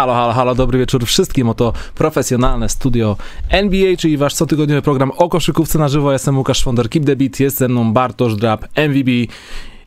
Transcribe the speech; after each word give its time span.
Halo, 0.00 0.14
halo, 0.14 0.32
halo, 0.32 0.54
dobry 0.54 0.78
wieczór 0.78 1.06
wszystkim. 1.06 1.48
Oto 1.48 1.72
profesjonalne 1.94 2.68
studio 2.68 3.16
NBA, 3.48 3.96
czyli 3.98 4.16
wasz 4.16 4.34
cotygodniowy 4.34 4.82
program 4.82 5.10
o 5.10 5.28
koszykówce 5.28 5.78
na 5.78 5.88
żywo. 5.88 6.08
Ja 6.08 6.12
jestem 6.12 6.38
Łukasz 6.38 6.58
Szwonder, 6.58 6.88
Keep 6.88 7.04
the 7.04 7.16
Beat, 7.16 7.40
jest 7.40 7.58
ze 7.58 7.68
mną 7.68 7.92
Bartosz 7.92 8.36
Drab, 8.36 8.64
MVB. 8.88 9.08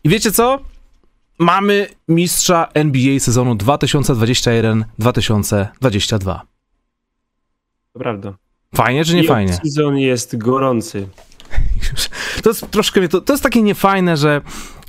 I 0.04 0.10
wiecie 0.10 0.31
co? 0.31 0.60
Mamy 1.39 1.88
mistrza 2.07 2.68
NBA 2.73 3.20
sezonu 3.20 3.55
2021-2022. 3.55 6.39
To 7.93 8.00
prawda. 8.00 8.34
Fajnie 8.75 9.05
czy 9.05 9.16
nie 9.16 9.23
I 9.23 9.27
fajnie? 9.27 9.54
Sezon 9.54 9.98
jest 9.98 10.38
gorący. 10.38 11.07
To 12.43 12.50
jest 12.50 12.71
troszkę, 12.71 13.07
to, 13.07 13.21
to 13.21 13.34
jest 13.34 13.43
takie 13.43 13.61
niefajne, 13.61 14.18
że 14.18 14.41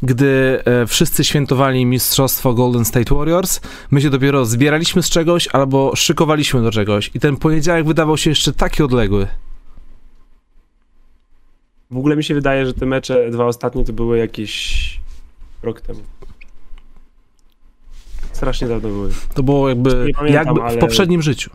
gdy 0.05 0.63
e, 0.65 0.87
wszyscy 0.87 1.25
świętowali 1.25 1.87
mistrzostwo 1.87 2.55
Golden 2.55 2.85
State 2.85 3.15
Warriors, 3.15 3.61
my 3.91 4.01
się 4.01 4.11
dopiero 4.11 4.47
zbieraliśmy 4.47 5.03
z 5.03 5.11
czegoś 5.11 5.49
albo 5.53 5.97
szykowaliśmy 5.97 6.63
do 6.63 6.71
czegoś 6.71 7.11
i 7.15 7.21
ten 7.21 7.37
poniedziałek 7.37 7.87
wydawał 7.87 8.17
się 8.17 8.31
jeszcze 8.31 8.53
taki 8.53 8.83
odległy. 8.83 9.27
W 11.91 11.97
ogóle 11.97 12.17
mi 12.17 12.25
się 12.25 12.35
wydaje, 12.35 12.67
że 12.67 12.75
te 12.75 12.87
mecze, 12.87 13.31
dwa 13.31 13.47
ostatnie, 13.47 13.85
to 13.85 13.93
były 13.93 14.19
jakieś 14.19 15.01
rok 15.63 15.81
temu. 15.81 16.01
Strasznie 18.33 18.69
dawno 18.69 18.89
były. 18.89 19.11
To 19.35 19.43
było 19.43 19.69
jakby, 19.69 19.91
pamiętam, 19.91 20.27
jakby 20.27 20.61
w 20.61 20.65
ale- 20.65 20.79
poprzednim 20.79 21.23
życiu. 21.23 21.51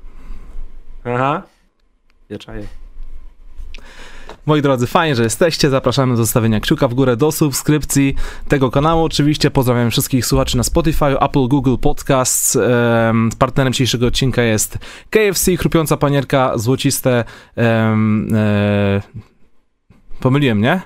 Aha. 1.03 1.43
Ja 2.29 2.37
czaję. 2.37 2.63
Moi 4.45 4.61
drodzy, 4.61 4.87
fajnie, 4.87 5.15
że 5.15 5.23
jesteście. 5.23 5.69
Zapraszamy 5.69 6.13
do 6.13 6.17
zostawienia 6.17 6.59
kciuka 6.59 6.87
w 6.87 6.93
górę, 6.93 7.17
do 7.17 7.31
subskrypcji 7.31 8.15
tego 8.47 8.71
kanału. 8.71 9.03
Oczywiście 9.03 9.51
pozdrawiam 9.51 9.91
wszystkich 9.91 10.25
słuchaczy 10.25 10.57
na 10.57 10.63
Spotify, 10.63 11.05
Apple, 11.19 11.47
Google 11.47 11.75
Podcasts. 11.81 12.55
Em, 12.55 13.29
partnerem 13.39 13.73
dzisiejszego 13.73 14.07
odcinka 14.07 14.41
jest 14.41 14.77
KFC, 15.09 15.57
chrupiąca 15.57 15.97
panierka, 15.97 16.57
złociste... 16.57 17.23
e, 17.57 19.01
pomyliłem, 20.19 20.61
nie? 20.61 20.81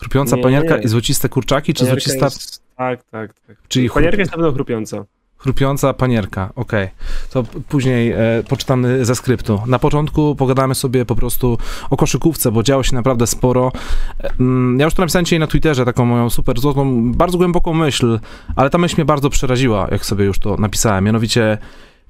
Chrupiąca 0.00 0.36
Nie, 0.36 0.42
panierka 0.42 0.76
nie. 0.76 0.82
i 0.82 0.88
złociste 0.88 1.28
kurczaki, 1.28 1.74
czy 1.74 1.84
Panierka 1.84 2.00
złocista... 2.00 2.26
Jest... 2.26 2.62
Tak, 2.76 3.02
tak, 3.04 3.34
tak. 3.46 3.56
Czyli 3.68 3.88
chrup- 3.88 3.94
Panierka 3.94 4.18
jest 4.18 4.30
na 4.32 4.36
pewno 4.36 4.52
chrupiąca. 4.52 5.04
Chrupiąca 5.42 5.94
panierka, 5.94 6.50
okej. 6.56 6.88
To 7.30 7.42
p- 7.42 7.60
później 7.68 8.12
e, 8.12 8.18
poczytamy 8.48 9.04
ze 9.04 9.14
skryptu. 9.14 9.60
Na 9.66 9.78
początku 9.78 10.36
pogadamy 10.36 10.74
sobie 10.74 11.04
po 11.04 11.14
prostu 11.14 11.58
o 11.90 11.96
koszykówce, 11.96 12.52
bo 12.52 12.62
działo 12.62 12.82
się 12.82 12.94
naprawdę 12.94 13.26
sporo. 13.26 13.72
E, 14.20 14.30
ja 14.78 14.84
już 14.84 14.94
to 14.94 15.02
napisałem 15.02 15.24
dzisiaj 15.24 15.38
na 15.38 15.46
Twitterze, 15.46 15.84
taką 15.84 16.04
moją 16.04 16.30
super 16.30 16.60
złotą, 16.60 17.12
bardzo 17.12 17.38
głęboką 17.38 17.74
myśl, 17.74 18.20
ale 18.56 18.70
ta 18.70 18.78
myśl 18.78 18.94
mnie 18.96 19.04
bardzo 19.04 19.30
przeraziła, 19.30 19.88
jak 19.90 20.04
sobie 20.04 20.24
już 20.24 20.38
to 20.38 20.56
napisałem. 20.56 21.04
Mianowicie, 21.04 21.58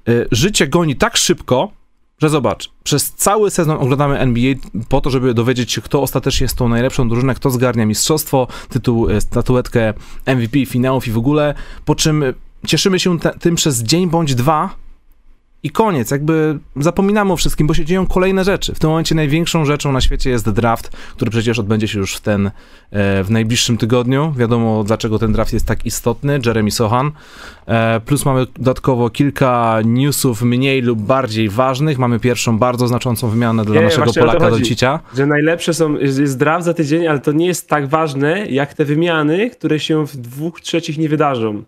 e, 0.07 0.11
życie 0.31 0.67
goni 0.67 0.95
tak 0.95 1.17
szybko, 1.17 1.71
że 2.21 2.29
zobacz, 2.29 2.71
przez 2.83 3.11
cały 3.13 3.51
sezon 3.51 3.77
oglądamy 3.79 4.19
NBA 4.19 4.53
po 4.89 5.01
to, 5.01 5.09
żeby 5.09 5.33
dowiedzieć 5.33 5.71
się, 5.71 5.81
kto 5.81 6.01
ostatecznie 6.01 6.45
jest 6.45 6.57
tą 6.57 6.69
najlepszą 6.69 7.09
drużyną, 7.09 7.33
kto 7.33 7.49
zgarnia 7.49 7.85
mistrzostwo, 7.85 8.47
tytuł, 8.69 9.09
e, 9.09 9.21
statuetkę 9.21 9.93
MVP, 10.25 10.65
finałów 10.65 11.07
i 11.07 11.11
w 11.11 11.17
ogóle, 11.17 11.53
po 11.85 11.95
czym 11.95 12.23
cieszymy 12.67 12.99
się 12.99 13.17
tym 13.39 13.55
przez 13.55 13.83
dzień 13.83 14.09
bądź 14.09 14.35
dwa 14.35 14.83
i 15.63 15.69
koniec, 15.69 16.11
jakby 16.11 16.59
zapominamy 16.75 17.33
o 17.33 17.35
wszystkim, 17.35 17.67
bo 17.67 17.73
się 17.73 17.85
dzieją 17.85 18.07
kolejne 18.07 18.43
rzeczy. 18.43 18.75
W 18.75 18.79
tym 18.79 18.89
momencie 18.89 19.15
największą 19.15 19.65
rzeczą 19.65 19.91
na 19.91 20.01
świecie 20.01 20.29
jest 20.29 20.49
draft, 20.49 20.89
który 21.15 21.31
przecież 21.31 21.59
odbędzie 21.59 21.87
się 21.87 21.99
już 21.99 22.15
w 22.15 22.21
ten, 22.21 22.47
e, 22.47 23.23
w 23.23 23.31
najbliższym 23.31 23.77
tygodniu. 23.77 24.33
Wiadomo, 24.37 24.83
dlaczego 24.83 25.19
ten 25.19 25.33
draft 25.33 25.53
jest 25.53 25.65
tak 25.65 25.85
istotny, 25.85 26.39
Jeremy 26.45 26.71
Sohan. 26.71 27.11
E, 27.65 27.99
plus 27.99 28.25
mamy 28.25 28.45
dodatkowo 28.45 29.09
kilka 29.09 29.79
newsów 29.85 30.41
mniej 30.41 30.81
lub 30.81 31.01
bardziej 31.01 31.49
ważnych. 31.49 31.97
Mamy 31.97 32.19
pierwszą 32.19 32.57
bardzo 32.57 32.87
znaczącą 32.87 33.29
wymianę 33.29 33.65
dla 33.65 33.75
Nie, 33.75 33.81
naszego 33.81 34.13
Polaka 34.13 34.39
chodzi. 34.39 34.51
Doncicia. 34.51 34.99
Że 35.15 35.25
najlepsze 35.25 35.73
są, 35.73 35.97
jest 35.97 36.37
draft 36.37 36.65
za 36.65 36.73
tydzień, 36.73 37.07
ale 37.07 37.19
to 37.19 37.31
nie 37.31 37.45
jest 37.45 37.69
tak 37.69 37.87
ważne, 37.87 38.45
jak 38.49 38.73
te 38.73 38.85
wymiany, 38.85 39.49
które 39.49 39.79
się 39.79 40.07
w 40.07 40.17
dwóch 40.17 40.61
trzecich 40.61 40.97
nie 40.97 41.09
wydarzą. 41.09 41.63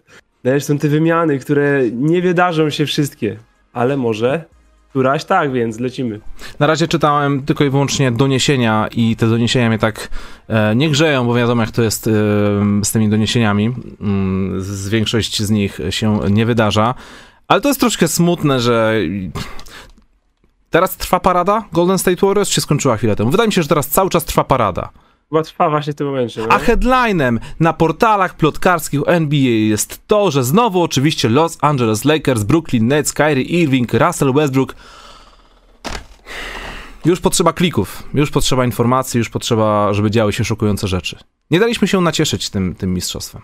Najlepsze 0.45 0.67
są 0.67 0.77
te 0.77 0.87
wymiany, 0.87 1.39
które 1.39 1.81
nie 1.91 2.21
wydarzą 2.21 2.69
się 2.69 2.85
wszystkie, 2.85 3.37
ale 3.73 3.97
może 3.97 4.43
któraś 4.89 5.25
tak, 5.25 5.51
więc 5.51 5.79
lecimy. 5.79 6.19
Na 6.59 6.67
razie 6.67 6.87
czytałem 6.87 7.43
tylko 7.43 7.63
i 7.63 7.69
wyłącznie 7.69 8.11
doniesienia 8.11 8.87
i 8.91 9.15
te 9.15 9.27
doniesienia 9.27 9.69
mnie 9.69 9.79
tak 9.79 10.09
e, 10.47 10.75
nie 10.75 10.89
grzeją, 10.89 11.25
bo 11.25 11.33
wiadomo 11.33 11.61
jak 11.61 11.71
to 11.71 11.81
jest 11.81 12.07
e, 12.07 12.11
z 12.83 12.91
tymi 12.91 13.09
doniesieniami. 13.09 13.73
Mm, 14.01 14.61
z 14.61 14.89
większość 14.89 15.41
z 15.41 15.49
nich 15.49 15.79
się 15.89 16.19
nie 16.29 16.45
wydarza. 16.45 16.93
Ale 17.47 17.61
to 17.61 17.67
jest 17.67 17.79
troszkę 17.79 18.07
smutne, 18.07 18.59
że 18.59 18.95
teraz 20.69 20.97
trwa 20.97 21.19
parada 21.19 21.65
Golden 21.71 21.97
State 21.97 22.25
Warriors, 22.27 22.49
czy 22.49 22.61
skończyła 22.61 22.97
chwilę 22.97 23.15
temu? 23.15 23.31
Wydaje 23.31 23.47
mi 23.47 23.53
się, 23.53 23.61
że 23.61 23.67
teraz 23.67 23.87
cały 23.87 24.09
czas 24.09 24.25
trwa 24.25 24.43
parada. 24.43 24.89
Chyba 25.29 25.43
trwa 25.43 25.69
właśnie 25.69 25.93
w 25.93 25.95
tym 25.95 26.07
momencie. 26.07 26.41
no. 26.41 26.47
A 26.49 26.59
headlinem 26.59 27.39
na 27.59 27.73
portalach 27.73 28.37
plotkarskich 28.37 29.01
NBA 29.07 29.67
jest 29.69 30.07
to, 30.07 30.31
że 30.31 30.43
znowu 30.43 30.81
oczywiście 30.81 31.29
Los 31.29 31.57
Angeles 31.61 32.05
Lakers, 32.05 32.43
Brooklyn 32.43 32.87
Nets, 32.87 33.13
Kyrie 33.13 33.43
Irving, 33.43 33.93
Russell 33.93 34.33
Westbrook. 34.33 34.75
Już 37.05 37.19
potrzeba 37.19 37.53
klików, 37.53 38.03
już 38.13 38.31
potrzeba 38.31 38.65
informacji, 38.65 39.17
już 39.17 39.29
potrzeba, 39.29 39.93
żeby 39.93 40.11
działy 40.11 40.33
się 40.33 40.43
szokujące 40.43 40.87
rzeczy. 40.87 41.17
Nie 41.51 41.59
daliśmy 41.59 41.87
się 41.87 42.01
nacieszyć 42.01 42.49
tym, 42.49 42.75
tym 42.75 42.93
mistrzostwem. 42.93 43.41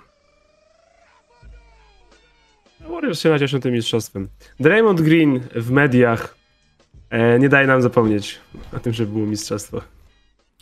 Warriors 2.89 3.19
się 3.19 3.29
nacieszą 3.29 3.59
tym 3.59 3.73
mistrzostwem. 3.73 4.27
Draymond 4.59 5.01
Green 5.01 5.39
w 5.55 5.71
mediach 5.71 6.35
e, 7.09 7.39
nie 7.39 7.49
daje 7.49 7.67
nam 7.67 7.81
zapomnieć 7.81 8.39
o 8.73 8.79
tym, 8.79 8.93
że 8.93 9.05
było 9.05 9.25
mistrzostwo. 9.25 9.81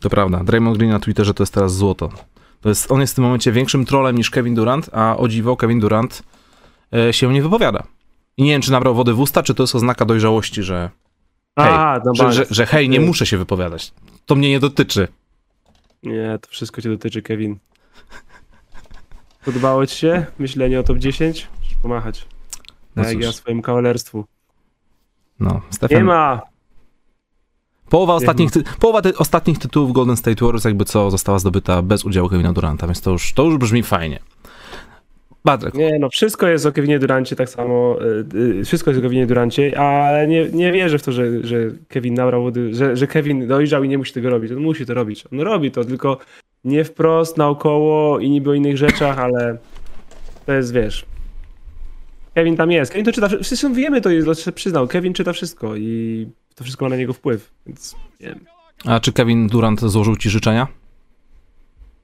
To 0.00 0.10
prawda. 0.10 0.44
Draymond 0.44 0.76
Green 0.78 0.90
na 0.92 1.00
Twitterze 1.00 1.34
to 1.34 1.42
jest 1.42 1.54
teraz 1.54 1.74
złoto. 1.74 2.08
To 2.60 2.68
jest, 2.68 2.92
on 2.92 3.00
jest 3.00 3.12
w 3.12 3.16
tym 3.16 3.24
momencie 3.24 3.52
większym 3.52 3.84
trolem 3.84 4.16
niż 4.16 4.30
Kevin 4.30 4.54
Durant, 4.54 4.90
a 4.92 5.16
o 5.16 5.28
dziwo 5.28 5.56
Kevin 5.56 5.80
Durant 5.80 6.22
e, 6.94 7.12
się 7.12 7.32
nie 7.32 7.42
wypowiada. 7.42 7.82
I 8.36 8.42
nie 8.42 8.50
wiem, 8.50 8.62
czy 8.62 8.72
nabrał 8.72 8.94
wody 8.94 9.12
w 9.14 9.20
usta, 9.20 9.42
czy 9.42 9.54
to 9.54 9.62
jest 9.62 9.74
oznaka 9.74 10.04
dojrzałości, 10.04 10.62
że 10.62 10.90
Hej, 11.58 11.68
A, 11.72 12.00
no 12.04 12.14
że, 12.14 12.32
że, 12.32 12.46
że 12.50 12.66
hej, 12.66 12.88
nie 12.88 13.00
muszę 13.00 13.26
się 13.26 13.38
wypowiadać. 13.38 13.92
To 14.26 14.34
mnie 14.34 14.48
nie 14.50 14.60
dotyczy. 14.60 15.08
Nie, 16.02 16.38
to 16.42 16.48
wszystko 16.50 16.82
cię 16.82 16.88
dotyczy, 16.88 17.22
Kevin. 17.22 17.58
Podobało 19.44 19.86
ci 19.86 19.96
się 19.96 20.26
myślenie 20.38 20.80
o 20.80 20.82
top 20.82 20.98
10? 20.98 21.48
Musisz 21.60 21.74
pomachać. 21.82 22.26
No 22.96 23.02
Tak 23.02 23.12
jak 23.12 23.22
ja 23.22 23.32
swojemu 23.32 23.62
kawalerstwu. 23.62 24.24
No, 25.40 25.52
Nie 25.54 25.60
Stefan. 25.70 26.04
ma! 26.04 26.40
Połowa, 27.90 28.14
ostatnich, 28.14 28.50
ty, 28.50 28.62
połowa 28.80 29.02
ty, 29.02 29.16
ostatnich 29.16 29.58
tytułów 29.58 29.92
Golden 29.92 30.16
State 30.16 30.44
Warriors 30.44 30.64
jakby 30.64 30.84
co 30.84 31.10
została 31.10 31.38
zdobyta 31.38 31.82
bez 31.82 32.04
udziału 32.04 32.28
Kevina 32.28 32.52
Duranta, 32.52 32.86
więc 32.86 33.00
to 33.00 33.10
już, 33.10 33.32
to 33.32 33.44
już 33.44 33.56
brzmi 33.56 33.82
fajnie. 33.82 34.18
Patryk, 35.42 35.74
Nie, 35.74 35.98
no 35.98 36.08
wszystko 36.08 36.48
jest 36.48 36.66
o 36.66 36.72
Kevinie 36.72 36.98
Durancie 36.98 37.36
tak 37.36 37.48
samo. 37.48 37.98
y, 38.34 38.60
y, 38.60 38.64
Wszystko 38.64 38.90
jest 38.90 38.98
o 38.98 39.02
Kevinie 39.02 39.26
Durancie, 39.26 39.78
ale 39.80 40.26
nie, 40.28 40.48
nie 40.48 40.72
wierzę 40.72 40.98
w 40.98 41.02
to, 41.02 41.12
że, 41.12 41.46
że 41.46 41.56
Kevin 41.88 42.14
nabrał 42.14 42.42
wody, 42.42 42.74
że, 42.74 42.96
że 42.96 43.06
Kevin 43.06 43.48
dojrzał 43.48 43.84
i 43.84 43.88
nie 43.88 43.98
musi 43.98 44.12
tego 44.12 44.30
robić. 44.30 44.52
On 44.52 44.58
musi 44.58 44.86
to 44.86 44.94
robić. 44.94 45.24
On 45.32 45.40
robi 45.40 45.70
to, 45.70 45.84
tylko 45.84 46.18
nie 46.64 46.84
wprost, 46.84 47.36
naokoło 47.36 48.18
i 48.18 48.30
niby 48.30 48.50
o 48.50 48.54
innych 48.54 48.76
rzeczach, 48.76 49.18
ale 49.18 49.58
to 50.46 50.52
jest, 50.52 50.72
wiesz... 50.72 51.04
Kevin 52.34 52.56
tam 52.56 52.70
jest. 52.70 52.92
Kevin 52.92 53.04
to 53.04 53.12
czyta, 53.12 53.28
wszyscy 53.42 53.70
wiemy 53.70 54.00
to, 54.00 54.10
jest, 54.10 54.50
przyznał. 54.54 54.88
Kevin 54.88 55.12
czyta 55.12 55.32
wszystko 55.32 55.76
i 55.76 56.26
to 56.60 56.64
wszystko 56.64 56.84
ma 56.84 56.88
na 56.88 56.96
niego 56.96 57.12
wpływ, 57.12 57.50
więc 57.66 57.96
nie 58.20 58.26
wiem. 58.26 58.40
a 58.84 59.00
czy 59.00 59.12
Kevin 59.12 59.46
Durant 59.46 59.80
złożył 59.80 60.16
ci 60.16 60.30
życzenia? 60.30 60.66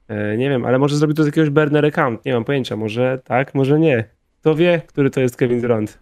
E, 0.07 0.37
nie 0.37 0.49
wiem, 0.49 0.65
ale 0.65 0.79
może 0.79 0.95
zrobił 0.95 1.15
to 1.15 1.23
z 1.23 1.25
jakiegoś 1.25 1.49
burner 1.49 1.85
account. 1.85 2.25
Nie 2.25 2.33
mam 2.33 2.43
pojęcia. 2.43 2.75
Może 2.75 3.21
tak, 3.23 3.55
może 3.55 3.79
nie. 3.79 4.09
Kto 4.41 4.55
wie, 4.55 4.81
który 4.87 5.09
to 5.09 5.21
jest 5.21 5.35
Kevin 5.35 5.61
Durant. 5.61 5.99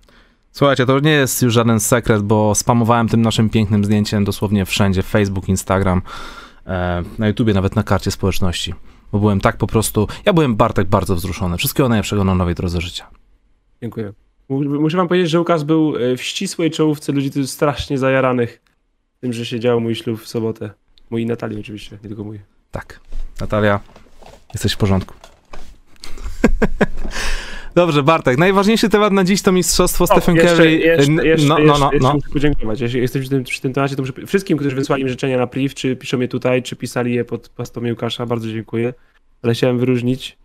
Słuchajcie, 0.52 0.86
to 0.86 1.00
nie 1.00 1.12
jest 1.12 1.42
już 1.42 1.54
żaden 1.54 1.80
sekret, 1.80 2.22
bo 2.22 2.56
spamowałem 2.56 3.07
tym 3.07 3.22
naszym 3.22 3.50
pięknym 3.50 3.86
zdjęciem 3.86 4.24
dosłownie 4.24 4.66
wszędzie, 4.66 5.04
Facebook, 5.04 5.50
Instagram, 5.50 6.02
e, 6.68 7.04
na 7.18 7.28
YouTubie, 7.28 7.54
nawet 7.54 7.75
na 7.75 7.84
karcie 7.84 8.12
społeczności. 8.12 8.74
Bo 9.12 9.19
byłem 9.19 9.42
tak 9.42 9.57
po 9.57 9.68
prostu, 9.68 10.07
ja 10.25 10.34
byłem 10.34 10.56
Bartek 10.56 10.88
bardzo 10.88 11.16
wzruszony. 11.16 11.57
Wszystkiego 11.57 11.90
najlepszego 11.90 12.24
na 12.24 12.36
nowej 12.36 12.56
drodze 12.56 12.81
życia. 12.81 13.07
Dziękuję. 13.81 14.13
Mu- 14.50 14.81
Muszę 14.81 14.97
wam 14.97 15.07
powiedzieć, 15.07 15.31
że 15.31 15.39
Łukasz 15.39 15.63
był 15.63 15.95
e, 15.95 16.18
w 16.18 16.21
ścisłej 16.21 16.71
czołówce 16.71 17.12
ludzi 17.12 17.31
tu 17.31 17.47
strasznie 17.47 17.97
zajaranych 17.97 18.62
tym, 19.21 19.33
że 19.33 19.45
się 19.45 19.59
działo 19.59 19.80
mój 19.80 19.95
ślub 19.95 20.21
w 20.21 20.27
sobotę. 20.27 20.69
Mój 21.09 21.21
i 21.21 21.25
Natalii 21.25 21.59
oczywiście, 21.59 21.97
nie 22.03 22.07
tylko 22.07 22.24
mój. 22.24 22.39
Tak. 22.71 23.00
Natalia, 23.42 23.80
jesteś 24.53 24.74
w 24.74 24.77
porządku. 24.77 25.13
Dobrze, 27.75 28.03
Bartek, 28.03 28.38
najważniejszy 28.38 28.89
temat 28.89 29.13
na 29.13 29.24
dziś 29.24 29.42
to 29.42 29.51
mistrzostwo 29.51 30.07
Stephen 30.07 30.36
jeszcze, 30.36 30.56
Curry. 30.56 30.71
Jeszcze, 30.71 31.12
jeszcze, 31.12 31.47
no, 31.47 31.57
no, 31.59 31.77
no, 31.77 31.89
jeszcze 31.94 32.07
no. 32.07 32.13
muszę 32.13 32.30
podziękować. 32.33 32.81
Jeśli 32.81 33.01
jesteś 33.01 33.21
przy 33.21 33.30
tym, 33.30 33.44
przy 33.44 33.62
tym 33.62 33.74
temacie, 33.74 33.95
to 33.95 34.01
muszę 34.01 34.13
wszystkim, 34.27 34.57
którzy 34.57 34.75
wysłali 34.75 35.03
mi 35.03 35.09
życzenia 35.09 35.38
na 35.38 35.47
priv, 35.47 35.74
czy 35.74 35.95
piszą 35.95 36.19
je 36.19 36.27
tutaj, 36.27 36.63
czy 36.63 36.75
pisali 36.75 37.13
je 37.13 37.25
pod 37.25 37.50
postą 37.50 37.81
Łukasza, 37.89 38.25
bardzo 38.25 38.47
dziękuję. 38.47 38.94
Ale 39.42 39.53
chciałem 39.53 39.80
wyróżnić 39.80 40.38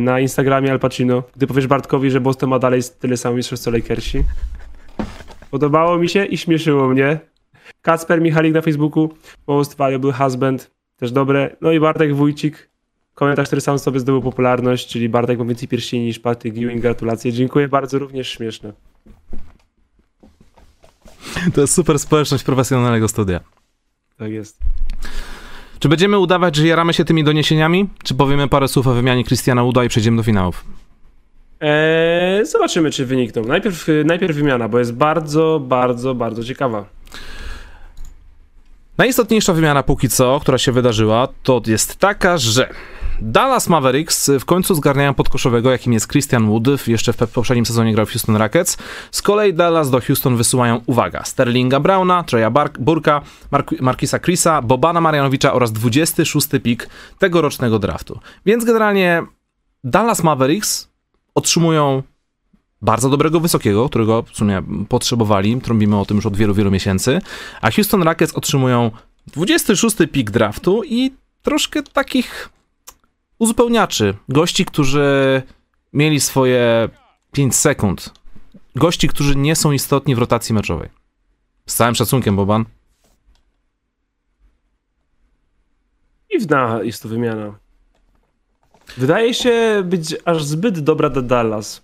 na 0.00 0.20
Instagramie 0.20 0.70
Al 0.70 0.78
Pacino, 0.78 1.22
gdy 1.36 1.46
powiesz 1.46 1.66
Bartkowi, 1.66 2.10
że 2.10 2.20
Boston 2.20 2.50
ma 2.50 2.58
dalej 2.58 2.80
tyle 3.00 3.16
samo 3.16 3.36
mistrzostw 3.36 3.64
co 3.64 3.70
Lakersi. 3.70 4.24
Podobało 5.50 5.98
mi 5.98 6.08
się 6.08 6.24
i 6.24 6.38
śmieszyło 6.38 6.88
mnie. 6.88 7.20
Kacper 7.82 8.20
Michalik 8.20 8.54
na 8.54 8.62
Facebooku, 8.62 9.14
Most 9.46 9.76
Valuable 9.76 10.12
Husband, 10.12 10.70
też 10.96 11.12
dobre. 11.12 11.56
No 11.60 11.72
i 11.72 11.80
Bartek 11.80 12.14
Wójcik, 12.14 12.68
komentarz, 13.14 13.46
który 13.46 13.60
sam 13.60 13.78
sobie 13.78 14.00
zdobył 14.00 14.22
popularność, 14.22 14.88
czyli 14.88 15.08
Bartek 15.08 15.38
ma 15.38 15.44
więcej 15.44 15.68
pierścieni 15.68 16.04
niż 16.04 16.18
Patryk 16.18 16.56
Ewing, 16.56 16.82
gratulacje. 16.82 17.32
Dziękuję 17.32 17.68
bardzo, 17.68 17.98
również 17.98 18.28
śmieszne. 18.28 18.72
To 21.54 21.60
jest 21.60 21.74
super 21.74 21.98
społeczność 21.98 22.44
profesjonalnego 22.44 23.08
studia. 23.08 23.40
Tak 24.18 24.30
jest. 24.30 24.58
Czy 25.82 25.88
będziemy 25.88 26.18
udawać, 26.18 26.56
że 26.56 26.66
jaramy 26.66 26.92
się 26.94 27.04
tymi 27.04 27.24
doniesieniami? 27.24 27.88
Czy 28.04 28.14
powiemy 28.14 28.48
parę 28.48 28.68
słów 28.68 28.86
o 28.86 28.92
wymianie 28.92 29.24
Christiana 29.24 29.64
Uda 29.64 29.84
i 29.84 29.88
przejdziemy 29.88 30.16
do 30.16 30.22
finałów? 30.22 30.64
Eee, 31.60 32.46
zobaczymy, 32.46 32.90
czy 32.90 33.06
wynikną. 33.06 33.44
Najpierw, 33.44 33.86
najpierw 34.04 34.36
wymiana, 34.36 34.68
bo 34.68 34.78
jest 34.78 34.94
bardzo, 34.94 35.60
bardzo, 35.64 36.14
bardzo 36.14 36.44
ciekawa. 36.44 36.84
Najistotniejsza 38.98 39.52
wymiana 39.52 39.82
póki 39.82 40.08
co, 40.08 40.40
która 40.40 40.58
się 40.58 40.72
wydarzyła, 40.72 41.28
to 41.42 41.62
jest 41.66 41.96
taka, 41.96 42.38
że 42.38 42.68
Dallas 43.20 43.68
Mavericks 43.68 44.30
w 44.40 44.44
końcu 44.44 44.74
zgarniają 44.74 45.14
podkoszowego, 45.14 45.70
jakim 45.70 45.92
jest 45.92 46.08
Christian 46.08 46.46
Wood. 46.46 46.88
Jeszcze 46.88 47.12
w 47.12 47.16
poprzednim 47.16 47.66
sezonie 47.66 47.92
grał 47.92 48.06
w 48.06 48.10
Houston 48.10 48.36
Rockets. 48.36 48.78
Z 49.10 49.22
kolei 49.22 49.54
Dallas 49.54 49.90
do 49.90 50.00
Houston 50.00 50.36
wysyłają, 50.36 50.80
uwaga, 50.86 51.24
Sterlinga 51.24 51.80
Browna, 51.80 52.24
Treya 52.24 52.50
Burka, 52.78 53.22
Mark 53.50 53.80
Markisa 53.80 54.18
Chrisa, 54.18 54.62
Bobana 54.62 55.00
Marianowicza 55.00 55.52
oraz 55.52 55.72
26 55.72 56.48
pik 56.62 56.88
tegorocznego 57.18 57.78
draftu. 57.78 58.20
Więc 58.46 58.64
generalnie 58.64 59.22
Dallas 59.84 60.22
Mavericks 60.22 60.88
otrzymują 61.34 62.02
bardzo 62.82 63.10
dobrego 63.10 63.40
wysokiego, 63.40 63.88
którego 63.88 64.22
w 64.22 64.36
sumie 64.36 64.62
potrzebowali, 64.88 65.60
trąbimy 65.60 66.00
o 66.00 66.04
tym 66.04 66.16
już 66.16 66.26
od 66.26 66.36
wielu, 66.36 66.54
wielu 66.54 66.70
miesięcy, 66.70 67.20
a 67.60 67.70
Houston 67.70 68.02
Rockets 68.02 68.34
otrzymują 68.34 68.90
26 69.26 69.96
pik 70.12 70.30
draftu 70.30 70.82
i 70.84 71.12
troszkę 71.42 71.82
takich 71.82 72.48
uzupełniaczy, 73.42 74.14
gości, 74.28 74.64
którzy 74.64 75.42
mieli 75.92 76.20
swoje 76.20 76.88
5 77.32 77.56
sekund, 77.56 78.14
gości, 78.76 79.08
którzy 79.08 79.36
nie 79.36 79.56
są 79.56 79.72
istotni 79.72 80.14
w 80.14 80.18
rotacji 80.18 80.54
meczowej. 80.54 80.88
Z 81.66 81.74
całym 81.74 81.94
szacunkiem, 81.94 82.36
Boban. 82.36 82.64
Dziwna 86.32 86.80
jest 86.82 87.02
to 87.02 87.08
wymiana. 87.08 87.54
Wydaje 88.96 89.34
się 89.34 89.82
być 89.84 90.16
aż 90.24 90.44
zbyt 90.44 90.80
dobra 90.80 91.10
dla 91.10 91.22
Dallas. 91.22 91.82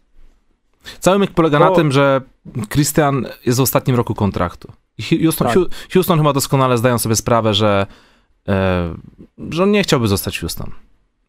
Cały 1.00 1.18
myk 1.18 1.30
polega 1.30 1.58
o. 1.58 1.70
na 1.70 1.76
tym, 1.76 1.92
że 1.92 2.20
Christian 2.68 3.26
jest 3.46 3.58
w 3.58 3.62
ostatnim 3.62 3.96
roku 3.96 4.14
kontraktu. 4.14 4.72
Houston, 5.22 5.48
tak. 5.48 5.58
Houston 5.92 6.18
chyba 6.18 6.32
doskonale 6.32 6.78
zdają 6.78 6.98
sobie 6.98 7.16
sprawę, 7.16 7.54
że, 7.54 7.86
e, 8.48 8.94
że 9.50 9.62
on 9.62 9.70
nie 9.70 9.82
chciałby 9.82 10.08
zostać 10.08 10.38
Houston. 10.38 10.70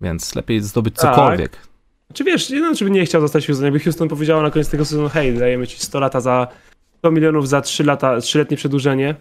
Więc 0.01 0.35
lepiej 0.35 0.61
zdobyć 0.61 0.95
tak. 0.95 1.15
cokolwiek. 1.15 1.57
Czy 2.13 2.23
wiesz, 2.23 2.49
nie 2.49 2.55
wiem, 2.55 2.75
czy 2.75 2.89
nie 2.89 3.05
chciał 3.05 3.21
zostać 3.21 3.45
Houston. 3.45 3.65
Jakby 3.65 3.79
Houston 3.79 4.09
powiedziała 4.09 4.41
na 4.41 4.51
koniec 4.51 4.69
tego 4.69 4.85
sezonu, 4.85 5.09
hej, 5.09 5.37
dajemy 5.37 5.67
ci 5.67 5.79
100 5.79 5.99
lata 5.99 6.21
za 6.21 6.47
100 6.97 7.11
milionów 7.11 7.49
za 7.49 7.61
3 7.61 7.83
lata, 7.83 8.17
3-letnie 8.17 8.57
przedłużenie. 8.57 9.15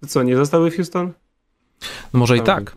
To 0.00 0.06
co, 0.06 0.22
nie 0.22 0.36
zostały 0.36 0.70
w 0.70 0.76
Houston? 0.76 1.12
No 2.12 2.20
może 2.20 2.36
i 2.36 2.40
tak. 2.40 2.76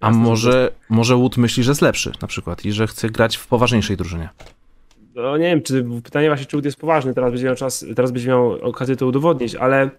A 0.00 0.10
może, 0.10 0.72
może 0.88 1.16
Wood 1.16 1.36
myśli, 1.36 1.62
że 1.62 1.70
jest 1.70 1.82
lepszy 1.82 2.12
na 2.22 2.28
przykład 2.28 2.64
i 2.64 2.72
że 2.72 2.86
chce 2.86 3.10
grać 3.10 3.36
w 3.36 3.46
poważniejszej 3.46 3.96
drużynie. 3.96 4.28
No 5.14 5.36
nie 5.36 5.44
wiem, 5.44 5.62
czy 5.62 5.84
pytanie 6.04 6.28
właśnie, 6.28 6.46
czy 6.46 6.56
Wood 6.56 6.64
jest 6.64 6.80
poważny, 6.80 7.14
teraz 7.14 7.30
będzie 7.30 7.46
miał 7.46 7.56
czas, 7.56 7.84
teraz 7.96 8.10
będzie 8.10 8.28
miał 8.28 8.52
okazję 8.52 8.96
to 8.96 9.06
udowodnić, 9.06 9.54
ale 9.54 9.90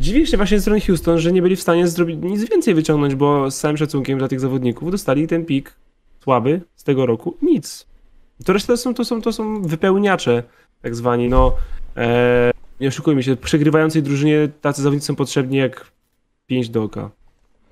dziwi 0.00 0.26
się 0.26 0.36
właśnie 0.36 0.58
ze 0.58 0.62
strony 0.62 0.80
Houston, 0.80 1.18
że 1.18 1.32
nie 1.32 1.42
byli 1.42 1.56
w 1.56 1.62
stanie 1.62 1.88
zrobić 1.88 2.18
nic 2.22 2.50
więcej 2.50 2.74
wyciągnąć, 2.74 3.14
bo 3.14 3.50
z 3.50 3.58
całym 3.58 3.76
szacunkiem 3.76 4.18
dla 4.18 4.28
tych 4.28 4.40
zawodników 4.40 4.90
dostali 4.90 5.26
ten 5.26 5.44
pik 5.44 5.76
słaby 6.20 6.60
z 6.76 6.84
tego 6.84 7.06
roku, 7.06 7.36
nic. 7.42 7.86
To 8.44 8.52
reszta 8.52 8.72
to 8.72 8.76
są, 8.76 8.94
to 8.94 9.04
są, 9.04 9.22
to 9.22 9.32
są 9.32 9.62
wypełniacze, 9.62 10.42
tak 10.82 10.94
zwani, 10.94 11.28
no 11.28 11.56
e, 11.96 12.50
nie 12.80 12.88
oszukujmy 12.88 13.22
się, 13.22 13.36
przegrywającej 13.36 14.02
drużynie 14.02 14.48
tacy 14.60 14.82
zawodnicy 14.82 15.06
są 15.06 15.16
potrzebni 15.16 15.56
jak 15.56 15.86
5 16.46 16.68
do 16.68 16.82
oka 16.82 17.10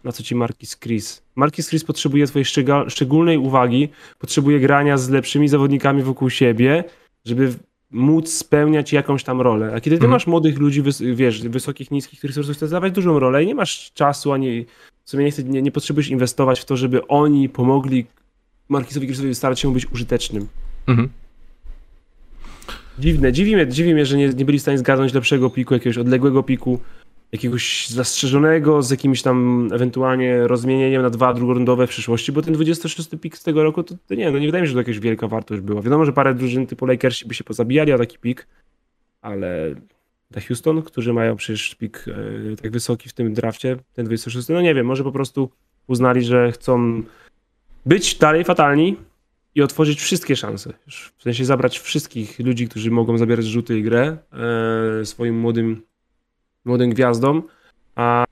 na 0.04 0.12
co 0.12 0.22
ci 0.22 0.34
Marquis 0.34 0.76
Chris. 0.76 1.22
Marquis 1.36 1.68
Chris 1.68 1.84
potrzebuje 1.84 2.26
twojej 2.26 2.46
szczególnej 2.88 3.38
uwagi, 3.38 3.88
potrzebuje 4.18 4.60
grania 4.60 4.98
z 4.98 5.08
lepszymi 5.08 5.48
zawodnikami 5.48 6.02
wokół 6.02 6.30
siebie, 6.30 6.84
żeby 7.24 7.54
móc 7.92 8.32
spełniać 8.32 8.92
jakąś 8.92 9.24
tam 9.24 9.40
rolę. 9.40 9.72
A 9.76 9.80
kiedy 9.80 9.96
ty 9.96 10.04
mm. 10.04 10.10
masz 10.10 10.26
młodych 10.26 10.58
ludzi, 10.58 10.82
wiesz, 11.14 11.42
wysokich, 11.42 11.90
niskich, 11.90 12.18
których 12.18 12.36
chcesz 12.36 12.56
zdawać 12.68 12.92
dużą 12.92 13.18
rolę 13.18 13.44
i 13.44 13.46
nie 13.46 13.54
masz 13.54 13.92
czasu, 13.94 14.32
ani 14.32 14.66
w 15.04 15.10
sumie 15.10 15.24
nie, 15.24 15.44
nie, 15.44 15.62
nie 15.62 15.72
potrzebujesz 15.72 16.08
inwestować 16.08 16.60
w 16.60 16.64
to, 16.64 16.76
żeby 16.76 17.06
oni 17.06 17.48
pomogli 17.48 18.06
Marquisowi 18.68 19.06
Chrisowi 19.06 19.34
starać 19.34 19.60
się 19.60 19.72
być 19.72 19.92
użytecznym. 19.92 20.48
Mm 20.86 21.00
-hmm. 21.00 21.08
Dziwne, 22.98 23.32
dziwi 23.32 23.56
mnie, 23.56 23.68
dziwi 23.68 23.94
mnie 23.94 24.06
że 24.06 24.16
nie, 24.16 24.28
nie 24.28 24.44
byli 24.44 24.58
w 24.58 24.62
stanie 24.62 24.78
zgarnąć 24.78 25.14
lepszego 25.14 25.50
piku, 25.50 25.74
jakiegoś 25.74 25.98
odległego 25.98 26.42
piku, 26.42 26.80
jakiegoś 27.32 27.88
zastrzeżonego 27.88 28.82
z 28.82 28.90
jakimś 28.90 29.22
tam 29.22 29.68
ewentualnie 29.72 30.46
rozmienieniem 30.46 31.02
na 31.02 31.10
dwa 31.10 31.34
drugorundowe 31.34 31.86
w 31.86 31.90
przyszłości, 31.90 32.32
bo 32.32 32.42
ten 32.42 32.54
26 32.54 33.10
pik 33.20 33.36
z 33.36 33.42
tego 33.42 33.62
roku, 33.62 33.82
to, 33.82 33.94
to, 34.06 34.14
nie, 34.14 34.30
no 34.30 34.38
nie 34.38 34.46
wydaje 34.46 34.62
mi 34.62 34.68
się, 34.68 34.70
że 34.70 34.74
to 34.74 34.80
jakaś 34.80 34.98
wielka 34.98 35.28
wartość 35.28 35.62
była. 35.62 35.82
Wiadomo, 35.82 36.04
że 36.04 36.12
parę 36.12 36.34
drużyn 36.34 36.66
typu 36.66 36.86
Lakersi 36.86 37.28
by 37.28 37.34
się 37.34 37.44
pozabijali 37.44 37.92
o 37.92 37.98
taki 37.98 38.18
pik, 38.18 38.46
ale 39.20 39.74
dla 40.30 40.42
Houston, 40.42 40.82
którzy 40.82 41.12
mają 41.12 41.36
przecież 41.36 41.74
pik 41.74 42.04
e, 42.08 42.56
tak 42.56 42.70
wysoki 42.70 43.08
w 43.08 43.12
tym 43.12 43.34
drafcie, 43.34 43.76
ten 43.92 44.06
26, 44.06 44.48
no 44.48 44.60
nie 44.60 44.74
wiem, 44.74 44.86
może 44.86 45.04
po 45.04 45.12
prostu 45.12 45.50
uznali, 45.86 46.24
że 46.24 46.52
chcą 46.52 47.02
być 47.86 48.14
dalej 48.14 48.44
fatalni 48.44 48.96
i 49.54 49.62
otworzyć 49.62 50.00
wszystkie 50.00 50.36
szanse. 50.36 50.72
W 51.18 51.22
sensie 51.22 51.44
zabrać 51.44 51.78
wszystkich 51.78 52.38
ludzi, 52.38 52.68
którzy 52.68 52.90
mogą 52.90 53.18
zabierać 53.18 53.46
rzuty 53.46 53.78
i 53.78 53.82
grę 53.82 54.16
e, 55.00 55.04
swoim 55.04 55.38
młodym 55.38 55.82
młodym 56.64 56.90
gwiazdom, 56.90 57.42
a, 57.96 58.24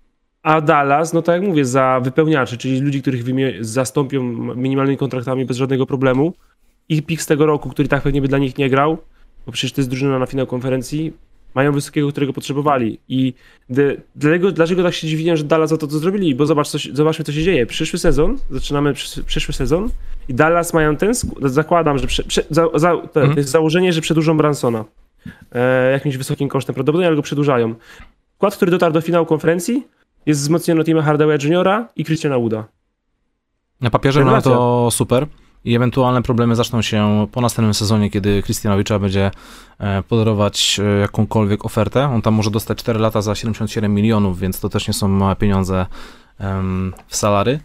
a 0.43 0.61
Dallas, 0.61 1.13
no 1.13 1.23
tak 1.23 1.41
jak 1.41 1.49
mówię, 1.51 1.65
za 1.65 2.01
wypełniaczy, 2.03 2.59
czyli 2.59 2.81
ludzi, 2.81 3.03
których 3.03 3.25
zastąpią 3.61 4.23
minimalnymi 4.57 4.99
kontraktami 4.99 5.45
bez 5.45 5.57
żadnego 5.57 5.87
problemu 5.87 6.33
i 6.89 7.03
pik 7.03 7.23
z 7.23 7.27
tego 7.27 7.47
roku, 7.47 7.71
który 7.71 7.89
tak 7.89 8.03
pewnie 8.03 8.23
by 8.23 8.29
dla 8.29 8.39
nich 8.39 8.59
nie 8.59 8.71
grał, 8.71 8.99
bo 9.47 9.53
przecież 9.53 9.73
to 9.73 9.81
jest 9.81 9.91
drużyna 9.91 10.19
na 10.19 10.27
finał 10.27 10.47
konferencji, 10.47 11.13
mają 11.55 11.73
wysokiego, 11.73 12.11
którego 12.11 12.33
potrzebowali. 12.33 12.99
I 13.09 13.35
de, 13.71 13.97
dlatego, 14.17 14.53
dlaczego 14.53 14.83
tak 14.83 14.95
się 14.95 15.09
dziwiłem, 15.09 15.37
że 15.37 15.45
Dallas 15.45 15.71
za 15.71 15.77
to, 15.77 15.87
to 15.87 15.99
zrobili? 15.99 16.35
Bo 16.35 16.47
zobacz, 16.47 16.69
co, 16.69 16.79
zobaczmy, 16.93 17.25
co 17.25 17.33
się 17.33 17.43
dzieje. 17.43 17.67
Przyszły 17.67 17.99
sezon, 17.99 18.39
zaczynamy 18.51 18.95
przysz, 18.95 19.25
przyszły 19.27 19.55
sezon 19.55 19.89
i 20.29 20.35
Dallas 20.35 20.75
mają 20.75 20.97
ten, 20.97 21.13
zakładam, 21.43 21.99
że 21.99 22.07
prze, 22.07 22.23
prze, 22.23 22.43
za, 22.51 22.67
za, 22.75 22.91
to, 22.91 23.21
mhm. 23.21 23.33
to, 23.33 23.41
jest 23.41 23.51
założenie, 23.51 23.93
że 23.93 24.01
przedłużą 24.01 24.37
Bransona 24.37 24.85
e, 25.53 25.93
jakimś 25.93 26.17
wysokim 26.17 26.49
kosztem 26.49 26.75
prawdopodobnie, 26.75 27.07
ale 27.07 27.17
go 27.17 27.23
przedłużają. 27.23 27.75
Skład, 28.41 28.57
który 28.57 28.71
dotarł 28.71 28.93
do 28.93 29.01
finału 29.01 29.27
konferencji, 29.27 29.87
jest 30.27 30.41
wzmocniony 30.41 30.85
Tima 30.85 31.03
Hardaway 31.03 31.39
Juniora 31.43 31.89
i 31.97 32.05
Christiana 32.05 32.39
Wooda. 32.39 32.65
Na 33.81 33.91
papierze 33.91 34.25
no 34.25 34.43
to 34.43 34.89
super 34.91 35.27
i 35.65 35.75
ewentualne 35.75 36.23
problemy 36.23 36.57
zaczną 36.57 36.83
się 36.83 37.27
po 37.33 37.41
następnym 37.41 37.75
sezonie, 37.75 38.11
kiedy 38.11 38.43
Christianowicza 38.43 38.99
będzie 38.99 39.31
e, 39.79 40.03
podarować 40.03 40.81
e, 40.81 41.01
jakąkolwiek 41.01 41.65
ofertę. 41.65 42.05
On 42.05 42.23
tam 42.23 42.35
może 42.35 42.51
dostać 42.51 42.79
4 42.79 42.99
lata 42.99 43.23
za 43.23 43.35
77 43.35 43.95
milionów, 43.95 44.39
więc 44.39 44.61
to 44.61 44.69
też 44.69 44.89
nie 44.89 44.95
są 44.95 45.09
małe 45.09 45.37
pieniądze 45.37 45.87
w 47.07 47.17
salary. 47.17 47.61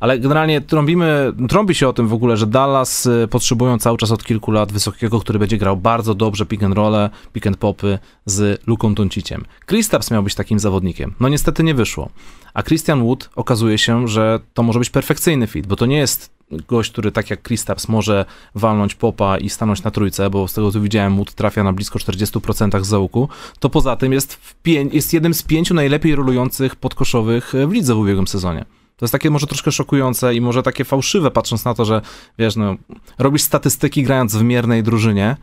Ale 0.00 0.18
generalnie 0.18 0.60
trąbimy, 0.60 1.32
trąbi 1.48 1.74
się 1.74 1.88
o 1.88 1.92
tym 1.92 2.08
w 2.08 2.12
ogóle, 2.12 2.36
że 2.36 2.46
Dallas 2.46 3.06
y, 3.06 3.28
potrzebują 3.30 3.78
cały 3.78 3.98
czas 3.98 4.10
od 4.10 4.24
kilku 4.24 4.50
lat 4.50 4.72
wysokiego, 4.72 5.20
który 5.20 5.38
będzie 5.38 5.58
grał 5.58 5.76
bardzo 5.76 6.14
dobrze 6.14 6.46
pick 6.46 6.62
and 6.62 6.74
roll, 6.74 7.10
pick 7.32 7.46
and 7.46 7.56
popy 7.56 7.98
z 8.26 8.62
Luką 8.66 8.94
Donciciem. 8.94 9.44
Kristaps 9.66 10.10
miał 10.10 10.22
być 10.22 10.34
takim 10.34 10.58
zawodnikiem. 10.58 11.14
No 11.20 11.28
niestety 11.28 11.64
nie 11.64 11.74
wyszło. 11.74 12.08
A 12.54 12.62
Christian 12.62 13.02
Wood 13.02 13.30
okazuje 13.36 13.78
się, 13.78 14.08
że 14.08 14.40
to 14.54 14.62
może 14.62 14.78
być 14.78 14.90
perfekcyjny 14.90 15.46
fit, 15.46 15.66
bo 15.66 15.76
to 15.76 15.86
nie 15.86 15.96
jest 15.96 16.38
gość, 16.50 16.92
który 16.92 17.12
tak 17.12 17.30
jak 17.30 17.42
Kristaps 17.42 17.88
może 17.88 18.24
walnąć 18.54 18.94
popa 18.94 19.38
i 19.38 19.50
stanąć 19.50 19.82
na 19.82 19.90
trójce, 19.90 20.30
bo 20.30 20.48
z 20.48 20.54
tego 20.54 20.72
co 20.72 20.80
widziałem, 20.80 21.16
Wood 21.16 21.34
trafia 21.34 21.64
na 21.64 21.72
blisko 21.72 21.98
40% 21.98 22.84
z 22.84 22.86
załuku, 22.86 23.28
to 23.58 23.70
poza 23.70 23.96
tym 23.96 24.12
jest, 24.12 24.56
jest 24.92 25.12
jednym 25.12 25.34
z 25.34 25.42
pięciu 25.42 25.74
najlepiej 25.74 26.14
rolujących 26.14 26.76
podkoszowych 26.76 27.52
w 27.66 27.72
lidze 27.72 27.94
w 27.94 27.98
ubiegłym 27.98 28.26
sezonie. 28.26 28.64
To 28.98 29.04
jest 29.04 29.12
takie 29.12 29.30
może 29.30 29.46
troszkę 29.46 29.72
szokujące 29.72 30.34
i 30.34 30.40
może 30.40 30.62
takie 30.62 30.84
fałszywe, 30.84 31.30
patrząc 31.30 31.64
na 31.64 31.74
to, 31.74 31.84
że 31.84 32.02
wiesz, 32.38 32.56
no, 32.56 32.76
robisz 33.18 33.42
statystyki 33.42 34.02
grając 34.02 34.36
w 34.36 34.42
miernej 34.42 34.82
drużynie, 34.82 35.36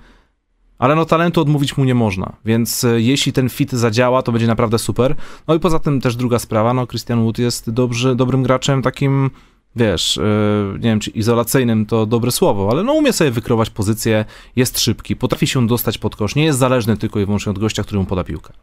ale 0.78 0.96
no 0.96 1.06
talentu 1.06 1.42
odmówić 1.42 1.78
mu 1.78 1.84
nie 1.84 1.96
można, 1.96 2.36
więc 2.46 2.84
e, 2.84 3.02
jeśli 3.02 3.34
ten 3.34 3.50
fit 3.50 3.72
zadziała, 3.72 4.22
to 4.22 4.32
będzie 4.32 4.48
naprawdę 4.48 4.80
super. 4.80 5.16
No 5.48 5.56
i 5.56 5.60
poza 5.60 5.80
tym 5.80 6.02
też 6.02 6.16
druga 6.16 6.40
sprawa, 6.40 6.74
no 6.74 6.88
Christian 6.88 7.24
Wood 7.24 7.40
jest 7.40 7.70
dobrze, 7.70 8.16
dobrym 8.16 8.44
graczem 8.44 8.82
takim 8.82 9.30
wiesz, 9.76 10.18
yy, 10.18 10.74
nie 10.74 10.90
wiem, 10.90 11.00
czy 11.00 11.10
izolacyjnym 11.10 11.86
to 11.86 12.06
dobre 12.06 12.32
słowo, 12.32 12.70
ale 12.72 12.84
no 12.84 12.94
umie 12.94 13.14
sobie 13.14 13.32
wykrować 13.32 13.70
pozycję, 13.70 14.26
jest 14.56 14.80
szybki, 14.80 15.16
potrafi 15.16 15.48
się 15.48 15.68
dostać 15.68 15.98
pod 15.98 16.16
kosz, 16.16 16.36
nie 16.36 16.46
jest 16.46 16.60
zależny 16.60 16.98
tylko 16.98 17.20
i 17.20 17.26
wyłącznie 17.26 17.50
od 17.50 17.60
gościa, 17.60 17.84
który 17.84 18.00
mu 18.00 18.06
poda 18.06 18.24
piłkę. 18.24 18.54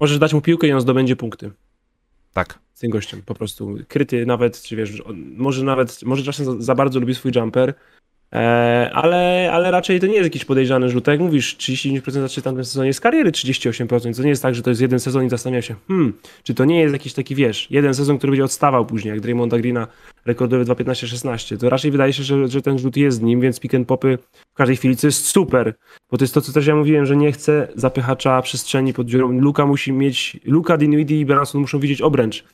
Możesz 0.00 0.18
dać 0.18 0.34
mu 0.34 0.40
piłkę 0.40 0.66
i 0.66 0.72
on 0.72 0.80
zdobędzie 0.80 1.16
punkty. 1.16 1.50
Tak. 2.32 2.58
Z 2.74 2.78
tym 2.78 2.90
gościem, 2.90 3.22
po 3.26 3.34
prostu. 3.34 3.76
Kryty 3.88 4.26
nawet, 4.26 4.62
czy 4.62 4.76
wiesz, 4.76 5.02
może 5.36 5.64
nawet, 5.64 6.02
może 6.02 6.22
czasem 6.22 6.46
za, 6.46 6.52
za 6.58 6.74
bardzo 6.74 7.00
lubi 7.00 7.14
swój 7.14 7.32
jumper, 7.36 7.74
E, 8.32 8.90
ale, 8.94 9.50
ale 9.52 9.70
raczej 9.70 10.00
to 10.00 10.06
nie 10.06 10.14
jest 10.14 10.24
jakiś 10.24 10.44
podejrzany 10.44 10.88
rzut. 10.88 11.04
Tak 11.04 11.12
jak 11.12 11.20
mówisz, 11.20 11.56
39% 11.56 12.10
zaczyna 12.10 12.28
w 12.28 12.44
tamtym 12.44 12.64
sezonie 12.64 12.94
z 12.94 13.00
kariery, 13.00 13.30
38%. 13.30 14.16
To 14.16 14.22
nie 14.22 14.28
jest 14.28 14.42
tak, 14.42 14.54
że 14.54 14.62
to 14.62 14.70
jest 14.70 14.82
jeden 14.82 15.00
sezon 15.00 15.26
i 15.26 15.30
zastanawia 15.30 15.62
się, 15.62 15.74
hmm, 15.88 16.12
czy 16.42 16.54
to 16.54 16.64
nie 16.64 16.80
jest 16.80 16.92
jakiś 16.92 17.12
taki, 17.12 17.34
wiesz, 17.34 17.70
jeden 17.70 17.94
sezon, 17.94 18.18
który 18.18 18.30
będzie 18.30 18.44
odstawał 18.44 18.86
później, 18.86 19.10
jak 19.10 19.20
Draymonda 19.20 19.58
Greena 19.58 19.86
rekordowy 20.24 20.64
2.15-16. 20.64 21.58
To 21.58 21.70
raczej 21.70 21.90
wydaje 21.90 22.12
się, 22.12 22.22
że, 22.22 22.48
że 22.48 22.62
ten 22.62 22.78
rzut 22.78 22.96
jest 22.96 23.18
z 23.18 23.20
nim, 23.20 23.40
więc 23.40 23.60
pick 23.60 23.74
and 23.74 23.88
popy 23.88 24.18
w 24.52 24.56
każdej 24.56 24.76
chwili, 24.76 24.96
co 24.96 25.06
jest 25.06 25.24
super, 25.24 25.74
bo 26.10 26.18
to 26.18 26.24
jest 26.24 26.34
to, 26.34 26.40
co 26.40 26.52
też 26.52 26.66
ja 26.66 26.76
mówiłem, 26.76 27.06
że 27.06 27.16
nie 27.16 27.32
chcę 27.32 27.68
zapychacza 27.74 28.42
przestrzeni 28.42 28.92
pod 28.92 29.06
dziurą. 29.06 29.40
Luka 29.40 29.66
musi 29.66 29.92
mieć, 29.92 30.40
Luka, 30.44 30.76
Dinwiddie 30.76 31.20
i 31.20 31.26
Branson 31.26 31.60
muszą 31.60 31.78
widzieć 31.78 32.00
obręcz 32.00 32.44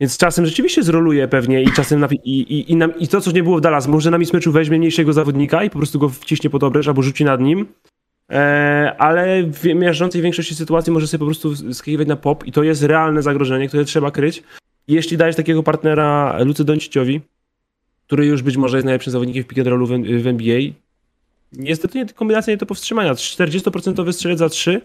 więc 0.00 0.18
czasem 0.18 0.46
rzeczywiście 0.46 0.82
zroluje 0.82 1.28
pewnie 1.28 1.62
i 1.62 1.72
czasem 1.72 2.00
na, 2.00 2.08
i, 2.24 2.40
i, 2.40 2.72
i, 2.72 2.76
nam, 2.76 2.98
i 2.98 3.08
to, 3.08 3.20
co 3.20 3.30
nie 3.30 3.42
było 3.42 3.56
w 3.56 3.60
Dallas, 3.60 3.86
może 3.86 4.10
na 4.10 4.18
meczu 4.18 4.52
weźmie 4.52 4.78
mniejszego 4.78 5.12
zawodnika 5.12 5.64
i 5.64 5.70
po 5.70 5.78
prostu 5.78 5.98
go 5.98 6.08
wciśnie 6.08 6.50
pod 6.50 6.62
obręcz 6.62 6.88
albo 6.88 7.02
rzuci 7.02 7.24
nad 7.24 7.40
nim, 7.40 7.66
e, 8.32 8.94
ale 8.98 9.42
w 9.42 9.64
miażdżącej 9.64 10.22
większości 10.22 10.54
sytuacji 10.54 10.92
może 10.92 11.06
sobie 11.06 11.18
po 11.18 11.24
prostu 11.24 11.74
skakiwać 11.74 12.08
na 12.08 12.16
pop 12.16 12.46
i 12.46 12.52
to 12.52 12.62
jest 12.62 12.82
realne 12.82 13.22
zagrożenie, 13.22 13.68
które 13.68 13.84
trzeba 13.84 14.10
kryć. 14.10 14.42
Jeśli 14.88 15.16
dajesz 15.16 15.36
takiego 15.36 15.62
partnera 15.62 16.38
Lucy 16.44 16.64
Donciciowi, 16.64 17.20
który 18.06 18.26
już 18.26 18.42
być 18.42 18.56
może 18.56 18.76
jest 18.76 18.84
najlepszym 18.84 19.12
zawodnikiem 19.12 19.44
w 19.44 19.46
pick 19.46 19.58
and 19.58 19.68
rollu 19.68 19.86
w, 19.86 19.90
w 20.22 20.26
NBA, 20.26 20.60
niestety 21.52 21.98
nie, 21.98 22.06
kombinacja 22.06 22.52
nie 22.52 22.56
do 22.56 22.66
powstrzymania. 22.66 23.14
40% 23.14 24.12
strzelec 24.12 24.38
za 24.38 24.48
3, 24.48 24.80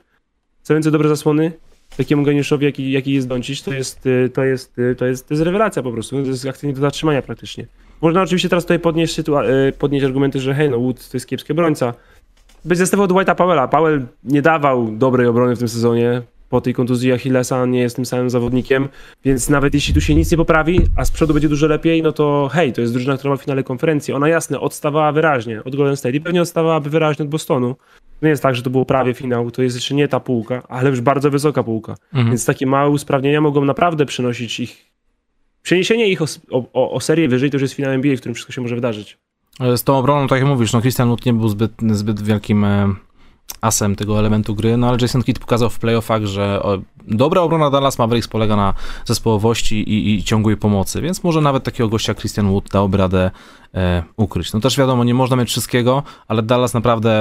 stawiający 0.64 0.92
dobre 0.92 1.10
zasłony, 1.10 1.52
takiemu 1.98 2.24
geniuszowi, 2.24 2.66
jaki, 2.66 2.92
jaki 2.92 3.14
jest 3.14 3.28
Doncic, 3.28 3.64
to 3.64 3.74
jest, 3.74 4.06
y, 4.06 4.30
to, 4.34 4.44
jest, 4.44 4.80
y, 4.80 4.96
to, 4.96 5.06
jest, 5.06 5.28
to 5.28 5.34
jest 5.34 5.44
rewelacja 5.44 5.84
po 5.84 5.92
prostu. 5.92 6.24
To 6.24 6.28
jest 6.28 6.48
akcja 6.48 6.70
nie 6.70 6.76
do 6.76 6.82
zatrzymania 6.82 7.22
praktycznie. 7.22 7.66
Można 8.02 8.22
oczywiście 8.22 8.50
teraz 8.50 8.64
tutaj 8.64 8.80
podnieść, 8.80 9.20
y, 9.20 9.24
podnieść 9.80 10.06
argumenty, 10.06 10.40
że 10.40 10.54
hej, 10.54 10.70
no 10.70 10.80
Wood 10.80 11.10
to 11.10 11.18
jest 11.18 11.28
kiepski 11.28 11.52
obrońca. 11.52 11.94
Bez 12.66 12.78
zestawu 12.78 13.04
od 13.04 13.12
White'a 13.12 13.36
Powella. 13.36 13.68
Powell 13.68 14.06
nie 14.24 14.42
dawał 14.42 14.92
dobrej 14.92 15.28
obrony 15.28 15.56
w 15.56 15.60
tym 15.60 15.68
sezonie. 15.68 16.22
Po 16.50 16.62
tej 16.62 16.74
kontuzji 16.74 17.12
Achillesa 17.12 17.66
nie 17.66 17.80
jest 17.80 17.96
tym 17.96 18.06
samym 18.06 18.30
zawodnikiem, 18.30 18.90
więc 19.26 19.50
nawet 19.50 19.74
jeśli 19.74 19.94
tu 19.94 20.02
się 20.02 20.16
nic 20.16 20.32
nie 20.32 20.38
poprawi, 20.38 20.80
a 20.96 21.06
z 21.06 21.12
przodu 21.12 21.34
będzie 21.34 21.50
dużo 21.50 21.68
lepiej, 21.68 22.04
no 22.04 22.12
to 22.12 22.50
hej, 22.54 22.74
to 22.74 22.82
jest 22.82 22.94
drużyna, 22.94 23.18
która 23.18 23.32
ma 23.32 23.38
w 23.38 23.42
finale 23.42 23.64
konferencji. 23.64 24.14
Ona 24.14 24.30
jasne, 24.30 24.60
odstawała 24.60 25.12
wyraźnie 25.12 25.64
od 25.64 25.76
Golden 25.76 25.98
State 25.98 26.16
i 26.16 26.22
pewnie 26.22 26.42
odstawałaby 26.42 26.90
wyraźnie 26.90 27.24
od 27.24 27.30
Bostonu, 27.30 27.76
nie 28.22 28.30
jest 28.30 28.44
tak, 28.44 28.56
że 28.56 28.62
to 28.62 28.70
było 28.70 28.86
prawie 28.86 29.14
finał, 29.14 29.52
to 29.52 29.62
jest 29.62 29.76
jeszcze 29.76 29.96
nie 29.96 30.08
ta 30.08 30.20
półka, 30.20 30.64
ale 30.70 30.90
już 30.90 31.02
bardzo 31.02 31.32
wysoka 31.32 31.64
półka. 31.64 31.96
Mhm. 32.14 32.28
Więc 32.28 32.46
takie 32.46 32.66
małe 32.68 32.90
usprawnienia 32.90 33.42
mogą 33.42 33.66
naprawdę 33.66 34.06
przynosić 34.06 34.60
ich. 34.60 34.92
Przeniesienie 35.64 36.08
ich 36.08 36.22
o, 36.22 36.26
o, 36.74 36.92
o 36.92 37.00
serię 37.00 37.28
wyżej 37.28 37.50
to 37.50 37.56
już 37.56 37.62
jest 37.62 37.74
finał 37.74 37.92
NBA, 37.92 38.16
w 38.16 38.20
którym 38.20 38.36
wszystko 38.36 38.54
się 38.54 38.62
może 38.62 38.76
wydarzyć. 38.76 39.18
Z 39.76 39.84
tą 39.84 39.98
obroną, 39.98 40.28
tak 40.28 40.40
jak 40.40 40.48
mówisz, 40.48 40.74
no 40.74 40.82
Christian 40.82 41.08
Wood 41.08 41.26
nie 41.26 41.34
był 41.34 41.48
zbyt, 41.48 41.72
zbyt 41.92 42.22
wielkim 42.22 42.64
e, 42.64 42.94
asem 43.62 43.96
tego 43.96 44.20
elementu 44.20 44.56
gry, 44.56 44.78
no 44.78 44.88
ale 44.88 44.98
Jason 45.02 45.24
Kidd 45.24 45.40
pokazał 45.40 45.70
w 45.70 45.80
playoffach, 45.80 46.26
że 46.26 46.62
dobra 47.08 47.42
obrona 47.42 47.70
Dallas 47.70 48.00
Mavericks 48.00 48.28
polega 48.28 48.56
na 48.56 48.74
zespołowości 49.06 49.76
i, 49.76 50.14
i 50.14 50.24
ciągłej 50.24 50.58
pomocy, 50.58 51.02
więc 51.02 51.24
może 51.24 51.42
nawet 51.42 51.64
takiego 51.64 51.90
gościa 51.90 52.14
Christian 52.14 52.50
Wood 52.50 52.70
dałby 52.70 52.98
radę 52.98 53.32
e, 53.74 54.04
ukryć. 54.18 54.54
No 54.54 54.60
też 54.60 54.78
wiadomo, 54.78 55.04
nie 55.04 55.14
można 55.14 55.36
mieć 55.36 55.50
wszystkiego, 55.50 56.04
ale 56.28 56.44
Dallas 56.44 56.74
naprawdę 56.74 57.12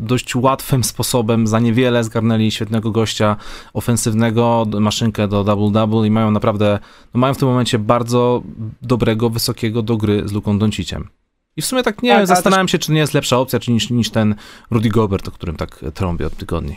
dość 0.00 0.36
łatwym 0.36 0.84
sposobem 0.84 1.46
za 1.46 1.60
niewiele 1.60 2.04
zgarnęli 2.04 2.50
świetnego 2.50 2.90
gościa 2.90 3.36
ofensywnego, 3.72 4.66
maszynkę 4.80 5.28
do 5.28 5.44
double-double 5.44 6.06
i 6.06 6.10
mają 6.10 6.30
naprawdę, 6.30 6.78
no 7.14 7.20
mają 7.20 7.34
w 7.34 7.38
tym 7.38 7.48
momencie 7.48 7.78
bardzo 7.78 8.42
dobrego, 8.82 9.30
wysokiego 9.30 9.82
do 9.82 9.96
gry 9.96 10.28
z 10.28 10.32
Luką 10.32 10.58
Donciciem. 10.58 11.21
I 11.56 11.62
w 11.62 11.66
sumie 11.66 11.82
tak 11.82 12.02
nie 12.02 12.12
tak, 12.12 12.26
zastanawiam 12.26 12.66
też... 12.66 12.72
się, 12.72 12.78
czy 12.78 12.92
nie 12.92 13.00
jest 13.00 13.14
lepsza 13.14 13.38
opcja 13.38 13.58
czy 13.58 13.72
niż, 13.72 13.90
niż 13.90 14.10
ten 14.10 14.34
Rudy 14.70 14.88
Gobert, 14.88 15.28
o 15.28 15.30
którym 15.30 15.56
tak 15.56 15.80
trąbię 15.94 16.26
od 16.26 16.36
tygodni. 16.36 16.76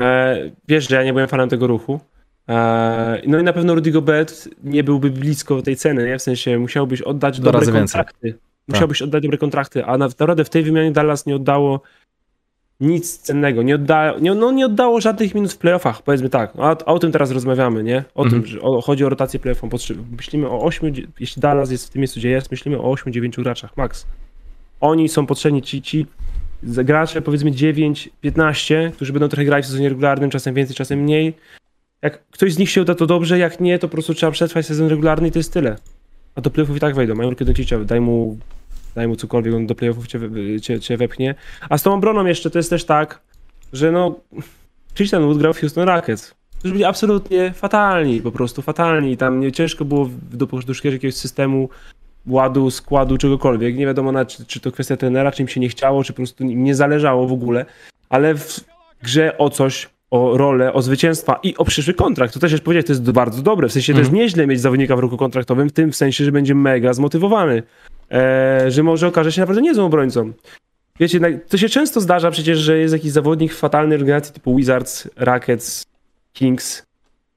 E, 0.00 0.36
wiesz, 0.68 0.88
że 0.88 0.96
ja 0.96 1.04
nie 1.04 1.12
byłem 1.12 1.28
fanem 1.28 1.48
tego 1.48 1.66
ruchu. 1.66 2.00
E, 2.48 3.22
no 3.26 3.38
i 3.38 3.42
na 3.42 3.52
pewno 3.52 3.74
Rudy 3.74 3.90
Gobert 3.90 4.48
nie 4.64 4.84
byłby 4.84 5.10
blisko 5.10 5.62
tej 5.62 5.76
ceny, 5.76 6.06
nie? 6.06 6.18
W 6.18 6.22
sensie 6.22 6.58
musiałbyś 6.58 7.02
oddać 7.02 7.40
Do 7.40 7.52
dobre 7.52 7.72
kontrakty. 7.72 8.18
Więcej. 8.22 8.40
Musiałbyś 8.68 8.98
tak. 8.98 9.08
oddać 9.08 9.22
dobre 9.22 9.38
kontrakty, 9.38 9.84
a 9.84 9.98
naprawdę 9.98 10.44
w 10.44 10.50
tej 10.50 10.62
wymianie 10.62 10.92
Dallas 10.92 11.26
nie 11.26 11.36
oddało 11.36 11.80
nic 12.80 13.18
cennego. 13.18 13.62
Nie, 13.62 13.74
odda, 13.74 14.14
nie, 14.20 14.34
no, 14.34 14.52
nie 14.52 14.66
oddało 14.66 15.00
żadnych 15.00 15.34
minut 15.34 15.52
w 15.52 15.58
playoffach, 15.58 16.02
powiedzmy 16.02 16.28
tak. 16.28 16.52
A, 16.58 16.70
a 16.70 16.74
o 16.74 16.98
tym 16.98 17.12
teraz 17.12 17.30
rozmawiamy, 17.30 17.82
nie? 17.82 18.04
O 18.14 18.22
tym, 18.22 18.34
mhm. 18.34 18.46
że 18.46 18.60
o, 18.60 18.80
chodzi 18.80 19.04
o 19.04 19.08
rotację 19.08 19.40
playoffową. 19.40 19.78
Myślimy 20.16 20.48
o 20.48 20.62
8, 20.62 20.92
jeśli 21.20 21.42
Dallas 21.42 21.70
jest 21.70 21.86
w 21.86 21.90
tym 21.90 22.00
miejscu, 22.00 22.20
gdzie 22.20 22.30
jest, 22.30 22.50
myślimy 22.50 22.78
o 22.78 22.94
8-9 22.94 23.42
graczach, 23.42 23.76
max. 23.76 24.06
Oni 24.80 25.08
są 25.08 25.26
potrzebni, 25.26 25.62
ci, 25.62 25.82
ci 25.82 26.06
gracze 26.62 27.22
powiedzmy 27.22 27.50
9-15, 27.50 28.92
którzy 28.92 29.12
będą 29.12 29.28
trochę 29.28 29.44
grać 29.44 29.64
w 29.64 29.68
sezonie 29.68 29.88
regularnym, 29.88 30.30
czasem 30.30 30.54
więcej, 30.54 30.76
czasem 30.76 30.98
mniej. 30.98 31.34
Jak 32.02 32.26
ktoś 32.26 32.54
z 32.54 32.58
nich 32.58 32.70
się 32.70 32.82
uda, 32.82 32.94
to 32.94 33.06
dobrze, 33.06 33.38
jak 33.38 33.60
nie, 33.60 33.78
to 33.78 33.88
po 33.88 33.92
prostu 33.92 34.14
trzeba 34.14 34.32
przetrwać 34.32 34.66
sezon 34.66 34.88
regularny 34.88 35.28
i 35.28 35.30
to 35.30 35.38
jest 35.38 35.52
tyle. 35.52 35.76
A 36.34 36.40
do 36.40 36.50
playoffów 36.50 36.76
i 36.76 36.80
tak 36.80 36.94
wejdą. 36.94 37.14
Mają 37.14 37.30
rukę 37.30 37.44
do 37.44 37.84
daj 37.84 38.00
mu 38.00 38.38
daj 38.94 39.08
mu 39.08 39.16
cokolwiek, 39.16 39.54
on 39.54 39.66
do 39.66 39.74
playoffów 39.74 40.06
cię, 40.06 40.20
cię, 40.62 40.80
cię 40.80 40.96
wepchnie. 40.96 41.34
A 41.68 41.78
z 41.78 41.82
tą 41.82 41.94
obroną 41.94 42.24
jeszcze 42.24 42.50
to 42.50 42.58
jest 42.58 42.70
też 42.70 42.84
tak, 42.84 43.20
że 43.72 43.92
no 43.92 44.20
Christian 44.94 45.22
Wood 45.22 45.38
grał 45.38 45.54
w 45.54 45.60
Houston 45.60 45.88
Rockets. 45.88 46.34
To 46.62 46.68
byli 46.68 46.84
absolutnie 46.84 47.52
fatalni, 47.52 48.20
po 48.20 48.32
prostu 48.32 48.62
fatalni. 48.62 49.16
Tam 49.16 49.40
nie 49.40 49.52
ciężko 49.52 49.84
było 49.84 50.10
doszukać 50.66 50.92
jakiegoś 50.92 51.14
systemu, 51.14 51.68
ładu, 52.26 52.70
składu, 52.70 53.18
czegokolwiek. 53.18 53.76
Nie 53.76 53.86
wiadomo 53.86 54.12
na, 54.12 54.24
czy, 54.24 54.46
czy 54.46 54.60
to 54.60 54.72
kwestia 54.72 54.96
trenera, 54.96 55.32
czy 55.32 55.42
im 55.42 55.48
się 55.48 55.60
nie 55.60 55.68
chciało, 55.68 56.04
czy 56.04 56.12
po 56.12 56.16
prostu 56.16 56.44
im 56.44 56.64
nie 56.64 56.74
zależało 56.74 57.26
w 57.26 57.32
ogóle, 57.32 57.66
ale 58.08 58.34
w 58.34 58.60
grze 59.02 59.38
o 59.38 59.50
coś, 59.50 59.88
o 60.10 60.36
rolę, 60.36 60.72
o 60.72 60.82
zwycięstwa 60.82 61.40
i 61.42 61.56
o 61.56 61.64
przyszły 61.64 61.94
kontrakt. 61.94 62.34
To 62.34 62.40
też 62.40 62.52
jest 62.52 62.64
powiedzieć, 62.64 62.86
to 62.86 62.92
jest 62.92 63.10
bardzo 63.10 63.42
dobre. 63.42 63.68
W 63.68 63.72
sensie 63.72 63.92
mm. 63.92 63.96
to 63.96 64.00
jest 64.00 64.10
mhm. 64.10 64.22
nieźle 64.22 64.46
mieć 64.46 64.60
zawodnika 64.60 64.96
w 64.96 64.98
roku 64.98 65.16
kontraktowym, 65.16 65.68
w 65.68 65.72
tym 65.72 65.92
w 65.92 65.96
sensie, 65.96 66.24
że 66.24 66.32
będzie 66.32 66.54
mega 66.54 66.92
zmotywowany 66.92 67.62
e, 68.10 68.70
że 68.70 68.82
może 68.82 69.06
okaże 69.06 69.32
się 69.32 69.40
naprawdę 69.40 69.62
niezłą 69.62 69.84
obrońcą. 69.84 70.32
Wiecie, 71.00 71.20
to 71.48 71.58
się 71.58 71.68
często 71.68 72.00
zdarza 72.00 72.30
przecież, 72.30 72.58
że 72.58 72.78
jest 72.78 72.94
jakiś 72.94 73.12
zawodnik 73.12 73.52
w 73.52 73.58
fatalnej 73.58 73.98
organizacji 73.98 74.34
typu 74.34 74.56
Wizards, 74.56 75.08
Rockets, 75.16 75.84
Kings 76.32 76.86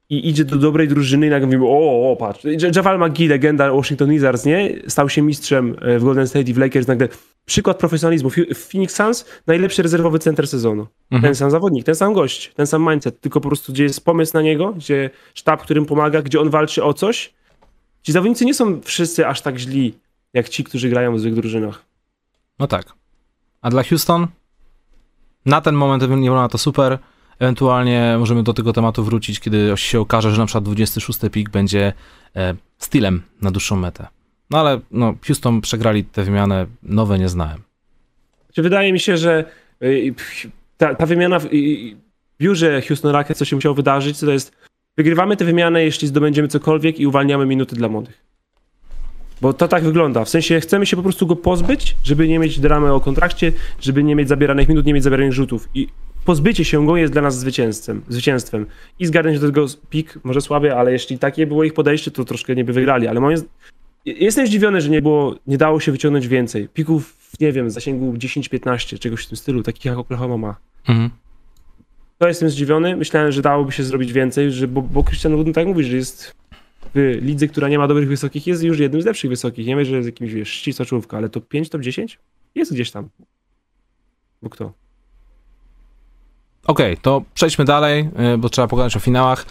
i 0.10 0.30
idzie 0.30 0.46
do 0.46 0.56
dobrej 0.56 0.88
drużyny 0.88 1.28
i 1.28 1.30
nagle 1.30 1.46
mówimy, 1.46 1.66
o, 1.66 2.12
o 2.12 2.16
patrz, 2.16 2.42
Javal 2.76 3.00
McGee, 3.00 3.28
legenda 3.28 3.72
Washington 3.72 4.10
Wizards, 4.10 4.46
nie? 4.46 4.76
Stał 4.88 5.10
się 5.10 5.22
mistrzem 5.22 5.76
e, 5.82 6.00
w 6.00 6.04
Golden 6.04 6.28
State 6.28 6.50
i 6.50 6.54
w 6.54 6.58
Lakers, 6.58 6.88
nagle 6.88 7.08
przykład 7.46 7.78
profesjonalizmu. 7.78 8.30
Phoenix 8.56 8.96
Suns 8.96 9.26
najlepszy 9.48 9.84
rezerwowy 9.84 10.20
center 10.20 10.48
sezonu. 10.48 10.88
Mhm. 11.12 11.22
Ten 11.22 11.36
sam 11.36 11.52
zawodnik, 11.52 11.86
ten 11.86 11.96
sam 11.96 12.14
gość, 12.14 12.52
ten 12.56 12.68
sam 12.68 12.90
mindset, 12.90 13.22
tylko 13.22 13.42
po 13.42 13.50
prostu 13.50 13.74
gdzie 13.74 13.84
jest 13.84 14.06
pomysł 14.06 14.34
na 14.34 14.42
niego, 14.42 14.74
gdzie 14.74 15.10
sztab, 15.34 15.62
którym 15.62 15.86
pomaga, 15.86 16.22
gdzie 16.22 16.42
on 16.42 16.50
walczy 16.50 16.84
o 16.84 16.94
coś. 16.94 17.34
Ci 18.04 18.12
zawodnicy 18.12 18.46
nie 18.46 18.54
są 18.54 18.82
wszyscy 18.82 19.28
aż 19.28 19.42
tak 19.42 19.58
źli 19.58 19.94
jak 20.34 20.50
ci, 20.50 20.64
którzy 20.64 20.90
grają 20.90 21.16
w 21.16 21.20
złych 21.20 21.36
drużynach. 21.36 21.86
No 22.60 22.68
tak. 22.68 22.94
A 23.62 23.70
dla 23.70 23.84
Houston? 23.84 24.28
Na 25.46 25.62
ten 25.62 25.76
moment 25.76 26.04
nie 26.04 26.08
wygląda 26.08 26.48
to 26.48 26.58
super. 26.58 26.98
Ewentualnie 27.40 28.16
możemy 28.20 28.44
do 28.44 28.54
tego 28.54 28.74
tematu 28.74 29.04
wrócić, 29.04 29.40
kiedy 29.40 29.74
się 29.76 30.00
okaże, 30.00 30.32
że 30.32 30.42
na 30.42 30.46
przykład 30.46 30.64
26 30.64 31.20
pik 31.32 31.50
będzie 31.50 31.94
e, 32.36 32.56
stylem 32.78 33.24
na 33.42 33.52
dłuższą 33.52 33.76
metę. 33.76 34.08
No 34.50 34.60
ale 34.60 34.80
no, 34.92 35.16
Houston 35.28 35.62
przegrali 35.62 36.04
tę 36.04 36.24
wymianę, 36.24 36.66
nowe 36.84 37.20
nie 37.20 37.30
znałem. 37.30 37.62
Czy 38.54 38.62
wydaje 38.62 38.94
mi 38.94 39.00
się, 39.00 39.18
że 39.18 39.46
y, 39.84 40.14
ta, 40.78 40.96
ta 40.96 41.06
wymiana 41.06 41.40
w, 41.40 41.46
w 41.46 42.38
biurze 42.40 42.82
Houston 42.82 43.12
Rockets, 43.12 43.40
co 43.40 43.46
się 43.46 43.56
musiało 43.56 43.76
wydarzyć, 43.76 44.20
to 44.20 44.32
jest 44.32 44.56
wygrywamy 44.98 45.38
tę 45.38 45.46
wymianę, 45.46 45.84
jeśli 45.84 46.08
zdobędziemy 46.08 46.48
cokolwiek 46.48 47.00
i 47.00 47.08
uwalniamy 47.08 47.46
minuty 47.46 47.76
dla 47.76 47.90
młodych. 47.90 48.27
Bo 49.42 49.54
to 49.54 49.68
tak 49.68 49.84
wygląda. 49.84 50.26
W 50.26 50.30
sensie 50.30 50.60
chcemy 50.60 50.86
się 50.86 50.98
po 50.98 51.04
prostu 51.04 51.28
go 51.28 51.36
pozbyć, 51.36 51.96
żeby 52.04 52.28
nie 52.28 52.40
mieć 52.40 52.60
dramy 52.60 52.94
o 52.94 53.00
kontrakcie, 53.00 53.52
żeby 53.80 54.04
nie 54.04 54.16
mieć 54.16 54.28
zabieranych 54.28 54.70
minut, 54.70 54.86
nie 54.86 54.94
mieć 54.94 55.04
zabieranych 55.04 55.34
rzutów. 55.34 55.70
I 55.74 55.88
pozbycie 56.26 56.66
się 56.66 56.86
go 56.86 56.98
jest 56.98 57.14
dla 57.14 57.22
nas 57.22 57.40
zwycięstwem. 57.40 58.02
zwycięstwem. 58.10 58.66
I 59.00 59.06
zgarnięcie 59.06 59.40
do 59.40 59.48
tego 59.48 59.66
pik 59.90 60.20
może 60.24 60.42
słabe, 60.42 60.76
ale 60.76 60.92
jeśli 60.92 61.20
takie 61.20 61.48
było 61.48 61.64
ich 61.64 61.74
podejście, 61.74 62.12
to 62.12 62.26
troszkę 62.26 62.56
nie 62.56 62.64
by 62.64 62.74
wygrali. 62.74 63.08
Ale 63.08 63.20
moim 63.20 63.38
Jestem 64.06 64.48
zdziwiony, 64.48 64.82
że 64.82 64.90
nie 64.90 65.02
było, 65.02 65.36
nie 65.48 65.58
dało 65.58 65.80
się 65.80 65.92
wyciągnąć 65.92 66.28
więcej. 66.28 66.70
Pików, 66.74 67.16
nie 67.40 67.52
wiem, 67.52 67.68
w 67.68 67.72
zasięgu 67.72 68.14
10-15, 68.14 69.00
czegoś 69.00 69.26
w 69.26 69.28
tym 69.28 69.38
stylu, 69.38 69.64
takich 69.64 69.86
jak 69.86 69.98
Oklahoma 69.98 70.38
ma. 70.38 70.56
Mhm. 70.88 71.10
To 72.18 72.28
jestem 72.28 72.50
zdziwiony. 72.50 72.96
Myślałem, 72.96 73.32
że 73.32 73.42
dałoby 73.42 73.72
się 73.72 73.84
zrobić 73.84 74.14
więcej, 74.14 74.52
że, 74.52 74.68
bo, 74.68 74.82
bo 74.82 75.04
Christian 75.04 75.36
Wooden 75.36 75.54
tak 75.54 75.68
mówi, 75.68 75.84
że 75.84 75.96
jest 75.96 76.36
w 76.96 77.18
lidze, 77.22 77.48
która 77.48 77.70
nie 77.70 77.78
ma 77.78 77.88
dobrych 77.88 78.08
wysokich, 78.08 78.48
jest 78.48 78.64
już 78.64 78.80
jednym 78.80 79.02
z 79.02 79.06
lepszych 79.06 79.30
wysokich. 79.30 79.68
Nie 79.68 79.76
wiem, 79.76 79.86
że 79.86 79.96
jest 79.96 80.06
jakimś, 80.06 80.34
wiesz, 80.34 80.50
ścisła 80.50 80.86
ale 81.12 81.30
top 81.30 81.48
5, 81.48 81.70
top 81.70 81.82
10 81.82 82.20
jest 82.56 82.74
gdzieś 82.74 82.92
tam. 82.92 83.10
Bo 84.42 84.50
kto? 84.50 84.66
Okej, 86.68 86.94
okay, 86.94 86.98
to 87.02 87.22
przejdźmy 87.34 87.66
dalej, 87.66 88.10
y, 88.34 88.38
bo 88.38 88.50
trzeba 88.50 88.68
pogadać 88.68 88.96
o 88.96 89.00
finałach. 89.00 89.46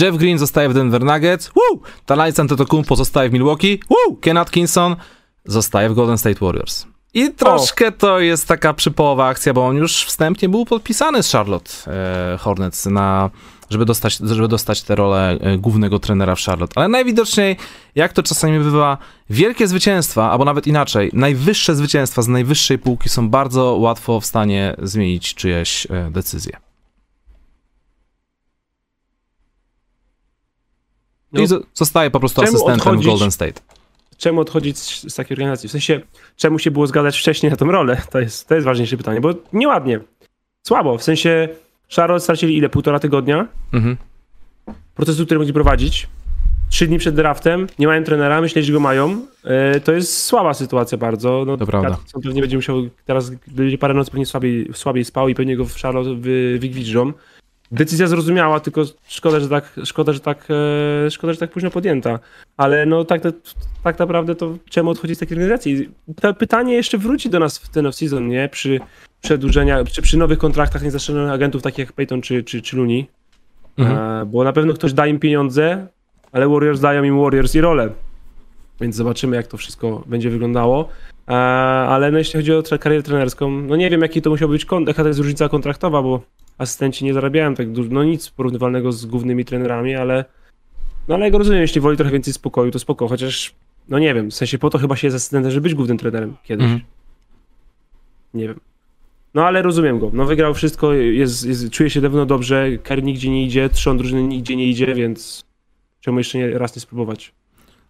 Jeff 0.00 0.16
Green 0.16 0.38
zostaje 0.38 0.68
w 0.68 0.74
Denver 0.74 1.04
Nuggets. 1.04 1.50
Woo! 1.56 1.80
Talajc 2.06 2.40
Antetokounmpo 2.40 2.96
zostaje 2.96 3.30
w 3.30 3.32
Milwaukee. 3.32 3.80
Woo! 3.90 4.16
Ken 4.20 4.36
Atkinson 4.36 4.96
zostaje 5.44 5.88
w 5.88 5.94
Golden 5.94 6.18
State 6.18 6.40
Warriors. 6.40 6.86
I 7.14 7.30
troszkę 7.30 7.88
o. 7.88 7.92
to 7.92 8.20
jest 8.20 8.48
taka 8.48 8.74
przypołowa 8.74 9.26
akcja, 9.26 9.52
bo 9.52 9.66
on 9.66 9.76
już 9.76 10.04
wstępnie 10.04 10.48
był 10.48 10.64
podpisany 10.64 11.22
z 11.22 11.32
Charlotte 11.32 11.70
e, 11.86 12.38
Hornets 12.38 12.86
na 12.86 13.30
żeby 13.70 13.84
dostać, 13.84 14.16
żeby 14.16 14.48
dostać 14.48 14.82
tę 14.82 14.94
rolę 14.94 15.38
e, 15.40 15.58
głównego 15.58 15.98
trenera 15.98 16.34
w 16.34 16.40
Charlotte. 16.40 16.72
Ale 16.76 16.88
najwidoczniej, 16.88 17.56
jak 17.94 18.12
to 18.12 18.22
czasami 18.22 18.58
bywa, 18.58 18.98
wielkie 19.30 19.68
zwycięstwa, 19.68 20.30
albo 20.30 20.44
nawet 20.44 20.66
inaczej, 20.66 21.10
najwyższe 21.12 21.74
zwycięstwa 21.74 22.22
z 22.22 22.28
najwyższej 22.28 22.78
półki 22.78 23.08
są 23.08 23.30
bardzo 23.30 23.76
łatwo 23.76 24.20
w 24.20 24.26
stanie 24.26 24.76
zmienić 24.82 25.34
czyjeś 25.34 25.86
e, 25.90 26.10
decyzje. 26.10 26.56
No, 31.32 31.42
I 31.42 31.46
zostaje 31.74 32.10
po 32.10 32.20
prostu 32.20 32.42
asystentem 32.42 32.74
odchodzić, 32.74 33.06
Golden 33.06 33.30
State. 33.30 33.60
Czemu 34.16 34.40
odchodzić 34.40 34.78
z, 34.78 35.12
z, 35.12 35.14
takiej 35.14 35.34
organizacji? 35.34 35.68
W 35.68 35.72
sensie, 35.72 36.00
czemu 36.36 36.58
się 36.58 36.70
było 36.70 36.86
zgadzać 36.86 37.18
wcześniej 37.18 37.50
na 37.50 37.56
tą 37.56 37.66
rolę? 37.66 38.02
To 38.10 38.20
jest, 38.20 38.48
to 38.48 38.54
jest 38.54 38.64
ważniejsze 38.64 38.96
pytanie, 38.96 39.20
bo 39.20 39.34
nieładnie. 39.52 40.00
Słabo, 40.62 40.98
w 40.98 41.02
sensie 41.02 41.48
Charlotte 41.96 42.22
stracili 42.22 42.56
ile? 42.56 42.68
Półtora 42.68 42.98
tygodnia? 42.98 43.46
Mhm. 43.72 43.96
Procesu, 44.94 45.24
który 45.24 45.38
mogli 45.38 45.52
prowadzić. 45.52 46.08
Trzy 46.68 46.86
dni 46.86 46.98
przed 46.98 47.14
draftem, 47.14 47.66
nie 47.78 47.86
mają 47.86 48.04
trenera, 48.04 48.40
myśleli, 48.40 48.66
że 48.66 48.72
go 48.72 48.80
mają. 48.80 49.26
Yy, 49.74 49.80
to 49.80 49.92
jest 49.92 50.24
słaba 50.24 50.54
sytuacja 50.54 50.98
bardzo. 50.98 51.44
No, 51.46 51.56
to 51.56 51.66
prawda. 51.66 51.98
pewnie 52.24 52.40
będzie 52.40 52.56
musiał, 52.56 52.76
teraz 53.06 53.30
będzie 53.46 53.78
parę 53.78 53.94
nocy 53.94 54.10
pewnie 54.10 54.26
słabiej, 54.26 54.70
słabiej 54.72 55.04
spał 55.04 55.28
i 55.28 55.34
pewnie 55.34 55.56
go 55.56 55.64
w 55.64 55.76
Charlotte 55.76 56.14
wy. 56.14 56.58
Decyzja 57.72 58.06
zrozumiała, 58.06 58.60
tylko 58.60 58.82
szkoda, 59.08 59.40
że 59.40 59.48
tak, 59.48 59.80
szkoda, 59.84 60.12
że 60.12 60.20
tak, 60.20 60.48
e, 61.06 61.10
szkoda, 61.10 61.32
że 61.32 61.38
tak 61.38 61.50
późno 61.50 61.70
podjęta. 61.70 62.18
Ale 62.56 62.86
no 62.86 63.04
tak, 63.04 63.22
tak 63.84 63.98
naprawdę 63.98 64.34
to 64.34 64.54
czemu 64.68 64.90
odchodzić 64.90 65.16
z 65.16 65.20
takiej 65.20 65.36
organizacji? 65.36 65.88
To 66.20 66.34
pytanie 66.34 66.74
jeszcze 66.74 66.98
wróci 66.98 67.30
do 67.30 67.38
nas 67.38 67.58
w 67.58 67.68
ten 67.68 67.86
off-season, 67.86 68.28
nie? 68.28 68.48
Przy 68.48 68.80
przedłużenia, 69.20 69.84
czy 69.84 70.02
przy 70.02 70.18
nowych 70.18 70.38
kontraktach 70.38 70.82
niezastrzeżonych 70.82 71.32
agentów, 71.32 71.62
takich 71.62 71.78
jak 71.78 71.92
Peyton 71.92 72.22
czy, 72.22 72.44
czy, 72.44 72.62
czy 72.62 72.76
Looney. 72.76 73.06
Mhm. 73.78 74.22
E, 74.22 74.26
bo 74.26 74.44
na 74.44 74.52
pewno 74.52 74.74
ktoś 74.74 74.92
da 74.92 75.06
im 75.06 75.18
pieniądze, 75.18 75.86
ale 76.32 76.48
Warriors 76.48 76.80
dają 76.80 77.02
im 77.02 77.20
Warriors 77.20 77.54
i 77.54 77.60
rolę. 77.60 77.90
Więc 78.80 78.96
zobaczymy, 78.96 79.36
jak 79.36 79.46
to 79.46 79.56
wszystko 79.56 80.04
będzie 80.06 80.30
wyglądało. 80.30 80.88
E, 81.28 81.32
ale 81.32 82.10
no, 82.10 82.18
jeśli 82.18 82.36
chodzi 82.36 82.52
o 82.52 82.62
karierę 82.80 83.02
trenerską, 83.02 83.50
no 83.50 83.76
nie 83.76 83.90
wiem, 83.90 84.00
jaki 84.00 84.22
to 84.22 84.30
musiał 84.30 84.48
być, 84.48 84.66
jaka 84.86 85.02
to 85.02 85.08
jest 85.08 85.20
różnica 85.20 85.48
kontraktowa, 85.48 86.02
bo 86.02 86.20
asystenci 86.58 87.04
nie 87.04 87.14
zarabiają 87.14 87.54
tak 87.54 87.72
dużo, 87.72 87.88
no 87.92 88.04
nic 88.04 88.30
porównywalnego 88.30 88.92
z 88.92 89.06
głównymi 89.06 89.44
trenerami, 89.44 89.94
ale 89.94 90.24
no 91.08 91.14
ale 91.14 91.24
ja 91.24 91.30
go 91.30 91.38
rozumiem, 91.38 91.60
jeśli 91.60 91.80
woli 91.80 91.96
trochę 91.96 92.12
więcej 92.12 92.34
spokoju, 92.34 92.70
to 92.70 92.78
spoko, 92.78 93.08
chociaż 93.08 93.54
no 93.88 93.98
nie 93.98 94.14
wiem, 94.14 94.30
w 94.30 94.34
sensie 94.34 94.58
po 94.58 94.70
to 94.70 94.78
chyba 94.78 94.96
się 94.96 95.06
jest 95.06 95.16
asystentem, 95.16 95.52
żeby 95.52 95.62
być 95.62 95.74
głównym 95.74 95.98
trenerem 95.98 96.36
kiedyś. 96.44 96.64
Mhm. 96.64 96.80
Nie 98.34 98.48
wiem. 98.48 98.60
No 99.34 99.46
ale 99.46 99.62
rozumiem 99.62 99.98
go. 99.98 100.10
No 100.12 100.24
wygrał 100.24 100.54
wszystko, 100.54 100.92
jest, 100.92 101.46
jest, 101.46 101.70
czuje 101.70 101.90
się 101.90 102.00
dawno 102.00 102.26
dobrze, 102.26 102.68
Kerry 102.82 103.02
nigdzie 103.02 103.30
nie 103.30 103.44
idzie, 103.44 103.68
trzon 103.68 103.98
drużyny 103.98 104.22
nigdzie 104.22 104.56
nie 104.56 104.66
idzie, 104.66 104.94
więc 104.94 105.44
czemu 106.00 106.18
jeszcze 106.18 106.38
nie, 106.38 106.58
raz 106.58 106.76
nie 106.76 106.80
spróbować? 106.80 107.32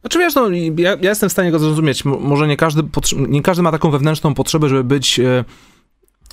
Znaczy 0.00 0.18
wiesz, 0.18 0.34
no, 0.34 0.48
ja, 0.78 0.90
ja 1.00 1.08
jestem 1.08 1.28
w 1.28 1.32
stanie 1.32 1.50
go 1.50 1.58
zrozumieć. 1.58 2.04
Może 2.04 2.48
nie 2.48 2.56
każdy, 2.56 2.82
nie 3.16 3.42
każdy 3.42 3.62
ma 3.62 3.70
taką 3.70 3.90
wewnętrzną 3.90 4.34
potrzebę, 4.34 4.68
żeby 4.68 4.84
być 4.84 5.20
e, 5.20 5.44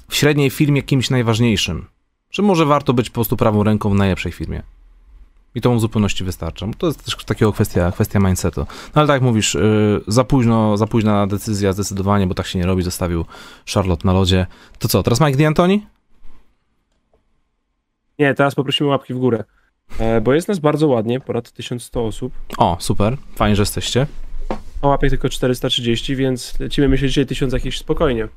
w 0.10 0.16
średniej 0.16 0.50
firmie 0.50 0.84
kimś 0.84 1.10
najważniejszym. 1.10 1.86
Że 2.32 2.43
może 2.43 2.65
warto 2.65 2.93
być 2.93 3.10
po 3.10 3.13
prostu 3.13 3.38
prawą 3.38 3.63
ręką 3.63 3.89
w 3.89 3.96
najlepszej 3.96 4.32
firmie. 4.32 4.63
I 5.58 5.62
to 5.62 5.70
mu 5.70 5.78
w 5.78 5.82
zupełności 5.82 6.24
wystarcza. 6.24 6.67
To 6.78 6.88
jest 6.88 7.06
też 7.06 7.15
takiego 7.15 7.54
kwestia, 7.54 7.91
kwestia 7.91 8.20
mindsetu. 8.20 8.62
No 8.62 8.67
ale 8.93 9.08
tak 9.08 9.13
jak 9.13 9.22
mówisz, 9.22 9.54
yy, 9.54 10.02
za 10.08 10.24
późno, 10.24 10.78
za 10.78 10.88
późna 10.88 11.28
decyzja 11.28 11.74
zdecydowanie, 11.74 12.28
bo 12.28 12.34
tak 12.34 12.48
się 12.48 12.60
nie 12.60 12.65
robi, 12.65 12.84
zostawił 12.84 13.26
Charlotte 13.74 14.08
na 14.08 14.13
lodzie. 14.13 14.46
To 14.80 14.88
co, 14.88 15.04
teraz 15.04 15.22
Mike 15.22 15.38
D'Antoni? 15.38 15.80
Nie, 18.20 18.34
teraz 18.34 18.56
poprosimy 18.56 18.89
łapki 18.89 19.13
w 19.13 19.17
górę. 19.17 19.43
E, 20.00 20.22
bo 20.22 20.34
jest 20.34 20.48
nas 20.48 20.60
bardzo 20.60 20.88
ładnie, 20.88 21.20
ponad 21.20 21.52
1100 21.52 22.06
osób. 22.06 22.34
O, 22.58 22.78
super, 22.80 23.17
fajnie, 23.36 23.56
że 23.56 23.62
jesteście. 23.62 24.08
A 24.82 24.88
łapek 24.88 25.10
tylko 25.10 25.30
430, 25.30 26.15
więc 26.15 26.60
lecimy 26.60 26.89
myślę 26.89 27.08
dzisiaj 27.08 27.26
1000 27.26 27.54
jakieś 27.54 27.78
spokojnie. 27.78 28.28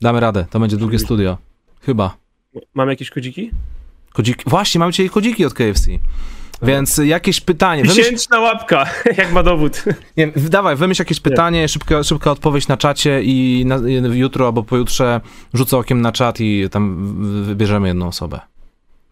Damy 0.00 0.20
radę, 0.20 0.46
to 0.50 0.60
będzie 0.60 0.76
długie 0.76 0.98
studio. 0.98 1.38
Chyba. 1.80 2.16
Mamy 2.74 2.92
jakieś 2.92 3.10
kodziki? 3.10 3.50
Kodziki. 4.12 4.44
Właśnie, 4.46 4.78
mamy 4.78 4.92
dzisiaj 4.92 5.10
kodziki 5.10 5.44
od 5.44 5.54
KFC. 5.54 5.90
Więc 6.62 6.98
jakieś 6.98 7.40
pytanie. 7.40 7.82
Tysięczna 7.82 8.40
łapka, 8.40 8.86
jak 9.18 9.32
ma 9.32 9.42
dowód. 9.42 9.84
Nie, 10.16 10.32
dawaj, 10.36 10.76
wymyśl 10.76 11.02
jakieś 11.02 11.20
pytanie, 11.20 11.68
szybka, 11.68 12.02
szybka 12.02 12.30
odpowiedź 12.30 12.68
na 12.68 12.76
czacie 12.76 13.22
i 13.22 13.64
na, 13.66 13.76
jutro 14.12 14.46
albo 14.46 14.62
pojutrze 14.62 15.20
rzucę 15.54 15.76
okiem 15.76 16.00
na 16.00 16.12
czat 16.12 16.40
i 16.40 16.68
tam 16.70 17.14
wybierzemy 17.44 17.88
jedną 17.88 18.08
osobę. 18.08 18.40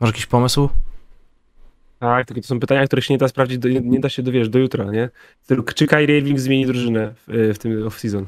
Masz 0.01 0.11
jakiś 0.11 0.27
pomysł? 0.27 0.69
Tak, 1.99 2.27
tylko 2.27 2.41
to 2.41 2.47
są 2.47 2.61
pytania, 2.61 2.87
których 2.87 3.05
się 3.05 3.15
nie 3.15 3.19
da 3.19 3.29
sprawdzić, 3.29 3.59
do, 3.59 3.69
nie 3.69 4.01
da 4.01 4.09
się 4.09 4.23
dowiesz 4.23 4.49
do 4.49 4.59
jutra, 4.59 4.85
nie? 4.85 5.11
Czy 5.75 5.87
Kyrie 5.87 6.19
Irving 6.19 6.41
zmieni 6.41 6.67
drużynę 6.67 7.15
w, 7.27 7.53
w 7.55 7.59
tym 7.59 7.89
off-season? 7.89 8.25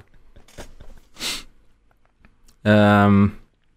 Um, 2.64 3.30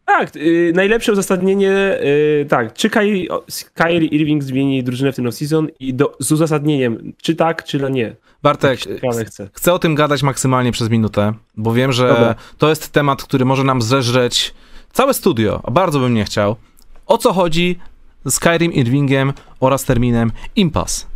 tak, 0.06 0.36
yy, 0.36 0.72
najlepsze 0.76 1.12
uzasadnienie, 1.12 2.00
yy, 2.04 2.46
tak, 2.50 2.74
czy 2.74 2.90
Kyrie, 2.90 3.28
Kyrie 3.74 4.08
Irving 4.08 4.44
zmieni 4.44 4.84
drużynę 4.84 5.12
w 5.12 5.16
tym 5.16 5.26
off-season 5.26 5.68
i 5.80 5.94
do, 5.94 6.18
z 6.20 6.32
uzasadnieniem, 6.32 7.14
czy 7.22 7.36
tak, 7.36 7.64
czy 7.64 7.92
nie. 7.92 8.16
Bartek, 8.44 8.80
chcę. 9.28 9.50
chcę 9.54 9.74
o 9.74 9.80
tym 9.80 9.96
gadać 9.96 10.24
maksymalnie 10.24 10.72
przez 10.72 10.90
minutę, 10.90 11.34
bo 11.58 11.74
wiem, 11.74 11.92
że 11.92 12.08
Dobra. 12.08 12.36
to 12.58 12.70
jest 12.70 12.92
temat, 12.92 13.24
który 13.24 13.46
może 13.46 13.64
nam 13.64 13.82
zeżreć 13.82 14.54
całe 14.92 15.14
studio, 15.14 15.62
a 15.64 15.72
bardzo 15.72 16.00
bym 16.00 16.14
nie 16.14 16.24
chciał. 16.24 16.56
O 17.08 17.18
co 17.18 17.34
chodzi 17.34 17.80
z 18.26 18.40
Kyrie 18.40 18.70
Irvingiem 18.70 19.34
oraz 19.60 19.86
terminem 19.86 20.32
impasse? 20.56 21.11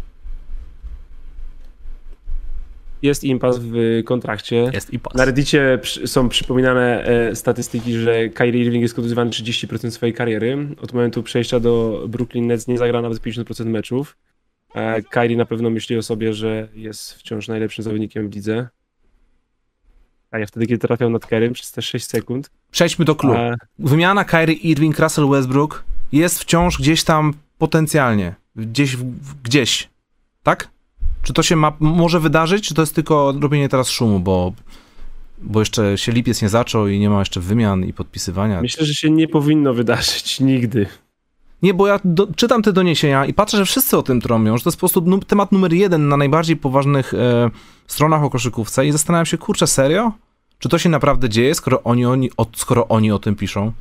Jest 3.05 3.23
impas 3.23 3.59
w 3.59 4.01
kontrakcie. 4.05 4.69
Jest 4.73 4.93
impas. 4.93 5.13
Na 5.13 5.25
Reddicie 5.25 5.79
są 6.05 6.29
przypominane 6.29 7.05
e, 7.05 7.35
statystyki, 7.35 7.93
że 7.93 8.29
Kyrie 8.29 8.65
Irving 8.65 8.81
jest 8.81 8.95
kontuzjowany 8.95 9.31
30% 9.31 9.91
swojej 9.91 10.13
kariery. 10.13 10.67
Od 10.81 10.93
momentu 10.93 11.23
przejścia 11.23 11.59
do 11.59 12.05
Brooklyn 12.07 12.47
Nets 12.47 12.67
nie 12.67 12.77
zagra 12.77 13.01
nawet 13.01 13.19
50% 13.19 13.65
meczów. 13.65 14.17
E, 14.75 15.01
Kyrie 15.01 15.37
na 15.37 15.45
pewno 15.45 15.69
myśli 15.69 15.97
o 15.97 16.01
sobie, 16.01 16.33
że 16.33 16.67
jest 16.73 17.13
wciąż 17.13 17.47
najlepszym 17.47 17.83
zawodnikiem 17.83 18.29
w 18.29 18.35
lidze. 18.35 18.67
A 20.31 20.39
ja 20.39 20.45
wtedy, 20.45 20.67
kiedy 20.67 20.87
trafiał 20.87 21.09
nad 21.09 21.25
Kerem 21.25 21.53
przez 21.53 21.71
te 21.71 21.81
6 21.81 22.05
sekund. 22.05 22.49
Przejdźmy 22.71 23.05
do 23.05 23.15
klubu. 23.15 23.35
E... 23.35 23.55
Wymiana 23.79 24.23
Kyrie 24.23 24.55
Irving, 24.55 24.99
Russell 24.99 25.29
Westbrook 25.29 25.83
jest 26.11 26.39
wciąż 26.39 26.77
gdzieś 26.77 27.03
tam 27.03 27.33
potencjalnie. 27.57 28.35
Gdzieś, 28.55 28.97
gdzieś. 29.43 29.89
Tak? 30.43 30.74
Czy 31.25 31.33
to 31.33 31.43
się 31.43 31.55
ma, 31.55 31.73
może 31.79 32.19
wydarzyć, 32.19 32.67
czy 32.67 32.73
to 32.73 32.81
jest 32.81 32.95
tylko 32.95 33.33
robienie 33.39 33.69
teraz 33.69 33.89
szumu, 33.89 34.19
bo, 34.19 34.53
bo 35.41 35.59
jeszcze 35.59 35.97
się 35.97 36.11
lipiec 36.11 36.41
nie 36.41 36.49
zaczął 36.49 36.87
i 36.87 36.99
nie 36.99 37.09
ma 37.09 37.19
jeszcze 37.19 37.39
wymian 37.39 37.85
i 37.85 37.93
podpisywania? 37.93 38.61
Myślę, 38.61 38.85
że 38.85 38.93
się 38.93 39.11
nie 39.11 39.27
powinno 39.27 39.73
wydarzyć 39.73 40.39
nigdy. 40.51 40.85
Nie, 41.61 41.73
bo 41.73 41.87
ja 41.87 41.99
do, 42.03 42.27
czytam 42.35 42.61
te 42.61 42.73
doniesienia 42.73 43.25
i 43.25 43.33
patrzę, 43.33 43.57
że 43.57 43.65
wszyscy 43.65 43.97
o 43.97 44.03
tym 44.03 44.21
trąbią, 44.21 44.57
że 44.57 44.63
to 44.63 44.69
jest 44.69 44.77
po 44.77 44.79
prostu 44.79 45.01
num, 45.01 45.19
temat 45.19 45.51
numer 45.51 45.73
jeden 45.73 46.07
na 46.07 46.17
najbardziej 46.17 46.57
poważnych 46.57 47.13
e, 47.13 47.49
stronach 47.87 48.23
o 48.23 48.29
koszykówce 48.29 48.85
i 48.87 48.91
zastanawiam 48.91 49.25
się, 49.25 49.37
kurczę, 49.37 49.67
serio? 49.67 50.11
Czy 50.59 50.69
to 50.69 50.77
się 50.77 50.89
naprawdę 50.89 51.29
dzieje, 51.29 51.55
skoro 51.55 51.83
oni, 51.83 52.05
oni, 52.05 52.29
o, 52.37 52.45
skoro 52.55 52.87
oni 52.87 53.11
o 53.11 53.19
tym 53.19 53.35
piszą? 53.35 53.71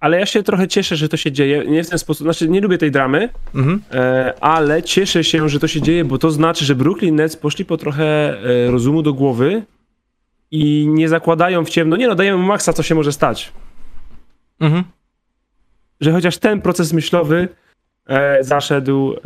Ale 0.00 0.20
ja 0.20 0.26
się 0.26 0.42
trochę 0.42 0.68
cieszę, 0.68 0.96
że 0.96 1.08
to 1.08 1.16
się 1.16 1.32
dzieje. 1.32 1.64
Nie 1.66 1.84
w 1.84 1.90
ten 1.90 1.98
sposób, 1.98 2.24
znaczy 2.24 2.48
nie 2.48 2.60
lubię 2.60 2.78
tej 2.78 2.90
dramy, 2.90 3.28
mhm. 3.54 3.82
e, 3.92 4.34
ale 4.40 4.82
cieszę 4.82 5.24
się, 5.24 5.48
że 5.48 5.60
to 5.60 5.68
się 5.68 5.82
dzieje, 5.82 6.04
bo 6.04 6.18
to 6.18 6.30
znaczy, 6.30 6.64
że 6.64 6.74
Brooklyn 6.74 7.14
Nets 7.14 7.36
poszli 7.36 7.64
po 7.64 7.76
trochę 7.76 8.04
e, 8.04 8.70
rozumu 8.70 9.02
do 9.02 9.12
głowy 9.12 9.62
i 10.50 10.86
nie 10.88 11.08
zakładają 11.08 11.64
w 11.64 11.70
ciemno. 11.70 11.96
Nie 11.96 12.08
no, 12.08 12.14
dajemy 12.14 12.46
maksa, 12.46 12.72
co 12.72 12.82
się 12.82 12.94
może 12.94 13.12
stać. 13.12 13.52
Mhm. 14.60 14.84
Że 16.00 16.12
chociaż 16.12 16.38
ten 16.38 16.60
proces 16.60 16.92
myślowy 16.92 17.48
e, 18.06 18.44
zaszedł, 18.44 19.14
e, 19.14 19.20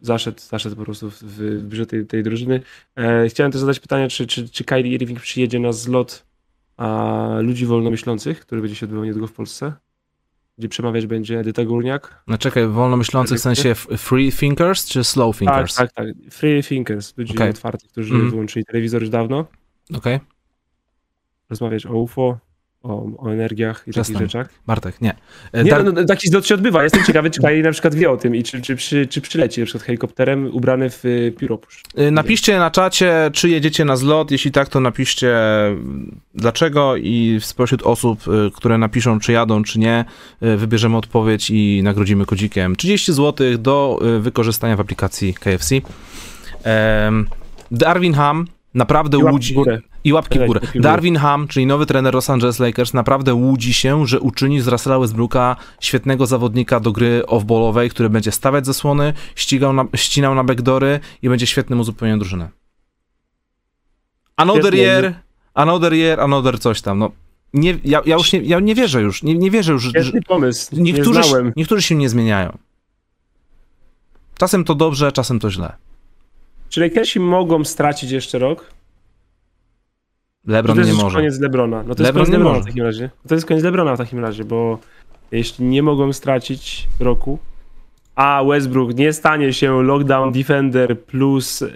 zaszedł, 0.00 0.40
zaszedł 0.40 0.76
po 0.76 0.84
prostu 0.84 1.10
w, 1.10 1.22
w, 1.22 1.68
w 1.68 1.86
tej, 1.86 2.06
tej 2.06 2.22
drużyny. 2.22 2.60
E, 2.96 3.28
chciałem 3.28 3.52
też 3.52 3.60
zadać 3.60 3.80
pytanie, 3.80 4.08
czy, 4.08 4.26
czy, 4.26 4.48
czy 4.48 4.64
Kyrie 4.64 4.94
Irving 4.94 5.20
przyjedzie 5.20 5.58
na 5.58 5.72
zlot 5.72 6.27
a 6.78 7.28
ludzi 7.40 7.66
wolnomyślących, 7.66 8.40
który 8.40 8.60
będzie 8.60 8.74
się 8.76 8.86
odbywał 8.86 9.04
niedługo 9.04 9.26
w 9.26 9.32
Polsce? 9.32 9.72
gdzie 10.58 10.68
przemawiać 10.68 11.06
będzie 11.06 11.40
Edyta 11.40 11.64
Górniak. 11.64 12.22
No 12.26 12.38
czekaj, 12.38 12.66
wolno 12.68 12.96
myślących 12.96 13.38
w 13.38 13.40
sensie 13.40 13.74
free 13.74 14.32
thinkers 14.32 14.86
czy 14.86 15.04
slow 15.04 15.36
Tak, 15.36 15.38
thinkers? 15.38 15.74
tak, 15.74 15.92
tak. 15.92 16.06
Free 16.30 16.62
thinkers, 16.62 17.16
ludzi 17.16 17.34
Okej. 17.34 17.50
otwartych, 17.50 17.90
którzy 17.90 18.14
Mhm. 18.14 18.30
wyłączyli 18.30 18.64
telewizor 18.64 19.00
już 19.02 19.10
dawno. 19.10 19.44
Okej, 19.94 20.20
Rozmawiać 21.50 21.86
o 21.86 21.92
UFO, 21.92 22.38
o, 22.82 23.06
o 23.18 23.32
energiach 23.32 23.84
i 23.86 23.90
Przestań. 23.90 24.14
takich 24.14 24.26
rzeczach. 24.28 24.48
Bartek, 24.66 25.00
nie. 25.00 25.14
E, 25.52 25.64
Nie, 25.64 25.70
Dar- 25.70 25.84
no, 25.84 25.92
no, 25.92 26.04
taki 26.04 26.28
zlot 26.28 26.46
się 26.46 26.54
odbywa. 26.54 26.82
Jestem 26.84 27.04
ciekawy, 27.04 27.30
czy 27.30 27.40
Kali 27.42 27.62
na 27.62 27.70
przykład 27.72 27.94
wie 27.94 28.10
o 28.10 28.16
tym 28.16 28.34
i 28.36 28.42
czy, 28.42 28.62
czy, 28.62 28.76
przy, 28.76 29.06
czy 29.06 29.20
przyleci 29.20 29.60
na 29.60 29.66
przykład 29.66 29.84
helikopterem 29.84 30.46
ubrany 30.54 30.90
w 30.90 31.04
y, 31.04 31.32
pióropusz. 31.38 31.82
Y, 31.98 32.10
Napiszcie 32.10 32.58
na 32.58 32.70
czacie, 32.70 33.30
czy 33.32 33.48
jedziecie 33.48 33.84
na 33.84 33.96
zlot. 33.96 34.30
Jeśli 34.30 34.50
tak, 34.52 34.68
to 34.68 34.80
napiszcie 34.80 35.36
mm, 35.66 36.20
dlaczego 36.34 36.96
i 36.96 37.38
spośród 37.42 37.82
osób, 37.82 38.20
y, 38.28 38.50
które 38.54 38.78
napiszą, 38.78 39.20
czy 39.20 39.32
jadą, 39.32 39.62
czy 39.62 39.78
nie, 39.78 40.04
y, 40.42 40.56
wybierzemy 40.56 40.96
odpowiedź 40.96 41.50
i 41.50 41.80
nagrodzimy 41.82 42.26
kodzikiem 42.26 42.76
30 42.76 43.12
zł 43.12 43.58
do 43.58 43.98
y, 44.16 44.20
wykorzystania 44.20 44.76
w 44.76 44.80
aplikacji 44.80 45.34
KFC. 45.34 45.74
Darwin 47.70 48.14
Ham 48.14 48.46
naprawdę 48.78 49.18
I 49.18 49.24
łudzi... 49.24 49.56
I 50.04 50.12
łapki 50.12 50.38
w 50.38 50.46
górę. 50.46 50.60
Darwin 50.74 51.16
Ham, 51.16 51.48
czyli 51.48 51.66
nowy 51.66 51.86
trener 51.86 52.14
Los 52.14 52.30
Angeles 52.30 52.58
Lakers, 52.58 52.94
naprawdę 52.94 53.34
łudzi 53.34 53.74
się, 53.74 54.06
że 54.06 54.20
uczyni 54.20 54.60
z 54.60 54.68
Russella 54.68 54.98
Westbrooka 54.98 55.56
świetnego 55.80 56.26
zawodnika 56.26 56.80
do 56.80 56.92
gry 56.92 57.22
off-ballowej, 57.26 57.90
który 57.90 58.10
będzie 58.10 58.32
stawiać 58.32 58.66
zasłony, 58.66 59.12
ścigał 59.34 59.72
na, 59.72 59.84
ścinał 59.94 60.34
na 60.34 60.44
backdory 60.44 61.00
i 61.22 61.28
będzie 61.28 61.46
świetnym 61.46 61.80
uzupełnieniem 61.80 62.18
drużyny. 62.18 62.48
Another 64.36 64.62
Świetnie. 64.62 64.82
year, 64.82 65.14
another 65.54 65.92
year, 65.94 66.20
another 66.20 66.60
coś 66.60 66.80
tam. 66.80 66.98
No, 66.98 67.10
nie, 67.54 67.78
ja, 67.84 68.02
ja 68.06 68.16
już 68.16 68.32
nie, 68.32 68.40
ja 68.40 68.60
nie 68.60 68.74
wierzę 68.74 69.00
już, 69.02 69.22
nie, 69.22 69.34
nie 69.34 69.50
wierzę 69.50 69.72
już, 69.72 69.82
że, 69.82 69.90
Świetny 69.90 70.22
pomysł. 70.22 70.76
niektórzy, 70.76 71.20
nie 71.44 71.52
niektórzy 71.56 71.82
się 71.82 71.94
nie 71.94 72.08
zmieniają. 72.08 72.58
Czasem 74.38 74.64
to 74.64 74.74
dobrze, 74.74 75.12
czasem 75.12 75.40
to 75.40 75.50
źle. 75.50 75.76
Czy 76.68 76.80
Lakersi 76.80 77.20
mogą 77.20 77.64
stracić 77.64 78.10
jeszcze 78.10 78.38
rok? 78.38 78.70
LeBron 80.46 80.76
to 80.76 80.82
nie 80.82 80.86
jest 80.86 80.96
już 80.96 81.04
może. 81.04 81.16
koniec 81.16 81.40
Lebrona. 81.40 81.82
No 81.82 81.94
to 81.94 82.02
LeBron 82.02 82.20
jest 82.20 82.32
nie 82.32 82.38
koniec 82.38 82.38
Lebrona 82.38 82.50
może. 82.50 82.62
w 82.62 82.66
takim 82.66 82.84
razie. 82.84 83.10
To 83.28 83.34
jest 83.34 83.46
koniec 83.46 83.64
Lebrona 83.64 83.94
w 83.94 83.98
takim 83.98 84.18
razie, 84.18 84.44
bo 84.44 84.78
jeśli 85.32 85.64
nie 85.64 85.82
mogą 85.82 86.12
stracić 86.12 86.88
roku, 87.00 87.38
a 88.14 88.44
Westbrook 88.48 88.94
nie 88.94 89.12
stanie 89.12 89.52
się 89.52 89.82
lockdown 89.82 90.32
defender 90.32 91.00
plus 91.00 91.62
e, 91.62 91.68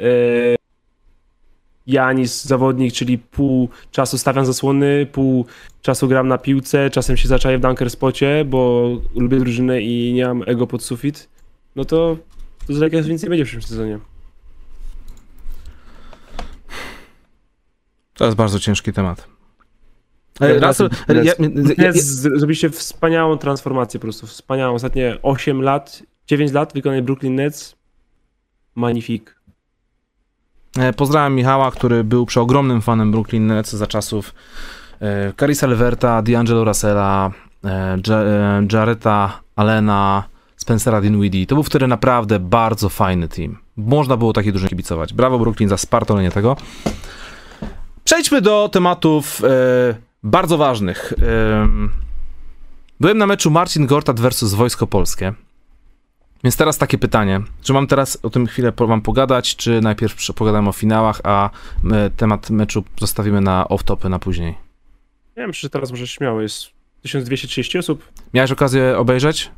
Janis 1.87 2.45
zawodnik, 2.45 2.93
czyli 2.93 3.19
pół 3.19 3.69
czasu 3.91 4.19
stawiam 4.19 4.47
zasłony, 4.47 5.07
pół 5.13 5.47
czasu 5.83 6.09
gram 6.09 6.29
na 6.29 6.39
piłce, 6.39 6.91
czasem 6.91 7.17
się 7.17 7.29
zaczaję 7.29 7.59
w 7.59 7.61
dunker 7.61 7.91
spocie, 7.91 8.45
bo 8.45 8.91
lubię 9.15 9.39
drużynę 9.39 9.83
i 9.83 10.13
nie 10.13 10.27
mam 10.27 10.43
ego 10.47 10.67
pod 10.67 10.83
sufit, 10.83 11.29
no 11.77 11.85
to, 11.85 12.17
to 12.67 12.75
z 12.75 12.79
Lakers 12.79 13.07
więcej 13.07 13.29
będzie 13.29 13.45
w 13.45 13.49
przyszłym 13.49 13.69
sezonie. 13.69 13.99
To 18.15 18.25
jest 18.25 18.37
bardzo 18.37 18.59
ciężki 18.59 18.93
temat. 18.93 19.29
Russell, 20.41 20.91
ja, 21.09 21.33
ja, 21.79 21.93
zrobiliście 21.93 22.71
wspaniałą 22.71 23.39
transformację 23.39 24.01
po 24.01 24.03
prostu, 24.03 24.27
wspaniałą. 24.27 24.75
Ostatnie 24.75 25.19
8 25.23 25.63
lat, 25.63 26.03
9 26.27 26.53
lat 26.53 26.73
wykonali 26.73 27.03
Brooklyn 27.03 27.35
Nets. 27.35 27.77
Magnifik. 28.75 29.41
E, 30.79 30.93
Pozdrawiam 30.93 31.35
Michała, 31.35 31.71
który 31.71 32.05
był 32.05 32.27
przeogromnym 32.27 32.83
fanem 32.83 33.11
Brooklyn 33.13 33.47
Nets 33.47 33.73
za 33.73 33.87
czasów 33.87 34.35
e, 35.01 35.33
Carisa 35.41 35.67
Leverta, 35.67 36.23
D'Angelo 36.23 36.65
Russella, 36.65 37.31
e, 37.65 37.97
Ja- 38.07 38.63
Jareta 38.79 39.41
Allena, 39.57 40.25
Spencera 40.57 41.01
Dinwiddie. 41.01 41.47
To 41.47 41.55
był 41.55 41.63
wtedy 41.65 41.87
naprawdę 41.87 42.39
bardzo 42.39 42.89
fajny 42.89 43.29
team. 43.29 43.59
Można 43.77 44.17
było 44.17 44.33
takiej 44.33 44.53
drużynie 44.53 44.69
kibicować. 44.71 45.15
Brawo 45.15 45.39
Brooklyn 45.39 45.69
za 45.69 45.77
spartolenie 45.77 46.31
tego. 46.31 46.57
Przejdźmy 48.05 48.41
do 48.41 48.69
tematów 48.73 49.43
e, 49.45 49.49
bardzo 50.23 50.59
ważnych. 50.59 51.13
Em, 51.63 51.91
byłem 53.01 53.19
na 53.19 53.27
meczu 53.27 53.51
Marcin 53.51 53.87
Gortat 53.87 54.21
versus 54.21 54.55
Wojsko 54.55 54.87
Polskie. 54.87 55.33
Więc 56.45 56.57
teraz 56.57 56.79
takie 56.79 56.99
pytanie. 56.99 57.41
Czy 57.63 57.73
mam 57.73 57.87
teraz 57.87 58.19
o 58.23 58.31
tym 58.31 58.47
chwilę 58.47 58.73
wam 58.77 59.01
pogadać, 59.03 59.57
czy 59.57 59.81
najpierw 59.81 60.17
pogadamy 60.35 60.69
o 60.69 60.73
finałach, 60.73 61.21
a 61.25 61.51
e, 61.93 62.11
temat 62.11 62.51
meczu 62.51 62.85
zostawimy 63.01 63.41
na 63.41 63.65
off-topy 63.65 64.09
na 64.11 64.19
później? 64.19 64.51
Nie 65.37 65.43
wiem, 65.43 65.53
czy 65.53 65.71
teraz 65.71 65.91
może 65.91 66.07
śmiało 66.07 66.41
jest 66.41 66.67
1230 67.03 67.79
osób. 67.79 68.09
Miałeś 68.35 68.51
okazję 68.53 68.99
obejrzeć? 68.99 69.51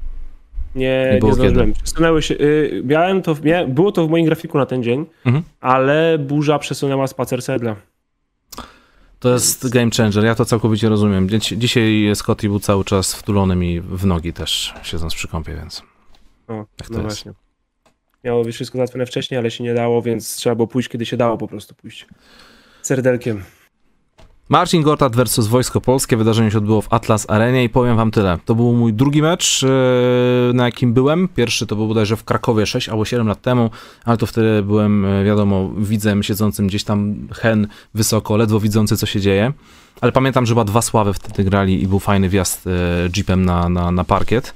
Nie, 0.75 1.05
Nie 1.07 1.13
nie, 1.15 1.19
było 1.19 1.35
zdążyłem. 1.35 1.73
Przesunęły 1.73 2.23
się. 2.23 2.35
Y, 2.35 2.83
miałem 2.85 3.23
to, 3.23 3.35
w- 3.35 3.43
mia, 3.45 3.67
było 3.67 3.93
to 3.93 4.07
w 4.07 4.11
moim 4.11 4.27
grafiku 4.27 4.59
na 4.59 4.67
ten 4.67 4.83
dzień, 4.83 5.07
Mhm. 5.25 5.45
ale 5.61 6.19
burza 6.19 6.59
przesunęła 6.59 7.07
spacer 7.07 7.43
sedla. 7.43 7.77
To 9.25 9.33
jest 9.33 9.69
game 9.69 9.91
changer, 9.97 10.25
ja 10.25 10.35
to 10.35 10.45
całkowicie 10.45 10.89
rozumiem. 10.89 11.29
Dziś- 11.29 11.59
Dzisiaj 11.59 12.11
Scotty 12.15 12.49
był 12.49 12.61
cały 12.61 12.85
czas 12.85 13.15
wtulony 13.15 13.57
mi 13.57 13.81
w 13.81 14.07
nogi 14.07 14.33
też, 14.33 14.75
siedząc 14.83 15.15
przy 15.15 15.29
kąpie, 15.29 15.55
więc... 15.57 15.83
O, 16.49 16.65
Tak 16.77 16.89
to 16.89 16.95
no 16.95 17.03
jest. 17.03 17.17
właśnie. 17.17 17.33
Miało 18.25 18.45
być 18.45 18.55
wszystko 18.55 18.79
załatwione 18.79 19.07
wcześniej, 19.07 19.39
ale 19.39 19.51
się 19.51 19.65
nie 19.65 19.75
dało, 19.75 20.03
więc 20.03 20.37
trzeba 20.37 20.55
było 20.57 20.67
pójść, 20.69 20.89
kiedy 20.89 21.07
się 21.07 21.17
dało 21.17 21.39
po 21.39 21.49
prostu 21.49 21.75
pójść. 21.75 22.07
Serdelkiem. 22.83 23.43
Marcin 24.49 24.83
Gortat 24.83 25.17
versus 25.17 25.47
Wojsko 25.47 25.81
Polskie. 25.81 26.17
Wydarzenie 26.17 26.51
się 26.51 26.59
odbyło 26.59 26.83
w 26.83 26.93
Atlas 26.93 27.31
Arenie 27.31 27.65
i 27.65 27.69
powiem 27.69 27.97
wam 27.97 28.11
tyle. 28.11 28.39
To 28.45 28.55
był 28.55 28.73
mój 28.73 28.93
drugi 28.93 29.23
mecz, 29.23 29.65
e, 29.65 30.53
na 30.55 30.65
jakim 30.65 30.93
byłem. 30.93 31.29
Pierwszy 31.29 31.67
to 31.67 31.77
był 31.77 31.89
bodajże 31.89 32.17
w 32.17 32.25
Krakowie 32.25 32.67
6 32.67 32.89
albo 32.89 33.05
7 33.05 33.29
lat 33.29 33.43
temu, 33.43 33.71
ale 34.05 34.17
to 34.17 34.27
wtedy 34.27 34.63
byłem, 34.63 35.05
e, 35.05 35.25
wiadomo, 35.25 35.71
widzem 35.79 36.23
siedzącym 36.23 36.67
gdzieś 36.67 36.85
tam 36.85 37.29
hen 37.33 37.69
wysoko, 37.95 38.37
ledwo 38.37 38.61
widzący, 38.61 38.97
co 38.97 39.07
się 39.07 39.21
dzieje. 39.21 39.53
Ale 40.01 40.13
pamiętam, 40.13 40.47
że 40.47 40.51
chyba 40.55 40.65
dwa 40.65 40.83
Sławy 40.83 41.13
wtedy 41.13 41.45
grali 41.45 41.83
i 41.83 41.89
był 41.89 41.99
fajny 41.99 42.29
wjazd 42.29 42.67
e, 42.67 42.71
jeepem 43.17 43.45
na, 43.45 43.69
na, 43.69 43.91
na 43.91 44.05
parkiet. 44.05 44.55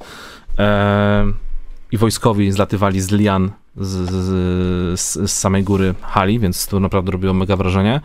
I 1.92 1.98
wojskowi 1.98 2.53
zlatywali 2.53 3.01
z 3.01 3.11
lian 3.11 3.51
z, 3.80 4.10
z, 4.10 5.00
z, 5.00 5.32
samej 5.32 5.62
góry 5.62 5.94
hali, 6.02 6.38
więc 6.38 6.66
to 6.66 6.80
naprawdę 6.80 7.12
robiło 7.12 7.34
mega 7.34 7.56
wrażenie 7.56 8.00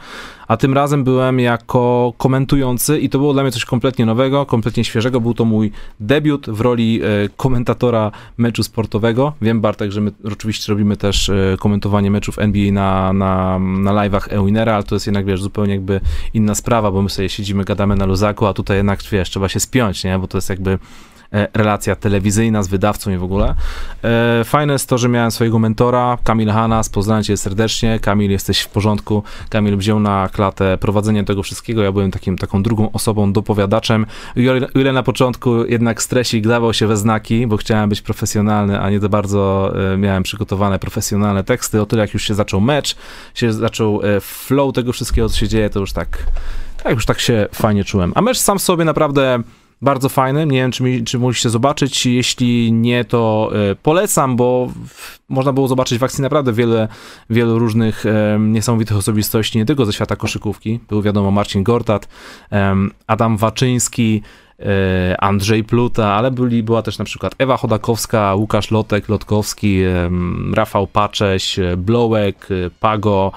a 0.48 0.58
tym 0.58 0.74
razem 0.74 1.04
byłem 1.04 1.40
jako 1.40 2.14
komentujący 2.18 3.00
i 3.00 3.10
to 3.10 3.18
było 3.18 3.34
dla 3.34 3.44
mnie 3.44 3.52
coś 3.52 3.66
kompletnie 3.66 4.06
nowego, 4.06 4.46
kompletnie 4.46 4.84
świeżego. 4.84 5.22
Był 5.22 5.34
to 5.34 5.46
mój 5.46 5.72
debiut 6.00 6.50
w 6.50 6.62
roli 6.62 7.02
e, 7.04 7.08
komentatora 7.38 8.12
meczu 8.38 8.64
sportowego. 8.64 9.34
Wiem, 9.42 9.62
Bartek, 9.62 9.92
że 9.92 10.02
my 10.02 10.12
oczywiście 10.24 10.72
robimy 10.72 10.98
też 10.98 11.30
e, 11.30 11.56
komentowanie 11.60 12.12
meczów 12.12 12.40
NBA 12.40 12.72
na, 12.72 13.14
na, 13.14 13.60
na 13.60 13.92
live'ach 13.92 14.40
Ewinera, 14.42 14.76
ale 14.76 14.84
to 14.84 14.96
jest 14.96 15.08
jednak, 15.08 15.26
wiesz, 15.26 15.42
zupełnie 15.42 15.74
jakby 15.74 16.02
inna 16.34 16.56
sprawa, 16.56 16.92
bo 16.92 17.02
my 17.02 17.10
sobie 17.10 17.30
siedzimy, 17.30 17.64
gadamy 17.64 17.96
na 17.96 18.06
luzaku, 18.06 18.46
a 18.46 18.54
tutaj 18.54 18.78
jednak, 18.78 19.04
wiesz, 19.12 19.30
trzeba 19.30 19.50
się 19.50 19.60
spiąć, 19.60 20.04
nie? 20.04 20.20
Bo 20.20 20.28
to 20.28 20.38
jest 20.38 20.50
jakby 20.50 20.80
relacja 21.54 21.96
telewizyjna 21.96 22.64
z 22.64 22.68
wydawcą 22.68 23.12
i 23.12 23.18
w 23.18 23.24
ogóle. 23.24 23.56
E, 24.04 24.44
Fajne 24.44 24.74
jest 24.74 24.90
to, 24.90 24.98
że 24.98 25.10
miałem 25.10 25.32
swojego 25.32 25.60
mentora, 25.60 26.18
Kamil 26.24 26.50
Hanas, 26.50 26.90
pozdrawiam 26.90 27.24
cię 27.24 27.38
serdecznie. 27.38 28.00
Kamil, 28.00 28.32
jesteś 28.32 28.60
w 28.60 28.70
porządku. 28.70 29.24
Kamil 29.50 29.78
wziął 29.78 30.00
na 30.00 30.30
klatę 30.30 30.78
prowadzenie 30.78 31.24
tego 31.24 31.44
wszystkiego. 31.44 31.84
Ja 31.84 31.92
byłem 31.92 32.12
takim, 32.12 32.38
taką 32.38 32.64
drugą 32.64 32.92
osobą, 32.92 33.34
dopowiadaczem. 33.34 34.06
O 34.76 34.80
ile 34.80 34.94
na 34.94 35.04
początku 35.04 35.66
jednak 35.66 36.02
stresik 36.02 36.48
dawał 36.48 36.74
się 36.74 36.88
we 36.88 36.98
znaki, 36.98 37.48
bo 37.48 37.58
chciałem 37.58 37.90
być 37.90 38.02
profesjonalny, 38.02 38.80
a 38.80 38.90
nie 38.90 39.00
za 39.00 39.10
bardzo 39.10 39.74
e, 39.94 39.98
miałem 39.98 40.24
przygotowane 40.24 40.80
profesjonalne 40.80 41.44
teksty. 41.44 41.82
O 41.82 41.86
tyle 41.86 42.02
jak 42.02 42.14
już 42.14 42.24
się 42.24 42.34
zaczął 42.34 42.62
mecz, 42.62 42.96
się 43.34 43.54
zaczął 43.54 44.02
e, 44.04 44.22
flow 44.22 44.74
tego 44.74 44.94
wszystkiego, 44.94 45.30
co 45.30 45.38
się 45.38 45.48
dzieje, 45.48 45.70
to 45.70 45.80
już 45.80 45.94
tak, 45.94 46.18
tak 46.84 46.94
już 46.94 47.06
tak 47.06 47.20
się 47.20 47.48
fajnie 47.54 47.84
czułem. 47.84 48.12
A 48.16 48.22
mecz 48.22 48.38
sam 48.38 48.60
sobie 48.60 48.86
naprawdę 48.86 49.44
bardzo 49.84 50.10
fajny. 50.10 50.46
Nie 50.46 50.58
wiem, 50.58 50.72
czy, 50.72 50.84
mi, 50.84 51.04
czy 51.04 51.20
mogliście 51.20 51.50
zobaczyć. 51.50 52.06
Jeśli 52.06 52.74
nie, 52.74 53.06
to 53.06 53.52
e, 53.72 53.76
polecam, 53.76 54.36
bo 54.36 54.68
można 55.30 55.54
było 55.54 55.68
zobaczyć 55.68 56.00
w 56.00 56.04
akcji 56.04 56.22
naprawdę 56.22 56.54
wiele, 56.54 56.88
wielu 57.30 57.60
różnych 57.60 58.06
e, 58.06 58.38
niesamowitych 58.40 58.98
osobistości, 58.98 59.58
nie 59.58 59.66
tylko 59.66 59.86
ze 59.86 59.94
świata 59.94 60.16
koszykówki. 60.16 60.80
Był 60.90 61.02
wiadomo 61.02 61.32
Marcin 61.32 61.64
Gortat, 61.64 62.08
Adam 63.08 63.38
Waczyński, 63.38 64.22
e, 64.60 65.22
Andrzej 65.22 65.64
Pluta, 65.64 66.14
ale 66.14 66.32
byli, 66.32 66.64
była 66.64 66.82
też 66.82 66.98
na 66.98 67.06
przykład 67.06 67.36
Ewa 67.38 67.58
Chodakowska, 67.58 68.36
Łukasz 68.36 68.72
Lotek, 68.72 69.10
Lotkowski, 69.10 69.82
Rafał 70.54 70.88
Pacześ, 70.88 71.60
Blołek, 71.78 72.48
Pago, 72.80 73.32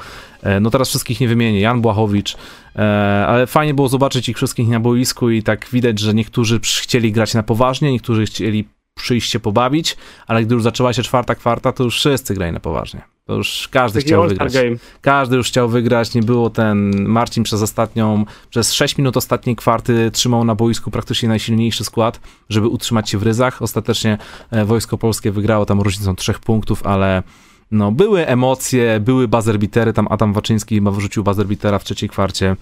no 0.60 0.70
teraz 0.70 0.88
wszystkich 0.88 1.20
nie 1.20 1.28
wymienię, 1.28 1.60
Jan 1.60 1.80
Błachowicz, 1.80 2.36
E, 2.78 3.26
ale 3.26 3.46
fajnie 3.46 3.74
było 3.74 3.88
zobaczyć 3.88 4.28
ich 4.28 4.36
wszystkich 4.36 4.68
na 4.68 4.80
boisku 4.80 5.30
i 5.30 5.42
tak 5.42 5.68
widać, 5.72 5.98
że 5.98 6.14
niektórzy 6.14 6.60
chcieli 6.60 7.12
grać 7.12 7.34
na 7.34 7.42
poważnie, 7.42 7.92
niektórzy 7.92 8.26
chcieli 8.26 8.68
przyjść 8.94 9.30
się 9.30 9.40
pobawić, 9.40 9.96
ale 10.26 10.44
gdy 10.44 10.54
już 10.54 10.62
zaczęła 10.62 10.92
się 10.92 11.02
czwarta 11.02 11.34
kwarta, 11.34 11.72
to 11.72 11.84
już 11.84 11.98
wszyscy 11.98 12.34
grali 12.34 12.52
na 12.52 12.60
poważnie. 12.60 13.02
To 13.24 13.34
już 13.34 13.68
każdy 13.68 14.00
chciał 14.00 14.28
wygrać. 14.28 14.52
Game. 14.52 14.76
Każdy 15.00 15.36
już 15.36 15.48
chciał 15.48 15.68
wygrać, 15.68 16.14
nie 16.14 16.22
było 16.22 16.50
ten 16.50 17.04
Marcin 17.08 17.44
przez 17.44 17.62
ostatnią, 17.62 18.24
przez 18.50 18.72
6 18.72 18.98
minut 18.98 19.16
ostatniej 19.16 19.56
kwarty 19.56 20.10
trzymał 20.10 20.44
na 20.44 20.54
boisku 20.54 20.90
praktycznie 20.90 21.28
najsilniejszy 21.28 21.84
skład, 21.84 22.20
żeby 22.48 22.68
utrzymać 22.68 23.10
się 23.10 23.18
w 23.18 23.22
ryzach. 23.22 23.62
Ostatecznie 23.62 24.18
e, 24.50 24.64
Wojsko 24.64 24.98
Polskie 24.98 25.30
wygrało 25.30 25.66
tam 25.66 25.80
różnicą 25.80 26.16
trzech 26.16 26.38
punktów, 26.38 26.86
ale 26.86 27.22
no, 27.70 27.92
były 27.92 28.26
emocje, 28.26 29.00
były 29.00 29.28
bazerbitery, 29.28 29.92
tam 29.92 30.06
Adam 30.10 30.32
Waczyński 30.32 30.74
chyba 30.74 30.90
wrzucił 30.90 31.24
bazerbitera 31.24 31.78
w 31.78 31.84
trzeciej 31.84 32.08
kwarcie. 32.08 32.56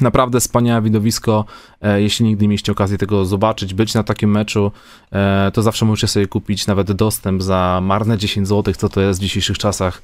Naprawdę 0.00 0.40
wspaniałe 0.40 0.82
widowisko. 0.82 1.44
E, 1.80 2.02
jeśli 2.02 2.26
nigdy 2.26 2.48
mieliście 2.48 2.72
okazję 2.72 2.98
tego 2.98 3.24
zobaczyć, 3.24 3.74
być 3.74 3.94
na 3.94 4.02
takim 4.02 4.30
meczu, 4.30 4.72
e, 5.12 5.50
to 5.54 5.62
zawsze 5.62 5.84
możecie 5.84 6.08
sobie 6.08 6.26
kupić 6.26 6.66
nawet 6.66 6.92
dostęp 6.92 7.42
za 7.42 7.80
marne 7.82 8.18
10 8.18 8.48
zł, 8.48 8.74
co 8.74 8.88
to 8.88 9.00
jest 9.00 9.20
w 9.20 9.22
dzisiejszych 9.22 9.58
czasach. 9.58 10.02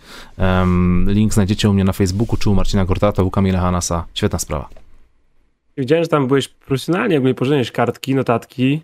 Link 1.07 1.35
znajdziecie 1.35 1.71
u 1.71 1.73
mnie 1.73 1.85
na 1.85 1.93
Facebooku, 1.93 2.37
czy 2.37 2.51
u 2.51 2.55
Marcina 2.55 2.85
Gortata, 2.85 3.23
u 3.23 3.31
Kamila 3.31 3.61
Hanasa. 3.61 4.07
Świetna 4.15 4.39
sprawa. 4.39 4.69
Widziałem, 5.77 6.05
że 6.05 6.09
tam 6.09 6.27
byłeś 6.27 6.49
profesjonalnie, 6.49 7.15
jakby 7.15 7.35
pożeniesz 7.35 7.73
kartki, 7.73 8.15
notatki. 8.15 8.83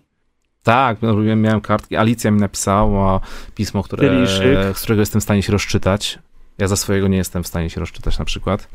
Tak, 0.67 1.01
no, 1.01 1.15
miałem 1.15 1.61
kartki. 1.61 1.95
Alicja 1.95 2.31
mi 2.31 2.39
napisała 2.39 3.19
pismo, 3.55 3.83
które, 3.83 4.27
z 4.73 4.79
którego 4.79 5.01
jestem 5.01 5.21
w 5.21 5.23
stanie 5.23 5.43
się 5.43 5.51
rozczytać. 5.51 6.19
Ja 6.57 6.67
za 6.67 6.75
swojego 6.75 7.07
nie 7.07 7.17
jestem 7.17 7.43
w 7.43 7.47
stanie 7.47 7.69
się 7.69 7.79
rozczytać 7.79 8.19
na 8.19 8.25
przykład. 8.25 8.67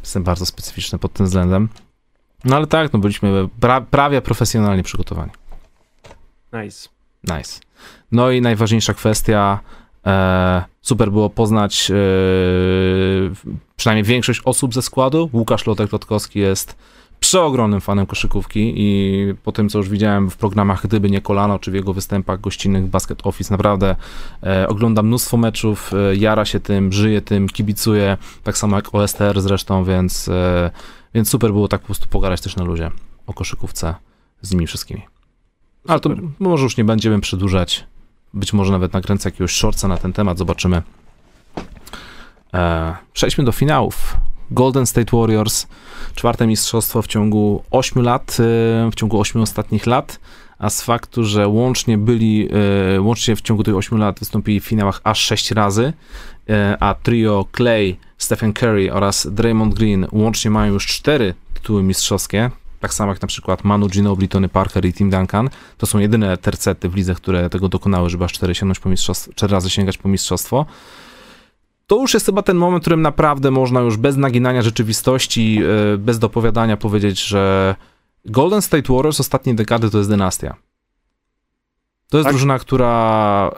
Jestem 0.00 0.24
bardzo 0.24 0.46
specyficzny 0.46 0.98
pod 0.98 1.12
tym 1.12 1.26
względem. 1.26 1.68
No 2.44 2.56
ale 2.56 2.66
tak, 2.66 2.92
no 2.92 2.98
byliśmy 2.98 3.48
pra 3.60 3.80
prawie 3.80 4.22
profesjonalnie 4.22 4.82
przygotowani. 4.82 5.30
Nice. 6.52 6.88
Nice. 7.24 7.60
No 8.12 8.30
i 8.30 8.40
najważniejsza 8.40 8.94
kwestia, 8.94 9.60
e, 10.06 10.64
super 10.82 11.10
było 11.12 11.30
poznać 11.30 11.90
e, 11.90 11.94
przynajmniej 13.76 14.04
większość 14.04 14.40
osób 14.44 14.74
ze 14.74 14.82
składu. 14.82 15.30
Łukasz 15.32 15.66
Lotek-Lotkowski 15.66 16.38
jest 16.38 16.76
przeogromnym 17.24 17.80
fanem 17.80 18.06
koszykówki 18.06 18.72
i 18.76 19.34
po 19.42 19.52
tym, 19.52 19.68
co 19.68 19.78
już 19.78 19.88
widziałem 19.88 20.30
w 20.30 20.36
programach 20.36 20.86
Gdyby 20.86 21.10
nie 21.10 21.20
kolano, 21.20 21.58
czy 21.58 21.70
w 21.70 21.74
jego 21.74 21.92
występach 21.92 22.40
gościnnych 22.40 22.86
Basket 22.86 23.26
Office, 23.26 23.54
naprawdę 23.54 23.96
e, 24.42 24.68
ogląda 24.68 25.02
mnóstwo 25.02 25.36
meczów, 25.36 25.92
e, 25.94 26.16
jara 26.16 26.44
się 26.44 26.60
tym, 26.60 26.92
żyje 26.92 27.22
tym, 27.22 27.48
kibicuje, 27.48 28.16
tak 28.42 28.58
samo 28.58 28.76
jak 28.76 28.94
OSTR 28.94 29.40
zresztą, 29.40 29.84
więc, 29.84 30.28
e, 30.28 30.70
więc 31.14 31.30
super 31.30 31.52
było 31.52 31.68
tak 31.68 31.80
po 31.80 31.86
prostu 31.86 32.06
pogadać 32.08 32.40
też 32.40 32.56
na 32.56 32.64
ludzie 32.64 32.90
o 33.26 33.34
koszykówce 33.34 33.94
z 34.42 34.50
nimi 34.50 34.66
wszystkimi. 34.66 35.02
Ale 35.88 36.00
to 36.00 36.10
może 36.38 36.64
już 36.64 36.76
nie 36.76 36.84
będziemy 36.84 37.20
przedłużać, 37.20 37.84
być 38.34 38.52
może 38.52 38.72
nawet 38.72 38.92
nakręcę 38.92 39.28
jakiegoś 39.28 39.52
shortsa 39.52 39.88
na 39.88 39.96
ten 39.96 40.12
temat, 40.12 40.38
zobaczymy. 40.38 40.82
E, 42.54 42.96
przejdźmy 43.12 43.44
do 43.44 43.52
finałów. 43.52 44.16
Golden 44.50 44.86
State 44.86 45.16
Warriors, 45.16 45.66
czwarte 46.14 46.46
mistrzostwo 46.46 47.02
w 47.02 47.06
ciągu 47.06 47.62
8 47.70 48.02
lat, 48.02 48.36
e, 48.40 48.90
w 48.90 48.94
ciągu 48.94 49.20
8 49.20 49.42
ostatnich 49.42 49.86
lat, 49.86 50.20
a 50.58 50.70
z 50.70 50.82
faktu, 50.82 51.24
że 51.24 51.48
łącznie 51.48 51.98
byli, 51.98 52.48
e, 52.96 53.00
łącznie 53.00 53.36
w 53.36 53.40
ciągu 53.40 53.62
tych 53.62 53.76
8 53.76 53.98
lat 53.98 54.18
wystąpili 54.18 54.60
w 54.60 54.64
finałach 54.64 55.00
aż 55.04 55.20
6 55.20 55.50
razy, 55.50 55.92
e, 56.48 56.76
a 56.80 56.94
trio 56.94 57.46
Clay, 57.56 57.96
Stephen 58.18 58.52
Curry 58.52 58.92
oraz 58.92 59.26
Draymond 59.30 59.74
Green 59.74 60.06
łącznie 60.12 60.50
mają 60.50 60.72
już 60.72 60.86
4 60.86 61.34
tytuły 61.54 61.82
mistrzowskie, 61.82 62.50
tak 62.80 62.94
samo 62.94 63.12
jak 63.12 63.22
na 63.22 63.28
przykład 63.28 63.64
Manu 63.64 63.88
Ginobili, 63.88 64.28
Tony 64.28 64.48
Parker 64.48 64.84
i 64.84 64.92
Tim 64.92 65.10
Duncan, 65.10 65.50
to 65.78 65.86
są 65.86 65.98
jedyne 65.98 66.36
tercety 66.36 66.88
w 66.88 66.94
lidze, 66.94 67.14
które 67.14 67.50
tego 67.50 67.68
dokonały, 67.68 68.10
żeby 68.10 68.24
aż 68.24 68.32
4, 68.32 68.54
sięgnąć 68.54 68.80
po 68.80 68.88
mistrzostwo, 68.88 69.32
4 69.32 69.52
razy 69.52 69.70
sięgać 69.70 69.98
po 69.98 70.08
mistrzostwo 70.08 70.66
to 71.86 71.96
już 71.96 72.14
jest 72.14 72.26
chyba 72.26 72.42
ten 72.42 72.56
moment, 72.56 72.82
w 72.82 72.84
którym 72.84 73.02
naprawdę 73.02 73.50
można 73.50 73.80
już 73.80 73.96
bez 73.96 74.16
naginania 74.16 74.62
rzeczywistości, 74.62 75.60
e, 75.94 75.98
bez 75.98 76.18
dopowiadania 76.18 76.76
powiedzieć, 76.76 77.24
że 77.24 77.74
Golden 78.24 78.62
State 78.62 78.92
Warriors 78.92 79.20
ostatniej 79.20 79.54
dekady 79.54 79.90
to 79.90 79.98
jest 79.98 80.10
dynastia. 80.10 80.56
To 82.10 82.18
jest 82.18 82.24
tak? 82.24 82.32
drużyna, 82.32 82.58
która 82.58 83.50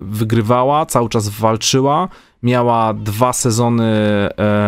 wygrywała, 0.00 0.86
cały 0.86 1.08
czas 1.08 1.28
walczyła, 1.28 2.08
miała 2.42 2.94
dwa 2.94 3.32
sezony, 3.32 3.92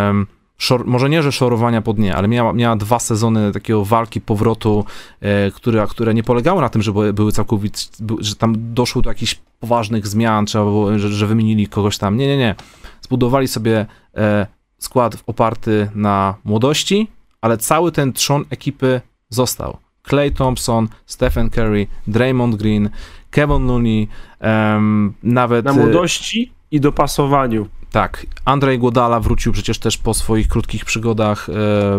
um, 0.07 0.27
szor, 0.65 0.87
może 0.87 1.11
nie, 1.11 1.23
że 1.23 1.33
szorowania 1.33 1.83
po 1.83 1.93
dnie, 1.93 2.17
ale 2.17 2.29
miała, 2.29 2.53
miała 2.53 2.77
dwa 2.77 2.99
sezony 2.99 3.53
takiego 3.53 3.85
walki, 3.85 4.21
powrotu, 4.21 4.85
e, 5.21 5.51
które, 5.51 5.87
które 5.87 6.15
nie 6.15 6.23
polegały 6.23 6.61
na 6.61 6.69
tym, 6.69 6.83
że 6.83 6.93
były 6.93 7.33
całkowicie, 7.33 7.87
że 8.21 8.37
tam 8.37 8.55
doszło 8.75 9.03
do 9.03 9.11
jakichś 9.11 9.41
poważnych 9.61 10.07
zmian, 10.07 10.47
trzeba 10.47 10.65
było, 10.65 10.99
że, 10.99 11.09
że 11.09 11.27
wymienili 11.27 11.67
kogoś 11.69 11.99
tam. 11.99 12.17
Nie, 12.17 12.27
nie, 12.27 12.37
nie 12.37 12.55
zbudowali 13.01 13.49
sobie 13.49 13.87
e, 14.17 14.47
skład 14.79 15.17
oparty 15.27 15.91
na 15.95 16.35
młodości, 16.45 17.09
ale 17.41 17.59
cały 17.59 17.93
ten 17.93 18.13
trzon 18.13 18.45
ekipy 18.51 19.01
został. 19.29 19.77
Clay 20.09 20.31
Thompson, 20.31 20.89
Stephen 21.07 21.51
Curry, 21.51 21.87
Draymond 22.07 22.57
Green, 22.57 22.91
Kevin 23.31 23.67
Looney, 23.67 24.09
um, 24.41 25.15
nawet... 25.23 25.65
Na 25.65 25.73
młodości 25.73 26.53
i 26.75 26.81
dopasowaniu. 26.81 27.67
Tak. 27.91 28.27
Andrzej 28.45 28.79
Godala 28.79 29.21
wrócił 29.21 29.53
przecież 29.53 29.79
też 29.79 29.99
po 29.99 30.15
swoich 30.15 30.49
krótkich 30.49 30.85
przygodach 30.85 31.49
e, 31.49 31.53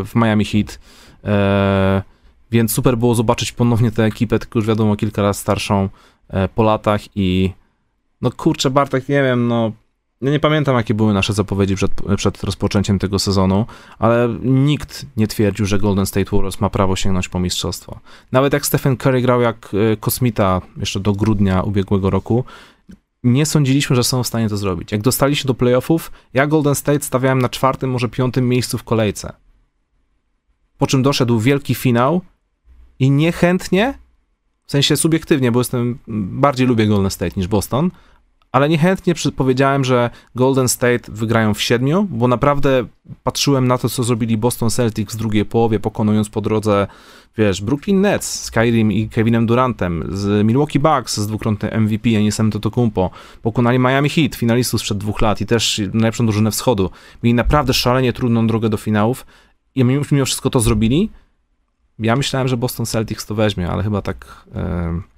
w 0.05 0.11
Miami 0.15 0.45
Heat, 0.45 0.79
e, 1.23 2.01
więc 2.51 2.71
super 2.71 2.97
było 2.97 3.15
zobaczyć 3.15 3.51
ponownie 3.51 3.91
tę 3.91 4.03
ekipę, 4.03 4.39
tylko 4.39 4.59
już 4.59 4.67
wiadomo 4.67 4.95
kilka 4.95 5.21
razy 5.21 5.39
starszą 5.39 5.89
e, 6.29 6.47
po 6.47 6.63
latach 6.63 7.01
i 7.15 7.51
no 8.21 8.31
kurczę 8.31 8.69
Bartek, 8.69 9.09
nie 9.09 9.23
wiem, 9.23 9.47
no 9.47 9.71
ja 10.21 10.31
nie 10.31 10.39
pamiętam, 10.39 10.75
jakie 10.75 10.93
były 10.93 11.13
nasze 11.13 11.33
zapowiedzi 11.33 11.75
przed, 11.75 11.91
przed 12.17 12.43
rozpoczęciem 12.43 12.99
tego 12.99 13.19
sezonu, 13.19 13.65
ale 13.99 14.29
nikt 14.43 15.05
nie 15.17 15.27
twierdził, 15.27 15.65
że 15.65 15.79
Golden 15.79 16.05
State 16.05 16.31
Warriors 16.31 16.61
ma 16.61 16.69
prawo 16.69 16.95
sięgnąć 16.95 17.29
po 17.29 17.39
mistrzostwo. 17.39 17.99
Nawet 18.31 18.53
jak 18.53 18.65
Stephen 18.65 18.97
Curry 18.97 19.21
grał 19.21 19.41
jak 19.41 19.71
kosmita 19.99 20.61
jeszcze 20.77 20.99
do 20.99 21.13
grudnia 21.13 21.61
ubiegłego 21.61 22.09
roku, 22.09 22.43
nie 23.25 23.45
sądziliśmy, 23.45 23.95
że 23.95 24.03
są 24.03 24.23
w 24.23 24.27
stanie 24.27 24.49
to 24.49 24.57
zrobić. 24.57 24.91
Jak 24.91 25.01
dostali 25.01 25.35
się 25.35 25.47
do 25.47 25.53
playoffów, 25.53 26.11
ja 26.33 26.47
Golden 26.47 26.75
State 26.75 26.99
stawiałem 26.99 27.39
na 27.39 27.49
czwartym, 27.49 27.89
może 27.89 28.09
piątym 28.09 28.49
miejscu 28.49 28.77
w 28.77 28.83
kolejce. 28.83 29.33
Po 30.77 30.87
czym 30.87 31.03
doszedł 31.03 31.39
wielki 31.39 31.75
finał 31.75 32.21
i 32.99 33.11
niechętnie, 33.11 33.97
w 34.65 34.71
sensie 34.71 34.97
subiektywnie, 34.97 35.51
bo 35.51 35.59
jestem, 35.59 35.99
bardziej 36.07 36.67
lubię 36.67 36.87
Golden 36.87 37.11
State 37.11 37.31
niż 37.37 37.47
Boston, 37.47 37.91
ale 38.51 38.69
niechętnie 38.69 39.13
powiedziałem, 39.35 39.83
że 39.83 40.09
Golden 40.35 40.69
State 40.69 41.11
wygrają 41.11 41.53
w 41.53 41.61
siedmiu, 41.61 42.07
bo 42.09 42.27
naprawdę 42.27 42.85
patrzyłem 43.23 43.67
na 43.67 43.77
to, 43.77 43.89
co 43.89 44.03
zrobili 44.03 44.37
Boston 44.37 44.69
Celtics 44.69 45.15
w 45.15 45.17
drugiej 45.17 45.45
połowie, 45.45 45.79
pokonując 45.79 46.29
po 46.29 46.41
drodze, 46.41 46.87
wiesz, 47.37 47.61
Brooklyn 47.61 48.01
Nets 48.01 48.43
z 48.43 48.51
Kyrim 48.51 48.91
i 48.91 49.09
Kevinem 49.09 49.45
Durantem, 49.45 50.03
z 50.09 50.45
Milwaukee 50.45 50.79
Bucks 50.79 51.17
z 51.17 51.27
dwukrotnym 51.27 51.83
MVP, 51.83 52.09
sam 52.31 52.51
Kumpo, 52.51 53.09
pokonali 53.41 53.79
Miami 53.79 54.09
Heat, 54.09 54.35
finalistów 54.35 54.81
sprzed 54.81 54.97
dwóch 54.97 55.21
lat 55.21 55.41
i 55.41 55.45
też 55.45 55.81
najlepszą 55.93 56.25
drużynę 56.25 56.51
wschodu. 56.51 56.89
Mieli 57.23 57.33
naprawdę 57.33 57.73
szalenie 57.73 58.13
trudną 58.13 58.47
drogę 58.47 58.69
do 58.69 58.77
finałów 58.77 59.25
i 59.75 59.83
mimo 59.83 60.25
wszystko 60.25 60.49
to 60.49 60.59
zrobili. 60.59 61.09
Ja 61.99 62.15
myślałem, 62.15 62.47
że 62.47 62.57
Boston 62.57 62.85
Celtics 62.85 63.25
to 63.25 63.35
weźmie, 63.35 63.69
ale 63.69 63.83
chyba 63.83 64.01
tak... 64.01 64.45
Yy 64.55 65.15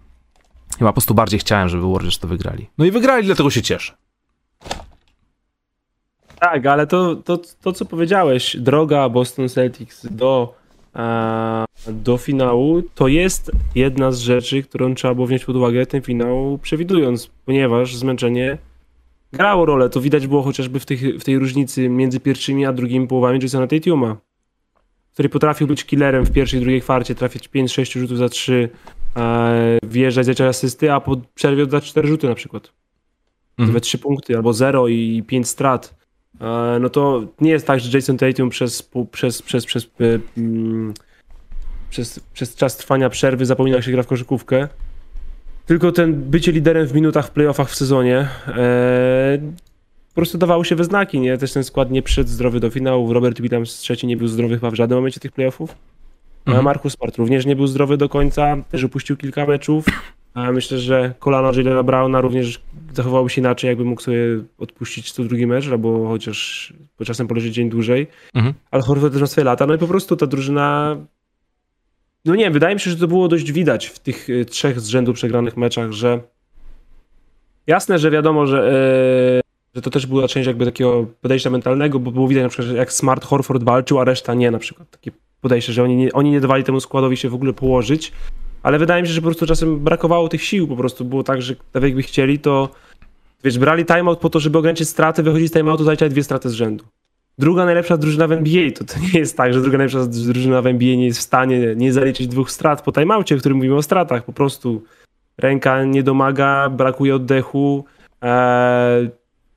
Chyba 0.78 0.90
po 0.90 0.94
prostu 0.94 1.14
bardziej 1.14 1.40
chciałem, 1.40 1.70
żeby 1.70 1.92
Warriors 1.92 2.20
to 2.20 2.28
wygrali. 2.28 2.70
No 2.78 2.86
i 2.86 2.92
wygrali, 2.92 3.26
dlatego 3.26 3.50
się 3.50 3.62
cieszę. 3.62 3.94
Tak, 6.40 6.66
ale 6.66 6.88
to, 6.88 7.16
to, 7.16 7.38
to 7.62 7.74
co 7.74 7.86
powiedziałeś, 7.86 8.58
droga 8.60 9.10
Boston 9.10 9.50
Celtics 9.50 10.08
do, 10.12 10.56
do 11.88 12.18
finału, 12.18 12.82
to 12.96 13.08
jest 13.08 13.52
jedna 13.76 14.12
z 14.12 14.20
rzeczy, 14.20 14.64
którą 14.64 14.96
trzeba 14.96 15.14
było 15.14 15.28
wziąć 15.28 15.46
pod 15.46 15.56
uwagę 15.56 15.86
ten 15.86 16.02
finał 16.02 16.60
przewidując, 16.62 17.30
ponieważ 17.46 17.96
zmęczenie 17.96 18.58
grało 19.34 19.66
rolę. 19.66 19.90
To 19.90 20.02
widać 20.02 20.28
było 20.28 20.44
chociażby 20.44 20.80
w, 20.80 20.86
tych, 20.86 21.02
w 21.20 21.24
tej 21.24 21.40
różnicy 21.40 21.90
między 21.90 22.20
pierwszymi 22.20 22.66
a 22.66 22.74
drugimi 22.74 23.08
połowami 23.08 23.40
Jasona 23.42 23.68
Tatuma, 23.68 24.18
który 25.14 25.30
potrafił 25.30 25.68
być 25.68 25.86
killerem 25.86 26.26
w 26.26 26.32
pierwszej 26.32 26.60
i 26.60 26.62
drugiej 26.62 26.82
kwarcie, 26.82 27.16
trafić 27.16 27.50
5-6 27.50 28.00
rzutów 28.00 28.18
za 28.18 28.30
3, 28.30 28.70
e, 29.18 29.80
wjeżdżać, 29.84 30.26
zajść 30.26 30.42
asysty, 30.42 30.94
a 30.94 31.00
po 31.00 31.18
przerwie 31.36 31.64
oddać 31.64 31.86
4 31.86 32.08
rzuty 32.08 32.28
na 32.28 32.36
przykład. 32.36 32.74
Mhm. 33.58 33.74
We 33.74 33.82
3 33.82 33.98
punkty, 33.98 34.36
albo 34.36 34.54
0 34.54 34.88
i 34.88 35.24
5 35.28 35.48
strat. 35.48 36.07
E, 36.42 36.80
no 36.80 36.90
to 36.90 37.24
nie 37.42 37.52
jest 37.52 37.68
tak, 37.68 37.80
że 37.80 37.98
Jason 37.98 38.18
Tatum 38.18 38.50
przez, 38.50 38.90
przez, 39.12 39.42
przez, 39.42 39.66
przez, 39.66 39.84
e, 39.84 40.20
mm, 40.38 40.94
przez, 41.90 42.20
przez 42.34 42.56
czas 42.56 42.78
trwania 42.78 43.10
przerwy 43.10 43.46
zapomina, 43.46 43.76
jak 43.76 43.86
się 43.86 43.92
gra 43.92 44.04
w 44.04 44.08
koszykówkę. 44.08 44.68
Tylko 45.66 45.92
ten 45.92 46.14
bycie 46.14 46.52
liderem 46.52 46.88
w 46.88 46.94
minutach 46.94 47.28
w 47.28 47.32
playoffach 47.32 47.70
w 47.70 47.76
sezonie 47.76 48.28
e, 48.48 49.38
po 50.10 50.16
prostu 50.16 50.38
dawało 50.38 50.64
się 50.64 50.76
we 50.76 50.84
znaki, 50.84 51.20
nie? 51.20 51.38
Też 51.38 51.54
ten 51.54 51.64
skład 51.64 51.92
nie 51.92 52.02
przyszedł 52.02 52.30
zdrowy 52.30 52.60
do 52.60 52.70
finału. 52.70 53.14
Robert 53.14 53.42
Williams 53.42 53.78
trzeci 53.78 54.08
nie 54.08 54.18
był 54.18 54.28
zdrowy 54.28 54.56
chyba 54.56 54.72
w 54.72 54.76
żadnym 54.76 54.98
momencie 54.98 55.20
tych 55.20 55.32
playoffów. 55.32 55.76
Mhm. 56.46 56.66
Markus 56.66 56.94
Smart 56.94 57.18
również 57.18 57.46
nie 57.46 57.56
był 57.56 57.68
zdrowy 57.68 57.98
do 57.98 58.10
końca, 58.10 58.58
też 58.72 58.84
upuścił 58.84 59.18
kilka 59.18 59.46
meczów. 59.46 59.86
Myślę, 60.38 60.80
że 60.80 61.14
kolano 61.20 61.52
Jalena 61.58 61.84
Browna 61.84 62.22
również 62.22 62.62
zachowałoby 62.94 63.30
się 63.30 63.42
inaczej, 63.42 63.68
jakby 63.68 63.86
mógł 63.86 64.02
sobie 64.02 64.20
odpuścić 64.58 65.12
co 65.12 65.24
drugi 65.24 65.48
mecz, 65.48 65.68
albo 65.68 66.08
chociaż 66.08 66.74
czasem 67.06 67.28
poleżeć 67.28 67.54
dzień 67.54 67.70
dłużej. 67.70 68.08
Mhm. 68.34 68.54
Ale 68.72 68.84
Horford 68.84 69.14
też 69.14 69.22
ma 69.22 69.28
swoje 69.28 69.46
lata. 69.46 69.66
No 69.66 69.74
i 69.74 69.78
po 69.78 69.88
prostu 69.88 70.16
ta 70.16 70.28
drużyna... 70.28 70.98
No 72.26 72.36
nie 72.36 72.44
wiem, 72.44 72.54
wydaje 72.54 72.76
mi 72.76 72.82
się, 72.82 72.92
że 72.92 72.98
to 72.98 73.08
było 73.08 73.28
dość 73.28 73.52
widać 73.52 73.86
w 73.86 74.00
tych 74.00 74.30
y, 74.30 74.46
trzech 74.46 74.80
z 74.80 74.88
rzędu 74.88 75.14
przegranych 75.14 75.58
meczach, 75.58 75.92
że 75.92 76.20
jasne, 77.68 78.00
że 78.00 78.12
wiadomo, 78.12 78.48
że, 78.48 78.72
e, 79.38 79.76
że 79.76 79.82
to 79.82 79.90
też 79.90 80.06
była 80.06 80.28
część 80.28 80.48
jakby 80.48 80.66
takiego 80.66 81.06
podejścia 81.22 81.50
mentalnego, 81.50 82.00
bo 82.00 82.12
było 82.12 82.28
widać 82.28 82.44
na 82.44 82.50
przykład, 82.50 82.68
że 82.68 82.78
jak 82.78 82.94
Smart 82.94 83.26
Horford 83.26 83.64
walczył, 83.64 84.00
a 84.00 84.04
reszta 84.04 84.34
nie 84.34 84.52
na 84.52 84.60
przykład. 84.60 84.90
Takie 84.90 85.12
podejście, 85.42 85.74
że 85.74 85.84
oni 85.84 85.96
nie, 85.96 86.14
oni 86.14 86.32
nie 86.32 86.42
dawali 86.42 86.64
temu 86.64 86.80
składowi 86.80 87.18
się 87.18 87.30
w 87.30 87.34
ogóle 87.34 87.54
położyć, 87.54 88.12
ale 88.64 88.80
wydaje 88.80 89.02
mi 89.02 89.08
się, 89.08 89.14
że 89.14 89.22
po 89.22 89.28
prostu 89.28 89.46
czasem 89.46 89.80
brakowało 89.80 90.30
tych 90.30 90.44
sił, 90.44 90.68
po 90.68 90.76
prostu 90.76 91.06
było 91.06 91.24
tak, 91.24 91.42
że 91.42 91.56
tak 91.72 91.84
jakby 91.84 92.02
chcieli, 92.02 92.40
to 92.40 92.70
wiesz, 93.44 93.60
brali 93.60 93.86
timeout 93.86 94.20
po 94.20 94.30
to, 94.30 94.40
żeby 94.40 94.58
ograniczyć 94.58 94.90
straty, 94.90 95.24
wychodzić 95.24 95.50
z 95.50 95.54
timeoutu, 95.54 95.84
zaliczać 95.84 96.12
dwie 96.12 96.24
straty 96.24 96.50
z 96.50 96.54
rzędu. 96.54 96.86
Druga 97.38 97.66
najlepsza 97.66 97.98
drużyna 97.98 98.28
w 98.28 98.32
NBA, 98.32 98.72
to, 98.72 98.84
to 98.84 98.94
nie 99.14 99.20
jest 99.20 99.38
tak, 99.38 99.54
że 99.54 99.62
druga 99.62 99.78
najlepsza 99.78 100.06
drużyna 100.06 100.62
w 100.62 100.68
NBA 100.68 100.96
nie 100.96 101.06
jest 101.06 101.20
w 101.20 101.22
stanie 101.22 101.76
nie 101.76 101.94
zaliczyć 101.94 102.28
dwóch 102.28 102.52
strat 102.52 102.82
po 102.82 102.92
timeoutie, 102.92 103.36
w 103.36 103.40
którym 103.40 103.58
mówimy 103.58 103.76
o 103.76 103.82
stratach, 103.82 104.26
po 104.26 104.34
prostu 104.34 104.84
ręka 105.38 105.84
nie 105.84 106.04
domaga, 106.04 106.70
brakuje 106.70 107.16
oddechu 107.16 107.86
e, 108.24 109.10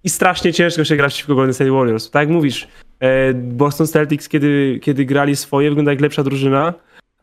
i 0.04 0.10
strasznie 0.10 0.52
ciężko 0.52 0.84
się 0.84 0.96
grać 0.96 1.12
przeciwko 1.12 1.34
Golden 1.34 1.54
State 1.54 1.70
Warriors. 1.70 2.10
Tak 2.10 2.20
jak 2.20 2.28
mówisz, 2.28 2.68
e, 3.00 3.34
Boston 3.34 3.86
Celtics, 3.86 4.28
kiedy, 4.28 4.80
kiedy 4.82 5.04
grali 5.04 5.36
swoje, 5.36 5.68
wygląda 5.68 5.92
jak 5.92 6.00
lepsza 6.00 6.22
drużyna, 6.22 6.74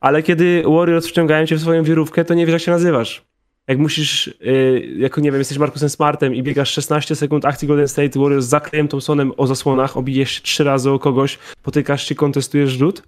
ale 0.01 0.23
kiedy 0.23 0.63
Warriors 0.67 1.07
wciągają 1.07 1.45
cię 1.45 1.55
w 1.55 1.61
swoją 1.61 1.83
wirówkę, 1.83 2.25
to 2.25 2.33
nie 2.33 2.45
wiesz 2.45 2.53
jak 2.53 2.61
się 2.61 2.71
nazywasz. 2.71 3.25
Jak 3.67 3.77
musisz, 3.77 4.35
yy, 4.41 4.87
jako 4.97 5.21
nie 5.21 5.31
wiem, 5.31 5.39
jesteś 5.39 5.57
Markusem 5.57 5.89
Smartem 5.89 6.35
i 6.35 6.43
biegasz 6.43 6.71
16 6.71 7.15
sekund 7.15 7.45
akcji 7.45 7.67
Golden 7.67 7.87
State 7.87 8.19
Warriors 8.19 8.45
z 8.45 8.69
Clayem 8.69 8.87
Thompsonem 8.87 9.31
o 9.37 9.47
zasłonach, 9.47 9.97
obijesz 9.97 10.31
się 10.31 10.41
trzy 10.41 10.63
razy 10.63 10.91
o 10.91 10.99
kogoś, 10.99 11.39
potykasz 11.63 12.07
się, 12.07 12.15
kontestujesz 12.15 12.69
rzut, 12.69 13.03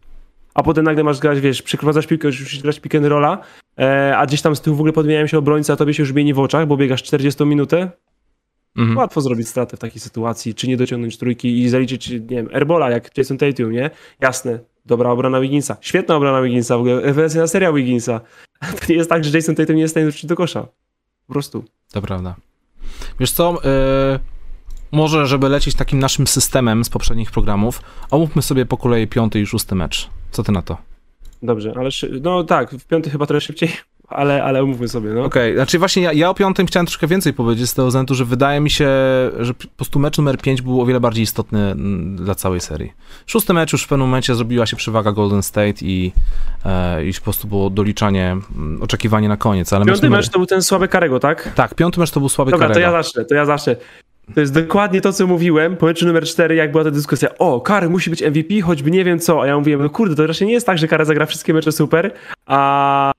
a 0.53 0.63
potem 0.63 0.85
nagle 0.85 1.03
masz 1.03 1.19
grać, 1.19 1.39
wiesz, 1.39 1.61
przeprowadzasz 1.61 2.07
piłkę, 2.07 2.27
już 2.27 2.39
musisz 2.39 2.61
grać 2.61 2.79
pick 2.79 2.95
and 2.95 3.05
rolla, 3.05 3.41
e, 3.79 4.17
a 4.17 4.25
gdzieś 4.25 4.41
tam 4.41 4.55
z 4.55 4.61
tyłu 4.61 4.75
w 4.75 4.79
ogóle 4.79 4.93
podmieniają 4.93 5.27
się 5.27 5.37
obrońcy, 5.37 5.73
a 5.73 5.75
tobie 5.75 5.93
się 5.93 6.03
już 6.03 6.13
mieni 6.13 6.33
w 6.33 6.39
oczach, 6.39 6.67
bo 6.67 6.77
biegasz 6.77 7.03
40 7.03 7.45
minutę. 7.45 7.91
Mhm. 8.79 8.97
Łatwo 8.97 9.21
zrobić 9.21 9.47
stratę 9.47 9.77
w 9.77 9.79
takiej 9.79 9.99
sytuacji, 10.01 10.55
czy 10.55 10.67
nie 10.67 10.77
dociągnąć 10.77 11.17
trójki 11.17 11.59
i 11.59 11.69
zaliczyć, 11.69 12.09
nie 12.09 12.19
wiem, 12.19 12.49
airbola 12.53 12.89
jak 12.89 13.17
Jason 13.17 13.37
Tatum, 13.37 13.71
nie? 13.71 13.89
Jasne, 14.19 14.59
dobra 14.85 15.09
obrona 15.09 15.41
Wigginsa, 15.41 15.77
świetna 15.81 16.15
obrona 16.15 16.41
Wigginsa, 16.41 16.77
w 16.77 16.79
ogóle 16.79 17.01
rewelacyjna 17.01 17.47
seria 17.47 17.73
Wigginsa. 17.73 18.21
To 18.79 18.85
nie 18.89 18.95
jest 18.95 19.09
tak, 19.09 19.23
że 19.23 19.37
Jason 19.37 19.55
Tatum 19.55 19.75
nie 19.75 19.81
jest 19.81 19.91
w 19.95 19.97
stanie 19.97 20.27
do 20.27 20.35
kosza. 20.35 20.67
Po 21.27 21.33
prostu. 21.33 21.63
To 21.91 22.01
prawda. 22.01 22.35
Wiesz 23.19 23.31
co, 23.31 23.53
yy, 23.53 24.19
może 24.91 25.27
żeby 25.27 25.49
lecieć 25.49 25.75
takim 25.75 25.99
naszym 25.99 26.27
systemem 26.27 26.83
z 26.85 26.89
poprzednich 26.89 27.31
programów, 27.31 27.81
omówmy 28.11 28.41
sobie 28.41 28.65
po 28.65 28.77
kolei 28.77 29.07
piąty 29.07 29.39
i 29.41 29.45
szósty 29.45 29.75
mecz. 29.75 30.09
Co 30.31 30.43
ty 30.43 30.51
na 30.51 30.61
to? 30.61 30.77
Dobrze, 31.43 31.73
ale 31.77 31.91
szy- 31.91 32.19
no 32.23 32.43
tak, 32.43 32.71
w 32.71 32.85
piąty 32.85 33.09
chyba 33.09 33.25
trochę 33.25 33.41
szybciej, 33.41 33.69
ale, 34.09 34.43
ale 34.43 34.63
omówmy 34.63 34.87
sobie, 34.87 35.09
no. 35.09 35.23
Okej, 35.23 35.55
znaczy 35.55 35.79
właśnie 35.79 36.03
ja, 36.03 36.13
ja 36.13 36.29
o 36.29 36.33
piątym 36.33 36.67
chciałem 36.67 36.85
troszkę 36.85 37.07
więcej 37.07 37.33
powiedzieć 37.33 37.69
z 37.69 37.73
tego 37.73 37.87
względu, 37.87 38.15
że 38.15 38.25
wydaje 38.25 38.59
mi 38.59 38.69
się, 38.69 38.89
że 39.39 39.53
po 39.53 39.67
prostu 39.77 39.99
mecz 39.99 40.17
numer 40.17 40.37
5 40.37 40.61
był 40.61 40.81
o 40.81 40.85
wiele 40.85 40.99
bardziej 40.99 41.23
istotny 41.23 41.59
mm, 41.59 42.15
dla 42.15 42.35
całej 42.35 42.59
serii. 42.59 42.93
Szósty 43.27 43.53
mecz 43.53 43.73
już 43.73 43.83
w 43.83 43.87
pewnym 43.87 44.07
momencie 44.07 44.35
zrobiła 44.35 44.65
się 44.65 44.75
przewaga 44.75 45.11
Golden 45.11 45.43
State 45.43 45.73
i, 45.81 46.11
e, 46.65 47.05
i 47.05 47.13
po 47.13 47.21
prostu 47.21 47.47
było 47.47 47.69
doliczanie, 47.69 48.37
mm, 48.55 48.83
oczekiwanie 48.83 49.29
na 49.29 49.37
koniec, 49.37 49.73
ale 49.73 49.85
Piąty 49.85 50.03
numer... 50.03 50.19
mecz 50.19 50.29
to 50.29 50.39
był 50.39 50.45
ten 50.45 50.61
słaby 50.61 50.87
Karego, 50.87 51.19
tak? 51.19 51.53
Tak, 51.55 51.75
piąty 51.75 51.99
mecz 51.99 52.11
to 52.11 52.19
był 52.19 52.29
słaby 52.29 52.51
Dobra, 52.51 52.67
to 52.67 52.73
Karego. 52.73 52.91
ja 52.91 53.03
zacznę, 53.03 53.25
to 53.25 53.35
ja 53.35 53.45
zacznę. 53.45 53.75
To 54.35 54.39
jest 54.39 54.53
dokładnie 54.53 55.01
to, 55.01 55.13
co 55.13 55.27
mówiłem 55.27 55.77
po 55.77 55.85
meczu 55.85 56.05
numer 56.05 56.23
4, 56.23 56.55
jak 56.55 56.71
była 56.71 56.83
ta 56.83 56.91
dyskusja. 56.91 57.29
O, 57.37 57.61
Kary 57.61 57.89
musi 57.89 58.09
być 58.09 58.21
MVP, 58.21 58.61
choćby 58.61 58.91
nie 58.91 59.03
wiem 59.03 59.19
co. 59.19 59.41
A 59.41 59.47
ja 59.47 59.57
mówiłem, 59.57 59.81
no 59.81 59.89
kurde, 59.89 60.15
to 60.15 60.27
raczej 60.27 60.47
nie 60.47 60.53
jest 60.53 60.65
tak, 60.65 60.77
że 60.77 60.87
Kary 60.87 61.05
zagra 61.05 61.25
wszystkie 61.25 61.53
mecze 61.53 61.71
super, 61.71 62.11
a, 62.45 63.11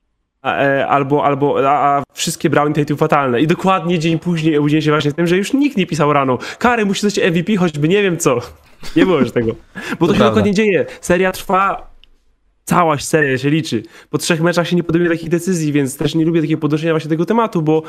albo, 0.87 1.25
albo 1.25 1.69
a, 1.69 2.03
wszystkie 2.13 2.49
Brown 2.49 2.73
Tatum 2.73 2.97
fatalne. 2.97 3.41
I 3.41 3.47
dokładnie 3.47 3.99
dzień 3.99 4.19
później 4.19 4.57
obudziłem 4.57 4.81
się 4.81 4.91
właśnie 4.91 5.11
z 5.11 5.15
tym, 5.15 5.27
że 5.27 5.37
już 5.37 5.53
nikt 5.53 5.77
nie 5.77 5.87
pisał 5.87 6.13
rano. 6.13 6.37
Kary 6.59 6.85
musi 6.85 7.05
być 7.05 7.19
MVP, 7.19 7.57
choćby 7.57 7.87
nie 7.87 8.03
wiem 8.03 8.17
co. 8.17 8.39
Nie 8.95 9.05
było 9.05 9.19
już 9.19 9.31
tego. 9.31 9.55
Bo 9.99 10.07
to, 10.07 10.13
To 10.13 10.19
się 10.19 10.25
dokładnie 10.25 10.53
dzieje. 10.53 10.85
Seria 11.01 11.31
trwa 11.31 11.91
cała 12.63 12.97
seria 12.97 13.37
się 13.37 13.49
liczy. 13.49 13.83
Po 14.09 14.17
trzech 14.17 14.41
meczach 14.41 14.67
się 14.67 14.75
nie 14.75 14.83
podejmuje 14.83 15.11
takich 15.11 15.29
decyzji, 15.29 15.71
więc 15.71 15.97
też 15.97 16.15
nie 16.15 16.25
lubię 16.25 16.41
takiego 16.41 16.61
podnoszenia 16.61 16.93
właśnie 16.93 17.09
tego 17.09 17.25
tematu, 17.25 17.61
bo 17.61 17.83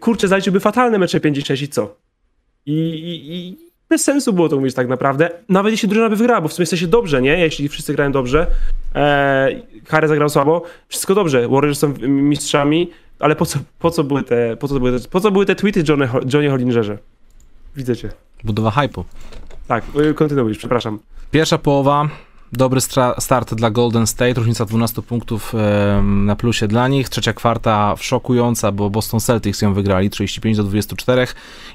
kurczę, 0.00 0.28
zaliczyłby 0.28 0.60
fatalne 0.60 0.98
mecze 0.98 1.20
5 1.20 1.38
i 1.38 1.42
6 1.42 1.62
i 1.62 1.68
co? 1.68 1.96
I, 2.66 2.74
I 2.74 3.69
bez 3.90 4.04
sensu 4.04 4.32
było 4.32 4.48
to 4.48 4.56
mówić 4.56 4.74
tak 4.74 4.88
naprawdę. 4.88 5.30
Nawet 5.48 5.72
jeśli 5.72 5.88
drużyna 5.88 6.08
by 6.08 6.16
wygrała, 6.16 6.40
bo 6.40 6.48
w 6.48 6.52
sumie 6.52 6.62
jesteście 6.62 6.86
dobrze, 6.86 7.22
nie? 7.22 7.38
Jeśli 7.38 7.68
wszyscy 7.68 7.94
grają 7.94 8.12
dobrze, 8.12 8.46
e, 8.94 9.48
Harry 9.88 10.08
zagrał 10.08 10.28
słabo, 10.28 10.62
wszystko 10.88 11.14
dobrze. 11.14 11.48
Warriors 11.48 11.78
są 11.78 11.94
mistrzami, 12.08 12.90
ale 13.18 13.36
po 13.36 13.46
co, 13.46 13.58
po 13.78 13.90
co, 13.90 14.04
były, 14.04 14.22
te, 14.22 14.56
po 14.56 14.68
co, 14.68 14.80
były, 14.80 15.00
te, 15.00 15.08
po 15.08 15.20
co 15.20 15.30
były 15.30 15.46
te 15.46 15.54
tweety 15.54 15.84
Johnny, 15.88 16.08
Johnny 16.32 16.50
Hollingerze? 16.50 16.98
Widzę 17.76 17.96
cię. 17.96 18.08
Budowa 18.44 18.70
hypu. 18.70 19.04
Tak, 19.68 19.84
y, 20.10 20.14
kontynuuj, 20.14 20.54
przepraszam. 20.54 20.98
Pierwsza 21.30 21.58
połowa, 21.58 22.08
dobry 22.52 22.80
start 23.18 23.54
dla 23.54 23.70
Golden 23.70 24.06
State, 24.06 24.34
różnica 24.34 24.64
12 24.64 25.02
punktów 25.02 25.52
na 26.02 26.36
plusie 26.36 26.68
dla 26.68 26.88
nich. 26.88 27.08
Trzecia 27.08 27.32
kwarta 27.32 27.94
szokująca, 27.98 28.72
bo 28.72 28.90
Boston 28.90 29.20
Celtics 29.20 29.62
ją 29.62 29.74
wygrali 29.74 30.10
35 30.10 30.56
do 30.56 30.64
24 30.64 31.26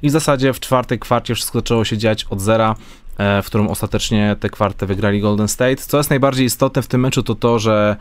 i 0.01 0.09
w 0.09 0.11
zasadzie 0.11 0.53
w 0.53 0.59
czwartej 0.59 0.99
kwarcie 0.99 1.35
wszystko 1.35 1.59
zaczęło 1.59 1.85
się 1.85 1.97
dziać 1.97 2.25
od 2.29 2.41
zera, 2.41 2.75
e, 3.17 3.41
w 3.41 3.45
którym 3.45 3.67
ostatecznie 3.67 4.35
tę 4.39 4.49
kwartę 4.49 4.85
wygrali 4.85 5.21
Golden 5.21 5.47
State. 5.47 5.75
Co 5.75 5.97
jest 5.97 6.09
najbardziej 6.09 6.45
istotne 6.45 6.81
w 6.81 6.87
tym 6.87 7.01
meczu 7.01 7.23
to 7.23 7.35
to, 7.35 7.59
że 7.59 7.95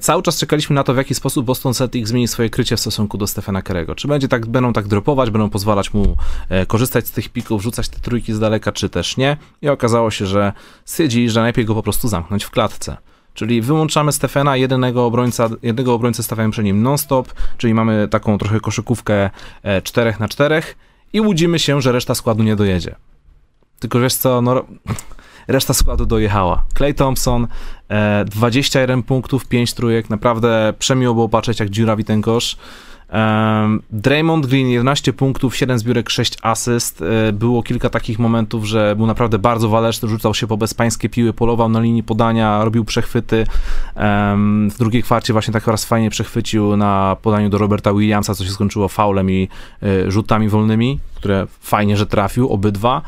cały 0.00 0.22
czas 0.22 0.38
czekaliśmy 0.38 0.74
na 0.74 0.84
to, 0.84 0.94
w 0.94 0.96
jaki 0.96 1.14
sposób 1.14 1.46
Boston 1.46 1.74
Celtics 1.74 2.08
zmieni 2.10 2.28
swoje 2.28 2.50
krycie 2.50 2.76
w 2.76 2.80
stosunku 2.80 3.18
do 3.18 3.26
Stephena 3.26 3.62
Kerego. 3.62 3.94
Czy 3.94 4.08
będzie 4.08 4.28
tak, 4.28 4.46
będą 4.46 4.72
tak 4.72 4.88
dropować, 4.88 5.30
będą 5.30 5.50
pozwalać 5.50 5.94
mu 5.94 6.16
e, 6.48 6.66
korzystać 6.66 7.06
z 7.06 7.10
tych 7.10 7.28
pików, 7.28 7.62
rzucać 7.62 7.88
te 7.88 8.00
trójki 8.00 8.32
z 8.32 8.38
daleka, 8.38 8.72
czy 8.72 8.88
też 8.88 9.16
nie. 9.16 9.36
I 9.62 9.68
okazało 9.68 10.10
się, 10.10 10.26
że 10.26 10.52
stwierdzili, 10.84 11.30
że 11.30 11.40
najlepiej 11.40 11.64
go 11.64 11.74
po 11.74 11.82
prostu 11.82 12.08
zamknąć 12.08 12.44
w 12.44 12.50
klatce. 12.50 12.96
Czyli 13.34 13.62
wyłączamy 13.62 14.12
Stefana, 14.12 14.56
jednego 14.56 15.06
obrońca, 15.06 15.48
jednego 15.62 15.94
obrońcę 15.94 16.22
stawiamy 16.22 16.50
przy 16.50 16.62
nim 16.62 16.82
non-stop, 16.82 17.32
czyli 17.58 17.74
mamy 17.74 18.08
taką 18.08 18.38
trochę 18.38 18.60
koszykówkę 18.60 19.30
4 19.82 20.14
na 20.20 20.28
4 20.28 20.62
i 21.12 21.20
łudzimy 21.20 21.58
się, 21.58 21.82
że 21.82 21.92
reszta 21.92 22.14
składu 22.14 22.42
nie 22.42 22.56
dojedzie. 22.56 22.94
Tylko 23.78 24.00
wiesz 24.00 24.14
co, 24.14 24.42
no, 24.42 24.64
reszta 25.48 25.74
składu 25.74 26.06
dojechała. 26.06 26.64
Clay 26.76 26.94
Thompson, 26.94 27.46
e, 27.88 28.24
21 28.24 29.02
punktów, 29.02 29.46
5 29.46 29.74
trójek, 29.74 30.10
naprawdę 30.10 30.74
przemiło 30.78 31.14
było 31.14 31.28
patrzeć, 31.28 31.60
jak 31.60 31.70
dziurawi 31.70 32.04
ten 32.04 32.22
kosz. 32.22 32.56
Draymond 33.90 34.46
Green 34.46 34.68
11 34.68 35.12
punktów, 35.12 35.56
7 35.56 35.78
zbiórek, 35.78 36.10
6 36.10 36.38
asyst. 36.42 37.02
E, 37.28 37.32
Było 37.32 37.62
kilka 37.62 37.90
takich 37.90 38.18
momentów, 38.18 38.64
że 38.64 38.96
był 38.96 39.06
naprawdę 39.06 39.38
bardzo 39.38 39.68
waleczny, 39.68 40.08
rzucał 40.08 40.34
się 40.34 40.46
po 40.46 40.56
bezpańskie 40.56 41.08
piły, 41.08 41.32
polował 41.32 41.68
na 41.68 41.80
linii 41.80 42.02
podania, 42.02 42.64
robił 42.64 42.84
przechwyty. 42.84 43.46
W 44.70 44.78
drugiej 44.78 45.02
kwarcie 45.02 45.32
właśnie 45.32 45.52
tak 45.52 45.66
raz 45.66 45.84
fajnie 45.84 46.10
przechwycił 46.10 46.76
na 46.76 47.16
podaniu 47.22 47.48
do 47.48 47.58
Roberta 47.58 47.94
Williamsa, 47.94 48.34
co 48.34 48.44
się 48.44 48.50
skończyło 48.50 48.88
faulem 48.88 49.30
i 49.30 49.48
e, 49.82 50.10
rzutami 50.10 50.48
wolnymi, 50.48 50.98
które 51.14 51.46
fajnie, 51.60 51.96
że 51.96 52.06
trafił, 52.06 52.48
obydwa. 52.48 53.02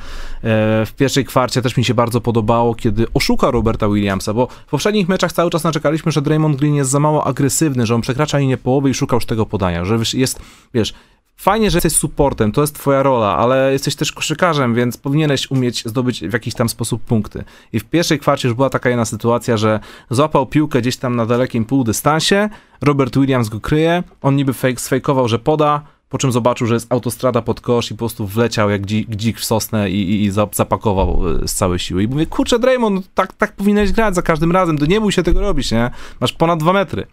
E, 0.46 0.86
W 0.86 0.92
pierwszej 0.92 1.24
kwarcie 1.24 1.62
też 1.62 1.76
mi 1.76 1.84
się 1.84 1.94
bardzo 1.94 2.20
podobało, 2.20 2.74
kiedy 2.74 3.06
oszukał 3.14 3.50
Roberta 3.50 3.88
Williamsa, 3.88 4.34
bo 4.34 4.46
w 4.66 4.70
poprzednich 4.70 5.08
meczach 5.08 5.32
cały 5.32 5.50
czas 5.50 5.64
naczekaliśmy, 5.64 6.12
że 6.12 6.22
Draymond 6.22 6.56
Green 6.56 6.74
jest 6.74 6.90
za 6.90 7.00
mało 7.00 7.26
agresywny, 7.26 7.86
że 7.86 7.94
on 7.94 8.00
przekracza 8.00 8.38
linię 8.38 8.56
połowy 8.56 8.90
i 8.90 8.94
szukał 8.94 9.16
już 9.16 9.26
tego 9.26 9.46
podania, 9.46 9.84
że 9.84 9.98
jest, 10.14 10.40
wiesz, 10.74 10.94
fajnie, 11.36 11.70
że 11.70 11.76
jesteś 11.76 11.92
supportem, 11.92 12.52
to 12.52 12.60
jest 12.60 12.74
twoja 12.74 13.02
rola, 13.02 13.36
ale 13.36 13.72
jesteś 13.72 13.96
też 13.96 14.12
koszykarzem, 14.12 14.74
więc 14.74 14.96
powinieneś 14.96 15.50
umieć 15.50 15.84
zdobyć 15.84 16.20
w 16.20 16.32
jakiś 16.32 16.54
tam 16.54 16.68
sposób 16.68 17.02
punkty. 17.02 17.44
I 17.72 17.80
w 17.80 17.84
pierwszej 17.84 18.18
kwarcie 18.18 18.48
już 18.48 18.54
była 18.54 18.70
taka 18.70 18.88
jedna 18.88 19.04
sytuacja, 19.04 19.56
że 19.56 19.80
złapał 20.10 20.46
piłkę 20.46 20.80
gdzieś 20.80 20.96
tam 20.96 21.16
na 21.16 21.26
dalekim 21.26 21.64
półdystansie, 21.64 22.48
Robert 22.82 23.18
Williams 23.18 23.48
go 23.48 23.60
kryje, 23.60 24.02
on 24.22 24.36
niby 24.36 24.52
fake, 24.52 24.80
sfejkował, 24.80 25.28
że 25.28 25.38
poda, 25.38 25.82
po 26.08 26.18
czym 26.18 26.32
zobaczył, 26.32 26.66
że 26.66 26.74
jest 26.74 26.92
autostrada 26.92 27.42
pod 27.42 27.60
kosz 27.60 27.90
i 27.90 27.94
po 27.94 27.98
prostu 27.98 28.26
wleciał 28.26 28.70
jak 28.70 28.86
dzik, 28.86 29.08
dzik 29.16 29.38
w 29.38 29.44
sosnę 29.44 29.90
i, 29.90 30.10
i, 30.10 30.24
i 30.24 30.30
za- 30.30 30.48
zapakował 30.52 31.22
e, 31.42 31.48
z 31.48 31.54
całej 31.54 31.78
siły. 31.78 32.02
I 32.02 32.08
mówię, 32.08 32.26
kurczę 32.26 32.58
Draymond, 32.58 32.96
no 32.96 33.02
tak, 33.14 33.32
tak 33.32 33.52
powinieneś 33.52 33.92
grać 33.92 34.14
za 34.14 34.22
każdym 34.22 34.52
razem, 34.52 34.78
to 34.78 34.86
nie 34.86 35.00
bój 35.00 35.12
się 35.12 35.22
tego 35.22 35.40
robić, 35.40 35.72
nie? 35.72 35.90
Masz 36.20 36.32
ponad 36.32 36.58
dwa 36.58 36.72
metry. 36.72 37.06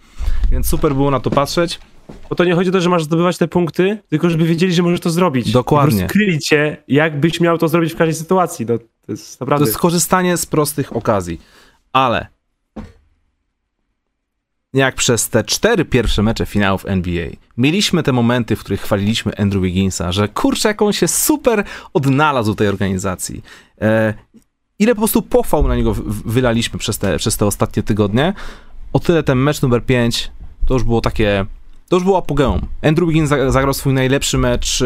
Więc 0.52 0.68
super 0.68 0.96
było 0.96 1.12
na 1.12 1.20
to 1.20 1.30
patrzeć. 1.30 1.80
Bo 2.30 2.36
to 2.36 2.44
nie 2.44 2.56
chodzi 2.56 2.70
o 2.70 2.74
to, 2.74 2.82
że 2.82 2.90
masz 2.90 3.04
zdobywać 3.04 3.38
te 3.38 3.48
punkty, 3.48 3.98
tylko 4.10 4.30
żeby 4.30 4.46
wiedzieli, 4.46 4.74
że 4.74 4.84
możesz 4.84 5.00
to 5.00 5.10
zrobić. 5.10 5.52
Dokładnie. 5.52 5.92
Po 5.92 5.98
prostu 5.98 6.14
kryli 6.14 6.40
cię, 6.40 6.78
jakbyś 6.88 7.40
miał 7.40 7.58
to 7.58 7.68
zrobić 7.68 7.94
w 7.94 7.96
każdej 7.96 8.14
sytuacji. 8.16 8.66
No, 8.66 8.78
to 8.78 9.12
jest 9.12 9.40
naprawdę... 9.40 9.66
To 9.66 9.70
jest 9.70 9.80
korzystanie 9.80 10.38
z 10.38 10.46
prostych 10.46 10.96
okazji. 10.96 11.42
Ale 11.94 12.28
jak 14.74 14.96
przez 14.96 15.30
te 15.30 15.44
cztery 15.44 15.86
pierwsze 15.86 16.24
mecze 16.24 16.46
finałów 16.46 16.86
NBA 16.86 17.28
mieliśmy 17.58 18.04
te 18.04 18.12
momenty, 18.12 18.56
w 18.56 18.60
których 18.60 18.82
chwaliliśmy 18.82 19.38
Andrew 19.38 19.64
Wigginsa, 19.64 20.12
że 20.12 20.28
kurczę, 20.28 20.68
jak 20.68 20.82
on 20.82 20.94
się 20.94 21.08
super 21.08 21.64
odnalazł 21.94 22.56
tej 22.56 22.68
organizacji. 22.68 23.44
E, 23.82 24.14
ile 24.80 24.96
po 24.96 25.02
prostu 25.02 25.22
pochwał 25.22 25.68
na 25.68 25.76
niego 25.76 25.94
wylaliśmy 26.26 26.80
przez 26.80 26.98
te, 26.98 27.18
przez 27.18 27.38
te 27.38 27.46
ostatnie 27.46 27.84
tygodnie, 27.84 28.34
o 28.94 29.00
tyle 29.00 29.24
ten 29.24 29.38
mecz 29.38 29.62
numer 29.62 29.86
5 29.86 30.32
to 30.66 30.74
już 30.74 30.84
było 30.84 31.02
takie 31.02 31.46
to 31.90 31.96
już 31.96 32.04
było 32.04 32.18
apogeum. 32.18 32.62
Andrew 32.82 33.10
Wiggins 33.10 33.30
zagrał 33.30 33.74
swój 33.74 33.94
najlepszy 33.94 34.38
mecz 34.38 34.82
e, 34.82 34.86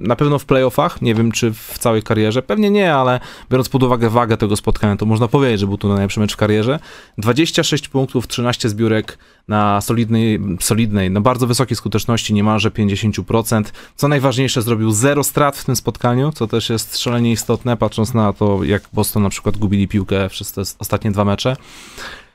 na 0.00 0.16
pewno 0.16 0.38
w 0.38 0.44
playoffach, 0.44 1.02
nie 1.02 1.14
wiem 1.14 1.32
czy 1.32 1.52
w 1.52 1.78
całej 1.78 2.02
karierze, 2.02 2.42
pewnie 2.42 2.70
nie, 2.70 2.94
ale 2.94 3.20
biorąc 3.50 3.68
pod 3.68 3.82
uwagę 3.82 4.10
wagę 4.10 4.36
tego 4.36 4.56
spotkania, 4.56 4.96
to 4.96 5.06
można 5.06 5.28
powiedzieć, 5.28 5.60
że 5.60 5.66
był 5.66 5.78
to 5.78 5.88
najlepszy 5.88 6.20
mecz 6.20 6.32
w 6.32 6.36
karierze. 6.36 6.78
26 7.18 7.88
punktów, 7.88 8.26
13 8.26 8.68
zbiórek 8.68 9.18
na 9.48 9.80
solidnej, 9.80 10.40
solidnej, 10.60 11.10
na 11.10 11.20
bardzo 11.20 11.46
wysokiej 11.46 11.76
skuteczności, 11.76 12.34
niemalże 12.34 12.70
50%. 12.70 13.64
Co 13.96 14.08
najważniejsze, 14.08 14.62
zrobił 14.62 14.92
zero 14.92 15.24
strat 15.24 15.56
w 15.56 15.64
tym 15.64 15.76
spotkaniu, 15.76 16.32
co 16.32 16.46
też 16.46 16.70
jest 16.70 16.98
szalenie 16.98 17.32
istotne, 17.32 17.76
patrząc 17.76 18.14
na 18.14 18.32
to, 18.32 18.64
jak 18.64 18.82
Boston 18.92 19.22
na 19.22 19.28
przykład 19.28 19.56
gubili 19.56 19.88
piłkę 19.88 20.28
przez 20.28 20.52
te 20.52 20.60
ostatnie 20.60 21.10
dwa 21.10 21.24
mecze. 21.24 21.56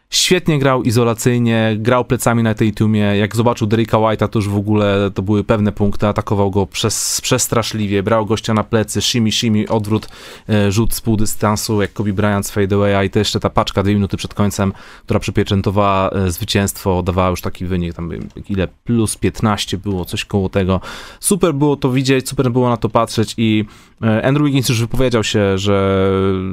Świetnie 0.09 0.59
grał 0.59 0.83
izolacyjnie, 0.83 1.75
grał 1.79 2.05
plecami 2.05 2.43
na 2.43 2.53
tej 2.53 2.73
tumie. 2.73 2.99
Jak 2.99 3.35
zobaczył 3.35 3.67
Derricka 3.67 3.97
White'a, 3.97 4.27
to 4.27 4.39
już 4.39 4.49
w 4.49 4.55
ogóle 4.55 5.11
to 5.13 5.21
były 5.21 5.43
pewne 5.43 5.71
punkty. 5.71 6.07
Atakował 6.07 6.51
go 6.51 6.67
przez, 6.67 7.21
przestraszliwie, 7.21 8.03
brał 8.03 8.25
gościa 8.25 8.53
na 8.53 8.63
plecy, 8.63 9.01
shimi, 9.01 9.31
shimi, 9.31 9.67
odwrót, 9.67 10.07
e, 10.49 10.71
rzut 10.71 10.93
z 10.93 11.01
pół 11.01 11.17
dystansu, 11.17 11.81
jak 11.81 11.93
Kobe 11.93 12.13
Bryant 12.13 12.45
z 12.45 12.51
fadeawaya 12.51 13.03
i 13.03 13.09
to 13.09 13.19
jeszcze 13.19 13.39
ta 13.39 13.49
paczka 13.49 13.83
dwie 13.83 13.93
minuty 13.93 14.17
przed 14.17 14.33
końcem, 14.33 14.73
która 15.03 15.19
przypieczętowała 15.19 16.09
e, 16.09 16.31
zwycięstwo, 16.31 17.03
dawała 17.03 17.29
już 17.29 17.41
taki 17.41 17.65
wynik, 17.65 17.93
tam 17.93 18.11
ile, 18.49 18.67
plus 18.67 19.17
15 19.17 19.77
było, 19.77 20.05
coś 20.05 20.25
koło 20.25 20.49
tego. 20.49 20.81
Super 21.19 21.53
było 21.53 21.75
to 21.75 21.91
widzieć, 21.91 22.29
super 22.29 22.51
było 22.51 22.69
na 22.69 22.77
to 22.77 22.89
patrzeć 22.89 23.33
i 23.37 23.65
Andrew 24.01 24.45
Wiggins 24.45 24.69
już 24.69 24.81
wypowiedział 24.81 25.23
się, 25.23 25.57
że, 25.57 26.09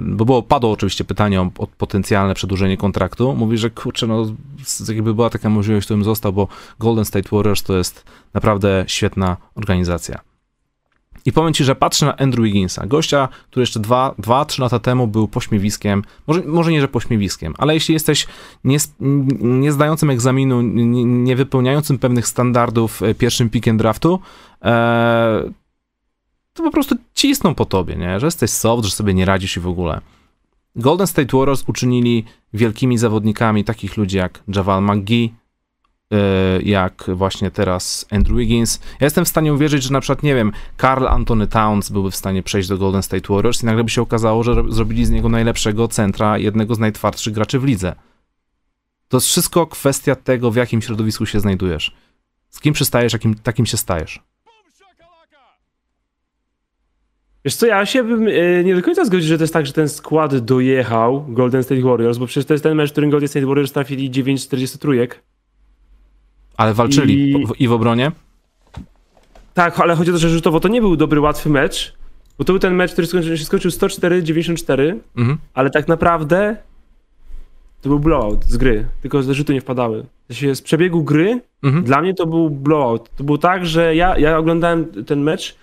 bo 0.06 0.24
było, 0.24 0.42
padło 0.42 0.70
oczywiście 0.70 1.04
pytanie 1.04 1.40
o 1.40 1.50
potencjalne 1.78 2.34
przedłużenie 2.34 2.76
kontraktu, 2.76 3.34
mówi, 3.34 3.58
że 3.58 3.70
kurczę, 3.70 4.06
no 4.06 4.26
jakby 4.88 5.14
była 5.14 5.30
taka 5.30 5.50
możliwość, 5.50 5.88
to 5.88 5.94
bym 5.94 6.04
został, 6.04 6.32
bo 6.32 6.48
Golden 6.78 7.04
State 7.04 7.28
Warriors 7.32 7.62
to 7.62 7.76
jest 7.76 8.04
naprawdę 8.34 8.84
świetna 8.86 9.36
organizacja. 9.54 10.20
I 11.26 11.32
powiem 11.32 11.54
ci, 11.54 11.64
że 11.64 11.74
patrzę 11.74 12.06
na 12.06 12.16
Andrew 12.16 12.44
Wigginsa, 12.44 12.86
gościa, 12.86 13.28
który 13.50 13.62
jeszcze 13.62 13.80
2-3 13.80 14.60
lata 14.60 14.78
temu 14.78 15.06
był 15.06 15.28
pośmiewiskiem, 15.28 16.02
może, 16.26 16.42
może 16.46 16.72
nie, 16.72 16.80
że 16.80 16.88
pośmiewiskiem, 16.88 17.54
ale 17.58 17.74
jeśli 17.74 17.94
jesteś 17.94 18.26
nie, 18.64 18.78
nie 19.40 19.72
zdającym 19.72 20.10
egzaminu, 20.10 20.62
nie, 20.62 21.04
nie, 21.04 21.36
wypełniającym 21.36 21.98
pewnych 21.98 22.26
standardów 22.26 23.02
e, 23.02 23.14
pierwszym 23.14 23.50
pickiem 23.50 23.76
draftu, 23.76 24.20
e, 24.62 25.63
to 26.54 26.62
po 26.62 26.70
prostu 26.70 26.94
cisną 27.14 27.54
po 27.54 27.64
tobie, 27.64 27.96
nie? 27.96 28.20
że 28.20 28.26
jesteś 28.26 28.50
soft, 28.50 28.84
że 28.84 28.90
sobie 28.90 29.14
nie 29.14 29.24
radzisz 29.24 29.56
i 29.56 29.60
w 29.60 29.66
ogóle. 29.66 30.00
Golden 30.76 31.06
State 31.06 31.36
Warriors 31.36 31.64
uczynili 31.66 32.24
wielkimi 32.54 32.98
zawodnikami 32.98 33.64
takich 33.64 33.96
ludzi 33.96 34.16
jak 34.16 34.42
Javal 34.48 34.82
McGee, 34.82 35.34
e, 36.12 36.62
jak 36.62 37.04
właśnie 37.14 37.50
teraz 37.50 38.06
Andrew 38.10 38.38
Wiggins. 38.38 38.80
Ja 39.00 39.06
jestem 39.06 39.24
w 39.24 39.28
stanie 39.28 39.54
uwierzyć, 39.54 39.82
że 39.82 39.92
na 39.92 40.00
przykład, 40.00 40.22
nie 40.22 40.34
wiem, 40.34 40.52
Carl 40.80 41.06
Anthony 41.06 41.46
Towns 41.46 41.90
byłby 41.90 42.10
w 42.10 42.16
stanie 42.16 42.42
przejść 42.42 42.68
do 42.68 42.78
Golden 42.78 43.02
State 43.02 43.34
Warriors 43.34 43.62
i 43.62 43.66
nagle 43.66 43.84
by 43.84 43.90
się 43.90 44.02
okazało, 44.02 44.42
że 44.42 44.64
zrobili 44.68 45.06
z 45.06 45.10
niego 45.10 45.28
najlepszego 45.28 45.88
centra, 45.88 46.38
jednego 46.38 46.74
z 46.74 46.78
najtwardszych 46.78 47.34
graczy 47.34 47.58
w 47.58 47.64
lidze. 47.64 47.94
To 49.08 49.16
jest 49.16 49.26
wszystko 49.26 49.66
kwestia 49.66 50.14
tego, 50.14 50.50
w 50.50 50.56
jakim 50.56 50.82
środowisku 50.82 51.26
się 51.26 51.40
znajdujesz. 51.40 51.96
Z 52.50 52.60
kim 52.60 52.74
przystajesz, 52.74 53.12
jakim, 53.12 53.34
takim 53.34 53.66
się 53.66 53.76
stajesz. 53.76 54.22
Wiesz 57.44 57.56
co, 57.56 57.66
ja 57.66 57.86
się 57.86 58.04
bym 58.04 58.28
e, 58.28 58.64
nie 58.64 58.74
do 58.74 58.82
końca 58.82 59.04
zgodził, 59.04 59.28
że 59.28 59.38
to 59.38 59.44
jest 59.44 59.52
tak, 59.52 59.66
że 59.66 59.72
ten 59.72 59.88
skład 59.88 60.36
dojechał 60.36 61.24
Golden 61.28 61.62
State 61.62 61.80
Warriors, 61.80 62.18
bo 62.18 62.26
przecież 62.26 62.46
to 62.46 62.54
jest 62.54 62.64
ten 62.64 62.74
mecz, 62.74 62.90
w 62.90 62.92
którym 62.92 63.10
Golden 63.10 63.28
State 63.28 63.46
Warriors 63.46 63.72
trafili 63.72 64.10
9-43. 64.10 65.08
Ale 66.56 66.74
walczyli 66.74 67.32
I... 67.32 67.46
i 67.58 67.68
w 67.68 67.72
obronie? 67.72 68.12
Tak, 69.54 69.80
ale 69.80 69.94
chodzi 69.94 70.10
o 70.10 70.14
to, 70.14 70.18
że 70.18 70.28
rzutowo 70.28 70.60
to 70.60 70.68
nie 70.68 70.80
był 70.80 70.96
dobry, 70.96 71.20
łatwy 71.20 71.50
mecz, 71.50 71.94
bo 72.38 72.44
to 72.44 72.52
był 72.52 72.60
ten 72.60 72.74
mecz, 72.74 72.92
który 72.92 73.06
skończył, 73.06 73.36
się 73.36 73.44
skończył 73.44 73.70
104-94, 73.70 74.94
mhm. 75.16 75.38
ale 75.54 75.70
tak 75.70 75.88
naprawdę 75.88 76.56
to 77.82 77.88
był 77.88 77.98
blowout 77.98 78.44
z 78.44 78.56
gry, 78.56 78.86
tylko 79.02 79.22
że 79.22 79.34
rzuty 79.34 79.54
nie 79.54 79.60
wpadały. 79.60 80.04
Z 80.52 80.62
przebiegu 80.62 81.02
gry 81.02 81.40
mhm. 81.62 81.84
dla 81.84 82.00
mnie 82.00 82.14
to 82.14 82.26
był 82.26 82.50
blowout. 82.50 83.10
To 83.16 83.24
było 83.24 83.38
tak, 83.38 83.66
że 83.66 83.96
ja, 83.96 84.18
ja 84.18 84.38
oglądałem 84.38 85.04
ten 85.04 85.20
mecz 85.20 85.56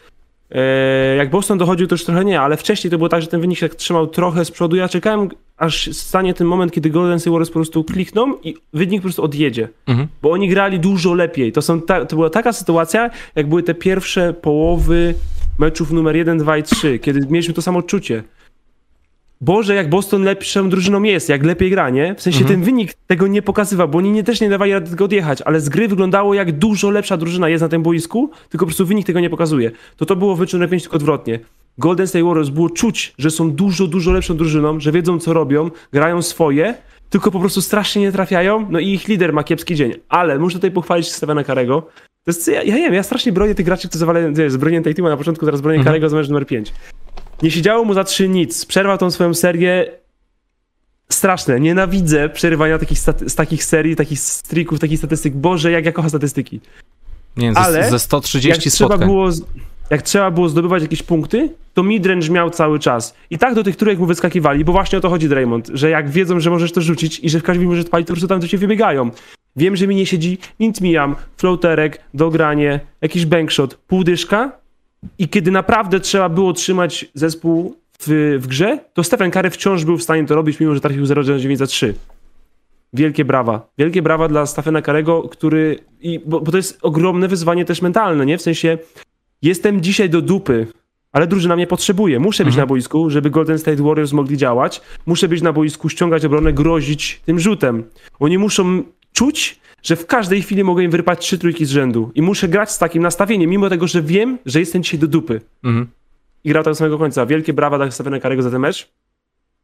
jak 1.17 1.29
Boston 1.29 1.57
dochodził, 1.57 1.87
to 1.87 1.93
już 1.93 2.05
trochę 2.05 2.25
nie, 2.25 2.41
ale 2.41 2.57
wcześniej 2.57 2.91
to 2.91 2.97
było 2.97 3.09
tak, 3.09 3.21
że 3.21 3.27
ten 3.27 3.41
wynik 3.41 3.59
się 3.59 3.69
tak 3.69 3.77
trzymał 3.77 4.07
trochę 4.07 4.45
z 4.45 4.51
przodu. 4.51 4.75
Ja 4.75 4.89
czekałem, 4.89 5.29
aż 5.57 5.89
stanie 5.95 6.33
ten 6.33 6.47
moment, 6.47 6.71
kiedy 6.71 6.89
Golden 6.89 7.19
State 7.19 7.31
Warriors 7.31 7.49
po 7.49 7.53
prostu 7.53 7.83
klikną 7.83 8.37
i 8.43 8.55
wynik 8.73 9.01
po 9.01 9.03
prostu 9.03 9.23
odjedzie. 9.23 9.67
Mhm. 9.87 10.07
Bo 10.21 10.31
oni 10.31 10.49
grali 10.49 10.79
dużo 10.79 11.13
lepiej. 11.13 11.51
To, 11.51 11.61
są 11.61 11.81
ta, 11.81 12.05
to 12.05 12.15
była 12.15 12.29
taka 12.29 12.53
sytuacja, 12.53 13.09
jak 13.35 13.49
były 13.49 13.63
te 13.63 13.73
pierwsze 13.73 14.33
połowy 14.33 15.13
meczów 15.59 15.91
numer 15.91 16.15
1, 16.15 16.37
2 16.37 16.57
i 16.57 16.63
3, 16.63 16.99
kiedy 16.99 17.27
mieliśmy 17.29 17.53
to 17.53 17.61
samo 17.61 17.81
czucie. 17.81 18.23
Boże, 19.41 19.75
jak 19.75 19.89
Boston 19.89 20.23
lepszą 20.23 20.69
drużyną 20.69 21.03
jest, 21.03 21.29
jak 21.29 21.43
lepiej 21.43 21.69
gra, 21.69 21.89
nie? 21.89 22.15
W 22.15 22.21
sensie 22.21 22.39
mhm. 22.39 22.55
ten 22.55 22.65
wynik 22.65 22.93
tego 23.07 23.27
nie 23.27 23.41
pokazywał, 23.41 23.87
bo 23.87 23.97
oni 23.97 24.11
nie, 24.11 24.23
też 24.23 24.41
nie 24.41 24.49
dawali 24.49 24.73
rady 24.73 24.89
tego 24.89 25.05
odjechać, 25.05 25.41
ale 25.41 25.61
z 25.61 25.69
gry 25.69 25.87
wyglądało 25.87 26.33
jak 26.33 26.51
dużo 26.51 26.89
lepsza 26.89 27.17
drużyna 27.17 27.49
jest 27.49 27.61
na 27.61 27.69
tym 27.69 27.83
boisku, 27.83 28.29
tylko 28.49 28.65
po 28.65 28.67
prostu 28.67 28.85
wynik 28.85 29.05
tego 29.05 29.19
nie 29.19 29.29
pokazuje. 29.29 29.71
To 29.97 30.05
to 30.05 30.15
było 30.15 30.35
w 30.35 30.39
meczu 30.39 30.59
5 30.69 30.83
tylko 30.83 30.95
odwrotnie. 30.95 31.39
Golden 31.77 32.07
State 32.07 32.25
Warriors 32.25 32.49
było 32.49 32.69
czuć, 32.69 33.13
że 33.17 33.31
są 33.31 33.51
dużo, 33.51 33.87
dużo 33.87 34.11
lepszą 34.11 34.37
drużyną, 34.37 34.79
że 34.79 34.91
wiedzą 34.91 35.19
co 35.19 35.33
robią, 35.33 35.71
grają 35.93 36.21
swoje, 36.21 36.75
tylko 37.09 37.31
po 37.31 37.39
prostu 37.39 37.61
strasznie 37.61 38.01
nie 38.01 38.11
trafiają, 38.11 38.67
no 38.69 38.79
i 38.79 38.89
ich 38.89 39.07
lider 39.07 39.33
ma 39.33 39.43
kiepski 39.43 39.75
dzień. 39.75 39.93
Ale 40.09 40.39
muszę 40.39 40.55
tutaj 40.55 40.71
pochwalić 40.71 41.11
Stevena 41.11 41.43
Karego. 41.43 41.81
To 42.23 42.31
jest, 42.31 42.47
ja, 42.47 42.63
ja 42.63 42.75
wiem, 42.75 42.93
ja 42.93 43.03
strasznie 43.03 43.31
bronię 43.31 43.55
tych 43.55 43.65
graczy, 43.65 43.87
którzy 43.87 43.99
zawalają, 43.99 44.33
z 44.47 44.57
bronię 44.57 44.81
tej 44.81 44.95
teamu 44.95 45.09
na 45.09 45.17
początku, 45.17 45.45
teraz 45.45 45.61
bronię 45.61 45.77
mhm. 45.77 45.93
Karego 45.93 46.09
za 46.09 46.17
mecz 46.17 46.27
numer 46.27 46.45
5. 46.45 46.73
Nie 47.43 47.51
siedziało 47.51 47.85
mu 47.85 47.93
za 47.93 48.03
trzy 48.03 48.29
nic. 48.29 48.65
Przerwał 48.65 48.97
tą 48.97 49.11
swoją 49.11 49.33
serię. 49.33 49.91
Straszne. 51.09 51.59
Nienawidzę 51.59 52.29
przerywania 52.29 52.77
takich 52.77 52.99
z 52.99 53.35
takich 53.35 53.63
serii, 53.63 53.95
takich 53.95 54.19
streaków, 54.19 54.79
takich 54.79 54.97
statystyk. 54.97 55.33
Boże, 55.33 55.71
jak 55.71 55.85
ja 55.85 55.91
kocham 55.91 56.09
statystyki. 56.09 56.59
Nie 57.37 57.47
wiem, 57.47 57.57
Ale 57.57 57.89
ze 57.89 57.99
130 57.99 58.49
jak 58.49 58.73
trzeba 58.73 58.97
było 58.97 59.29
jak 59.91 60.01
trzeba 60.01 60.31
było 60.31 60.49
zdobywać 60.49 60.81
jakieś 60.81 61.03
punkty, 61.03 61.49
to 61.73 61.83
midrange 61.83 62.29
miał 62.29 62.49
cały 62.49 62.79
czas. 62.79 63.15
I 63.29 63.37
tak 63.37 63.53
do 63.53 63.63
tych 63.63 63.75
trójek 63.75 63.99
mu 63.99 64.05
wyskakiwali, 64.05 64.65
bo 64.65 64.71
właśnie 64.71 64.97
o 64.97 65.01
to 65.01 65.09
chodzi 65.09 65.29
Draymond, 65.29 65.69
że 65.73 65.89
jak 65.89 66.09
wiedzą, 66.09 66.39
że 66.39 66.49
możesz 66.49 66.71
to 66.71 66.81
rzucić 66.81 67.19
i 67.19 67.29
że 67.29 67.39
w 67.39 67.43
każdym 67.43 67.67
może 67.67 67.81
odpalić, 67.81 68.07
to 68.07 68.11
po 68.11 68.15
prostu 68.15 68.27
tam 68.27 68.39
do 68.39 68.47
ciebie 68.47 68.61
wybiegają. 68.61 69.11
Wiem, 69.55 69.75
że 69.75 69.87
mi 69.87 69.95
nie 69.95 70.05
siedzi, 70.05 70.37
nic 70.59 70.81
mijam, 70.81 71.15
floaterek, 71.37 72.01
dogranie, 72.13 72.79
jakiś 73.01 73.25
bankshot, 73.25 73.75
półdyszka 73.75 74.60
i 75.19 75.29
kiedy 75.29 75.51
naprawdę 75.51 75.99
trzeba 75.99 76.29
było 76.29 76.53
trzymać 76.53 77.05
zespół 77.13 77.75
w, 77.99 78.37
w 78.39 78.47
grze, 78.47 78.79
to 78.93 79.03
Stephen 79.03 79.31
Curry 79.31 79.49
wciąż 79.49 79.85
był 79.85 79.97
w 79.97 80.03
stanie 80.03 80.25
to 80.25 80.35
robić, 80.35 80.59
mimo 80.59 80.75
że 80.75 80.81
trafił 80.81 81.03
0,9 81.05 81.55
za 81.55 81.67
3. 81.67 81.93
Wielkie 82.93 83.25
brawa. 83.25 83.67
Wielkie 83.77 84.01
brawa 84.01 84.27
dla 84.27 84.45
Stephena 84.45 84.81
Karego, 84.81 85.21
który. 85.21 85.79
I, 86.01 86.19
bo, 86.25 86.41
bo, 86.41 86.51
to 86.51 86.57
jest 86.57 86.79
ogromne 86.81 87.27
wyzwanie 87.27 87.65
też 87.65 87.81
mentalne, 87.81 88.25
nie? 88.25 88.37
W 88.37 88.41
sensie, 88.41 88.77
jestem 89.41 89.81
dzisiaj 89.81 90.09
do 90.09 90.21
dupy, 90.21 90.67
ale 91.11 91.27
drużyna 91.27 91.55
mnie 91.55 91.67
potrzebuje. 91.67 92.19
Muszę 92.19 92.45
być 92.45 92.53
mhm. 92.53 92.63
na 92.63 92.67
boisku, 92.67 93.09
żeby 93.09 93.29
Golden 93.29 93.59
State 93.59 93.83
Warriors 93.83 94.11
mogli 94.11 94.37
działać. 94.37 94.81
Muszę 95.05 95.27
być 95.27 95.41
na 95.41 95.53
boisku, 95.53 95.89
ściągać 95.89 96.25
obronę, 96.25 96.53
grozić 96.53 97.21
tym 97.25 97.39
rzutem. 97.39 97.83
Oni 98.19 98.37
muszą 98.37 98.83
czuć, 99.13 99.59
że 99.83 99.95
w 99.95 100.05
każdej 100.05 100.41
chwili 100.41 100.63
mogę 100.63 100.83
im 100.83 100.91
wyrypać 100.91 101.19
trzy 101.19 101.37
trójki 101.37 101.65
z 101.65 101.69
rzędu 101.69 102.11
i 102.15 102.21
muszę 102.21 102.47
grać 102.47 102.71
z 102.71 102.77
takim 102.77 103.03
nastawieniem, 103.03 103.49
mimo 103.49 103.69
tego, 103.69 103.87
że 103.87 104.01
wiem, 104.01 104.37
że 104.45 104.59
jestem 104.59 104.83
dzisiaj 104.83 104.99
do 104.99 105.07
dupy. 105.07 105.41
Mhm. 105.63 105.87
I 106.43 106.49
grał 106.49 106.63
tak 106.63 106.71
do 106.71 106.75
samego 106.75 106.97
końca. 106.97 107.25
Wielkie 107.25 107.53
brawa 107.53 107.77
dla 107.77 107.91
Stefana 107.91 108.19
Karego 108.19 108.41
za 108.41 108.51
ten 108.51 108.61
mecz. 108.61 108.89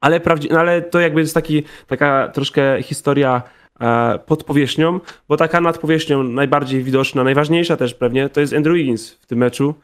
Ale, 0.02 0.20
prawdzi- 0.20 0.52
no 0.52 0.60
ale 0.60 0.82
to 0.82 1.00
jakby 1.00 1.20
jest 1.20 1.34
taki, 1.34 1.64
taka 1.88 2.28
troszkę 2.34 2.84
historia 2.84 3.42
e, 3.80 4.20
pod 4.26 4.44
powierzchnią, 4.44 5.00
bo 5.28 5.38
taka 5.38 5.62
nad 5.62 5.78
powierzchnią 5.78 6.24
najbardziej 6.24 6.84
widoczna, 6.84 7.24
najważniejsza 7.24 7.78
też 7.78 7.94
pewnie, 7.94 8.30
to 8.30 8.42
jest 8.42 8.54
Andrew 8.54 8.76
Wiggins 8.76 9.12
w 9.12 9.26
tym 9.26 9.40
meczu, 9.40 9.76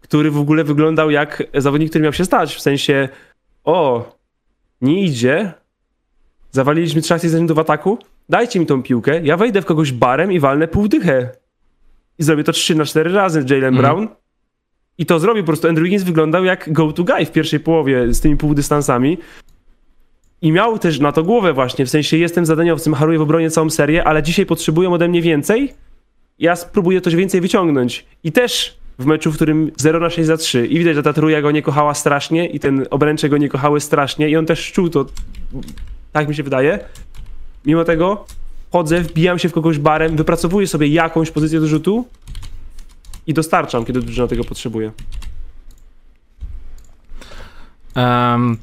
który 0.00 0.30
w 0.30 0.38
ogóle 0.38 0.64
wyglądał 0.64 1.10
jak 1.10 1.42
zawodnik, 1.54 1.90
który 1.90 2.04
miał 2.04 2.12
się 2.12 2.24
stać. 2.24 2.54
W 2.54 2.60
sensie, 2.60 3.08
o, 3.64 4.10
nie 4.80 5.04
idzie, 5.04 5.52
zawaliliśmy 6.50 7.02
z 7.02 7.24
rzędu 7.24 7.54
w 7.54 7.58
ataku, 7.58 7.98
dajcie 8.28 8.60
mi 8.60 8.66
tą 8.66 8.82
piłkę, 8.82 9.20
ja 9.22 9.36
wejdę 9.36 9.62
w 9.62 9.64
kogoś 9.64 9.92
barem 9.92 10.32
i 10.32 10.40
walnę 10.40 10.68
półdychę. 10.68 11.30
I 12.18 12.22
zrobię 12.22 12.44
to 12.44 12.52
3 12.52 12.74
na 12.74 12.84
4 12.84 13.12
razy 13.12 13.44
Jalen 13.48 13.64
mm. 13.64 13.76
Brown. 13.76 14.08
I 14.98 15.06
to 15.06 15.18
zrobił 15.18 15.42
po 15.42 15.46
prostu. 15.46 15.68
Andrew 15.68 15.84
Wiggins 15.84 16.02
wyglądał 16.02 16.44
jak 16.44 16.72
go-to 16.72 17.04
guy 17.04 17.26
w 17.26 17.32
pierwszej 17.32 17.60
połowie 17.60 18.14
z 18.14 18.20
tymi 18.20 18.36
półdystansami. 18.36 19.18
I 20.42 20.52
miał 20.52 20.78
też 20.78 21.00
na 21.00 21.12
to 21.12 21.22
głowę 21.22 21.52
właśnie, 21.52 21.86
w 21.86 21.90
sensie 21.90 22.16
jestem 22.16 22.46
zadaniowcem, 22.46 22.94
haruję 22.94 23.18
w 23.18 23.22
obronie 23.22 23.50
całą 23.50 23.70
serię, 23.70 24.04
ale 24.04 24.22
dzisiaj 24.22 24.46
potrzebują 24.46 24.92
ode 24.92 25.08
mnie 25.08 25.22
więcej, 25.22 25.74
ja 26.38 26.56
spróbuję 26.56 27.00
coś 27.00 27.14
więcej 27.14 27.40
wyciągnąć. 27.40 28.06
I 28.24 28.32
też 28.32 28.78
w 28.98 29.06
meczu, 29.06 29.32
w 29.32 29.34
którym 29.34 29.70
0 29.76 30.00
na 30.00 30.10
6 30.10 30.26
za 30.26 30.36
3 30.36 30.66
i 30.66 30.78
widać, 30.78 30.94
że 30.94 31.02
ta 31.02 31.12
trójka 31.12 31.42
go 31.42 31.50
nie 31.50 31.62
kochała 31.62 31.94
strasznie 31.94 32.46
i 32.46 32.60
ten 32.60 32.86
obręcze 32.90 33.28
go 33.28 33.38
nie 33.38 33.48
kochały 33.48 33.80
strasznie 33.80 34.28
i 34.28 34.36
on 34.36 34.46
też 34.46 34.72
czuł 34.72 34.88
to, 34.88 35.06
tak 36.12 36.28
mi 36.28 36.34
się 36.34 36.42
wydaje. 36.42 36.78
Mimo 37.64 37.84
tego 37.84 38.24
chodzę, 38.72 39.00
wbijam 39.00 39.38
się 39.38 39.48
w 39.48 39.52
kogoś 39.52 39.78
barem, 39.78 40.16
wypracowuję 40.16 40.66
sobie 40.66 40.88
jakąś 40.88 41.30
pozycję 41.30 41.60
do 41.60 41.66
rzutu 41.66 42.08
i 43.26 43.34
dostarczam, 43.34 43.84
kiedy 43.84 44.00
drużyna 44.00 44.28
tego 44.28 44.44
potrzebuje. 44.44 44.92
Um, 47.96 48.58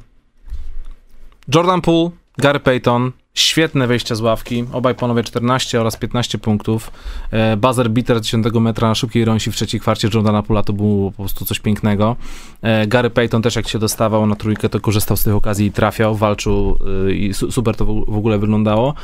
Jordan 1.54 1.80
Poole, 1.80 2.10
Gary 2.38 2.60
Payton, 2.60 3.12
świetne 3.40 3.86
wejścia 3.86 4.14
z 4.14 4.20
ławki, 4.20 4.64
obaj 4.72 4.94
panowie 4.94 5.22
14 5.22 5.80
oraz 5.80 5.96
15 5.96 6.38
punktów. 6.38 6.90
E, 7.30 7.56
buzzer 7.56 7.90
beater 7.90 8.20
10 8.20 8.46
metra 8.60 8.88
na 8.88 8.94
szybkiej 8.94 9.24
rąsi 9.24 9.52
w 9.52 9.54
trzeciej 9.54 9.80
kwarcie 9.80 10.08
Jordana 10.14 10.42
Pula 10.42 10.62
to 10.62 10.72
było 10.72 11.10
po 11.10 11.16
prostu 11.16 11.44
coś 11.44 11.60
pięknego. 11.60 12.16
E, 12.62 12.86
Gary 12.86 13.10
Payton 13.10 13.42
też 13.42 13.56
jak 13.56 13.68
się 13.68 13.78
dostawał 13.78 14.26
na 14.26 14.36
trójkę, 14.36 14.68
to 14.68 14.80
korzystał 14.80 15.16
z 15.16 15.24
tych 15.24 15.34
okazji 15.34 15.66
i 15.66 15.72
trafiał, 15.72 16.14
walczył 16.16 16.78
e, 17.08 17.12
i 17.12 17.34
su 17.34 17.52
super 17.52 17.76
to 17.76 17.84
w 17.84 18.16
ogóle 18.16 18.38
wyglądało. 18.38 18.94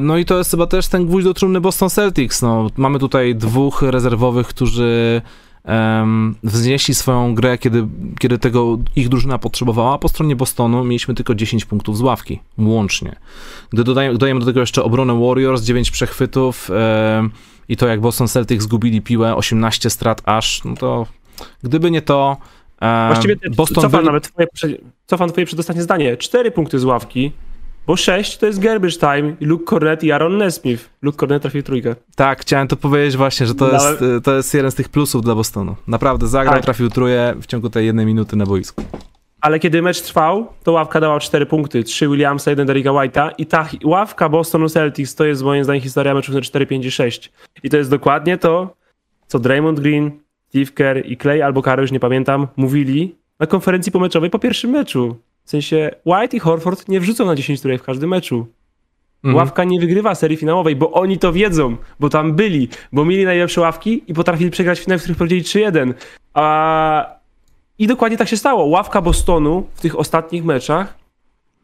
No 0.00 0.16
i 0.16 0.24
to 0.24 0.38
jest 0.38 0.50
chyba 0.50 0.66
też 0.66 0.88
ten 0.88 1.06
gwóźdź 1.06 1.24
do 1.24 1.34
trumny 1.34 1.60
Boston 1.60 1.90
Celtics. 1.90 2.42
No, 2.42 2.70
mamy 2.76 2.98
tutaj 2.98 3.34
dwóch 3.34 3.82
rezerwowych, 3.82 4.46
którzy 4.46 5.22
um, 5.66 6.34
wznieśli 6.42 6.94
swoją 6.94 7.34
grę, 7.34 7.58
kiedy, 7.58 7.86
kiedy 8.18 8.38
tego 8.38 8.78
ich 8.96 9.08
drużyna 9.08 9.38
potrzebowała. 9.38 9.98
Po 9.98 10.08
stronie 10.08 10.36
Bostonu 10.36 10.84
mieliśmy 10.84 11.14
tylko 11.14 11.34
10 11.34 11.64
punktów 11.64 11.96
z 11.96 12.00
ławki, 12.00 12.40
łącznie. 12.58 13.16
Gdy 13.70 13.84
dodajemy, 13.84 14.14
dodajemy 14.14 14.40
do 14.40 14.46
tego 14.46 14.60
jeszcze 14.60 14.84
obronę 14.84 15.20
Warriors, 15.20 15.62
9 15.62 15.90
przechwytów 15.90 16.70
um, 16.70 17.30
i 17.68 17.76
to 17.76 17.86
jak 17.86 18.00
Boston 18.00 18.28
Celtics 18.28 18.64
zgubili 18.64 19.02
piłę, 19.02 19.36
18 19.36 19.90
strat 19.90 20.22
aż, 20.24 20.64
no 20.64 20.74
to 20.74 21.06
gdyby 21.62 21.90
nie 21.90 22.02
to... 22.02 22.36
Um, 22.82 22.90
Właściwie 23.06 23.36
Boston 23.56 23.82
cofam 23.82 24.00
by... 24.00 24.06
nawet 24.06 24.32
twoje, 24.32 24.48
cofam 25.06 25.30
twoje 25.30 25.46
przedostatnie 25.46 25.82
zdanie. 25.82 26.16
4 26.16 26.50
punkty 26.50 26.78
z 26.78 26.84
ławki, 26.84 27.32
bo 27.86 27.96
6 27.96 28.38
to 28.38 28.46
jest 28.46 28.58
garbage 28.58 28.96
time 28.96 29.36
Luke 29.40 29.64
Cornet 29.64 30.04
i 30.04 30.12
Aaron 30.12 30.36
Nesmith. 30.36 30.90
Luke 31.02 31.18
Cornet 31.18 31.42
trafił 31.42 31.62
trójkę. 31.62 31.94
Tak, 32.16 32.40
chciałem 32.40 32.68
to 32.68 32.76
powiedzieć 32.76 33.16
właśnie, 33.16 33.46
że 33.46 33.54
to, 33.54 33.72
jest, 33.72 34.04
to 34.24 34.36
jest 34.36 34.54
jeden 34.54 34.70
z 34.70 34.74
tych 34.74 34.88
plusów 34.88 35.22
dla 35.22 35.34
Bostonu. 35.34 35.76
Naprawdę 35.86 36.28
zagrał, 36.28 36.54
tak. 36.54 36.64
trafił 36.64 36.90
trójkę 36.90 37.34
w 37.40 37.46
ciągu 37.46 37.70
tej 37.70 37.86
jednej 37.86 38.06
minuty 38.06 38.36
na 38.36 38.46
boisku. 38.46 38.82
Ale 39.40 39.58
kiedy 39.58 39.82
mecz 39.82 40.00
trwał, 40.00 40.46
to 40.62 40.72
ławka 40.72 41.00
dała 41.00 41.20
4 41.20 41.46
punkty. 41.46 41.84
3 41.84 42.08
Williamsa, 42.08 42.50
1 42.50 42.66
Derricka 42.66 42.90
White'a 42.90 43.30
i 43.38 43.46
ta 43.46 43.68
ławka 43.84 44.28
Bostonu 44.28 44.68
Celtics 44.68 45.14
to 45.14 45.24
jest 45.24 45.42
moim 45.42 45.64
zdaniem 45.64 45.82
historia 45.82 46.14
meczów 46.14 46.34
na 46.34 46.40
4, 46.40 46.66
5 46.66 46.86
i 46.86 46.90
6. 46.90 47.32
I 47.62 47.70
to 47.70 47.76
jest 47.76 47.90
dokładnie 47.90 48.38
to, 48.38 48.76
co 49.26 49.38
Draymond 49.38 49.80
Green, 49.80 50.10
Steve 50.48 50.72
Kerr 50.72 51.06
i 51.06 51.16
Clay 51.16 51.44
albo 51.44 51.62
Karol, 51.62 51.82
już 51.82 51.92
nie 51.92 52.00
pamiętam, 52.00 52.46
mówili 52.56 53.16
na 53.40 53.46
konferencji 53.46 53.92
pomeczowej 53.92 54.30
po 54.30 54.38
pierwszym 54.38 54.70
meczu. 54.70 55.16
W 55.46 55.50
sensie 55.50 55.90
White 56.06 56.36
i 56.36 56.40
Horford 56.40 56.88
nie 56.88 57.00
wrzucą 57.00 57.26
na 57.26 57.34
10 57.34 57.60
trójek 57.60 57.82
w 57.82 57.84
każdym 57.84 58.10
meczu. 58.10 58.46
Mhm. 59.24 59.36
Ławka 59.36 59.64
nie 59.64 59.80
wygrywa 59.80 60.14
serii 60.14 60.36
finałowej, 60.36 60.76
bo 60.76 60.92
oni 60.92 61.18
to 61.18 61.32
wiedzą, 61.32 61.76
bo 62.00 62.08
tam 62.08 62.32
byli, 62.32 62.68
bo 62.92 63.04
mieli 63.04 63.24
najlepsze 63.24 63.60
ławki 63.60 64.02
i 64.06 64.14
potrafili 64.14 64.50
przegrać 64.50 64.80
finał, 64.80 64.98
w 64.98 65.02
których 65.02 65.18
powiedzieli 65.18 65.42
3-1. 65.42 65.94
A... 66.34 67.16
I 67.78 67.86
dokładnie 67.86 68.18
tak 68.18 68.28
się 68.28 68.36
stało. 68.36 68.64
Ławka 68.64 69.02
Bostonu 69.02 69.66
w 69.74 69.80
tych 69.80 69.98
ostatnich 69.98 70.44
meczach 70.44 70.94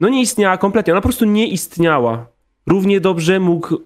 no 0.01 0.09
nie 0.09 0.21
istniała 0.21 0.59
kompletnie. 0.59 0.93
Ona 0.93 1.01
po 1.01 1.09
prostu 1.09 1.25
nie 1.25 1.47
istniała. 1.47 2.27
Równie 2.67 3.01
dobrze 3.01 3.41
mógł 3.41 3.77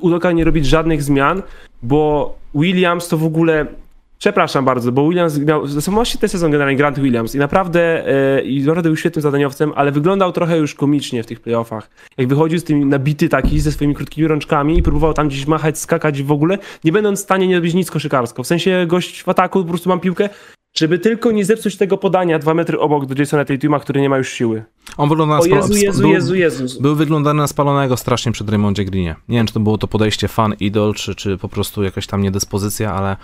Udoka 0.00 0.32
nie 0.32 0.44
robić 0.44 0.66
żadnych 0.66 1.02
zmian, 1.02 1.42
bo 1.82 2.34
Williams 2.54 3.08
to 3.08 3.18
w 3.18 3.24
ogóle 3.24 3.66
Przepraszam 4.20 4.64
bardzo, 4.64 4.92
bo 4.92 5.08
Williams 5.08 5.38
miał 5.38 5.66
właśnie 5.88 6.20
ten 6.20 6.28
sezon 6.28 6.50
generalnie 6.50 6.76
Grant 6.76 6.98
Williams 6.98 7.34
i 7.34 7.38
naprawdę, 7.38 8.04
i 8.44 8.62
naprawdę 8.62 8.88
był 8.88 8.96
świetnym 8.96 9.22
zadaniowcem, 9.22 9.72
ale 9.76 9.92
wyglądał 9.92 10.32
trochę 10.32 10.58
już 10.58 10.74
komicznie 10.74 11.22
w 11.22 11.26
tych 11.26 11.40
playoffach. 11.40 11.90
Jak 12.18 12.28
wychodził 12.28 12.58
z 12.58 12.64
tym 12.64 12.88
nabity 12.88 13.28
taki, 13.28 13.60
ze 13.60 13.72
swoimi 13.72 13.94
krótkimi 13.94 14.28
rączkami 14.28 14.78
i 14.78 14.82
próbował 14.82 15.14
tam 15.14 15.28
gdzieś 15.28 15.46
machać, 15.46 15.78
skakać 15.78 16.22
w 16.22 16.32
ogóle, 16.32 16.58
nie 16.84 16.92
będąc 16.92 17.20
w 17.20 17.22
stanie 17.22 17.48
nie 17.48 17.56
robić 17.56 17.74
nic 17.74 17.90
koszykarsko. 17.90 18.42
W 18.42 18.46
sensie 18.46 18.84
gość 18.86 19.22
w 19.22 19.28
ataku, 19.28 19.62
po 19.62 19.68
prostu 19.68 19.88
mam 19.88 20.00
piłkę, 20.00 20.28
żeby 20.76 20.98
tylko 20.98 21.32
nie 21.32 21.44
zepsuć 21.44 21.76
tego 21.76 21.98
podania 21.98 22.38
dwa 22.38 22.54
metry 22.54 22.78
obok 22.78 23.06
do 23.06 23.14
Jasona 23.18 23.44
Tatuma, 23.44 23.80
który 23.80 24.00
nie 24.00 24.08
ma 24.08 24.18
już 24.18 24.28
siły. 24.28 24.64
On 24.96 25.08
wygląda 25.08 25.34
na 25.34 25.42
spalonego. 25.42 25.74
Jezu, 25.74 26.08
Jezu, 26.08 26.34
Jezu, 26.34 26.62
Jezu. 26.62 26.82
Był 26.82 26.94
wyglądany 26.94 27.40
na 27.40 27.46
spalonego 27.46 27.96
strasznie 27.96 28.32
przed 28.32 28.48
Raymondzie 28.48 28.84
Greenie. 28.84 29.16
Nie 29.28 29.36
wiem, 29.36 29.46
czy 29.46 29.54
to 29.54 29.60
było 29.60 29.78
to 29.78 29.88
podejście 29.88 30.28
fan 30.28 30.54
idol, 30.60 30.94
czy, 30.94 31.14
czy 31.14 31.38
po 31.38 31.48
prostu 31.48 31.82
jakaś 31.82 32.06
tam 32.06 32.22
niedyspozycja, 32.22 32.94
ale 32.94 33.16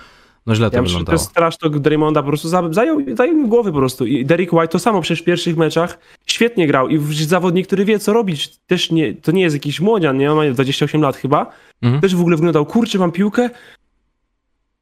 no 0.47 0.55
źle 0.55 0.71
to 0.71 0.77
ja 0.77 0.83
wyglądało. 0.83 1.15
Myślę, 1.15 1.27
to 1.27 1.31
straż 1.31 1.57
to 1.57 1.71
Draymonda 1.71 2.23
po 2.23 2.29
prostu 2.29 2.49
zajął, 2.49 2.73
zajął 3.15 3.37
mi 3.37 3.49
głowy 3.49 3.73
po 3.73 3.79
prostu. 3.79 4.07
I 4.07 4.25
Derek 4.25 4.53
White 4.53 4.69
to 4.69 4.79
samo 4.79 5.01
przecież 5.01 5.23
w 5.23 5.25
pierwszych 5.25 5.57
meczach 5.57 5.99
świetnie 6.27 6.67
grał 6.67 6.89
i 6.89 6.99
zawodnik, 7.15 7.67
który 7.67 7.85
wie 7.85 7.99
co 7.99 8.13
robić, 8.13 8.59
też 8.67 8.91
nie, 8.91 9.15
to 9.15 9.33
nie 9.33 9.43
jest 9.43 9.57
jakiś 9.57 9.81
młodzian, 9.81 10.19
nie? 10.19 10.33
On 10.33 10.37
ma 10.37 10.55
28 10.55 11.01
lat 11.01 11.17
chyba. 11.17 11.53
Mhm. 11.83 12.03
Też 12.03 12.17
w 12.17 12.21
ogóle 12.21 12.37
wyglądał, 12.37 12.67
kurczę, 12.67 12.99
mam 12.99 13.13
piłkę, 13.13 13.51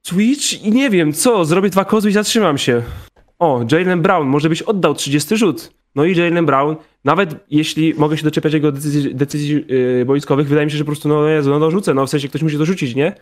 Switch 0.06 0.64
i 0.64 0.72
nie 0.72 0.90
wiem 0.90 1.12
co, 1.12 1.44
zrobię 1.44 1.70
dwa 1.70 1.84
kozły 1.84 2.10
i 2.10 2.12
zatrzymam 2.12 2.58
się. 2.58 2.82
O, 3.38 3.64
Jalen 3.72 4.02
Brown, 4.02 4.28
może 4.28 4.48
byś 4.48 4.62
oddał 4.62 4.94
30 4.94 5.36
rzut. 5.36 5.72
No 5.94 6.04
i 6.04 6.16
Jalen 6.16 6.46
Brown, 6.46 6.76
nawet 7.04 7.34
jeśli 7.50 7.94
mogę 7.94 8.16
się 8.16 8.24
doczepiać 8.24 8.52
jego 8.52 8.72
decyzji, 8.72 9.14
decyzji 9.14 9.64
yy, 9.68 10.04
boiskowych, 10.04 10.48
wydaje 10.48 10.66
mi 10.66 10.72
się, 10.72 10.78
że 10.78 10.84
po 10.84 10.88
prostu, 10.88 11.08
no 11.08 11.28
Jezu, 11.28 11.50
no 11.50 11.60
dorzucę, 11.60 11.94
no 11.94 12.06
w 12.06 12.10
sensie 12.10 12.28
ktoś 12.28 12.42
musi 12.42 12.58
dorzucić, 12.58 12.94
nie? 12.94 13.14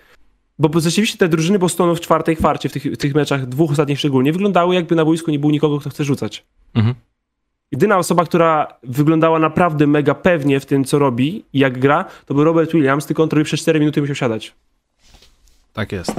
Bo 0.59 0.81
rzeczywiście 0.81 1.19
te 1.19 1.29
drużyny 1.29 1.59
Bostonu 1.59 1.97
w 1.97 2.01
czwartej 2.01 2.37
kwarcie, 2.37 2.69
w 2.69 2.73
tych, 2.73 2.85
w 2.85 2.97
tych 2.97 3.15
meczach, 3.15 3.47
dwóch 3.47 3.71
ostatnich 3.71 3.99
szczególnie, 3.99 4.33
wyglądały 4.33 4.75
jakby 4.75 4.97
na 4.97 5.05
boisku 5.05 5.31
nie 5.31 5.39
było 5.39 5.53
nikogo, 5.53 5.79
kto 5.79 5.91
chce 5.91 6.05
rzucać. 6.05 6.45
Mhm. 6.75 6.95
Jedyna 7.73 7.99
osoba, 7.99 8.25
która 8.25 8.79
wyglądała 8.83 9.39
naprawdę 9.39 9.87
mega 9.87 10.15
pewnie 10.15 10.61
w 10.61 10.67
tym, 10.67 10.85
co 10.85 10.99
robi 10.99 11.45
i 11.53 11.59
jak 11.59 11.79
gra, 11.79 12.05
to 12.27 12.35
był 12.35 12.45
Robert 12.45 12.73
Williams, 12.73 13.07
tylko 13.07 13.23
on 13.23 13.29
trochę 13.29 13.45
przez 13.45 13.61
4 13.61 13.81
minuty 13.81 14.01
musiał 14.01 14.17
siadać. 14.17 14.55
Tak 15.73 15.93
jest. 15.93 16.13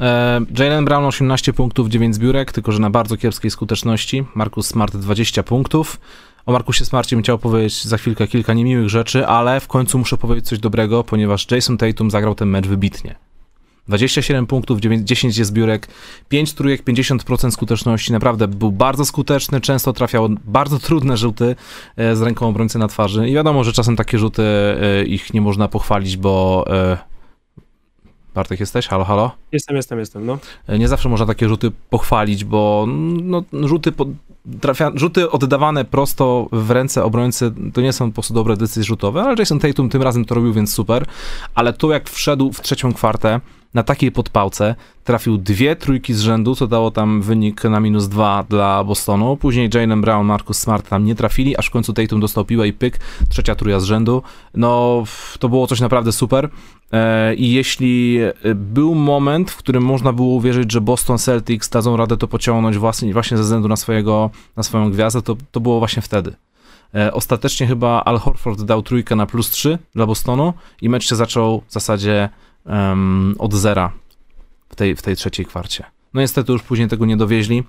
E, 0.00 0.40
Jalen 0.58 0.84
Brown 0.84 1.04
18 1.04 1.52
punktów, 1.52 1.88
9 1.88 2.14
zbiórek, 2.14 2.52
tylko 2.52 2.72
że 2.72 2.78
na 2.78 2.90
bardzo 2.90 3.16
kiepskiej 3.16 3.50
skuteczności. 3.50 4.24
Markus 4.34 4.66
Smart 4.66 4.96
20 4.96 5.42
punktów. 5.42 6.00
O 6.46 6.52
Markusie 6.52 6.84
Smarcie 6.84 7.16
bym 7.16 7.22
chciał 7.22 7.38
powiedzieć 7.38 7.84
za 7.84 7.98
chwilkę 7.98 8.28
kilka 8.28 8.54
niemiłych 8.54 8.88
rzeczy, 8.88 9.26
ale 9.26 9.60
w 9.60 9.68
końcu 9.68 9.98
muszę 9.98 10.16
powiedzieć 10.16 10.48
coś 10.48 10.58
dobrego, 10.58 11.04
ponieważ 11.04 11.50
Jason 11.50 11.78
Tatum 11.78 12.10
zagrał 12.10 12.34
ten 12.34 12.48
mecz 12.48 12.66
wybitnie. 12.66 13.27
27 13.88 14.46
punktów, 14.46 14.80
10 14.80 15.46
zbiórek, 15.46 15.88
5 16.28 16.52
trójek, 16.52 16.84
50% 16.84 17.50
skuteczności. 17.50 18.12
Naprawdę 18.12 18.48
był 18.48 18.72
bardzo 18.72 19.04
skuteczny, 19.04 19.60
często 19.60 19.92
trafiał 19.92 20.28
bardzo 20.44 20.78
trudne 20.78 21.16
rzuty 21.16 21.56
e, 21.96 22.16
z 22.16 22.22
ręką 22.22 22.48
obrońcy 22.48 22.78
na 22.78 22.88
twarzy. 22.88 23.28
I 23.28 23.34
wiadomo, 23.34 23.64
że 23.64 23.72
czasem 23.72 23.96
takie 23.96 24.18
rzuty 24.18 24.42
e, 24.42 25.04
ich 25.04 25.34
nie 25.34 25.40
można 25.40 25.68
pochwalić, 25.68 26.16
bo 26.16 26.64
e, 26.70 26.98
Bartek 28.34 28.60
jesteś? 28.60 28.86
Halo, 28.86 29.04
halo? 29.04 29.30
Jestem, 29.52 29.76
jestem, 29.76 29.98
jestem, 29.98 30.26
no. 30.26 30.38
Nie 30.78 30.88
zawsze 30.88 31.08
można 31.08 31.26
takie 31.26 31.48
rzuty 31.48 31.72
pochwalić, 31.90 32.44
bo 32.44 32.86
no, 33.22 33.42
rzuty, 33.52 33.92
po, 33.92 34.06
trafia, 34.60 34.92
rzuty 34.94 35.30
oddawane 35.30 35.84
prosto 35.84 36.48
w 36.52 36.70
ręce 36.70 37.04
obrońcy 37.04 37.52
to 37.74 37.80
nie 37.80 37.92
są 37.92 38.10
po 38.10 38.14
prostu 38.14 38.34
dobre 38.34 38.56
decyzje 38.56 38.84
rzutowe, 38.84 39.22
ale 39.22 39.34
Jason 39.38 39.58
Tatum 39.58 39.88
tym 39.88 40.02
razem 40.02 40.24
to 40.24 40.34
robił, 40.34 40.52
więc 40.52 40.74
super. 40.74 41.06
Ale 41.54 41.72
to 41.72 41.92
jak 41.92 42.10
wszedł 42.10 42.52
w 42.52 42.60
trzecią 42.60 42.92
kwartę, 42.92 43.40
na 43.74 43.82
takiej 43.82 44.12
podpałce 44.12 44.74
trafił 45.04 45.38
dwie 45.38 45.76
trójki 45.76 46.14
z 46.14 46.20
rzędu, 46.20 46.54
co 46.54 46.66
dało 46.66 46.90
tam 46.90 47.22
wynik 47.22 47.64
na 47.64 47.80
minus 47.80 48.08
dwa 48.08 48.44
dla 48.48 48.84
Bostonu. 48.84 49.36
Później 49.36 49.70
Jalen 49.74 50.00
Brown, 50.00 50.26
Marcus 50.26 50.58
Smart 50.58 50.88
tam 50.88 51.04
nie 51.04 51.14
trafili, 51.14 51.56
aż 51.56 51.66
w 51.66 51.70
końcu 51.70 51.92
Tatum 51.92 52.20
dostał 52.20 52.44
piłę 52.44 52.68
i 52.68 52.72
pyk, 52.72 53.00
trzecia 53.28 53.54
trójka 53.54 53.80
z 53.80 53.84
rzędu. 53.84 54.22
No, 54.54 55.04
to 55.38 55.48
było 55.48 55.66
coś 55.66 55.80
naprawdę 55.80 56.12
super. 56.12 56.48
E, 56.92 57.34
I 57.34 57.52
jeśli 57.52 58.18
był 58.54 58.94
moment, 58.94 59.50
w 59.50 59.56
którym 59.56 59.82
można 59.82 60.12
było 60.12 60.28
uwierzyć, 60.28 60.72
że 60.72 60.80
Boston 60.80 61.18
Celtics 61.18 61.68
dadzą 61.68 61.96
radę 61.96 62.16
to 62.16 62.28
pociągnąć 62.28 62.78
właśnie, 62.78 63.12
właśnie 63.12 63.36
ze 63.36 63.42
względu 63.42 63.68
na, 63.68 63.76
swojego, 63.76 64.30
na 64.56 64.62
swoją 64.62 64.90
gwiazdę, 64.90 65.22
to, 65.22 65.36
to 65.50 65.60
było 65.60 65.78
właśnie 65.78 66.02
wtedy. 66.02 66.34
E, 66.94 67.12
ostatecznie 67.12 67.66
chyba 67.66 68.04
Al 68.04 68.18
Horford 68.18 68.62
dał 68.62 68.82
trójkę 68.82 69.16
na 69.16 69.26
plus 69.26 69.50
3 69.50 69.78
dla 69.94 70.06
Bostonu 70.06 70.52
i 70.82 70.88
mecz 70.88 71.08
się 71.08 71.16
zaczął 71.16 71.62
w 71.68 71.72
zasadzie 71.72 72.28
um, 72.68 73.34
od 73.38 73.54
zera 73.54 73.92
w 74.68 74.76
tej, 74.76 74.96
w 74.96 75.02
tej 75.02 75.16
trzeciej 75.16 75.46
kwarcie. 75.46 75.84
No 76.14 76.20
niestety 76.20 76.52
już 76.52 76.62
później 76.62 76.88
tego 76.88 77.06
nie 77.06 77.16
dowieźli. 77.16 77.64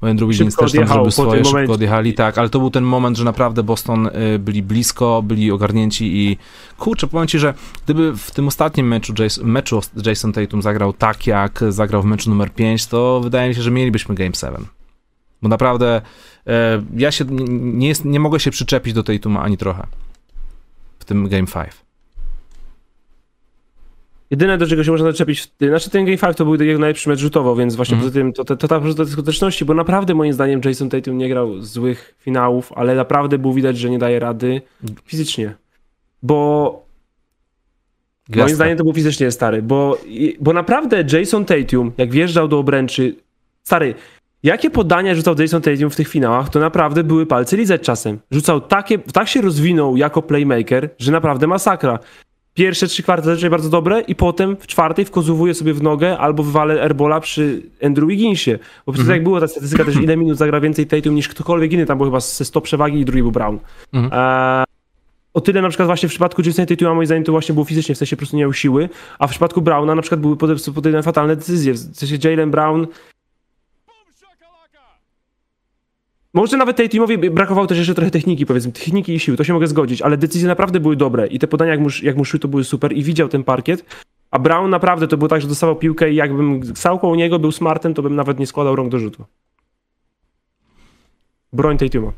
Andrew 0.00 0.30
Wiggins 0.30 0.56
też 0.56 0.72
tam 0.72 0.86
zrobił 0.88 1.10
swoje, 1.10 1.44
szybko 1.44 1.50
momencie. 1.50 1.72
odjechali, 1.72 2.14
tak, 2.14 2.38
ale 2.38 2.48
to 2.48 2.58
był 2.58 2.70
ten 2.70 2.84
moment, 2.84 3.16
że 3.16 3.24
naprawdę 3.24 3.62
Boston 3.62 4.06
y, 4.06 4.38
byli 4.38 4.62
blisko, 4.62 5.22
byli 5.22 5.50
ogarnięci 5.50 6.16
i 6.16 6.36
kurczę, 6.78 7.06
powiem 7.06 7.28
ci, 7.28 7.38
że 7.38 7.54
gdyby 7.84 8.16
w 8.16 8.30
tym 8.30 8.48
ostatnim 8.48 8.88
meczu, 8.88 9.12
Jason, 9.18 9.44
meczu 9.44 9.80
Jason 10.06 10.32
Tatum 10.32 10.62
zagrał 10.62 10.92
tak, 10.92 11.26
jak 11.26 11.60
zagrał 11.68 12.02
w 12.02 12.04
meczu 12.04 12.30
numer 12.30 12.52
5, 12.52 12.86
to 12.86 13.20
wydaje 13.20 13.48
mi 13.48 13.54
się, 13.54 13.62
że 13.62 13.70
mielibyśmy 13.70 14.14
Game 14.14 14.34
7. 14.34 14.66
Bo 15.42 15.48
naprawdę 15.48 16.02
e, 16.46 16.82
ja 16.96 17.10
się 17.12 17.24
nie, 17.28 17.88
jest, 17.88 18.04
nie 18.04 18.20
mogę 18.20 18.40
się 18.40 18.50
przyczepić 18.50 18.94
do 18.94 19.02
tej 19.02 19.20
Tuma 19.20 19.42
ani 19.42 19.56
trochę 19.56 19.86
w 20.98 21.04
tym 21.04 21.28
Game 21.28 21.46
5. 21.46 21.87
Jedyne, 24.30 24.58
do 24.58 24.66
czego 24.66 24.84
się 24.84 24.90
można 24.90 25.12
zaczepić, 25.12 25.52
znaczy 25.60 25.90
ten 25.90 26.04
Game 26.04 26.18
5 26.18 26.36
to 26.36 26.44
był 26.44 26.62
jego 26.62 26.80
najlepszy 26.80 27.08
mecz 27.08 27.18
rzutowo, 27.20 27.56
więc 27.56 27.76
właśnie 27.76 27.94
Mhm. 27.94 28.10
poza 28.12 28.20
tym 28.20 28.32
to, 28.32 28.44
to, 28.44 28.56
to 28.56 28.68
ta 28.68 28.80
do 28.80 29.06
skuteczności, 29.06 29.64
bo 29.64 29.74
naprawdę 29.74 30.14
moim 30.14 30.32
zdaniem 30.32 30.60
Jason 30.64 30.88
Tatum 30.90 31.18
nie 31.18 31.28
grał 31.28 31.62
złych 31.62 32.14
finałów, 32.18 32.72
ale 32.76 32.94
naprawdę 32.94 33.38
było 33.38 33.54
widać, 33.54 33.78
że 33.78 33.90
nie 33.90 33.98
daje 33.98 34.18
rady 34.18 34.62
fizycznie. 35.04 35.54
Bo 36.22 36.70
Gwiazdka. 38.28 38.44
moim 38.44 38.54
zdaniem 38.56 38.78
to 38.78 38.84
był 38.84 38.92
fizycznie 38.92 39.30
stary, 39.30 39.62
bo, 39.62 39.98
bo 40.40 40.52
naprawdę 40.52 41.04
Jason 41.12 41.44
Tatum, 41.44 41.92
jak 41.98 42.10
wjeżdżał 42.10 42.48
do 42.48 42.58
obręczy, 42.58 43.14
stary, 43.62 43.94
jakie 44.42 44.70
podania 44.70 45.14
rzucał 45.14 45.34
Jason 45.38 45.62
Tatum 45.62 45.90
w 45.90 45.96
tych 45.96 46.08
finałach, 46.08 46.48
to 46.48 46.60
naprawdę 46.60 47.04
były 47.04 47.26
palce 47.26 47.56
lizać 47.56 47.80
czasem. 47.82 48.18
Rzucał 48.30 48.60
takie, 48.60 48.98
tak 48.98 49.28
się 49.28 49.40
rozwinął 49.40 49.96
jako 49.96 50.22
playmaker, 50.22 50.90
że 50.98 51.12
naprawdę 51.12 51.46
masakra. 51.46 51.98
Pierwsze 52.58 52.86
trzy 52.86 53.02
kwarty 53.02 53.26
zazwyczaj 53.26 53.50
bardzo 53.50 53.68
dobre 53.68 54.00
i 54.00 54.14
potem 54.14 54.56
w 54.56 54.66
czwartej 54.66 55.04
wkozowuje 55.04 55.54
sobie 55.54 55.74
w 55.74 55.82
nogę 55.82 56.18
albo 56.18 56.42
wywalę 56.42 56.82
airbola 56.82 57.20
przy 57.20 57.62
Andrew 57.82 58.08
Wigginsie. 58.08 58.58
Bo 58.86 58.92
przecież 58.92 59.10
jak 59.10 59.22
była 59.22 59.40
ta 59.40 59.48
statystyka 59.48 59.84
też 59.84 59.96
ile 59.96 60.16
minut 60.16 60.38
zagra 60.38 60.60
więcej 60.60 60.86
Tatum 60.86 61.14
niż 61.14 61.28
ktokolwiek 61.28 61.72
inny, 61.72 61.86
tam 61.86 61.98
było 61.98 62.10
chyba 62.10 62.20
ze 62.20 62.44
100 62.44 62.60
przewagi 62.60 63.00
i 63.00 63.04
drugi 63.04 63.22
był 63.22 63.32
Brown. 63.32 63.58
Mhm. 63.92 64.12
E, 64.12 64.64
o 65.34 65.40
tyle 65.40 65.62
na 65.62 65.68
przykład 65.68 65.86
właśnie 65.86 66.08
w 66.08 66.12
przypadku 66.12 66.42
Jasona 66.42 66.66
Tatuma 66.66 66.94
moim 66.94 67.06
zdaniem 67.06 67.24
to 67.24 67.32
właśnie 67.32 67.52
było 67.52 67.64
fizycznie, 67.64 67.94
w 67.94 67.98
sensie 67.98 68.16
po 68.16 68.20
prostu 68.20 68.36
nie 68.36 68.42
miał 68.42 68.52
siły, 68.52 68.88
a 69.18 69.26
w 69.26 69.30
przypadku 69.30 69.62
Browna 69.62 69.94
na 69.94 70.02
przykład 70.02 70.20
były 70.20 70.36
pode- 70.36 70.72
podejmowane 70.74 71.02
fatalne 71.02 71.36
decyzje. 71.36 71.72
W 71.72 71.78
sensie 71.78 72.28
Jalen 72.28 72.50
Brown 72.50 72.86
Może 76.38 76.56
nawet 76.56 76.76
Tatumowi 76.76 77.18
brakowało 77.18 77.66
też 77.66 77.78
jeszcze 77.78 77.94
trochę 77.94 78.10
techniki, 78.10 78.46
powiedzmy, 78.46 78.72
techniki 78.72 79.14
i 79.14 79.20
siły, 79.20 79.36
to 79.36 79.44
się 79.44 79.52
mogę 79.52 79.66
zgodzić, 79.66 80.02
ale 80.02 80.16
decyzje 80.16 80.48
naprawdę 80.48 80.80
były 80.80 80.96
dobre 80.96 81.26
i 81.26 81.38
te 81.38 81.46
podania, 81.46 81.70
jak 81.70 81.80
mu, 81.80 81.88
jak 82.02 82.16
mu 82.16 82.24
szły, 82.24 82.38
to 82.38 82.48
były 82.48 82.64
super 82.64 82.92
i 82.92 83.02
widział 83.02 83.28
ten 83.28 83.44
parkiet. 83.44 83.84
A 84.30 84.38
Brown 84.38 84.70
naprawdę 84.70 85.08
to 85.08 85.16
było 85.16 85.28
tak, 85.28 85.40
że 85.40 85.48
dostawał 85.48 85.76
piłkę 85.76 86.10
i 86.10 86.14
jakbym 86.14 86.76
stał 86.76 86.98
koło 86.98 87.16
niego, 87.16 87.38
był 87.38 87.52
smartem, 87.52 87.94
to 87.94 88.02
bym 88.02 88.16
nawet 88.16 88.38
nie 88.38 88.46
składał 88.46 88.76
rąk 88.76 88.90
do 88.90 88.98
rzutu. 88.98 89.24
Broń 91.52 91.78
Tatuma. 91.78 92.12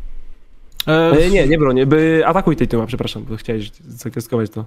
E, 0.87 1.11
E, 1.11 1.31
nie, 1.31 1.49
nie 1.49 1.59
broń, 1.59 1.87
by 1.87 2.23
atakuj 2.27 2.57
Tatuma, 2.57 2.87
przepraszam, 2.87 3.25
bo 3.25 3.37
chciałeś 3.37 3.71
zakreskować 3.81 4.51
to. 4.51 4.65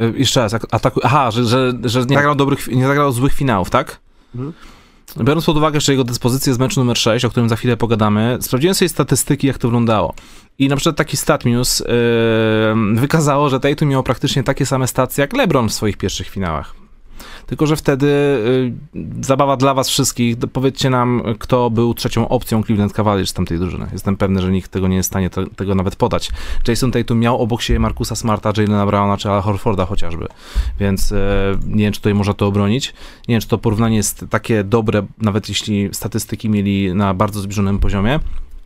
e, 0.00 0.06
jeszcze 0.06 0.40
raz, 0.40 0.54
ataku... 0.54 1.00
Aha, 1.02 1.30
że, 1.30 1.44
że, 1.44 1.72
że 1.84 2.00
nie, 2.00 2.16
zagrał 2.16 2.34
dobrych, 2.34 2.68
nie 2.68 2.86
zagrał 2.86 3.12
złych 3.12 3.32
finałów, 3.32 3.70
tak? 3.70 4.00
Mhm. 4.34 4.52
Biorąc 5.16 5.46
pod 5.46 5.56
uwagę 5.56 5.76
jeszcze 5.76 5.92
jego 5.92 6.04
dyspozycję 6.04 6.54
z 6.54 6.58
meczu 6.58 6.80
numer 6.80 6.98
6, 6.98 7.24
o 7.24 7.30
którym 7.30 7.48
za 7.48 7.56
chwilę 7.56 7.76
pogadamy, 7.76 8.38
sprawdziłem 8.40 8.74
sobie 8.74 8.88
statystyki, 8.88 9.46
jak 9.46 9.58
to 9.58 9.68
wyglądało. 9.68 10.14
I 10.58 10.68
na 10.68 10.76
przykład 10.76 10.96
taki 10.96 11.16
StatMuse 11.16 11.84
yy, 11.84 13.00
wykazało, 13.00 13.48
że 13.48 13.60
Tatum 13.60 13.88
miał 13.88 14.02
praktycznie 14.02 14.42
takie 14.42 14.66
same 14.66 14.86
stacje 14.86 15.22
jak 15.22 15.36
LeBron 15.36 15.68
w 15.68 15.72
swoich 15.72 15.96
pierwszych 15.96 16.28
finałach. 16.28 16.77
Tylko, 17.48 17.66
że 17.66 17.76
wtedy 17.76 18.06
yy, 18.94 19.04
zabawa 19.20 19.56
dla 19.56 19.74
was 19.74 19.88
wszystkich, 19.88 20.36
powiedzcie 20.52 20.90
nam, 20.90 21.22
kto 21.38 21.70
był 21.70 21.94
trzecią 21.94 22.28
opcją 22.28 22.62
Cleveland 22.62 22.92
Cavaliers 22.92 23.30
z 23.30 23.32
tamtej 23.32 23.58
drużyny. 23.58 23.86
Jestem 23.92 24.16
pewny, 24.16 24.42
że 24.42 24.50
nikt 24.50 24.70
tego 24.70 24.88
nie 24.88 24.96
jest 24.96 25.08
w 25.08 25.12
stanie 25.12 25.30
te, 25.30 25.46
tego 25.46 25.74
nawet 25.74 25.96
podać. 25.96 26.30
Jason 26.68 26.90
Tatum 26.90 27.18
miał 27.18 27.42
obok 27.42 27.62
siebie 27.62 27.78
Markusa 27.78 28.16
Smarta, 28.16 28.52
Jalena 28.56 28.86
Browna 28.86 29.16
czy 29.16 29.30
Ala 29.30 29.40
Horforda 29.40 29.86
chociażby, 29.86 30.26
więc 30.80 31.12
e, 31.12 31.58
nie 31.66 31.84
wiem, 31.84 31.92
czy 31.92 32.00
tutaj 32.00 32.14
można 32.14 32.34
to 32.34 32.46
obronić. 32.46 32.94
Nie 33.28 33.34
wiem, 33.34 33.40
czy 33.40 33.48
to 33.48 33.58
porównanie 33.58 33.96
jest 33.96 34.24
takie 34.30 34.64
dobre, 34.64 35.06
nawet 35.18 35.48
jeśli 35.48 35.88
statystyki 35.92 36.50
mieli 36.50 36.94
na 36.94 37.14
bardzo 37.14 37.40
zbliżonym 37.40 37.78
poziomie, 37.78 38.20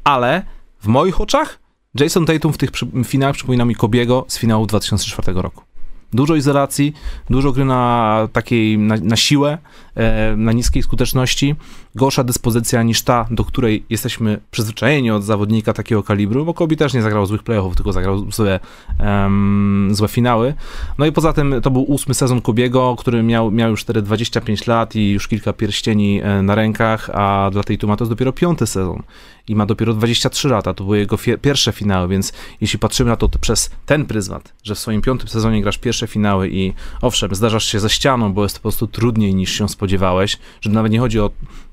ale 0.05 0.43
w 0.81 0.87
moich 0.87 1.21
oczach 1.21 1.59
Jason 2.01 2.27
Tatum 2.27 2.53
w 2.53 2.59
tych 2.59 2.71
przy, 2.71 2.87
finałach 3.05 3.37
przypomina 3.37 3.65
mi 3.65 3.75
Kobiego 3.75 4.25
z 4.29 4.39
finału 4.39 4.67
2004 4.67 5.43
roku. 5.43 5.72
Dużo 6.13 6.35
izolacji, 6.35 6.93
dużo 7.31 7.53
gry 7.53 7.65
na 7.65 8.29
takiej, 8.33 8.79
na, 8.79 8.97
na 9.03 9.17
siłę, 9.17 9.59
e, 9.95 10.37
na 10.37 10.53
niskiej 10.53 10.83
skuteczności, 10.83 11.55
gorsza 11.95 12.25
dyspozycja 12.25 12.83
niż 12.83 13.03
ta, 13.03 13.27
do 13.31 13.45
której 13.45 13.85
jesteśmy 13.91 14.41
przyzwyczajeni 14.51 15.11
od 15.11 15.25
zawodnika 15.25 15.73
takiego 15.73 16.03
kalibru, 16.03 16.45
bo 16.45 16.55
Kobe 16.55 16.77
też 16.77 16.95
nie 16.95 17.03
zagrał 17.03 17.27
złych 17.27 17.43
playoffów, 17.43 17.77
tylko 17.77 17.93
zagrał 17.93 18.31
złe, 18.31 18.61
em, 18.99 19.89
złe 19.93 20.09
finały. 20.09 20.55
No 20.99 21.07
i 21.07 21.13
poza 21.13 21.33
tym 21.33 21.55
to 21.63 21.71
był 21.71 21.83
ósmy 21.83 22.15
sezon 22.15 22.41
Kobiego, 22.41 22.97
który 22.99 23.23
miał, 23.23 23.51
miał 23.51 23.71
już 23.71 23.83
wtedy 23.83 24.03
25 24.03 24.67
lat 24.67 24.97
i 24.97 25.11
już 25.11 25.29
kilka 25.29 25.53
pierścieni 25.53 26.21
e, 26.23 26.43
na 26.43 26.55
rękach, 26.55 27.11
a 27.11 27.51
dla 27.53 27.63
tej 27.63 27.79
Tuma 27.79 27.97
to 27.97 28.05
jest 28.05 28.13
dopiero 28.13 28.33
piąty 28.33 28.67
sezon 28.67 29.03
i 29.49 29.57
ma 29.57 29.67
dopiero 29.67 29.95
23 29.95 30.49
lata, 30.49 30.75
to 30.75 30.85
były 30.85 30.99
jego 30.99 31.17
pierwsze 31.43 31.73
finały, 31.73 32.09
więc 32.09 32.33
jeśli 32.61 32.79
patrzymy 32.79 33.11
na 33.11 33.17
to 33.17 33.29
przez 33.29 33.71
ten 33.87 34.07
pryzmat, 34.07 34.53
że 34.65 34.75
w 34.75 34.79
swoim 34.79 35.03
piątym 35.03 35.29
sezonie 35.29 35.63
grasz 35.63 35.79
pierwsze 35.79 36.07
finały 36.07 36.49
i 36.49 36.73
owszem, 37.01 37.35
zdarzasz 37.35 37.65
się 37.65 37.81
ze 37.81 37.91
ścianą, 37.91 38.33
bo 38.33 38.43
jest 38.43 38.55
to 38.55 38.59
po 38.59 38.63
prostu 38.63 38.87
trudniej 38.87 39.35
niż 39.35 39.53
się 39.53 39.69
spodziewałeś, 39.69 40.39
że 40.61 40.71
nawet 40.71 40.93
nie 40.93 40.99
chodzi 40.99 41.21
o 41.21 41.31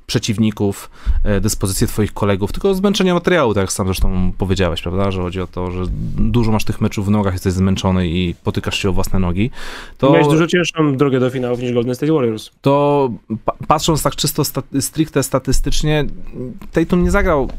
przeciwników, 0.09 0.89
e, 1.23 1.41
dyspozycję 1.41 1.87
twoich 1.87 2.13
kolegów, 2.13 2.51
tylko 2.51 2.69
o 2.69 2.73
zmęczenie 2.73 3.13
materiału, 3.13 3.53
tak 3.53 3.61
jak 3.61 3.71
sam 3.71 3.87
zresztą 3.87 4.31
powiedziałeś, 4.37 4.81
prawda, 4.81 5.11
że 5.11 5.21
chodzi 5.21 5.41
o 5.41 5.47
to, 5.47 5.71
że 5.71 5.83
dużo 6.17 6.51
masz 6.51 6.63
tych 6.65 6.81
meczów 6.81 7.05
w 7.05 7.09
nogach, 7.09 7.33
jesteś 7.33 7.53
zmęczony 7.53 8.07
i 8.07 8.35
potykasz 8.43 8.79
się 8.79 8.89
o 8.89 8.93
własne 8.93 9.19
nogi, 9.19 9.51
to, 9.97 10.11
Miałeś 10.11 10.27
dużo 10.27 10.47
cięższą 10.47 10.97
drogę 10.97 11.19
do 11.19 11.29
finałów 11.29 11.59
niż 11.59 11.73
Golden 11.73 11.95
State 11.95 12.13
Warriors. 12.13 12.49
to 12.61 13.09
pa- 13.45 13.55
patrząc 13.67 14.03
tak 14.03 14.15
czysto 14.15 14.43
sta- 14.45 14.63
stricte 14.79 15.23
statystycznie, 15.23 16.05
Tatum 16.71 17.03
nie 17.03 17.11
zagrał 17.11 17.49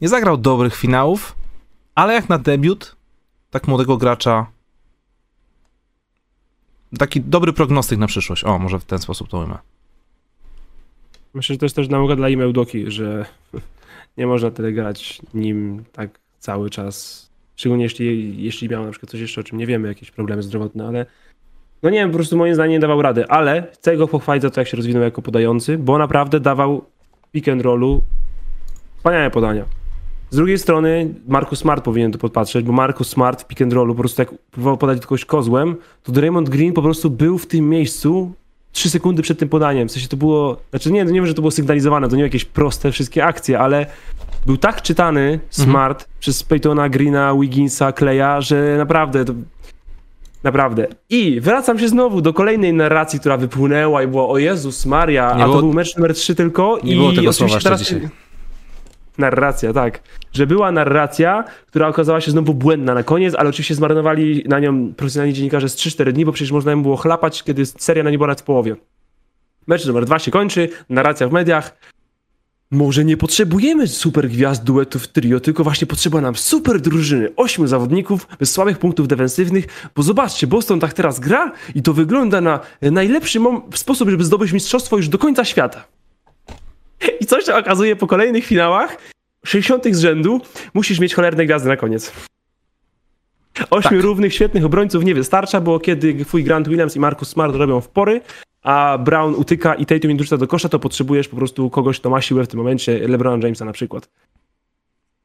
nie 0.00 0.08
zagrał 0.08 0.36
dobrych 0.36 0.76
finałów, 0.76 1.36
ale 1.94 2.14
jak 2.14 2.28
na 2.28 2.38
debiut 2.38 2.96
tak 3.50 3.68
młodego 3.68 3.96
gracza 3.96 4.46
taki 6.98 7.20
dobry 7.20 7.52
prognostyk 7.52 7.98
na 7.98 8.06
przyszłość. 8.06 8.44
O, 8.44 8.58
może 8.58 8.78
w 8.78 8.84
ten 8.84 8.98
sposób 8.98 9.28
to 9.28 9.38
ujmę. 9.38 9.58
Myślę, 11.34 11.54
że 11.54 11.58
to 11.58 11.66
jest 11.66 11.76
też 11.76 11.88
nauka 11.88 12.16
dla 12.16 12.28
Ime 12.28 12.48
Udoki, 12.48 12.90
że 12.90 13.24
nie 14.18 14.26
można 14.26 14.50
tyle 14.50 14.72
grać 14.72 15.20
nim 15.34 15.84
tak 15.92 16.20
cały 16.38 16.70
czas. 16.70 17.28
Szczególnie 17.56 17.84
jeśli, 17.84 18.34
jeśli 18.42 18.68
miał 18.68 18.84
na 18.84 18.90
przykład 18.90 19.10
coś 19.10 19.20
jeszcze, 19.20 19.40
o 19.40 19.44
czym 19.44 19.58
nie 19.58 19.66
wiemy, 19.66 19.88
jakieś 19.88 20.10
problemy 20.10 20.42
zdrowotne, 20.42 20.86
ale 20.86 21.06
no 21.82 21.90
nie 21.90 21.98
wiem, 21.98 22.10
po 22.10 22.16
prostu 22.16 22.36
moim 22.36 22.54
zdaniem 22.54 22.72
nie 22.72 22.80
dawał 22.80 23.02
rady, 23.02 23.28
ale 23.28 23.66
chcę 23.72 23.96
go 23.96 24.08
pochwalić 24.08 24.42
za 24.42 24.50
to, 24.50 24.60
jak 24.60 24.68
się 24.68 24.76
rozwinął 24.76 25.02
jako 25.02 25.22
podający, 25.22 25.78
bo 25.78 25.98
naprawdę 25.98 26.40
dawał 26.40 26.84
pick 27.32 27.48
and 27.48 27.62
rollu 27.62 28.02
wspaniałe 28.96 29.30
podania. 29.30 29.64
Z 30.30 30.36
drugiej 30.36 30.58
strony 30.58 31.14
Marcus 31.28 31.58
Smart 31.58 31.84
powinien 31.84 32.12
to 32.12 32.18
podpatrzeć, 32.18 32.66
bo 32.66 32.72
Marcus 32.72 33.08
Smart 33.08 33.42
w 33.42 33.46
pick 33.46 33.62
and 33.62 33.72
rollu 33.72 33.94
po 33.94 34.00
prostu 34.00 34.22
jak 34.22 34.34
próbował 34.50 34.78
podać 34.78 35.00
kogoś 35.02 35.24
kozłem, 35.24 35.76
to 36.02 36.12
Draymond 36.12 36.48
Green 36.48 36.72
po 36.72 36.82
prostu 36.82 37.10
był 37.10 37.38
w 37.38 37.46
tym 37.46 37.68
miejscu 37.68 38.32
3 38.78 38.90
sekundy 38.90 39.22
przed 39.22 39.38
tym 39.38 39.48
podaniem. 39.48 39.88
W 39.88 39.92
sensie 39.92 40.08
to 40.08 40.16
było, 40.16 40.56
znaczy 40.70 40.92
nie, 40.92 41.04
nie 41.04 41.12
wiem, 41.12 41.26
że 41.26 41.34
to 41.34 41.42
było 41.42 41.50
sygnalizowane, 41.50 42.08
to 42.08 42.16
nie 42.16 42.22
jakieś 42.22 42.44
proste 42.44 42.92
wszystkie 42.92 43.24
akcje, 43.24 43.58
ale 43.58 43.86
był 44.46 44.56
tak 44.56 44.82
czytany 44.82 45.40
Smart 45.50 46.08
przez 46.20 46.42
Peytona, 46.42 46.88
Greena, 46.88 47.34
Wigginsa, 47.40 47.92
Kleja, 47.92 48.40
że 48.40 48.74
naprawdę 48.78 49.24
to 49.24 49.32
Naprawdę. 50.42 50.86
I 51.10 51.40
wracam 51.40 51.78
się 51.78 51.88
znowu 51.88 52.20
do 52.20 52.32
kolejnej 52.32 52.72
narracji, 52.72 53.20
która 53.20 53.36
wypłynęła 53.36 54.02
i 54.02 54.06
była 54.06 54.28
o 54.28 54.38
Jezus 54.38 54.86
Maria, 54.86 55.34
Nie 55.36 55.42
a 55.42 55.46
było- 55.46 55.56
to 55.56 55.62
był 55.62 55.72
mecz 55.72 55.96
numer 55.96 56.14
3 56.14 56.34
tylko. 56.34 56.78
I 56.78 56.96
było 56.96 57.12
tego 57.12 57.30
oczywiście 57.30 57.60
teraz... 57.60 57.80
dzisiaj. 57.80 58.08
Narracja, 59.18 59.72
tak. 59.72 60.00
Że 60.32 60.46
była 60.46 60.72
narracja, 60.72 61.44
która 61.66 61.88
okazała 61.88 62.20
się 62.20 62.30
znowu 62.30 62.54
błędna 62.54 62.94
na 62.94 63.02
koniec, 63.02 63.34
ale 63.34 63.48
oczywiście 63.48 63.74
zmarnowali 63.74 64.44
na 64.48 64.58
nią 64.58 64.94
profesjonalni 64.94 65.34
dziennikarze 65.34 65.68
z 65.68 65.76
3-4 65.76 66.12
dni, 66.12 66.24
bo 66.24 66.32
przecież 66.32 66.52
można 66.52 66.72
im 66.72 66.82
było 66.82 66.96
chlapać, 66.96 67.42
kiedy 67.42 67.66
seria 67.66 68.02
na 68.02 68.10
nie 68.10 68.18
była 68.18 68.26
nawet 68.26 68.40
w 68.40 68.44
połowie. 68.44 68.76
Mecz 69.66 69.86
numer 69.86 70.04
2 70.04 70.18
się 70.18 70.30
kończy, 70.30 70.68
narracja 70.88 71.28
w 71.28 71.32
mediach. 71.32 71.76
Może 72.70 73.04
nie 73.04 73.16
potrzebujemy 73.16 73.86
super 73.86 74.28
gwiazd 74.28 74.64
duetów 74.64 75.08
trio, 75.08 75.40
tylko 75.40 75.64
właśnie 75.64 75.86
potrzeba 75.86 76.20
nam 76.20 76.36
super 76.36 76.80
drużyny, 76.80 77.28
ośmiu 77.36 77.66
zawodników 77.66 78.26
bez 78.38 78.52
słabych 78.52 78.78
punktów 78.78 79.08
defensywnych, 79.08 79.90
bo 79.94 80.02
zobaczcie, 80.02 80.46
Boston 80.46 80.80
tak 80.80 80.92
teraz 80.92 81.20
gra 81.20 81.52
i 81.74 81.82
to 81.82 81.92
wygląda 81.92 82.40
na 82.40 82.60
najlepszy 82.82 83.40
sposób, 83.74 84.10
żeby 84.10 84.24
zdobyć 84.24 84.52
mistrzostwo 84.52 84.96
już 84.96 85.08
do 85.08 85.18
końca 85.18 85.44
świata. 85.44 85.97
I 87.20 87.26
co 87.26 87.40
się 87.40 87.54
okazuje 87.54 87.96
po 87.96 88.06
kolejnych 88.06 88.46
finałach, 88.46 88.96
60 89.44 89.84
z 89.94 90.00
rzędu, 90.00 90.40
musisz 90.74 90.98
mieć 91.00 91.14
cholerne 91.14 91.46
gwiazdy 91.46 91.68
na 91.68 91.76
koniec. 91.76 92.12
Ośmiu 93.70 93.98
Tak. 93.98 94.02
równych, 94.02 94.34
świetnych 94.34 94.64
obrońców 94.64 95.04
nie 95.04 95.14
wystarcza, 95.14 95.60
bo 95.60 95.80
kiedy 95.80 96.24
twój 96.24 96.44
Grant 96.44 96.68
Williams 96.68 96.96
i 96.96 97.00
Marcus 97.00 97.28
Smart 97.28 97.54
robią 97.56 97.80
w 97.80 97.88
pory, 97.88 98.20
a 98.62 98.98
Brown 98.98 99.34
utyka 99.34 99.74
i 99.74 99.86
Tatum 99.86 100.10
nie 100.10 100.16
dorzuca 100.16 100.36
do 100.36 100.46
kosza, 100.46 100.68
to 100.68 100.78
potrzebujesz 100.78 101.28
po 101.28 101.36
prostu 101.36 101.70
kogoś, 101.70 102.00
kto 102.00 102.10
ma 102.10 102.20
siłę 102.20 102.44
w 102.44 102.48
tym 102.48 102.58
momencie, 102.58 103.08
LeBron 103.08 103.40
Jamesa 103.40 103.64
na 103.64 103.72
przykład. 103.72 104.08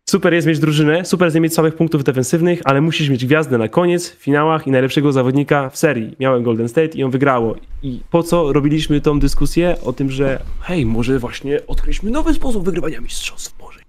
Super 0.10 0.34
jest 0.34 0.48
mieć 0.48 0.60
drużynę, 0.60 1.06
super 1.06 1.26
jest 1.26 1.36
nie 1.36 1.42
mieć 1.42 1.54
samych 1.54 1.76
punktów 1.76 2.04
defensywnych, 2.04 2.62
ale 2.66 2.82
musisz 2.82 3.10
mieć 3.10 3.26
gwiazdę 3.26 3.58
na 3.58 3.68
koniec, 3.68 4.10
w 4.10 4.16
finałach 4.16 4.68
i 4.68 4.72
najlepszego 4.72 5.12
zawodnika 5.12 5.70
w 5.70 5.78
serii. 5.78 6.16
Miałem 6.20 6.44
Golden 6.44 6.70
State 6.70 6.98
i 6.98 7.04
on 7.04 7.12
wygrało. 7.12 7.56
I 7.84 8.02
po 8.10 8.24
co 8.24 8.54
robiliśmy 8.54 9.02
tą 9.02 9.20
dyskusję 9.20 9.76
o 9.84 9.94
tym, 9.94 10.12
że 10.12 10.44
hej, 10.60 10.86
może 10.86 11.20
właśnie 11.20 11.68
odkryliśmy 11.68 12.12
nowy 12.12 12.34
sposób 12.34 12.66
wygrywania 12.66 13.02
mistrzostw 13.02 13.58
Boże. 13.58 13.80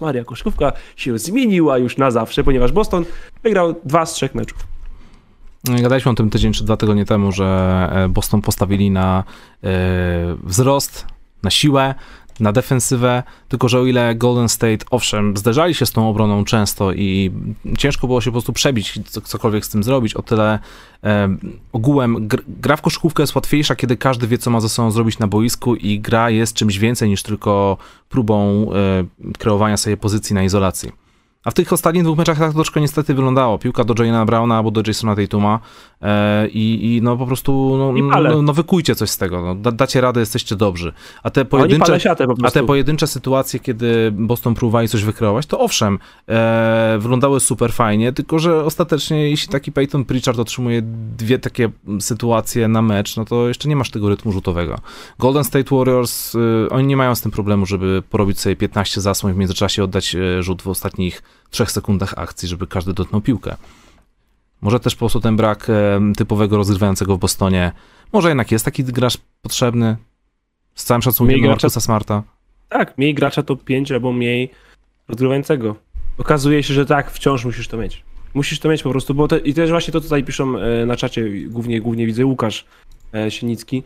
Maria 0.00 0.24
koszykówka 0.24 0.72
się 0.96 1.18
zmieniła 1.18 1.78
już 1.78 1.96
na 1.96 2.10
zawsze, 2.10 2.44
ponieważ 2.44 2.72
Boston 2.72 3.04
wygrał 3.42 3.74
dwa 3.84 4.06
z 4.06 4.12
trzech 4.12 4.34
meczów. 4.34 4.66
Gadaliśmy 5.64 6.12
o 6.12 6.14
tym 6.14 6.30
tydzień 6.30 6.52
czy 6.52 6.64
dwa 6.64 6.76
tygodnie 6.76 7.04
temu, 7.04 7.32
że 7.32 7.44
e, 7.92 8.08
Boston 8.08 8.42
postawili 8.42 8.90
na 8.90 9.24
e, 9.64 10.36
wzrost, 10.42 11.06
na 11.42 11.50
siłę, 11.50 11.94
na 12.40 12.52
defensywę, 12.52 13.22
tylko 13.48 13.68
że 13.68 13.80
o 13.80 13.86
ile 13.86 14.14
Golden 14.14 14.48
State, 14.48 14.86
owszem, 14.90 15.36
zderzali 15.36 15.74
się 15.74 15.86
z 15.86 15.92
tą 15.92 16.08
obroną 16.08 16.44
często 16.44 16.92
i 16.92 17.30
ciężko 17.78 18.06
było 18.06 18.20
się 18.20 18.30
po 18.30 18.32
prostu 18.32 18.52
przebić, 18.52 19.00
cokolwiek 19.24 19.64
z 19.64 19.68
tym 19.68 19.82
zrobić, 19.82 20.14
o 20.14 20.22
tyle 20.22 20.58
e, 21.04 21.36
ogółem 21.72 22.28
gr 22.28 22.42
gra 22.48 22.76
w 22.76 22.82
koszykówkę 22.82 23.22
jest 23.22 23.34
łatwiejsza, 23.34 23.76
kiedy 23.76 23.96
każdy 23.96 24.26
wie, 24.26 24.38
co 24.38 24.50
ma 24.50 24.60
ze 24.60 24.68
sobą 24.68 24.90
zrobić 24.90 25.18
na 25.18 25.26
boisku 25.26 25.74
i 25.74 26.00
gra 26.00 26.30
jest 26.30 26.54
czymś 26.54 26.78
więcej 26.78 27.08
niż 27.08 27.22
tylko 27.22 27.76
próbą 28.08 28.66
e, 28.72 29.04
kreowania 29.38 29.76
sobie 29.76 29.96
pozycji 29.96 30.34
na 30.34 30.42
izolacji. 30.42 31.05
A 31.46 31.50
w 31.50 31.54
tych 31.54 31.72
ostatnich 31.72 32.04
dwóch 32.04 32.18
meczach 32.18 32.38
tak 32.38 32.52
troszkę 32.52 32.80
niestety 32.80 33.14
wyglądało. 33.14 33.58
Piłka 33.58 33.84
do 33.84 34.04
Jayna 34.04 34.24
Browna 34.24 34.56
albo 34.56 34.70
do 34.70 34.82
Jasona 34.86 35.16
Tatuma 35.16 35.60
e, 36.02 36.48
i, 36.48 36.96
i 36.96 37.02
no 37.02 37.16
po 37.16 37.26
prostu 37.26 37.76
no, 37.78 38.20
no, 38.20 38.42
no, 38.42 38.52
wykujcie 38.52 38.94
coś 38.94 39.10
z 39.10 39.18
tego. 39.18 39.42
No, 39.42 39.54
da, 39.54 39.72
dacie 39.72 40.00
radę, 40.00 40.20
jesteście 40.20 40.56
dobrzy. 40.56 40.92
A 41.22 41.30
te 41.30 41.44
pojedyncze, 41.44 42.10
a 42.44 42.50
te 42.50 42.64
pojedyncze 42.66 43.06
sytuacje, 43.06 43.60
kiedy 43.60 44.12
Boston 44.12 44.54
próbowali 44.54 44.88
coś 44.88 45.04
wykreować, 45.04 45.46
to 45.46 45.60
owszem, 45.60 45.98
e, 46.28 46.96
wyglądały 47.00 47.40
super 47.40 47.72
fajnie, 47.72 48.12
tylko 48.12 48.38
że 48.38 48.64
ostatecznie 48.64 49.30
jeśli 49.30 49.48
taki 49.48 49.72
Peyton 49.72 50.04
Pritchard 50.04 50.38
otrzymuje 50.38 50.82
dwie 51.16 51.38
takie 51.38 51.70
sytuacje 52.00 52.68
na 52.68 52.82
mecz, 52.82 53.16
no 53.16 53.24
to 53.24 53.48
jeszcze 53.48 53.68
nie 53.68 53.76
masz 53.76 53.90
tego 53.90 54.08
rytmu 54.08 54.32
rzutowego. 54.32 54.78
Golden 55.18 55.44
State 55.44 55.76
Warriors, 55.76 56.34
y, 56.34 56.68
oni 56.70 56.86
nie 56.86 56.96
mają 56.96 57.14
z 57.14 57.20
tym 57.20 57.32
problemu, 57.32 57.66
żeby 57.66 58.02
porobić 58.10 58.40
sobie 58.40 58.56
15 58.56 59.00
zasłon 59.00 59.32
i 59.32 59.34
w 59.34 59.38
międzyczasie 59.38 59.84
oddać 59.84 60.14
e, 60.14 60.42
rzut 60.42 60.62
w 60.62 60.68
ostatnich 60.68 61.22
trzech 61.50 61.70
sekundach 61.70 62.14
akcji, 62.16 62.48
żeby 62.48 62.66
każdy 62.66 62.92
dotknął 62.92 63.20
piłkę. 63.20 63.56
Może 64.60 64.80
też 64.80 64.94
po 64.94 64.98
prostu 64.98 65.20
ten 65.20 65.36
brak 65.36 65.70
typowego 66.16 66.56
rozgrywającego 66.56 67.16
w 67.16 67.18
Bostonie, 67.18 67.72
może 68.12 68.28
jednak 68.28 68.52
jest 68.52 68.64
taki 68.64 68.84
gracz 68.84 69.18
potrzebny, 69.42 69.96
z 70.74 70.84
całym 70.84 71.02
szacunkiem 71.02 71.42
do 71.42 71.48
Marcusa 71.48 71.80
Smarta. 71.80 72.22
Tak, 72.68 72.98
mniej 72.98 73.14
gracza 73.14 73.42
top 73.42 73.64
5 73.64 73.92
albo 73.92 74.12
mniej 74.12 74.50
rozgrywającego. 75.08 75.76
Okazuje 76.18 76.62
się, 76.62 76.74
że 76.74 76.86
tak, 76.86 77.10
wciąż 77.10 77.44
musisz 77.44 77.68
to 77.68 77.76
mieć. 77.76 78.02
Musisz 78.34 78.60
to 78.60 78.68
mieć 78.68 78.82
po 78.82 78.90
prostu, 78.90 79.14
bo 79.14 79.28
te, 79.28 79.38
i 79.38 79.54
też 79.54 79.70
właśnie 79.70 79.92
to 79.92 80.00
tutaj 80.00 80.24
piszą 80.24 80.58
e, 80.58 80.86
na 80.86 80.96
czacie, 80.96 81.28
głównie, 81.46 81.80
głównie 81.80 82.06
widzę 82.06 82.26
Łukasz 82.26 82.64
e, 83.14 83.30
Sienicki, 83.30 83.82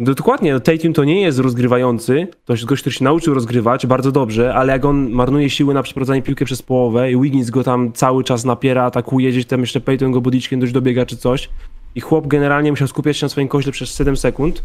dokładnie, 0.00 0.52
no 0.52 0.60
Tatum 0.60 0.92
to 0.92 1.04
nie 1.04 1.20
jest 1.20 1.38
rozgrywający, 1.38 2.26
to 2.44 2.52
jest 2.52 2.64
gość, 2.64 2.82
który 2.82 2.94
się 2.96 3.04
nauczył 3.04 3.34
rozgrywać 3.34 3.86
bardzo 3.86 4.12
dobrze, 4.12 4.54
ale 4.54 4.72
jak 4.72 4.84
on 4.84 5.10
marnuje 5.10 5.50
siły 5.50 5.74
na 5.74 5.82
przeprowadzanie 5.82 6.22
piłki 6.22 6.44
przez 6.44 6.62
połowę 6.62 7.12
i 7.12 7.20
Wiggins 7.20 7.50
go 7.50 7.64
tam 7.64 7.92
cały 7.92 8.24
czas 8.24 8.44
napiera, 8.44 8.84
atakuje, 8.84 9.30
gdzieś 9.30 9.46
tam 9.46 9.60
jeszcze 9.60 9.80
Peyton 9.80 10.12
go 10.12 10.20
budiczkiem 10.20 10.60
dość 10.60 10.72
dobiega 10.72 11.06
czy 11.06 11.16
coś 11.16 11.48
i 11.94 12.00
chłop 12.00 12.26
generalnie 12.26 12.70
musiał 12.70 12.88
skupiać 12.88 13.16
się 13.16 13.24
na 13.24 13.28
swoim 13.30 13.48
koźle 13.48 13.72
przez 13.72 13.98
7 13.98 14.16
sekund, 14.16 14.64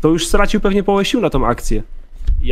to 0.00 0.08
już 0.08 0.26
stracił 0.26 0.60
pewnie 0.60 0.82
połowę 0.82 1.04
sił 1.04 1.20
na 1.20 1.30
tą 1.30 1.46
akcję. 1.46 1.82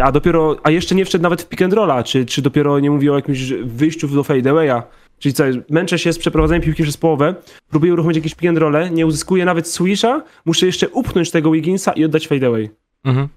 A 0.03 0.12
dopiero, 0.12 0.57
a 0.62 0.70
jeszcze 0.70 0.95
nie 0.95 1.05
wszedł 1.05 1.22
nawet 1.22 1.43
w 1.43 1.49
pick 1.49 1.62
and 1.62 1.72
rolla, 1.72 2.03
czy, 2.03 2.26
czy 2.26 2.43
dopiero 2.43 2.80
nie 2.80 2.90
mówi 2.90 3.11
o 3.11 3.16
jakimś 3.16 3.53
wyjściu 3.64 4.09
do 4.09 4.24
fadeawaya, 4.24 4.82
Czyli 5.22 5.32
co, 5.32 5.44
męczę 5.70 5.98
się 5.98 6.12
z 6.12 6.18
przeprowadzeniem 6.18 6.62
piłki 6.62 6.82
przez 6.82 6.96
połowę, 6.96 7.34
próbuję 7.70 7.92
uruchomić 7.92 8.16
jakieś 8.16 8.34
pick 8.34 8.52
nie 8.92 9.06
uzyskuję 9.06 9.44
nawet 9.44 9.68
swisha, 9.68 10.22
muszę 10.44 10.66
jeszcze 10.66 10.88
upchnąć 10.88 11.30
tego 11.30 11.50
Wigginsa 11.50 11.92
i 11.92 12.04
oddać 12.04 12.28
fadeaway. 12.28 12.70
Mhm. 13.04 13.28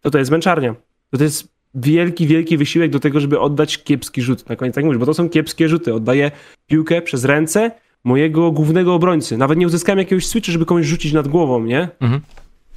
To 0.00 0.10
to 0.10 0.18
jest 0.18 0.30
męczarnia. 0.30 0.74
To, 1.10 1.18
to 1.18 1.24
jest 1.24 1.48
wielki, 1.74 2.26
wielki 2.26 2.56
wysiłek 2.56 2.90
do 2.90 3.00
tego, 3.00 3.20
żeby 3.20 3.40
oddać 3.40 3.82
kiepski 3.82 4.22
rzut. 4.22 4.48
Na 4.48 4.56
koniec 4.56 4.74
tak 4.74 4.84
mówisz, 4.84 4.98
bo 4.98 5.06
to 5.06 5.14
są 5.14 5.28
kiepskie 5.28 5.68
rzuty. 5.68 5.94
Oddaję 5.94 6.30
piłkę 6.66 7.02
przez 7.02 7.24
ręce 7.24 7.70
mojego 8.04 8.52
głównego 8.52 8.94
obrońcy. 8.94 9.36
Nawet 9.36 9.58
nie 9.58 9.66
uzyskałem 9.66 9.98
jakiegoś 9.98 10.26
switcha, 10.26 10.52
żeby 10.52 10.64
komuś 10.64 10.86
rzucić 10.86 11.12
nad 11.12 11.28
głową, 11.28 11.64
nie? 11.64 11.88
Mhm. 12.00 12.20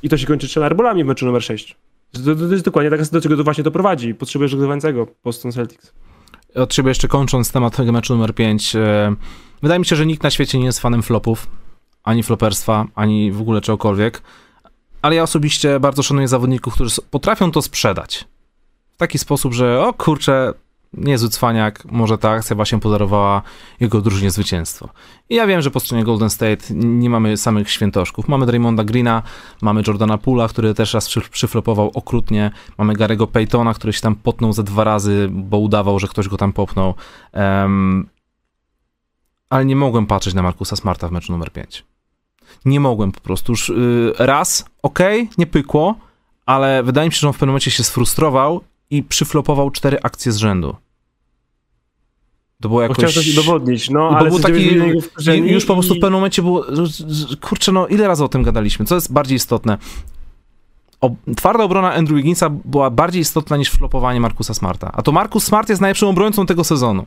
I 0.04 0.10
to 0.10 0.18
się 0.18 0.28
kończy 0.28 0.48
trzema 0.48 0.66
arbolami 0.66 1.04
w 1.04 1.08
meczu 1.08 1.26
numer 1.26 1.44
6. 1.44 1.76
To, 2.12 2.20
to, 2.20 2.36
to 2.36 2.52
jest 2.52 2.66
dokładnie 2.66 2.90
tak, 2.90 3.10
do 3.10 3.22
czego 3.22 3.38
to 3.38 3.44
właśnie 3.44 3.64
to 3.64 3.72
prowadzi. 3.72 4.16
Potrzebujesz 4.16 4.52
rozgrywającego 4.52 5.08
Boston 5.24 5.52
Celtics 5.52 5.94
od 6.58 6.74
siebie 6.74 6.90
jeszcze 6.90 7.08
kończąc 7.08 7.52
temat 7.52 7.76
tego 7.76 7.92
meczu 7.92 8.14
numer 8.14 8.36
5, 8.36 8.76
e, 8.76 9.16
wydaje 9.62 9.80
mi 9.80 9.86
się, 9.86 9.96
że 9.96 10.06
nikt 10.06 10.24
na 10.24 10.30
świecie 10.30 10.60
nie 10.60 10.66
jest 10.66 10.80
fanem 10.80 11.04
flopów, 11.04 11.48
ani 12.04 12.24
floperstwa, 12.24 12.86
ani 12.96 13.32
w 13.32 13.42
ogóle 13.42 13.62
czegokolwiek, 13.62 14.22
ale 15.02 15.16
ja 15.16 15.24
osobiście 15.24 15.80
bardzo 15.80 16.04
szanuję 16.04 16.28
zawodników, 16.28 16.74
którzy 16.74 17.02
potrafią 17.12 17.52
to 17.52 17.62
sprzedać. 17.62 18.26
W 18.94 18.98
taki 18.98 19.18
sposób, 19.18 19.54
że 19.54 19.82
o 19.82 19.94
kurczę, 19.94 20.54
niezły 20.98 21.30
cwaniak, 21.30 21.86
może 21.92 22.18
ta 22.18 22.30
akcja 22.30 22.56
właśnie 22.56 22.80
podarowała 22.80 23.42
jego 23.80 24.02
drużynie 24.02 24.32
zwycięstwo. 24.32 24.90
I 25.30 25.36
ja 25.36 25.48
wiem, 25.48 25.62
że 25.62 25.72
po 25.72 25.80
stronie 25.80 26.04
Golden 26.04 26.30
State 26.30 26.66
nie 26.74 27.10
mamy 27.10 27.38
samych 27.38 27.72
świętoszków. 27.72 28.28
Mamy 28.28 28.46
Draymonda 28.46 28.84
Greena, 28.84 29.24
mamy 29.62 29.84
Jordana 29.88 30.18
Pula, 30.18 30.48
który 30.48 30.74
też 30.74 30.94
raz 30.94 31.08
przy, 31.08 31.22
przyflopował 31.22 31.92
okrutnie, 31.94 32.52
mamy 32.78 32.94
Garego 32.94 33.28
Paytona, 33.28 33.74
który 33.74 33.94
się 33.94 34.02
tam 34.02 34.16
potnął 34.16 34.54
ze 34.54 34.64
dwa 34.64 34.84
razy, 34.84 35.30
bo 35.32 35.58
udawał, 35.58 36.00
że 36.00 36.08
ktoś 36.08 36.28
go 36.28 36.38
tam 36.38 36.54
popnął. 36.54 36.94
Um, 37.34 38.10
ale 39.50 39.66
nie 39.66 39.76
mogłem 39.76 40.06
patrzeć 40.06 40.34
na 40.34 40.42
Markusa 40.42 40.76
Smarta 40.76 41.08
w 41.08 41.12
meczu 41.12 41.32
numer 41.32 41.52
5. 41.52 41.86
Nie 42.66 42.80
mogłem 42.80 43.12
po 43.12 43.20
prostu. 43.20 43.52
Już 43.52 43.70
yy, 43.70 44.14
raz, 44.18 44.66
okej, 44.84 45.22
okay, 45.22 45.34
nie 45.38 45.48
pykło, 45.48 45.96
ale 46.46 46.84
wydaje 46.84 47.10
mi 47.10 47.14
się, 47.14 47.20
że 47.20 47.28
on 47.28 47.34
w 47.34 47.38
pewnym 47.38 47.50
momencie 47.50 47.72
się 47.72 47.84
sfrustrował 47.84 48.62
i 48.90 49.04
przyflopował 49.04 49.72
cztery 49.72 49.98
akcje 50.04 50.32
z 50.32 50.38
rzędu. 50.38 50.76
To 52.62 52.70
było 52.70 52.82
jakoś... 52.82 52.98
Chciał 52.98 53.10
coś 53.10 53.38
udowodnić, 53.38 53.90
no, 53.90 54.10
ale 54.10 54.30
był 54.30 54.40
taki, 54.40 54.76
już 55.46 55.66
po 55.66 55.74
prostu 55.74 55.94
w 55.94 55.98
pewnym 55.98 56.14
momencie 56.14 56.42
było, 56.42 56.66
kurczę, 57.42 57.72
no 57.72 57.88
ile 57.88 58.08
razy 58.08 58.24
o 58.24 58.28
tym 58.28 58.44
gadaliśmy, 58.44 58.86
co 58.86 58.96
jest 58.96 59.14
bardziej 59.14 59.36
istotne? 59.36 59.78
O, 61.02 61.12
twarda 61.36 61.64
obrona 61.64 61.94
Andrew 61.94 62.18
Wigginsa 62.18 62.50
była 62.50 62.90
bardziej 62.90 63.22
istotna 63.22 63.58
niż 63.58 63.70
flopowanie 63.70 64.20
Markusa 64.20 64.54
Smarta. 64.54 64.92
A 64.94 65.02
to 65.02 65.12
Markus 65.12 65.44
Smart 65.44 65.70
jest 65.70 65.82
najlepszym 65.82 66.08
obrońcą 66.08 66.46
tego 66.46 66.64
sezonu. 66.64 67.06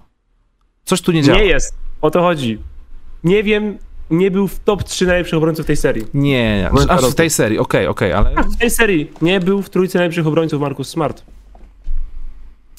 Coś 0.84 1.00
tu 1.00 1.12
nie 1.12 1.22
działa. 1.22 1.38
Nie 1.38 1.44
jest, 1.44 1.74
o 2.00 2.10
to 2.10 2.20
chodzi. 2.20 2.58
Nie 3.24 3.42
wiem, 3.42 3.78
nie 4.10 4.30
był 4.30 4.48
w 4.48 4.58
top 4.58 4.84
3 4.84 5.06
najlepszych 5.06 5.38
obrońców 5.38 5.66
tej 5.66 5.76
serii. 5.76 6.04
Nie, 6.14 6.70
nie. 6.72 6.90
Aż 6.90 7.04
w 7.04 7.14
tej 7.14 7.30
serii, 7.30 7.58
okej, 7.58 7.86
okay, 7.86 8.12
okej, 8.12 8.30
okay, 8.30 8.34
ale... 8.36 8.48
w 8.50 8.56
tej 8.56 8.70
serii 8.70 9.10
nie 9.22 9.40
był 9.40 9.62
w 9.62 9.70
trójce 9.70 9.98
najlepszych 9.98 10.26
obrońców 10.26 10.60
Markus 10.60 10.88
Smart 10.88 11.22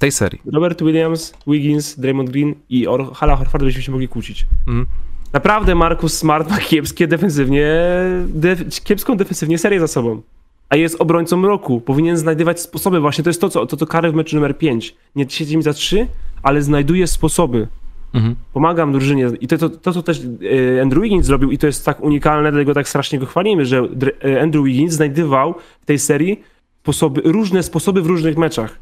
tej 0.02 0.12
serii. 0.12 0.42
Robert 0.54 0.82
Williams, 0.82 1.34
Wiggins, 1.48 2.00
Draymond 2.00 2.30
Green 2.30 2.56
i 2.70 2.88
Or 2.88 3.14
Hala 3.14 3.36
Horford 3.36 3.64
byśmy 3.64 3.82
się 3.82 3.92
mogli 3.92 4.08
kłócić. 4.08 4.48
Mhm. 4.68 4.86
Naprawdę 5.34 5.76
Marcus 5.76 6.14
Smart 6.18 6.50
ma 6.50 6.58
kiepskie 6.58 7.08
defensywnie, 7.08 7.68
def 8.28 8.84
kiepską 8.84 9.18
defensywnie 9.18 9.58
serię 9.58 9.80
za 9.80 9.88
sobą. 9.88 10.22
A 10.70 10.76
jest 10.76 11.02
obrońcą 11.02 11.42
roku. 11.42 11.82
Powinien 11.82 12.18
znajdować 12.18 12.60
sposoby. 12.60 13.00
Właśnie 13.00 13.24
to 13.24 13.30
jest 13.30 13.42
to, 13.42 13.50
co 13.50 13.66
to, 13.66 13.78
to 13.78 13.88
kary 13.88 14.12
w 14.12 14.16
meczu 14.16 14.36
numer 14.36 14.58
5. 14.58 14.96
Nie 15.16 15.30
siedzi 15.30 15.58
mi 15.58 15.64
za 15.64 15.74
3, 15.74 16.08
ale 16.44 16.62
znajduje 16.62 17.08
sposoby. 17.08 17.68
Mhm. 18.14 18.36
Pomagam 18.54 18.92
drużynie. 18.92 19.30
I 19.42 19.48
to, 19.48 19.58
to, 19.58 19.70
to, 19.70 19.94
co 19.94 20.04
też 20.04 20.22
e, 20.78 20.82
Andrew 20.82 21.04
Wiggins 21.04 21.26
zrobił, 21.26 21.52
i 21.52 21.58
to 21.58 21.68
jest 21.68 21.86
tak 21.86 22.04
unikalne, 22.04 22.52
dlatego 22.52 22.74
tak 22.74 22.90
strasznie 22.90 23.20
go 23.20 23.26
chwalimy, 23.26 23.66
że 23.66 23.88
e, 24.24 24.42
Andrew 24.42 24.66
Wiggins 24.66 24.94
znajdywał 24.94 25.56
w 25.82 25.86
tej 25.86 26.00
serii 26.00 26.44
sposoby, 26.84 27.22
różne 27.26 27.64
sposoby 27.64 28.02
w 28.02 28.06
różnych 28.06 28.38
meczach. 28.38 28.80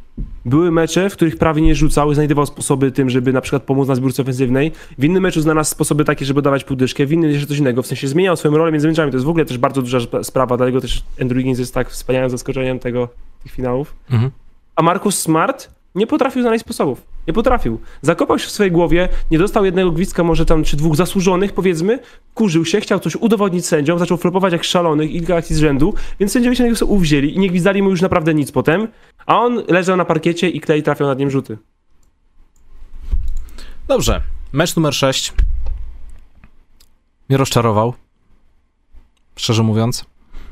Były 0.49 0.71
mecze, 0.71 1.09
w 1.09 1.13
których 1.13 1.37
prawie 1.37 1.61
nie 1.61 1.75
rzucał, 1.75 2.13
znajdował 2.13 2.45
sposoby 2.45 2.91
tym, 2.91 3.09
żeby 3.09 3.33
na 3.33 3.41
przykład 3.41 3.63
pomóc 3.63 3.87
na 3.87 3.95
zbiórce 3.95 4.21
ofensywnej. 4.21 4.71
W 4.97 5.03
innym 5.03 5.23
meczu 5.23 5.41
znalazł 5.41 5.71
sposoby 5.71 6.05
takie, 6.05 6.25
żeby 6.25 6.41
dawać 6.41 6.63
półdyszkę, 6.63 7.05
w 7.05 7.11
innym 7.11 7.31
jeszcze 7.31 7.47
coś 7.47 7.57
innego. 7.57 7.83
W 7.83 7.87
sensie 7.87 8.07
zmieniał 8.07 8.37
swoją 8.37 8.57
rolę 8.57 8.71
między 8.71 8.87
meczami. 8.87 9.11
To 9.11 9.17
jest 9.17 9.25
w 9.25 9.29
ogóle 9.29 9.45
też 9.45 9.57
bardzo 9.57 9.81
duża 9.81 9.99
sprawa, 10.23 10.57
dlatego 10.57 10.81
też 10.81 11.03
Andrew 11.21 11.37
Higgins 11.37 11.59
jest 11.59 11.73
tak 11.73 11.89
wspaniałym 11.89 12.29
zaskoczeniem 12.29 12.79
tego, 12.79 13.09
tych 13.43 13.51
finałów. 13.51 13.93
Mhm. 14.11 14.31
A 14.75 14.81
Marcus 14.81 15.19
Smart 15.19 15.69
nie 15.95 16.07
potrafił 16.07 16.41
znaleźć 16.41 16.65
sposobów. 16.65 17.01
Nie 17.27 17.33
potrafił. 17.33 17.79
Zakopał 18.01 18.39
się 18.39 18.47
w 18.47 18.51
swojej 18.51 18.71
głowie, 18.71 19.09
nie 19.31 19.37
dostał 19.37 19.65
jednego 19.65 19.91
gwizdka, 19.91 20.23
może 20.23 20.45
tam, 20.45 20.63
czy 20.63 20.77
dwóch 20.77 20.95
zasłużonych, 20.95 21.53
powiedzmy, 21.53 21.99
kurzył 22.33 22.65
się, 22.65 22.81
chciał 22.81 22.99
coś 22.99 23.15
udowodnić 23.15 23.65
sędziom, 23.65 23.99
zaczął 23.99 24.17
flopować 24.17 24.53
jak 24.53 24.63
szalonych, 24.63 25.11
kilka 25.11 25.35
akcji 25.35 25.55
z 25.55 25.59
rzędu, 25.59 25.93
więc 26.19 26.31
sędziowie 26.31 26.55
się 26.55 26.63
na 26.63 26.69
niego 26.69 26.85
uwzięli 26.85 27.35
i 27.35 27.39
nie 27.39 27.49
gwizdali 27.49 27.83
mu 27.83 27.89
już 27.89 28.01
naprawdę 28.01 28.33
nic 28.33 28.51
potem, 28.51 28.87
a 29.25 29.39
on 29.39 29.63
leżał 29.67 29.97
na 29.97 30.05
parkiecie 30.05 30.49
i 30.49 30.61
Klej 30.61 30.83
trafiał 30.83 31.07
nad 31.07 31.19
nim 31.19 31.31
rzuty. 31.31 31.57
Dobrze. 33.87 34.21
Mecz 34.53 34.75
numer 34.75 34.93
6 34.93 35.33
mnie 37.29 37.37
rozczarował, 37.37 37.93
szczerze 39.35 39.63
mówiąc. 39.63 40.05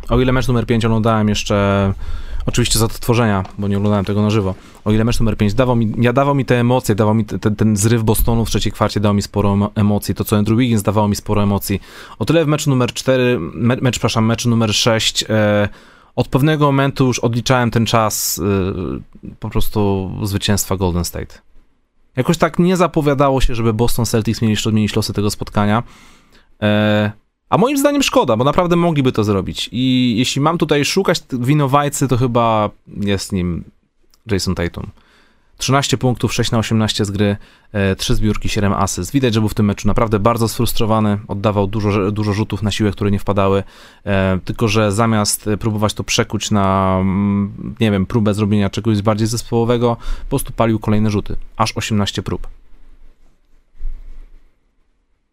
O 0.09 0.19
ile 0.19 0.31
mecz 0.31 0.47
numer 0.47 0.65
5 0.65 0.85
oglądałem 0.85 1.29
jeszcze 1.29 1.93
Oczywiście 2.47 2.79
z 2.79 2.81
odtworzenia, 2.81 3.43
bo 3.57 3.67
nie 3.67 3.77
oglądałem 3.77 4.05
tego 4.05 4.21
na 4.21 4.29
żywo. 4.29 4.55
O 4.85 4.91
ile 4.91 5.03
mecz 5.03 5.19
numer 5.19 5.37
5 5.37 5.53
dawał 5.53 5.75
mi, 5.75 5.93
ja 5.97 6.13
dawał 6.13 6.35
mi 6.35 6.45
te 6.45 6.59
emocje, 6.59 6.95
dawał 6.95 7.13
mi 7.13 7.25
ten, 7.25 7.55
ten 7.55 7.77
zryw 7.77 8.03
Bostonu 8.03 8.45
w 8.45 8.49
trzeciej 8.49 8.71
kwarcie, 8.71 8.99
dał 8.99 9.13
mi 9.13 9.21
sporo 9.21 9.71
emocji. 9.75 10.15
To, 10.15 10.23
co 10.23 10.37
Andrew 10.37 10.59
Wiggins 10.59 10.83
dawało 10.83 11.07
mi 11.07 11.15
sporo 11.15 11.43
emocji. 11.43 11.81
O 12.19 12.25
tyle 12.25 12.45
w 12.45 12.47
meczu 12.47 12.69
numer 12.69 12.93
4, 12.93 13.39
me, 13.39 13.75
mecz, 13.81 13.93
przepraszam, 13.93 14.25
meczu 14.25 14.49
numer 14.49 14.73
6, 14.73 15.25
e, 15.29 15.69
od 16.15 16.27
pewnego 16.27 16.65
momentu 16.65 17.05
już 17.07 17.19
odliczałem 17.19 17.71
ten 17.71 17.85
czas 17.85 18.39
e, 18.39 19.33
po 19.39 19.49
prostu 19.49 20.11
zwycięstwa 20.23 20.77
Golden 20.77 21.05
State. 21.05 21.35
Jakoś 22.15 22.37
tak 22.37 22.59
nie 22.59 22.77
zapowiadało 22.77 23.41
się, 23.41 23.55
żeby 23.55 23.73
Boston 23.73 24.05
Celtics 24.05 24.41
mieli 24.41 24.55
odmienić 24.65 24.95
losy 24.95 25.13
tego 25.13 25.31
spotkania. 25.31 25.83
E, 26.61 27.11
a 27.49 27.57
moim 27.57 27.77
zdaniem 27.77 28.03
szkoda, 28.03 28.37
bo 28.37 28.43
naprawdę 28.43 28.75
mogliby 28.75 29.11
to 29.11 29.23
zrobić. 29.23 29.69
I 29.71 30.15
jeśli 30.17 30.41
mam 30.41 30.57
tutaj 30.57 30.85
szukać 30.85 31.19
winowajcy, 31.31 32.07
to 32.07 32.17
chyba 32.17 32.69
jest 32.87 33.31
nim 33.31 33.63
Jason 34.31 34.55
Tatum. 34.55 34.91
13 35.57 35.97
punktów, 35.97 36.33
6 36.33 36.51
na 36.51 36.57
18 36.57 37.05
z 37.05 37.11
gry, 37.11 37.37
3 37.97 38.15
zbiórki, 38.15 38.49
7 38.49 38.73
asyst. 38.73 39.11
Widać, 39.11 39.33
że 39.33 39.39
był 39.39 39.49
w 39.49 39.53
tym 39.53 39.65
meczu 39.65 39.87
naprawdę 39.87 40.19
bardzo 40.19 40.47
sfrustrowany, 40.47 41.17
oddawał 41.27 41.67
dużo, 41.67 42.11
dużo 42.11 42.33
rzutów 42.33 42.63
na 42.63 42.71
siłę, 42.71 42.91
które 42.91 43.11
nie 43.11 43.19
wpadały, 43.19 43.63
e, 44.05 44.39
tylko 44.45 44.67
że 44.67 44.91
zamiast 44.91 45.49
próbować 45.59 45.93
to 45.93 46.03
przekuć 46.03 46.51
na, 46.51 46.97
mm, 47.01 47.75
nie 47.79 47.91
wiem, 47.91 48.05
próbę 48.05 48.33
zrobienia 48.33 48.69
czegoś 48.69 49.01
bardziej 49.01 49.27
zespołowego, 49.27 49.97
po 50.23 50.29
prostu 50.29 50.53
palił 50.53 50.79
kolejne 50.79 51.09
rzuty. 51.09 51.35
Aż 51.57 51.77
18 51.77 52.23
prób. 52.23 52.47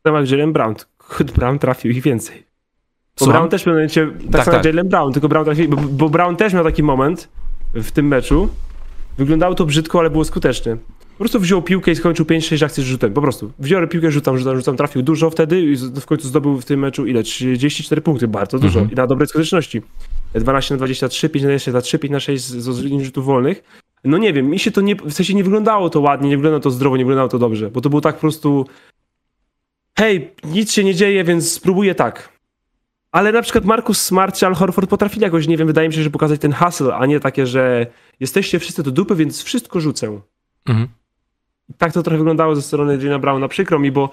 Temat 0.03 0.31
Jalen 0.31 0.53
Brown. 0.53 0.75
Brown 1.37 1.59
trafił 1.59 1.91
ich 1.91 2.03
więcej. 2.03 2.37
Bo 2.37 3.25
Słucham? 3.25 3.33
Brown 3.33 3.51
też 3.51 3.63
w 3.63 3.65
pewnym 3.65 3.77
momencie, 3.77 4.07
tak, 4.07 4.33
Tak, 4.33 4.45
samo 4.45 4.57
tak. 4.57 4.65
jak 4.65 4.75
Jalen 4.75 4.89
Brown, 4.89 5.13
tylko 5.13 5.29
Brown 5.29 5.45
trafił, 5.45 5.69
bo, 5.69 5.77
bo 5.77 6.09
Brown 6.09 6.37
też 6.37 6.53
miał 6.55 6.65
taki 6.65 6.83
moment 6.83 7.29
w 7.75 7.91
tym 7.91 8.09
meczu. 8.09 8.49
Wyglądało 9.19 9.55
to 9.55 9.67
brzydko, 9.67 9.99
ale 10.01 10.11
było 10.11 10.25
skuteczne. 10.25 10.77
Po 11.15 11.19
prostu 11.19 11.41
wziął 11.41 11.63
piłkę 11.63 11.91
i 11.91 11.97
skończył 11.97 12.27
5-6 12.27 12.65
akcji 12.65 12.83
z 12.83 12.87
rzutem. 12.87 13.13
Po 13.13 13.23
prostu. 13.23 13.53
Wziął 13.59 13.89
piłkę, 13.89 14.11
rzucam, 14.11 14.39
rzucam, 14.39 14.57
rzucam, 14.57 14.77
trafił 14.77 15.03
dużo 15.03 15.31
wtedy 15.31 15.61
i 15.61 15.77
w 15.77 16.07
końcu 16.07 16.29
zdobył 16.29 16.61
w 16.61 16.65
tym 16.65 16.81
meczu 16.81 17.07
ile? 17.07 17.23
34 17.23 18.01
punkty, 18.01 18.29
bardzo 18.29 18.59
dużo. 18.59 18.81
Mhm. 18.81 18.93
I 18.93 18.95
na 18.95 19.07
dobrej 19.07 19.29
skuteczności. 19.29 19.83
12 20.35 20.75
na 20.75 20.79
23, 20.79 21.29
5 21.29 21.43
na 21.43 21.49
23, 21.49 21.99
5 21.99 22.13
na 22.13 22.21
6 22.21 22.45
z, 22.45 22.77
z 22.77 22.81
linii 22.81 23.05
rzutów 23.05 23.25
wolnych. 23.25 23.63
No 24.05 24.19
nie 24.19 24.33
wiem, 24.33 24.47
mi 24.47 24.59
się 24.59 24.71
to 24.71 24.81
nie, 24.81 24.97
w 24.97 25.13
sensie 25.13 25.35
nie 25.35 25.45
wyglądało 25.45 25.91
to 25.91 26.01
ładnie, 26.01 26.29
nie 26.29 26.37
wyglądało 26.37 26.61
to 26.61 26.71
zdrowo, 26.71 26.97
nie 26.97 27.05
wyglądało 27.05 27.29
to 27.29 27.39
dobrze, 27.39 27.71
bo 27.71 27.81
to 27.81 27.91
było 27.91 28.01
tak 28.01 28.15
po 28.15 28.21
prostu 28.21 28.67
hej, 29.99 30.35
nic 30.45 30.73
się 30.73 30.85
nie 30.85 30.95
dzieje, 30.95 31.25
więc 31.25 31.53
spróbuję 31.53 31.95
tak. 31.95 32.29
Ale 33.13 33.33
na 33.33 33.43
przykład 33.43 33.65
Markus 33.65 34.03
Smart 34.03 34.37
czy 34.37 34.47
Al 34.47 34.55
Horford 34.55 34.91
potrafili 34.91 35.23
jakoś, 35.23 35.47
nie 35.47 35.57
wiem, 35.57 35.67
wydaje 35.67 35.89
mi 35.89 35.95
się, 35.95 36.03
że 36.03 36.11
pokazać 36.11 36.41
ten 36.41 36.53
hustle, 36.53 36.95
a 36.95 37.07
nie 37.07 37.21
takie, 37.21 37.47
że 37.47 37.87
jesteście 38.21 38.59
wszyscy 38.59 38.83
do 38.83 38.91
dupy, 38.91 39.15
więc 39.15 39.43
wszystko 39.43 39.81
rzucę. 39.81 40.21
Mhm. 40.67 40.89
Tak 41.79 41.93
to 41.93 42.03
trochę 42.03 42.19
wyglądało 42.19 42.57
ze 42.57 42.63
strony 42.63 42.99
Jalen 43.03 43.21
Browna. 43.21 43.49
Przykro 43.49 43.79
mi, 43.79 43.93
bo 43.93 44.11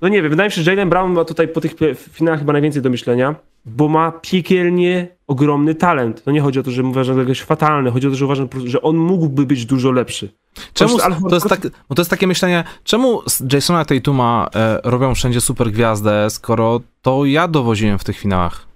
no 0.00 0.08
nie 0.08 0.22
wiem, 0.22 0.30
wydaje 0.30 0.48
mi 0.48 0.52
się, 0.52 0.62
że 0.62 0.70
Jalen 0.70 0.88
Brown 0.88 1.12
ma 1.12 1.24
tutaj 1.24 1.48
po 1.48 1.60
tych 1.60 1.74
finałach 2.12 2.38
chyba 2.40 2.52
najwięcej 2.52 2.82
do 2.82 2.90
myślenia, 2.90 3.34
bo 3.76 3.88
ma 3.88 4.12
piekielnie 4.12 5.08
ogromny 5.26 5.74
talent. 5.74 6.24
To 6.24 6.30
nie 6.30 6.40
chodzi 6.40 6.58
o 6.58 6.62
to, 6.62 6.70
że 6.70 6.82
uważam 6.82 7.14
go 7.14 7.22
jakoś 7.22 7.40
fatalny, 7.40 7.90
chodzi 7.90 8.06
o 8.06 8.10
to, 8.10 8.16
że 8.16 8.24
uważam, 8.24 8.48
że 8.64 8.82
on 8.82 8.96
mógłby 8.96 9.46
być 9.46 9.66
dużo 9.66 9.90
lepszy. 9.90 10.28
Czemu, 10.72 10.98
to, 11.28 11.34
jest 11.34 11.48
tak, 11.48 11.60
bo 11.88 11.94
to 11.94 12.02
jest 12.02 12.10
takie 12.10 12.26
myślenie, 12.26 12.64
czemu 12.84 13.22
Jasona 13.52 13.84
Tatuma 13.84 14.48
e, 14.54 14.80
robią 14.84 15.14
wszędzie 15.14 15.40
super 15.40 15.70
gwiazdę, 15.70 16.30
skoro 16.30 16.80
to 17.02 17.24
ja 17.24 17.48
dowoziłem 17.48 17.98
w 17.98 18.04
tych 18.04 18.18
finałach 18.18 18.66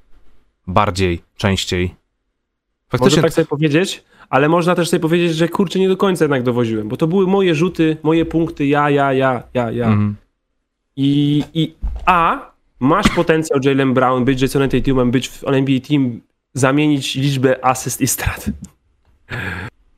bardziej, 0.67 1.23
częściej. 1.37 1.83
Można 1.83 1.95
Faktycznie, 2.89 3.23
tak 3.23 3.33
sobie 3.33 3.47
powiedzieć, 3.47 4.05
ale 4.29 4.49
można 4.49 4.75
też 4.75 4.89
sobie 4.89 5.01
powiedzieć, 5.01 5.37
że 5.37 5.49
kurczę, 5.49 5.79
nie 5.79 5.89
do 5.89 5.97
końca 5.97 6.25
jednak 6.25 6.43
dowoziłem, 6.43 6.89
bo 6.89 6.97
to 6.97 7.07
były 7.07 7.27
moje 7.27 7.55
rzuty, 7.55 7.97
moje 8.03 8.25
punkty, 8.25 8.67
ja, 8.67 8.91
ja, 8.91 9.13
ja, 9.13 9.43
ja, 9.55 9.71
ja. 9.71 9.87
mhm. 9.87 10.17
I, 10.97 11.45
I 11.55 11.75
A, 12.07 12.52
masz 12.83 13.09
potencjał 13.09 13.61
Jalen 13.65 13.95
Brown, 13.95 14.25
być 14.25 14.43
Jasonem 14.43 14.71
Tatumem, 14.71 15.11
być 15.11 15.29
w 15.29 15.45
NBA 15.45 15.81
Team, 15.89 16.21
zamienić 16.55 17.15
liczbę 17.15 17.65
asyst 17.65 18.01
i 18.01 18.07
strat. 18.07 18.51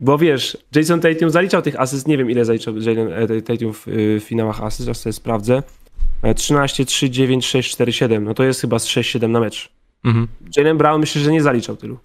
Bo 0.01 0.19
wiesz, 0.19 0.59
Jason 0.77 1.01
Tatum 1.01 1.31
zaliczał 1.31 1.63
tych 1.63 1.81
asyst, 1.81 2.09
nie 2.09 2.19
wiem 2.19 2.31
ile 2.31 2.45
zaliczał 2.45 2.77
Jalen 2.77 3.13
e, 3.13 3.43
Tatum 3.43 3.73
w, 3.73 3.89
y, 3.89 4.21
w 4.21 4.25
finałach 4.25 4.63
asyst, 4.63 4.85
zaraz 4.85 5.01
sobie 5.01 5.13
sprawdzę. 5.13 5.63
E, 6.23 6.35
13, 6.35 6.85
3, 6.85 7.11
9, 7.11 7.47
6, 7.47 7.73
4, 7.73 7.93
7. 7.93 8.25
No 8.25 8.35
to 8.35 8.45
jest 8.45 8.61
chyba 8.61 8.79
z 8.79 8.87
6-7 8.87 9.29
na 9.29 9.41
mecz. 9.41 9.73
Mhm. 10.05 10.29
Jalen 10.57 10.79
Brown 10.79 11.01
myślę, 11.01 11.23
że 11.23 11.33
nie 11.33 11.43
zaliczał 11.43 11.77
tylu. 11.77 11.99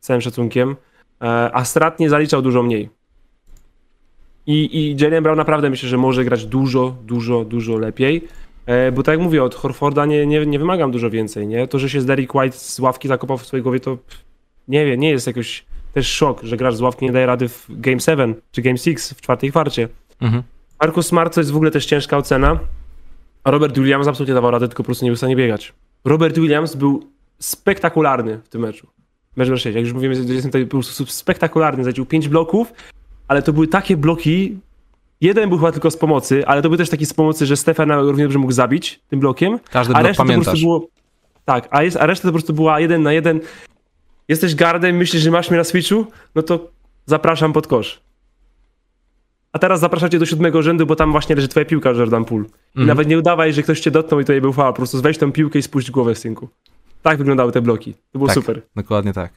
Z 0.00 0.06
całym 0.06 0.20
szacunkiem. 0.20 0.76
E, 1.22 1.50
A 1.54 1.64
Strat 1.64 2.00
nie 2.00 2.10
zaliczał 2.10 2.42
dużo 2.42 2.62
mniej. 2.62 2.88
I, 4.46 4.78
I 4.78 4.96
Jalen 5.00 5.22
Brown 5.22 5.38
naprawdę 5.38 5.70
myślę, 5.70 5.88
że 5.88 5.98
może 5.98 6.24
grać 6.24 6.46
dużo, 6.46 6.96
dużo, 7.04 7.44
dużo 7.44 7.78
lepiej. 7.78 8.28
E, 8.66 8.92
Bo 8.92 9.02
tak 9.02 9.12
jak 9.12 9.22
mówię, 9.22 9.44
od 9.44 9.54
Horforda 9.54 10.06
nie, 10.06 10.26
nie, 10.26 10.46
nie 10.46 10.58
wymagam 10.58 10.90
dużo 10.90 11.10
więcej, 11.10 11.46
nie? 11.46 11.66
To, 11.68 11.78
że 11.78 11.90
się 11.90 12.00
z 12.00 12.06
Derrick 12.06 12.34
White 12.34 12.58
z 12.58 12.78
ławki 12.78 13.08
zakopał 13.08 13.38
w 13.38 13.46
swojej 13.46 13.62
głowie, 13.62 13.80
to 13.80 13.98
nie 14.68 14.86
wiem, 14.86 15.00
nie 15.00 15.10
jest 15.10 15.26
jakoś 15.26 15.64
też 15.94 16.06
szok, 16.06 16.42
że 16.42 16.56
grasz 16.56 16.76
z 16.76 16.80
ławki 16.80 17.04
nie 17.04 17.12
daje 17.12 17.26
rady 17.26 17.48
w 17.48 17.66
Game 17.68 18.00
7 18.00 18.34
czy 18.52 18.62
Game 18.62 18.78
6 18.78 18.98
w 18.98 19.20
czwartej 19.20 19.50
kwarcie. 19.50 19.88
Mhm. 20.20 20.42
Marcus 20.80 21.06
Smart 21.06 21.34
to 21.34 21.40
jest 21.40 21.50
w 21.50 21.56
ogóle 21.56 21.70
też 21.70 21.86
ciężka 21.86 22.16
ocena, 22.16 22.58
a 23.44 23.50
Robert 23.50 23.78
Williams 23.78 24.08
absolutnie 24.08 24.34
dawał 24.34 24.50
radę, 24.50 24.68
tylko 24.68 24.82
po 24.82 24.86
prostu 24.86 25.04
nie 25.04 25.10
był 25.10 25.16
w 25.16 25.18
stanie 25.18 25.36
biegać. 25.36 25.72
Robert 26.04 26.38
Williams 26.38 26.74
był 26.74 27.06
spektakularny 27.38 28.40
w 28.44 28.48
tym 28.48 28.60
meczu. 28.60 28.86
Mecz 29.36 29.48
numer 29.48 29.60
6, 29.60 29.76
jak 29.76 29.84
już 29.84 29.92
mówimy, 29.92 30.14
że 30.14 30.20
jestem 30.22 30.50
tutaj 30.50 30.64
po 30.64 30.70
prostu 30.70 31.06
spektakularny, 31.06 31.84
zaliczył 31.84 32.06
5 32.06 32.28
bloków, 32.28 32.72
ale 33.28 33.42
to 33.42 33.52
były 33.52 33.68
takie 33.68 33.96
bloki, 33.96 34.58
jeden 35.22 35.48
był 35.48 35.58
chyba 35.58 35.72
tylko 35.72 35.90
z 35.90 35.96
pomocy, 35.96 36.46
ale 36.46 36.62
to 36.62 36.68
był 36.68 36.78
też 36.78 36.90
taki 36.90 37.06
z 37.06 37.14
pomocy, 37.14 37.46
że 37.46 37.56
Stefana 37.56 38.00
równie 38.00 38.24
dobrze 38.24 38.38
mógł 38.38 38.52
zabić 38.52 39.00
tym 39.08 39.20
blokiem, 39.20 39.58
Każdy 39.70 39.94
a 39.94 39.96
blok 39.98 40.06
reszta 40.08 40.22
to 40.22 40.26
po 40.26 40.28
pamiętasz. 40.28 40.44
prostu 40.46 40.66
było... 40.66 40.86
Tak, 41.44 41.68
a, 41.70 41.82
jest, 41.82 41.96
a 41.96 42.06
reszta 42.06 42.22
to 42.22 42.28
po 42.28 42.32
prostu 42.32 42.52
była 42.54 42.80
jeden 42.80 43.02
na 43.02 43.12
jeden. 43.12 43.40
Jesteś 44.28 44.54
gardem, 44.54 44.96
myślisz, 44.96 45.22
że 45.22 45.30
masz 45.30 45.50
mnie 45.50 45.58
na 45.58 45.64
switchu? 45.64 46.06
No 46.34 46.42
to 46.42 46.70
zapraszam 47.06 47.52
pod 47.52 47.66
kosz. 47.66 48.00
A 49.52 49.58
teraz 49.58 49.80
zapraszacie 49.80 50.18
do 50.18 50.26
siódmego 50.26 50.62
rzędu, 50.62 50.86
bo 50.86 50.96
tam 50.96 51.12
właśnie 51.12 51.36
leży 51.36 51.48
twoja 51.48 51.66
piłka, 51.66 51.90
Jordan 51.90 52.24
Poole. 52.24 52.44
I 52.44 52.48
Mhm. 52.68 52.86
nawet 52.88 53.08
nie 53.08 53.18
udawaj, 53.18 53.52
że 53.52 53.62
ktoś 53.62 53.80
cię 53.80 53.90
dotknął 53.90 54.20
i 54.20 54.24
to 54.24 54.32
nie 54.32 54.40
był 54.40 54.52
faul. 54.52 54.72
Po 54.72 54.76
prostu 54.76 55.02
weź 55.02 55.18
tą 55.18 55.32
piłkę 55.32 55.58
i 55.58 55.62
spuść 55.62 55.90
głowę 55.90 56.14
w 56.14 56.18
synku. 56.18 56.48
Tak 57.02 57.18
wyglądały 57.18 57.52
te 57.52 57.62
bloki. 57.62 57.94
To 57.94 58.18
było 58.18 58.26
Tak. 58.26 58.34
super. 58.34 58.62
Dokładnie 58.76 59.12
tak. 59.12 59.32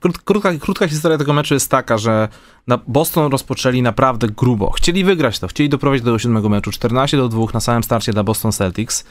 Krót, 0.00 0.18
krótka, 0.18 0.52
krótka 0.54 0.88
historia 0.88 1.18
tego 1.18 1.32
meczu 1.32 1.54
jest 1.54 1.70
taka, 1.70 1.98
że 1.98 2.28
na 2.66 2.78
Boston 2.86 3.32
rozpoczęli 3.32 3.82
naprawdę 3.82 4.28
grubo. 4.28 4.70
Chcieli 4.70 5.04
wygrać 5.04 5.38
to, 5.38 5.48
chcieli 5.48 5.68
doprowadzić 5.68 6.04
do 6.04 6.18
siódmego 6.18 6.48
meczu. 6.48 6.70
14 6.70 7.16
do 7.16 7.28
2 7.28 7.46
na 7.54 7.60
samym 7.60 7.82
starcie 7.82 8.12
dla 8.12 8.22
Boston 8.22 8.52
Celtics 8.52 9.04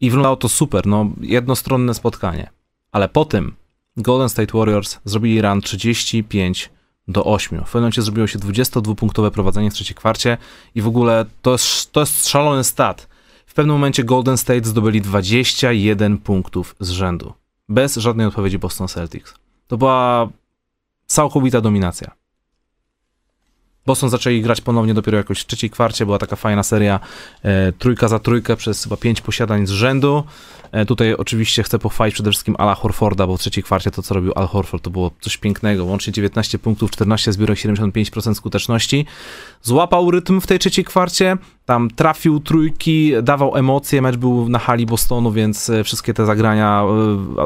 i 0.00 0.10
wyglądało 0.10 0.36
to 0.36 0.48
super, 0.48 0.86
no 0.86 1.10
jednostronne 1.20 1.94
spotkanie. 1.94 2.50
Ale 2.92 3.08
po 3.08 3.24
tym 3.24 3.54
Golden 3.96 4.28
State 4.28 4.58
Warriors 4.58 4.98
zrobili 5.04 5.42
run 5.42 5.60
35 5.60 6.70
do 7.08 7.24
8. 7.24 7.58
W 7.58 7.62
pewnym 7.62 7.82
momencie 7.82 8.02
zrobiło 8.02 8.26
się 8.26 8.38
22-punktowe 8.38 9.30
prowadzenie 9.30 9.70
w 9.70 9.74
trzeciej 9.74 9.94
kwarcie 9.94 10.36
i 10.74 10.82
w 10.82 10.86
ogóle 10.86 11.26
to 11.42 11.52
jest, 11.52 11.92
to 11.92 12.00
jest 12.00 12.28
szalony 12.28 12.64
stat. 12.64 13.08
Pewnym 13.58 13.76
momencie 13.76 14.04
Golden 14.04 14.36
State 14.36 14.64
zdobyli 14.64 15.00
21 15.00 16.18
punktów 16.18 16.76
z 16.80 16.90
rzędu. 16.90 17.32
Bez 17.68 17.96
żadnej 17.96 18.26
odpowiedzi 18.26 18.58
Boston 18.58 18.88
Celtics. 18.88 19.34
To 19.66 19.78
była 19.78 20.28
całkowita 21.06 21.60
dominacja. 21.60 22.10
Boston 23.88 24.10
zaczęli 24.10 24.42
grać 24.42 24.60
ponownie 24.60 24.94
dopiero 24.94 25.18
jakoś 25.18 25.40
w 25.40 25.46
trzeciej 25.46 25.70
kwarcie, 25.70 26.06
była 26.06 26.18
taka 26.18 26.36
fajna 26.36 26.62
seria 26.62 27.00
e, 27.42 27.72
trójka 27.72 28.08
za 28.08 28.18
trójkę 28.18 28.56
przez 28.56 28.84
chyba 28.84 28.96
pięć 28.96 29.20
posiadań 29.20 29.66
z 29.66 29.70
rzędu. 29.70 30.24
E, 30.72 30.86
tutaj 30.86 31.14
oczywiście 31.14 31.62
chcę 31.62 31.78
pochwalić 31.78 32.14
przede 32.14 32.30
wszystkim 32.30 32.54
Ala 32.58 32.74
Horforda, 32.74 33.26
bo 33.26 33.36
w 33.36 33.40
trzeciej 33.40 33.64
kwarcie 33.64 33.90
to, 33.90 34.02
co 34.02 34.14
robił 34.14 34.32
Al 34.36 34.46
Horford, 34.46 34.84
to 34.84 34.90
było 34.90 35.10
coś 35.20 35.36
pięknego. 35.36 35.84
Łącznie 35.84 36.12
19 36.12 36.58
punktów, 36.58 36.90
14 36.90 37.32
zbiórek, 37.32 37.58
75% 37.58 38.34
skuteczności. 38.34 39.06
Złapał 39.62 40.10
rytm 40.10 40.40
w 40.40 40.46
tej 40.46 40.58
trzeciej 40.58 40.84
kwarcie, 40.84 41.36
tam 41.66 41.90
trafił 41.90 42.40
trójki, 42.40 43.12
dawał 43.22 43.56
emocje, 43.56 44.02
mecz 44.02 44.16
był 44.16 44.48
na 44.48 44.58
hali 44.58 44.86
Bostonu, 44.86 45.32
więc 45.32 45.70
e, 45.70 45.84
wszystkie 45.84 46.14
te 46.14 46.26
zagrania 46.26 46.84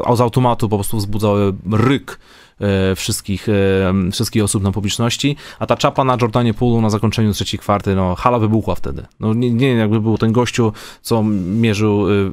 e, 0.09 0.15
z 0.15 0.21
automatu 0.21 0.69
po 0.69 0.77
prostu 0.77 0.97
wzbudzały 0.97 1.53
ryk 1.71 2.19
wszystkich, 2.95 3.49
e, 3.49 4.11
wszystkich 4.11 4.43
osób 4.43 4.63
na 4.63 4.71
publiczności, 4.71 5.35
a 5.59 5.65
ta 5.65 5.75
czapa 5.75 6.03
na 6.03 6.17
Jordanie 6.21 6.53
Poolu 6.53 6.81
na 6.81 6.89
zakończeniu 6.89 7.33
trzeciej 7.33 7.59
kwarty, 7.59 7.95
no 7.95 8.15
hala 8.15 8.39
wybuchła 8.39 8.75
wtedy. 8.75 9.05
No 9.19 9.33
nie, 9.33 9.51
nie 9.51 9.67
jakby 9.67 10.01
był 10.01 10.17
ten 10.17 10.31
gościu, 10.31 10.73
co 11.01 11.23
mierzył, 11.23 12.09
e, 12.09 12.31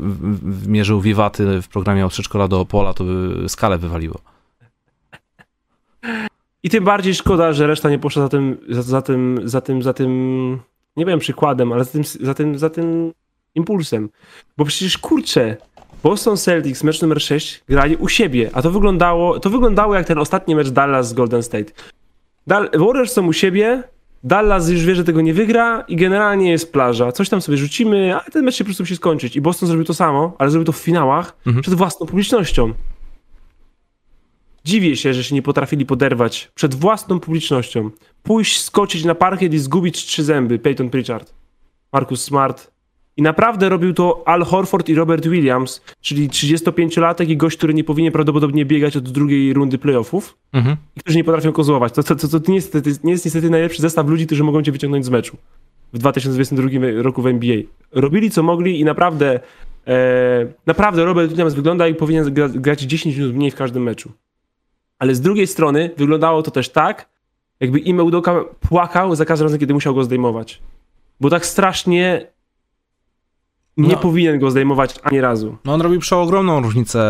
mierzył 0.66 1.00
wiwaty 1.00 1.62
w 1.62 1.68
programie 1.68 2.06
od 2.06 2.12
przedszkola 2.12 2.48
do 2.48 2.60
Opola, 2.60 2.94
to 2.94 3.04
by 3.04 3.48
skalę 3.48 3.78
wywaliło. 3.78 4.20
I 6.62 6.70
tym 6.70 6.84
bardziej 6.84 7.14
szkoda, 7.14 7.52
że 7.52 7.66
reszta 7.66 7.90
nie 7.90 7.98
poszła 7.98 8.22
za 8.22 8.28
tym, 8.28 8.58
za, 8.68 8.82
za 8.82 9.02
tym, 9.02 9.40
za 9.44 9.60
tym, 9.60 9.82
za 9.82 9.92
tym, 9.92 10.10
nie 10.96 11.06
wiem 11.06 11.18
przykładem, 11.18 11.72
ale 11.72 11.84
za 11.84 11.90
tym, 11.90 12.04
za 12.04 12.34
tym, 12.34 12.58
za 12.58 12.70
tym 12.70 13.12
impulsem. 13.54 14.08
Bo 14.56 14.64
przecież 14.64 14.98
kurczę, 14.98 15.56
Boston 16.03 16.36
Celtics, 16.36 16.84
mecz 16.84 17.03
numer 17.03 17.22
6, 17.22 17.62
grali 17.68 17.96
u 17.96 18.09
siebie, 18.09 18.51
a 18.53 18.62
to 18.62 18.70
wyglądało, 18.70 19.40
to 19.40 19.51
wyglądało 19.51 19.94
jak 19.94 20.07
ten 20.07 20.18
ostatni 20.18 20.55
mecz 20.55 20.68
Dallas 20.68 21.09
z 21.09 21.12
Golden 21.12 21.42
State. 21.42 21.72
Dal 22.46 22.70
Warriors 22.74 23.12
są 23.12 23.26
u 23.26 23.32
siebie, 23.32 23.82
Dallas 24.24 24.68
już 24.68 24.84
wie, 24.84 24.94
że 24.94 25.05
tego 25.05 25.20
nie 25.20 25.34
wygra 25.34 25.84
i 25.88 25.96
generalnie 25.96 26.51
jest 26.51 26.72
plaża. 26.72 27.12
Coś 27.12 27.28
tam 27.28 27.40
sobie 27.42 27.57
rzucimy, 27.59 28.16
a 28.16 28.20
ten 28.20 28.44
mecz 28.44 28.55
się 28.55 28.64
po 28.64 28.66
prostu 28.66 28.82
musi 28.82 28.96
skończyć. 28.96 29.36
I 29.36 29.40
Boston 29.40 29.66
zrobił 29.66 29.84
to 29.84 29.94
samo, 29.94 30.32
ale 30.38 30.51
zrobił 30.51 30.64
to 30.64 30.72
w 30.72 30.76
finałach 30.76 31.36
Mhm. 31.46 31.62
przed 31.62 31.74
własną 31.74 32.07
publicznością. 32.07 32.72
Dziwię 34.64 34.96
się, 34.96 35.14
że 35.14 35.24
się 35.24 35.34
nie 35.34 35.42
potrafili 35.42 35.86
poderwać 35.86 36.51
przed 36.55 36.74
własną 36.74 37.20
publicznością. 37.20 37.90
Pójść, 38.22 38.61
skoczyć 38.64 39.05
na 39.05 39.14
parkiet 39.14 39.55
i 39.55 39.59
zgubić 39.59 40.07
trzy 40.07 40.24
zęby. 40.24 40.59
Peyton 40.59 40.90
Pritchard, 40.90 41.32
Marcus 41.92 42.24
Smart. 42.24 42.69
I 43.20 43.22
naprawdę 43.22 43.68
robił 43.68 43.94
to 43.94 44.22
Al 44.26 44.44
Horford 44.44 44.88
i 44.88 44.94
Robert 44.94 45.26
Williams, 45.28 45.82
czyli 46.00 46.28
35-latek 46.28 47.28
i 47.28 47.36
gość, 47.36 47.56
który 47.56 47.74
nie 47.74 47.84
powinien 47.84 48.12
prawdopodobnie 48.12 48.64
biegać 48.64 48.96
od 48.96 49.08
drugiej 49.08 49.52
rundy 49.52 49.78
playoffów 49.78 50.36
Mhm. 50.52 50.76
i 50.96 51.00
którzy 51.00 51.16
nie 51.16 51.24
potrafią 51.24 51.52
kozłować. 51.52 51.92
To, 51.92 52.02
to, 52.02 52.16
to, 52.16 52.40
to 52.40 52.50
nie, 52.50 52.54
jest, 52.54 53.04
nie 53.04 53.12
jest 53.12 53.24
niestety 53.24 53.50
najlepszy 53.50 53.82
zestaw 53.82 54.06
ludzi, 54.06 54.26
którzy 54.26 54.44
mogą 54.44 54.62
cię 54.62 54.72
wyciągnąć 54.72 55.04
z 55.04 55.08
meczu 55.08 55.36
w 55.92 55.98
2022 55.98 56.68
roku 57.02 57.22
w 57.22 57.26
NBA. 57.26 57.56
Robili 57.92 58.30
co 58.30 58.42
mogli 58.42 58.80
i 58.80 58.84
naprawdę 58.84 59.40
e, 59.86 60.46
naprawdę 60.66 61.04
Robert 61.04 61.30
Williams 61.30 61.54
wygląda 61.54 61.88
jak 61.88 61.96
powinien 61.96 62.34
gra, 62.34 62.48
grać 62.48 62.80
10 62.80 63.16
minut 63.16 63.34
mniej 63.34 63.50
w 63.50 63.54
każdym 63.56 63.82
meczu. 63.82 64.12
Ale 64.98 65.14
z 65.14 65.20
drugiej 65.20 65.46
strony 65.46 65.90
wyglądało 65.96 66.42
to 66.42 66.50
też 66.50 66.68
tak, 66.68 67.08
jakby 67.60 67.78
Ime 67.78 68.02
Udoka 68.02 68.44
płakał 68.68 69.16
za 69.16 69.24
każdym 69.24 69.44
razem, 69.44 69.60
kiedy 69.60 69.74
musiał 69.74 69.94
go 69.94 70.04
zdejmować. 70.04 70.60
Bo 71.20 71.30
tak 71.30 71.46
strasznie 71.46 72.26
nie 73.82 73.94
No. 73.94 73.96
powinien 74.00 74.38
go 74.38 74.50
zdejmować 74.50 74.94
ani 75.02 75.20
razu. 75.20 75.56
No 75.64 75.74
on 75.74 75.80
robił 75.80 76.00
przeogromną 76.00 76.60
różnicę, 76.62 77.02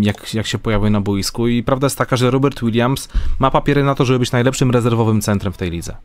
jak, 0.00 0.34
jak 0.34 0.46
się 0.46 0.58
pojawił 0.58 0.90
na 0.90 1.00
boisku 1.00 1.48
i 1.48 1.62
prawda 1.62 1.86
jest 1.86 1.98
taka, 1.98 2.16
że 2.16 2.30
Robert 2.30 2.60
Williams 2.60 3.08
ma 3.38 3.50
papiery 3.50 3.84
na 3.84 3.94
to, 3.94 4.04
żeby 4.04 4.18
być 4.18 4.32
najlepszym 4.32 4.70
rezerwowym 4.70 5.20
centrem 5.20 5.52
w 5.52 5.56
tej 5.56 5.70
lidze. 5.70 5.96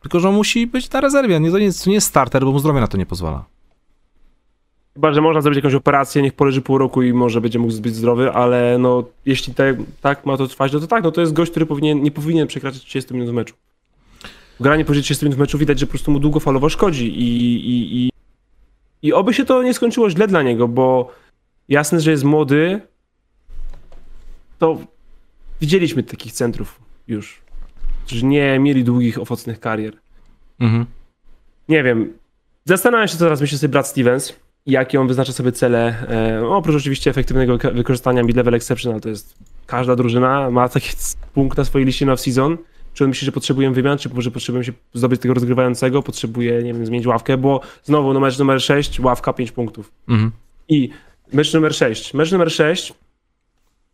Tylko, 0.00 0.20
że 0.20 0.28
on 0.28 0.34
musi 0.34 0.66
być 0.66 0.90
na 0.90 1.00
rezerwie, 1.00 1.40
nie, 1.40 1.50
to, 1.50 1.58
nie 1.58 1.72
to 1.72 1.90
nie 1.90 1.94
jest 1.94 2.06
starter, 2.06 2.44
bo 2.44 2.52
mu 2.52 2.58
zdrowie 2.58 2.80
na 2.80 2.86
to 2.86 2.96
nie 2.98 3.06
pozwala. 3.06 3.44
Chyba, 4.94 5.12
że 5.12 5.20
można 5.20 5.40
zrobić 5.40 5.56
jakąś 5.56 5.74
operację, 5.74 6.22
niech 6.22 6.34
poleży 6.34 6.62
pół 6.62 6.78
roku 6.78 7.02
i 7.02 7.12
może 7.12 7.40
będzie 7.40 7.58
mógł 7.58 7.80
być 7.80 7.94
zdrowy, 7.96 8.32
ale 8.32 8.78
no 8.78 9.04
jeśli 9.26 9.54
tak, 9.54 9.76
tak 10.00 10.26
ma 10.26 10.36
to 10.36 10.46
trwać, 10.46 10.72
no 10.72 10.80
to 10.80 10.86
tak, 10.86 11.04
no 11.04 11.10
to 11.10 11.20
jest 11.20 11.32
gość, 11.32 11.50
który 11.50 11.66
powinien, 11.66 12.02
nie 12.02 12.10
powinien 12.10 12.46
przekraczać 12.46 12.80
30 12.84 13.14
minut 13.14 13.28
w 13.30 13.32
meczu. 13.32 13.54
Granie 14.60 14.84
powyżej 14.84 15.02
30 15.04 15.24
minut 15.24 15.36
w 15.36 15.40
meczu 15.40 15.58
widać, 15.58 15.78
że 15.78 15.86
po 15.86 15.90
prostu 15.90 16.10
mu 16.10 16.18
długofalowo 16.18 16.68
szkodzi 16.68 17.06
i, 17.20 17.54
i, 18.06 18.09
i, 19.02 19.12
oby 19.12 19.34
się 19.34 19.44
to 19.44 19.62
nie 19.62 19.74
skończyło 19.74 20.10
źle 20.10 20.26
dla 20.26 20.42
niego, 20.42 20.68
bo 20.68 21.12
jasne, 21.68 22.00
że 22.00 22.10
jest 22.10 22.24
młody, 22.24 22.80
to 24.58 24.78
widzieliśmy 25.60 26.02
takich 26.02 26.32
centrów 26.32 26.80
już, 27.08 27.40
którzy 28.06 28.26
nie 28.26 28.58
mieli 28.58 28.84
długich, 28.84 29.18
owocnych 29.18 29.60
karier. 29.60 29.96
Mhm. 30.60 30.86
Nie 31.68 31.82
wiem. 31.82 32.12
Zastanawiam 32.64 33.08
się, 33.08 33.16
co 33.16 33.24
teraz 33.24 33.40
myśli 33.40 33.58
sobie 33.58 33.68
Brad 33.68 33.88
Stevens. 33.88 34.32
Jakie 34.66 35.00
on 35.00 35.08
wyznacza 35.08 35.32
sobie 35.32 35.52
cele. 35.52 36.06
E, 36.08 36.48
oprócz 36.48 36.76
oczywiście 36.76 37.10
efektywnego 37.10 37.58
wykorzystania 37.74 38.22
mid-level 38.22 38.54
exception, 38.54 38.92
ale 38.92 39.00
to 39.00 39.08
jest 39.08 39.34
każda 39.66 39.96
drużyna 39.96 40.50
ma 40.50 40.68
taki 40.68 40.90
punkt 41.34 41.58
na 41.58 41.64
swojej 41.64 41.86
liście 41.86 42.06
na 42.06 42.14
off-season. 42.14 42.56
Czy 42.94 43.04
on 43.04 43.10
myśli, 43.10 43.24
że 43.26 43.32
potrzebujemy 43.32 43.74
wymian, 43.74 43.98
czy 43.98 44.08
może 44.14 44.30
potrzebujemy 44.30 44.64
się 44.64 44.72
zdobyć 44.94 45.20
tego 45.20 45.34
rozgrywającego, 45.34 46.02
potrzebuje, 46.02 46.62
nie 46.62 46.74
wiem, 46.74 46.86
zmienić 46.86 47.06
ławkę, 47.06 47.36
bo 47.36 47.60
znowu 47.84 48.12
no 48.12 48.20
mecz 48.20 48.38
numer 48.38 48.62
6, 48.62 49.00
ławka 49.00 49.32
5 49.32 49.52
punktów. 49.52 49.92
Mhm. 50.08 50.30
I 50.68 50.90
mecz 51.32 51.54
numer 51.54 51.74
6. 51.74 52.14
Mecz 52.14 52.32
numer 52.32 52.50
6 52.52 52.92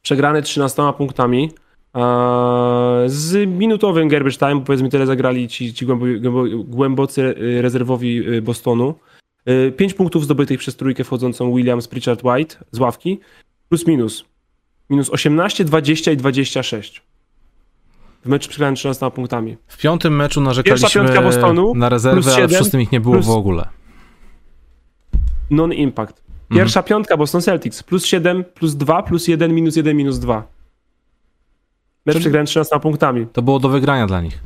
przegrany 0.03 0.43
13 0.43 0.83
punktami 0.99 1.51
a, 1.93 3.03
z 3.07 3.49
minutowym 3.49 4.09
garbage 4.09 4.37
time, 4.37 4.55
bo 4.55 4.61
powiedzmy 4.61 4.89
tyle 4.91 5.07
zagrali 5.07 5.49
ci, 5.49 5.75
ci 5.75 5.87
głębo- 5.87 6.21
głębo- 6.21 6.65
głębocy 6.65 7.23
y, 7.23 7.63
rezerwowi 7.63 8.29
y, 8.35 8.43
Bostonu. 8.43 8.95
5 9.77 9.95
punktów 9.95 10.25
zdobytych 10.25 10.59
przez 10.59 10.77
trójkę 10.77 11.05
wchodzącą 11.05 11.55
Williams, 11.57 11.89
Pritchard, 11.89 12.25
White 12.25 12.57
z 12.71 12.79
ławki, 12.79 13.21
plus 13.69 13.87
minus. 13.87 14.25
Minus 14.91 15.11
18, 15.11 15.65
20 15.65 16.13
i 16.13 16.17
26. 16.17 17.03
W 18.27 18.29
meczu 18.29 18.49
przegrany 18.51 18.77
13 18.77 19.11
punktami. 19.11 19.57
W 19.67 19.79
piątym 19.79 20.17
meczu 20.17 20.41
narzekaliśmy 20.41 20.89
piątka 21.01 21.23
Bostonu, 21.23 21.75
na 21.75 21.89
rezerwę, 21.89 22.21
plus 22.23 22.39
a 22.39 22.47
w 22.49 22.53
szóstym 22.53 22.81
ich 22.81 22.93
nie 22.93 23.01
było 23.01 23.15
plus- 23.15 23.27
w 23.27 23.31
ogóle. 23.31 23.69
Non-impact. 25.51 26.23
Pierwsza 26.51 26.83
piątka 26.83 27.17
Boston 27.17 27.41
Celtics. 27.43 27.83
Plus 27.83 28.05
7, 28.07 28.45
plus 28.45 28.75
2, 28.75 29.03
plus 29.03 29.29
1, 29.29 29.55
minus 29.55 29.77
1, 29.77 29.97
minus 29.97 30.19
2. 30.19 30.43
Mecz 32.07 32.15
Czyli- 32.15 32.21
przegrany 32.23 32.47
13 32.47 32.81
punktami. 32.81 33.27
To 33.33 33.43
było 33.43 33.59
do 33.59 33.69
wygrania 33.69 34.07
dla 34.07 34.21
nich. 34.21 34.39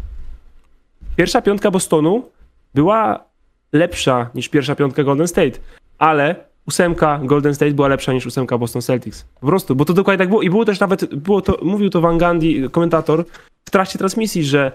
Pierwsza 1.16 1.42
piątka 1.42 1.70
Bostonu 1.70 2.28
była 2.74 3.24
lepsza 3.72 4.30
niż 4.34 4.48
pierwsza 4.48 4.74
piątka 4.74 5.04
Golden 5.04 5.28
State, 5.28 5.58
ale 5.98 6.36
ósemka 6.66 7.20
Golden 7.24 7.54
State 7.54 7.72
była 7.72 7.88
lepsza 7.88 8.12
niż 8.12 8.26
ósemka 8.26 8.58
Boston 8.58 8.82
Celtics. 8.82 9.24
Po 9.40 9.46
prostu, 9.46 9.76
bo 9.76 9.84
to 9.84 9.92
dokładnie 9.94 10.18
tak 10.18 10.28
było. 10.28 10.42
I 10.42 10.50
było 10.50 10.64
też 10.64 10.80
nawet, 10.80 11.14
było 11.14 11.40
to, 11.40 11.58
mówił 11.62 11.90
to 11.90 12.00
Van 12.00 12.18
Gundy, 12.18 12.70
komentator, 12.70 13.24
w 13.70 13.72
trakcie 13.72 13.98
transmisji, 13.98 14.44
że 14.44 14.72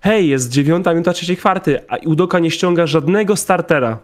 hej, 0.00 0.28
jest 0.28 0.50
dziewiąta 0.50 0.92
minuta 0.92 1.12
trzeciej 1.12 1.36
kwarty, 1.36 1.78
a 1.88 1.96
Udoka 2.06 2.38
nie 2.38 2.50
ściąga 2.50 2.86
żadnego 2.86 3.36
startera. 3.36 3.98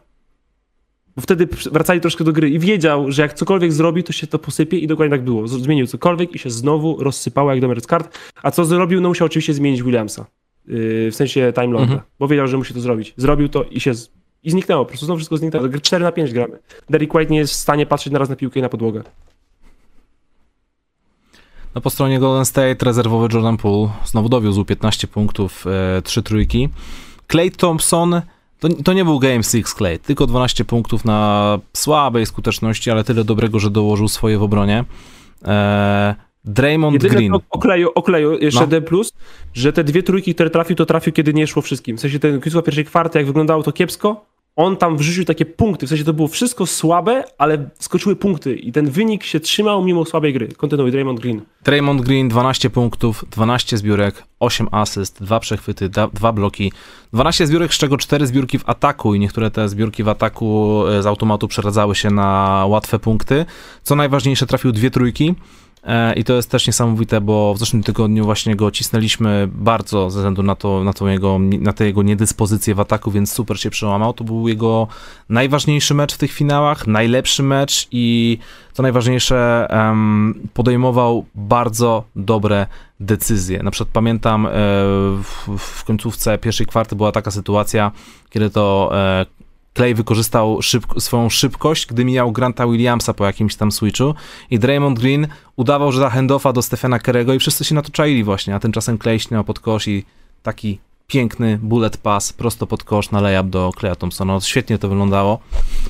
Bo 1.16 1.22
wtedy 1.22 1.48
wracali 1.72 2.00
troszkę 2.00 2.24
do 2.24 2.32
gry 2.32 2.50
i 2.50 2.58
wiedział, 2.58 3.12
że 3.12 3.22
jak 3.22 3.34
cokolwiek 3.34 3.72
zrobi, 3.72 4.04
to 4.04 4.12
się 4.12 4.26
to 4.26 4.38
posypie 4.38 4.78
i 4.78 4.86
dokładnie 4.86 5.16
tak 5.16 5.24
było. 5.24 5.48
Zmienił 5.48 5.86
cokolwiek 5.86 6.34
i 6.34 6.38
się 6.38 6.50
znowu 6.50 6.96
rozsypało 7.04 7.50
jak 7.50 7.60
domer 7.60 7.80
z 7.80 7.86
kart. 7.86 8.18
A 8.42 8.50
co 8.50 8.64
zrobił? 8.64 9.00
No 9.00 9.08
musiał 9.08 9.26
oczywiście 9.26 9.54
zmienić 9.54 9.82
Williamsa. 9.82 10.26
Yy, 10.66 11.10
w 11.10 11.14
sensie 11.14 11.52
Time 11.54 11.66
Lorda, 11.66 11.82
Mhm. 11.82 12.00
bo 12.18 12.28
wiedział, 12.28 12.46
że 12.48 12.56
musi 12.56 12.74
to 12.74 12.80
zrobić. 12.80 13.14
Zrobił 13.16 13.48
to 13.48 13.64
i 13.64 13.80
się 13.80 13.94
z... 13.94 14.10
i 14.42 14.50
zniknęło. 14.50 14.84
Po 14.84 14.88
prostu 14.88 15.06
znowu 15.06 15.18
wszystko 15.18 15.36
zniknęło. 15.36 15.68
4 15.82 16.04
na 16.04 16.12
5 16.12 16.32
gramy. 16.32 16.58
Derrick 16.90 17.14
White 17.14 17.32
nie 17.32 17.38
jest 17.38 17.52
w 17.52 17.56
stanie 17.56 17.86
patrzeć 17.86 18.12
naraz 18.12 18.28
na 18.28 18.36
piłkę 18.36 18.58
i 18.58 18.62
na 18.62 18.68
podłogę. 18.68 19.02
No 21.76 21.80
po 21.80 21.90
stronie 21.90 22.18
Golden 22.18 22.44
State 22.44 22.84
rezerwowy 22.84 23.28
Jordan 23.32 23.56
Poole 23.56 23.88
znowu 24.04 24.28
dowiózł 24.28 24.64
15 24.64 25.08
punktów, 25.08 25.64
e, 25.98 26.02
3 26.02 26.22
trójki. 26.22 26.68
Clay 27.32 27.50
Thompson, 27.50 28.20
to, 28.60 28.68
to 28.84 28.92
nie 28.92 29.04
był 29.04 29.18
Game 29.18 29.42
6 29.42 29.74
Clay, 29.74 29.98
tylko 29.98 30.26
12 30.26 30.64
punktów 30.64 31.04
na 31.04 31.58
słabej 31.72 32.26
skuteczności, 32.26 32.90
ale 32.90 33.04
tyle 33.04 33.24
dobrego, 33.24 33.58
że 33.58 33.70
dołożył 33.70 34.08
swoje 34.08 34.38
w 34.38 34.42
obronie. 34.42 34.84
E, 35.44 36.14
Draymond 36.44 36.94
Jedyne 36.94 37.14
Green. 37.14 37.32
okleju, 37.50 37.90
okleju 37.94 38.38
jeszcze 38.38 38.60
No. 38.60 38.66
D+, 38.66 38.82
że 39.54 39.72
te 39.72 39.84
dwie 39.84 40.02
trójki, 40.02 40.34
które 40.34 40.50
trafił, 40.50 40.76
to 40.76 40.86
trafił, 40.86 41.12
kiedy 41.12 41.34
nie 41.34 41.46
szło 41.46 41.62
wszystkim. 41.62 41.96
W 41.96 42.00
sensie 42.00 42.18
ten 42.18 42.40
końcówka 42.40 42.62
pierwszej 42.62 42.84
kwarty, 42.84 43.18
jak 43.18 43.26
wyglądało 43.26 43.62
to 43.62 43.72
kiepsko, 43.72 44.24
on 44.56 44.76
tam 44.76 44.96
wrzucił 44.96 45.24
takie 45.24 45.44
punkty, 45.46 45.86
w 45.86 45.88
sensie 45.88 46.04
to 46.04 46.12
było 46.12 46.28
wszystko 46.28 46.66
słabe, 46.66 47.24
ale 47.38 47.68
skoczyły 47.78 48.16
punkty 48.16 48.56
i 48.56 48.72
ten 48.72 48.90
wynik 48.90 49.24
się 49.24 49.40
trzymał 49.40 49.84
mimo 49.84 50.04
słabej 50.04 50.32
gry. 50.32 50.48
Kontynuuj, 50.48 50.90
Draymond 50.90 51.20
Green. 51.20 51.40
Draymond 51.64 52.00
Green 52.00 52.28
12 52.28 52.70
punktów, 52.70 53.24
12 53.30 53.76
zbiórek, 53.76 54.24
8 54.40 54.68
asyst, 54.70 55.22
2 55.22 55.40
przechwyty, 55.40 55.88
2 56.12 56.32
bloki, 56.32 56.72
12 57.12 57.46
zbiórek, 57.46 57.74
z 57.74 57.78
czego 57.78 57.96
4 57.96 58.26
zbiórki 58.26 58.58
w 58.58 58.68
ataku 58.68 59.14
i 59.14 59.20
niektóre 59.20 59.50
te 59.50 59.68
zbiórki 59.68 60.02
w 60.02 60.08
ataku 60.08 60.82
e, 60.86 61.02
z 61.02 61.06
automatu 61.06 61.48
przeradzały 61.48 61.94
się 61.94 62.10
na 62.10 62.64
łatwe 62.68 62.98
punkty. 62.98 63.44
Co 63.82 63.96
najważniejsze, 63.96 64.46
trafił 64.46 64.72
dwie 64.72 64.90
trójki. 64.90 65.34
E, 65.86 66.14
I 66.14 66.24
to 66.24 66.32
jest 66.34 66.50
też 66.50 66.66
niesamowite, 66.66 67.20
bo 67.20 67.54
w 67.54 67.58
zeszłym 67.58 67.82
tygodniu 67.82 68.24
właśnie 68.24 68.56
go 68.56 68.70
cisnęliśmy 68.70 69.48
bardzo 69.52 70.10
ze 70.10 70.18
względu 70.18 70.42
na, 70.42 70.54
to, 70.54 70.84
na, 70.84 70.92
tą 70.92 71.06
jego, 71.06 71.38
na 71.38 71.72
tę 71.72 71.86
jego 71.86 72.02
niedyspozycję 72.02 72.74
w 72.74 72.80
ataku, 72.80 73.10
więc 73.10 73.32
super 73.32 73.60
się 73.60 73.70
przełamał. 73.70 74.12
To 74.12 74.24
był 74.24 74.48
jego 74.48 74.88
najważniejszy 75.28 75.94
mecz 75.94 76.14
w 76.14 76.18
tych 76.18 76.32
finałach, 76.32 76.86
najlepszy 76.86 77.42
mecz 77.42 77.88
i 77.92 78.38
co 78.72 78.82
najważniejsze, 78.82 79.68
podejmował 80.54 81.26
bardzo 81.34 82.04
dobre 82.16 82.66
decyzje. 83.00 83.62
Na 83.62 83.70
przykład 83.70 83.92
pamiętam 83.92 84.46
e, 84.46 84.50
w, 85.22 85.58
w 85.58 85.84
końcówce 85.84 86.38
pierwszej 86.38 86.66
kwarty 86.66 86.96
była 86.96 87.12
taka 87.12 87.30
sytuacja, 87.30 87.92
kiedy 88.30 88.50
to 88.50 88.90
e, 88.94 89.26
Clay 89.76 89.94
wykorzystał 89.94 90.62
szybko, 90.62 91.00
swoją 91.00 91.30
szybkość, 91.30 91.86
gdy 91.86 92.04
mijał 92.04 92.32
Granta 92.32 92.66
Williamsa 92.66 93.14
po 93.14 93.26
jakimś 93.26 93.56
tam 93.56 93.72
switchu 93.72 94.14
i 94.50 94.58
Draymond 94.58 94.98
Green 94.98 95.26
udawał, 95.56 95.92
że 95.92 96.00
da 96.00 96.10
handoffa 96.10 96.52
do 96.52 96.62
Stephena 96.62 96.98
Kerego 96.98 97.34
i 97.34 97.38
wszyscy 97.38 97.64
się 97.64 97.74
na 97.74 97.82
to 97.82 97.90
czaili 97.90 98.24
właśnie, 98.24 98.54
a 98.54 98.60
tymczasem 98.60 98.98
Clay 98.98 99.20
śniał 99.20 99.44
pod 99.44 99.60
kosz 99.60 99.88
i 99.88 100.04
taki 100.42 100.78
piękny 101.06 101.58
bullet 101.62 101.96
pass 101.96 102.32
prosto 102.32 102.66
pod 102.66 102.84
kosz 102.84 103.10
na 103.10 103.20
layup 103.20 103.50
do 103.50 103.70
Claya 103.80 103.96
Thompsona. 103.96 104.32
No, 104.32 104.40
świetnie 104.40 104.78
to 104.78 104.88
wyglądało. 104.88 105.38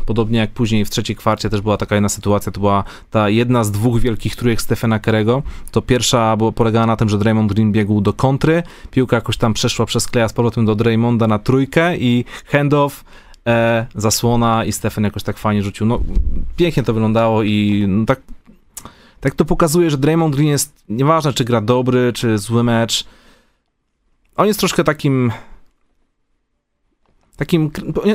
Podobnie 0.06 0.38
jak 0.38 0.50
później 0.50 0.84
w 0.84 0.90
trzeciej 0.90 1.16
kwarcie 1.16 1.50
też 1.50 1.60
była 1.60 1.76
taka 1.76 1.94
jedna 1.94 2.08
sytuacja, 2.08 2.52
to 2.52 2.60
była 2.60 2.84
ta 3.10 3.28
jedna 3.28 3.64
z 3.64 3.70
dwóch 3.70 4.00
wielkich 4.00 4.36
trójek 4.36 4.62
Stephena 4.62 4.98
Kerego. 4.98 5.42
To 5.70 5.82
pierwsza 5.82 6.36
polegała 6.54 6.86
na 6.86 6.96
tym, 6.96 7.08
że 7.08 7.18
Draymond 7.18 7.52
Green 7.52 7.72
biegł 7.72 8.00
do 8.00 8.12
kontry, 8.12 8.62
piłka 8.90 9.16
jakoś 9.16 9.36
tam 9.36 9.54
przeszła 9.54 9.86
przez 9.86 10.04
Claya 10.06 10.28
z 10.28 10.32
powrotem 10.32 10.66
do 10.66 10.74
Draymonda 10.74 11.26
na 11.26 11.38
trójkę 11.38 11.96
i 11.96 12.24
handoff 12.46 13.04
e, 13.46 13.86
zasłona 13.94 14.64
i 14.64 14.72
Stefan 14.72 15.04
jakoś 15.04 15.22
tak 15.22 15.38
fajnie 15.38 15.62
rzucił. 15.62 15.86
No, 15.86 16.00
pięknie 16.56 16.82
to 16.82 16.94
wyglądało 16.94 17.42
i 17.42 17.84
no, 17.88 18.04
tak, 18.04 18.20
tak 19.20 19.34
to 19.34 19.44
pokazuje, 19.44 19.90
że 19.90 19.98
Draymond 19.98 20.36
Green 20.36 20.48
jest, 20.48 20.84
nieważne 20.88 21.32
czy 21.32 21.44
gra 21.44 21.60
dobry, 21.60 22.12
czy 22.12 22.38
zły 22.38 22.64
mecz, 22.64 23.04
on 24.36 24.46
jest 24.46 24.60
troszkę 24.60 24.84
takim 24.84 25.32
takim, 27.36 27.70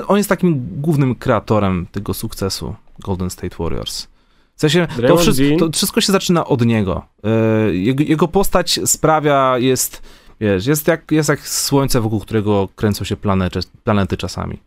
on 0.08 0.18
jest 0.18 0.30
takim 0.30 0.82
głównym 0.82 1.16
kreatorem 1.16 1.88
tego 1.92 2.14
sukcesu 2.14 2.76
Golden 3.00 3.30
State 3.30 3.56
Warriors. 3.60 4.08
W 4.56 4.62
sensie, 4.62 4.88
to 5.08 5.18
wszystko, 5.18 5.46
to 5.60 5.72
wszystko, 5.72 6.02
się 6.02 6.12
zaczyna 6.12 6.46
od 6.46 6.66
niego. 6.66 7.06
E, 7.24 7.74
jego, 7.74 8.04
jego, 8.04 8.28
postać 8.28 8.80
sprawia, 8.86 9.58
jest, 9.58 10.02
wiesz, 10.40 10.66
jest 10.66 10.88
jak, 10.88 11.12
jest 11.12 11.30
jak 11.30 11.48
słońce, 11.48 12.02
wokół 12.02 12.20
którego 12.20 12.70
kręcą 12.76 13.06
się 13.06 13.18
planety, 13.18 13.60
planety 13.84 14.18
czasami. 14.18 14.58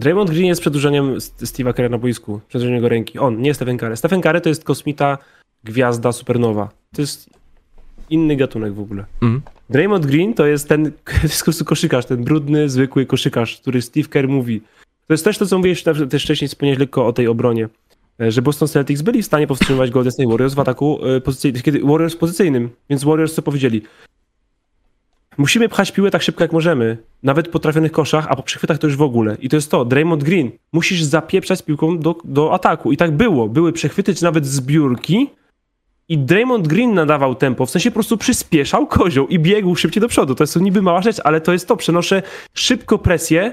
Draymond 0.00 0.30
Green 0.30 0.46
jest 0.46 0.60
przedłużeniem 0.60 1.16
Steve'a 1.18 1.74
Curry 1.74 1.88
na 1.88 1.98
boisku, 1.98 2.40
przedłużeniem 2.48 2.74
jego 2.74 2.88
ręki. 2.88 3.18
On, 3.18 3.42
nie 3.42 3.54
Stephen 3.54 3.78
Curry. 3.78 3.96
Stephen 3.96 4.20
Curry 4.20 4.40
to 4.40 4.48
jest 4.48 4.64
kosmita, 4.64 5.18
gwiazda, 5.64 6.12
supernowa. 6.12 6.68
To 6.94 7.02
jest 7.02 7.30
inny 8.10 8.36
gatunek 8.36 8.74
w 8.74 8.80
ogóle. 8.80 9.04
Mm. 9.22 9.42
Draymond 9.70 10.06
Green 10.06 10.34
to 10.34 10.46
jest 10.46 10.68
ten 10.68 10.92
koszykarz, 11.66 12.06
ten 12.06 12.24
brudny, 12.24 12.68
zwykły 12.68 13.06
koszykarz, 13.06 13.60
który 13.60 13.82
Steve 13.82 14.08
Kerr 14.08 14.28
mówi. 14.28 14.60
To 15.06 15.14
jest 15.14 15.24
też 15.24 15.38
to, 15.38 15.46
co 15.46 15.58
mówiłeś 15.58 15.82
też 15.82 16.22
wcześniej, 16.22 16.48
wspomniałeś 16.48 16.78
lekko 16.78 17.06
o 17.06 17.12
tej 17.12 17.26
obronie. 17.26 17.68
E, 18.20 18.30
że 18.30 18.42
Boston 18.42 18.68
Celtics 18.68 19.02
byli 19.02 19.22
w 19.22 19.26
stanie 19.26 19.46
powstrzymywać 19.46 19.90
Golden 19.90 20.12
State 20.12 20.28
Warriors 20.28 20.54
w 20.54 20.60
ataku 20.60 20.98
e, 21.04 21.20
pozycyjnym, 21.20 21.62
kiedy 21.62 21.80
Warriors 21.80 22.16
pozycyjnym. 22.16 22.70
Więc 22.90 23.04
Warriors 23.04 23.34
co 23.34 23.42
powiedzieli? 23.42 23.82
Musimy 25.40 25.68
pchać 25.68 25.92
piłę 25.92 26.10
tak 26.10 26.22
szybko 26.22 26.44
jak 26.44 26.52
możemy, 26.52 26.96
nawet 27.22 27.48
po 27.48 27.58
trafionych 27.58 27.92
koszach, 27.92 28.26
a 28.28 28.36
po 28.36 28.42
przechwytach 28.42 28.78
to 28.78 28.86
już 28.86 28.96
w 28.96 29.02
ogóle. 29.02 29.36
I 29.40 29.48
to 29.48 29.56
jest 29.56 29.70
to, 29.70 29.84
Draymond 29.84 30.24
Green, 30.24 30.50
musisz 30.72 31.02
zapieprzać 31.02 31.62
piłką 31.62 31.98
do, 31.98 32.16
do 32.24 32.54
ataku. 32.54 32.92
I 32.92 32.96
tak 32.96 33.16
było. 33.16 33.48
Były 33.48 33.72
przechwyty, 33.72 34.14
czy 34.14 34.24
nawet 34.24 34.46
zbiórki, 34.46 35.30
i 36.08 36.18
Draymond 36.18 36.68
Green 36.68 36.94
nadawał 36.94 37.34
tempo, 37.34 37.66
w 37.66 37.70
sensie 37.70 37.90
po 37.90 37.94
prostu 37.94 38.16
przyspieszał 38.16 38.86
kozioł 38.86 39.26
i 39.26 39.38
biegł 39.38 39.76
szybciej 39.76 40.00
do 40.00 40.08
przodu. 40.08 40.34
To 40.34 40.42
jest 40.42 40.60
niby 40.60 40.82
mała 40.82 41.02
rzecz, 41.02 41.16
ale 41.24 41.40
to 41.40 41.52
jest 41.52 41.68
to. 41.68 41.76
Przenoszę 41.76 42.22
szybko 42.54 42.98
presję, 42.98 43.52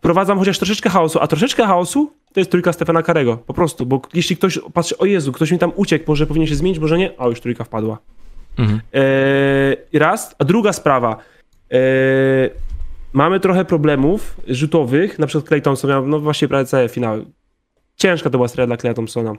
prowadzam 0.00 0.38
chociaż 0.38 0.58
troszeczkę 0.58 0.90
chaosu, 0.90 1.18
a 1.22 1.26
troszeczkę 1.26 1.66
chaosu 1.66 2.12
to 2.32 2.40
jest 2.40 2.50
trójka 2.50 2.72
Stefana 2.72 3.02
Karego. 3.02 3.36
Po 3.36 3.54
prostu, 3.54 3.86
bo 3.86 4.02
jeśli 4.14 4.36
ktoś 4.36 4.58
patrzy, 4.74 4.98
o 4.98 5.04
Jezu, 5.04 5.32
ktoś 5.32 5.50
mi 5.50 5.58
tam 5.58 5.72
uciekł, 5.76 6.04
może 6.08 6.26
powinien 6.26 6.48
się 6.48 6.54
zmienić, 6.54 6.78
może 6.78 6.98
nie, 6.98 7.12
a 7.18 7.26
już 7.26 7.40
trójka 7.40 7.64
wpadła. 7.64 7.98
Mhm. 8.58 8.80
Eee, 8.92 9.76
raz. 9.92 10.34
A 10.38 10.44
druga 10.44 10.72
sprawa. 10.72 11.16
Eee, 11.70 11.80
mamy 13.12 13.40
trochę 13.40 13.64
problemów 13.64 14.36
rzutowych, 14.48 15.18
na 15.18 15.26
przykład 15.26 15.48
Clay 15.48 15.62
Thompson 15.62 15.90
miał, 15.90 16.06
no 16.06 16.20
właśnie 16.20 16.48
prawie 16.48 16.66
całe 16.66 16.88
finały. 16.88 17.24
Ciężka 17.96 18.30
to 18.30 18.38
była 18.38 18.48
seria 18.48 18.66
dla 18.66 18.76
Clay 18.76 18.94
Thompsona. 18.94 19.34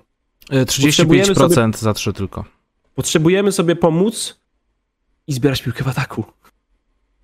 35% 0.49 1.35
sobie, 1.35 1.77
za 1.77 1.93
trzy 1.93 2.13
tylko. 2.13 2.45
Potrzebujemy 2.95 3.51
sobie 3.51 3.75
pomóc 3.75 4.41
i 5.27 5.33
zbierać 5.33 5.61
piłkę 5.61 5.83
w 5.83 5.87
ataku. 5.87 6.23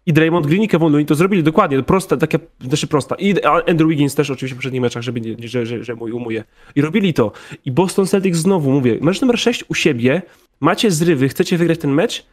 I 0.06 0.14
Draymond 0.14 0.48
Green 0.48 0.64
i 0.64 0.68
Kevin 0.68 0.88
Looney 0.88 1.06
to 1.06 1.16
zrobili 1.16 1.44
dokładnie, 1.44 1.84
proste, 1.84 2.18
takie, 2.18 2.40
znaczy 2.62 2.88
prosta. 2.88 3.16
I 3.16 3.44
Andrew 3.44 3.90
Wiggins 3.90 4.16
też 4.16 4.30
oczywiście 4.30 4.56
w 4.56 4.58
poprzednich 4.58 4.82
meczach, 4.82 5.04
żeby 5.04 5.22
nie, 5.22 5.48
że, 5.48 5.66
że, 5.66 5.84
że 5.84 5.96
mój 5.96 6.12
umuje. 6.12 6.44
I 6.76 6.82
robili 6.82 7.14
to. 7.14 7.32
I 7.66 7.72
Boston 7.72 8.08
Celtics 8.08 8.38
znowu, 8.38 8.72
mówię, 8.72 8.98
mecz 9.02 9.22
numer 9.22 9.40
6 9.40 9.64
u 9.68 9.74
siebie, 9.74 10.22
macie 10.60 10.92
zrywy, 10.92 11.30
chcecie 11.30 11.58
wygrać 11.58 11.80
ten 11.80 11.92
mecz, 11.92 12.26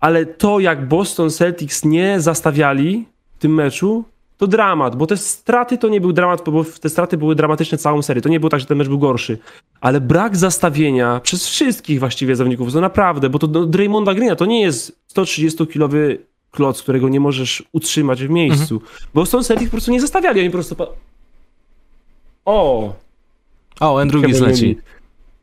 ale 0.00 0.26
to 0.26 0.60
jak 0.60 0.88
Boston 0.88 1.30
Celtics 1.30 1.84
nie 1.84 2.20
zastawiali 2.20 3.06
w 3.36 3.38
tym 3.38 3.54
meczu, 3.54 4.04
to 4.38 4.46
dramat, 4.46 4.96
bo 4.96 5.06
te 5.06 5.16
straty 5.16 5.78
to 5.78 5.88
nie 5.88 6.00
był 6.00 6.12
dramat, 6.12 6.50
bo 6.50 6.64
te 6.80 6.88
straty 6.88 7.16
były 7.16 7.34
dramatyczne 7.34 7.78
całą 7.78 8.02
serię. 8.02 8.22
To 8.22 8.28
nie 8.28 8.40
było 8.40 8.50
tak, 8.50 8.60
że 8.60 8.66
ten 8.66 8.78
mecz 8.78 8.88
był 8.88 8.98
gorszy. 8.98 9.38
Ale 9.80 10.00
brak 10.00 10.36
zastawienia 10.36 11.20
przez 11.20 11.46
wszystkich 11.46 11.98
właściwie 11.98 12.36
zawodników, 12.36 12.72
to 12.72 12.80
naprawdę, 12.80 13.30
bo 13.30 13.38
to 13.38 13.46
do 13.46 13.66
Draymonda 13.66 14.14
Greena 14.14 14.36
to 14.36 14.46
nie 14.46 14.60
jest 14.60 14.98
130-kilowy 15.14 16.18
kloc, 16.50 16.82
którego 16.82 17.08
nie 17.08 17.20
możesz 17.20 17.62
utrzymać 17.72 18.24
w 18.24 18.30
miejscu. 18.30 18.74
Mhm. 18.74 18.92
Bo 19.14 19.26
Stone 19.26 19.44
Celtics 19.44 19.70
po 19.70 19.74
prostu 19.74 19.90
nie 19.90 20.00
zastawiali, 20.00 20.40
oni 20.40 20.50
po 20.50 20.56
prostu... 20.56 20.76
O! 22.44 22.92
O, 23.80 24.00
Andrew 24.00 24.22
Wiggins 24.22 24.40
leci. 24.40 24.78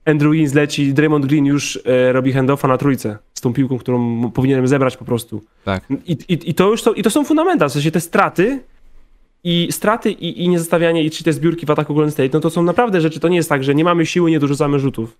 Andrew 0.05 0.31
Wiggins 0.31 0.53
leci, 0.53 0.93
Draymond 0.93 1.25
Green 1.25 1.45
już 1.45 1.79
e, 1.85 2.13
robi 2.13 2.33
handoffa 2.33 2.67
na 2.67 2.77
trójce 2.77 3.17
z 3.33 3.41
tą 3.41 3.53
piłką, 3.53 3.77
którą 3.77 4.31
powinienem 4.31 4.67
zebrać 4.67 4.97
po 4.97 5.05
prostu. 5.05 5.41
Tak. 5.65 5.83
I, 6.05 6.11
i, 6.11 6.49
i 6.49 6.53
to 6.53 6.69
już 6.69 6.83
to, 6.83 6.93
i 6.93 7.03
to 7.03 7.09
są 7.09 7.23
fundamenty, 7.23 7.65
w 7.65 7.71
sensie 7.71 7.91
te 7.91 8.01
straty 8.01 8.59
i 9.43 9.67
straty 9.71 10.11
i, 10.11 10.43
i 10.43 10.49
niezestawianie 10.49 11.03
i 11.03 11.11
czy 11.11 11.23
te 11.23 11.33
zbiórki 11.33 11.65
w 11.65 11.71
ataku 11.71 11.93
Golden 11.93 12.11
State, 12.11 12.29
no 12.33 12.39
to 12.39 12.49
są 12.49 12.63
naprawdę 12.63 13.01
rzeczy, 13.01 13.19
to 13.19 13.27
nie 13.27 13.37
jest 13.37 13.49
tak, 13.49 13.63
że 13.63 13.75
nie 13.75 13.83
mamy 13.83 14.05
siły, 14.05 14.31
nie 14.31 14.39
dorzucamy 14.39 14.79
rzutów. 14.79 15.17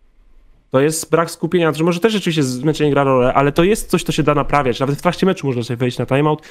To 0.71 0.81
jest 0.81 1.11
brak 1.11 1.31
skupienia, 1.31 1.73
że 1.73 1.83
może 1.83 1.99
też 1.99 2.13
rzeczywiście 2.13 2.43
zmęczenie 2.43 2.91
gra 2.91 3.03
rolę, 3.03 3.33
ale 3.33 3.51
to 3.51 3.63
jest 3.63 3.89
coś, 3.89 4.03
co 4.03 4.11
się 4.11 4.23
da 4.23 4.36
naprawiać. 4.36 4.79
Nawet 4.79 4.95
w 4.95 5.01
trakcie 5.01 5.25
meczu 5.25 5.47
można 5.47 5.63
sobie 5.63 5.77
wejść 5.77 5.97
na 5.97 6.05
timeout, 6.05 6.41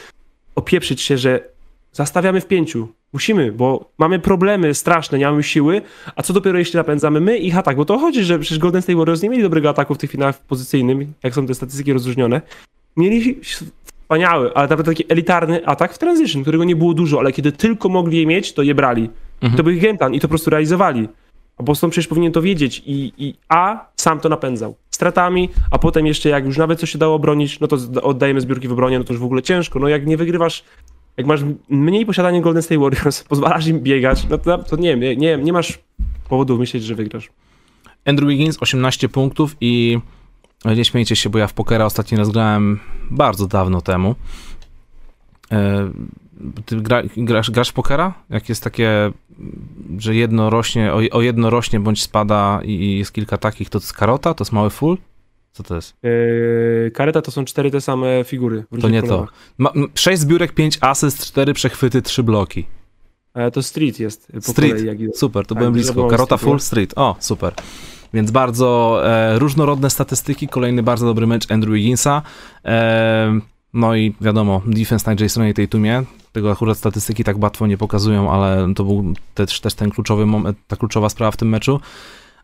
opieprzyć 0.55 1.01
się, 1.01 1.19
że 1.19 1.54
zastawiamy 1.95 2.41
w 2.41 2.47
pięciu. 2.47 2.89
Musimy, 3.13 3.53
bo 3.53 3.91
mamy 3.99 4.19
problemy 4.19 4.75
straszne, 4.75 5.19
nie 5.19 5.27
mamy 5.27 5.43
siły, 5.43 5.83
a 6.17 6.23
co 6.23 6.33
dopiero 6.33 6.59
jeśli 6.59 6.77
napędzamy 6.77 7.21
my 7.21 7.39
ich 7.39 7.59
atak, 7.59 7.77
bo 7.77 7.85
to 7.85 7.99
chodzi, 7.99 8.25
że 8.25 8.39
przecież 8.39 8.59
Golden 8.59 8.83
State 8.83 8.99
Warriors 8.99 9.23
nie 9.23 9.29
mieli 9.31 9.43
dobrego 9.43 9.69
ataku 9.69 9.95
w 9.95 9.99
tych 9.99 10.11
finałach 10.11 10.39
pozycyjnym, 10.39 11.13
jak 11.23 11.35
są 11.35 11.47
te 11.47 11.55
statystyki 11.55 11.93
rozróżnione. 11.93 12.41
Mieli 12.97 13.41
wspaniały, 13.43 14.55
ale 14.55 14.69
nawet 14.69 14.87
taki 14.87 15.05
elitarny 15.09 15.67
atak 15.67 15.93
w 15.95 15.99
transition, 15.99 16.43
którego 16.43 16.65
nie 16.65 16.77
było 16.77 16.95
dużo, 16.95 17.19
ale 17.19 17.33
kiedy 17.33 17.53
tylko 17.53 17.89
mogli 17.89 18.19
je 18.19 18.27
mieć, 18.27 18.53
to 18.53 18.63
je 18.63 18.75
brali. 18.75 19.11
Mhm. 19.41 19.57
To 19.57 19.63
był 19.63 19.73
ich 19.73 19.83
game 19.83 19.99
plan 19.99 20.15
i 20.15 20.21
to 20.21 20.29
po 20.29 20.33
prostu 20.33 20.51
realizowali. 20.51 21.09
A 21.57 21.63
Boston 21.63 21.91
przecież 21.91 22.09
powinien 22.09 22.33
to 22.33 22.43
wiedzieć 22.43 22.83
i, 22.87 23.13
i 23.19 23.35
A 23.49 23.87
sam 23.97 24.21
to 24.21 24.29
napędzał. 24.29 24.75
Stratami, 24.91 25.49
a 25.71 25.79
potem 25.79 26.07
jeszcze 26.07 26.29
jak 26.29 26.47
już 26.47 26.59
nawet 26.59 26.81
coś 26.81 26.91
się 26.91 26.99
dało 26.99 27.15
obronić, 27.15 27.61
no 27.61 27.67
to 27.67 27.77
oddajemy 28.03 28.41
zbiórki 28.41 28.69
w 28.69 28.73
obronie, 28.73 28.99
no 28.99 29.05
to 29.05 29.13
już 29.13 29.21
w 29.21 29.25
ogóle 29.25 29.43
ciężko. 29.43 29.79
No 29.79 29.89
jak 29.89 30.07
nie 30.07 30.17
wygrywasz, 30.17 30.65
jak 31.17 31.27
masz 31.27 31.41
mniej 31.69 32.07
posiadania 32.07 32.41
Golden 32.41 32.63
State 32.63 32.81
Warriors, 32.81 33.23
pozwalasz 33.29 33.67
im 33.67 33.81
biegać, 33.81 34.27
no 34.31 34.39
to, 34.39 34.59
to 34.59 34.77
nie 34.77 34.97
wiem, 34.97 35.21
nie, 35.21 35.37
nie 35.37 35.53
masz 35.53 35.79
powodu 36.29 36.59
myśleć, 36.59 36.85
że 36.85 36.95
wygrasz. 36.95 37.31
Andrew 38.05 38.29
Wiggins 38.29 38.59
18 38.61 39.09
punktów 39.09 39.57
i 39.61 39.99
nie 40.65 40.85
śmiejcie 40.85 41.17
się, 41.17 41.31
bo 41.31 41.39
ja 41.39 41.47
w 41.47 41.53
pokera 41.53 41.85
ostatni 41.85 42.19
raz 42.19 42.31
grałem 42.31 42.81
bardzo 43.11 43.47
dawno 43.47 43.81
temu. 43.81 44.15
E, 45.53 45.91
ty 46.65 46.81
gra, 46.81 47.03
grasz, 47.17 47.51
grasz 47.51 47.73
pokera? 47.73 48.15
Jak 48.31 48.49
jest 48.49 48.65
takie, 48.65 49.13
że 49.99 50.15
jedno 50.15 50.51
rośnie, 50.51 50.93
o, 50.93 51.01
o, 51.11 51.23
jedno 51.23 51.51
rośnie 51.51 51.81
bądź 51.81 52.03
spada 52.03 52.61
i 52.65 52.99
jest 52.99 53.13
kilka 53.13 53.39
takich, 53.39 53.71
to 53.71 53.79
jest 53.79 53.93
karota? 53.93 54.35
To 54.35 54.45
jest 54.45 54.53
mały 54.53 54.71
full? 54.71 54.99
Co 55.55 55.63
to 55.63 55.75
jest? 55.75 55.95
Yy, 56.03 56.91
kareta 56.95 57.23
to 57.23 57.31
są 57.31 57.45
cztery 57.45 57.71
te 57.71 57.81
same 57.81 58.25
figury. 58.25 58.65
To 58.81 58.89
nie 58.89 59.03
to. 59.03 59.27
Ma, 59.59 59.73
sześć 59.95 60.21
zbiórek, 60.23 60.53
pięć 60.53 60.79
asyst, 60.81 61.27
cztery 61.27 61.55
przechwyty, 61.55 62.03
trzy 62.03 62.23
bloki. 62.23 62.65
E, 63.35 63.51
to 63.51 63.63
street 63.63 64.01
jest. 64.01 64.33
street, 64.41 64.77
kolei, 64.77 65.09
super, 65.15 65.47
to 65.47 65.55
tak, 65.55 65.59
byłem 65.59 65.73
blisko. 65.73 66.07
Karota 66.09 66.37
full, 66.37 66.61
street. 66.61 66.93
O, 66.97 67.17
super. 67.19 67.55
Więc 68.15 68.31
bardzo 68.31 69.01
e, 69.05 69.39
różnorodne 69.39 69.91
statystyki. 69.91 70.49
Kolejny 70.49 70.83
bardzo 70.83 71.07
dobry 71.07 71.27
mecz 71.27 71.51
Andrew 71.51 71.75
Wigginsa. 71.75 72.23
E, 72.65 73.41
no 73.75 73.97
i 73.97 74.15
wiadomo, 74.21 74.63
defense 74.67 75.15
na 75.15 75.23
Jasonie 75.23 75.55
Tatumie. 75.55 76.03
Tego 76.33 76.53
akurat 76.53 76.79
statystyki 76.79 77.25
tak 77.25 77.43
łatwo 77.43 77.67
nie 77.67 77.79
pokazują, 77.79 78.31
ale 78.31 78.75
to 78.75 78.85
był 78.85 79.05
też, 79.35 79.61
też 79.61 79.75
ten 79.75 79.91
kluczowy 79.91 80.27
moment, 80.27 80.59
ta 80.69 80.77
kluczowa 80.77 81.09
sprawa 81.09 81.31
w 81.31 81.37
tym 81.37 81.49
meczu. 81.49 81.81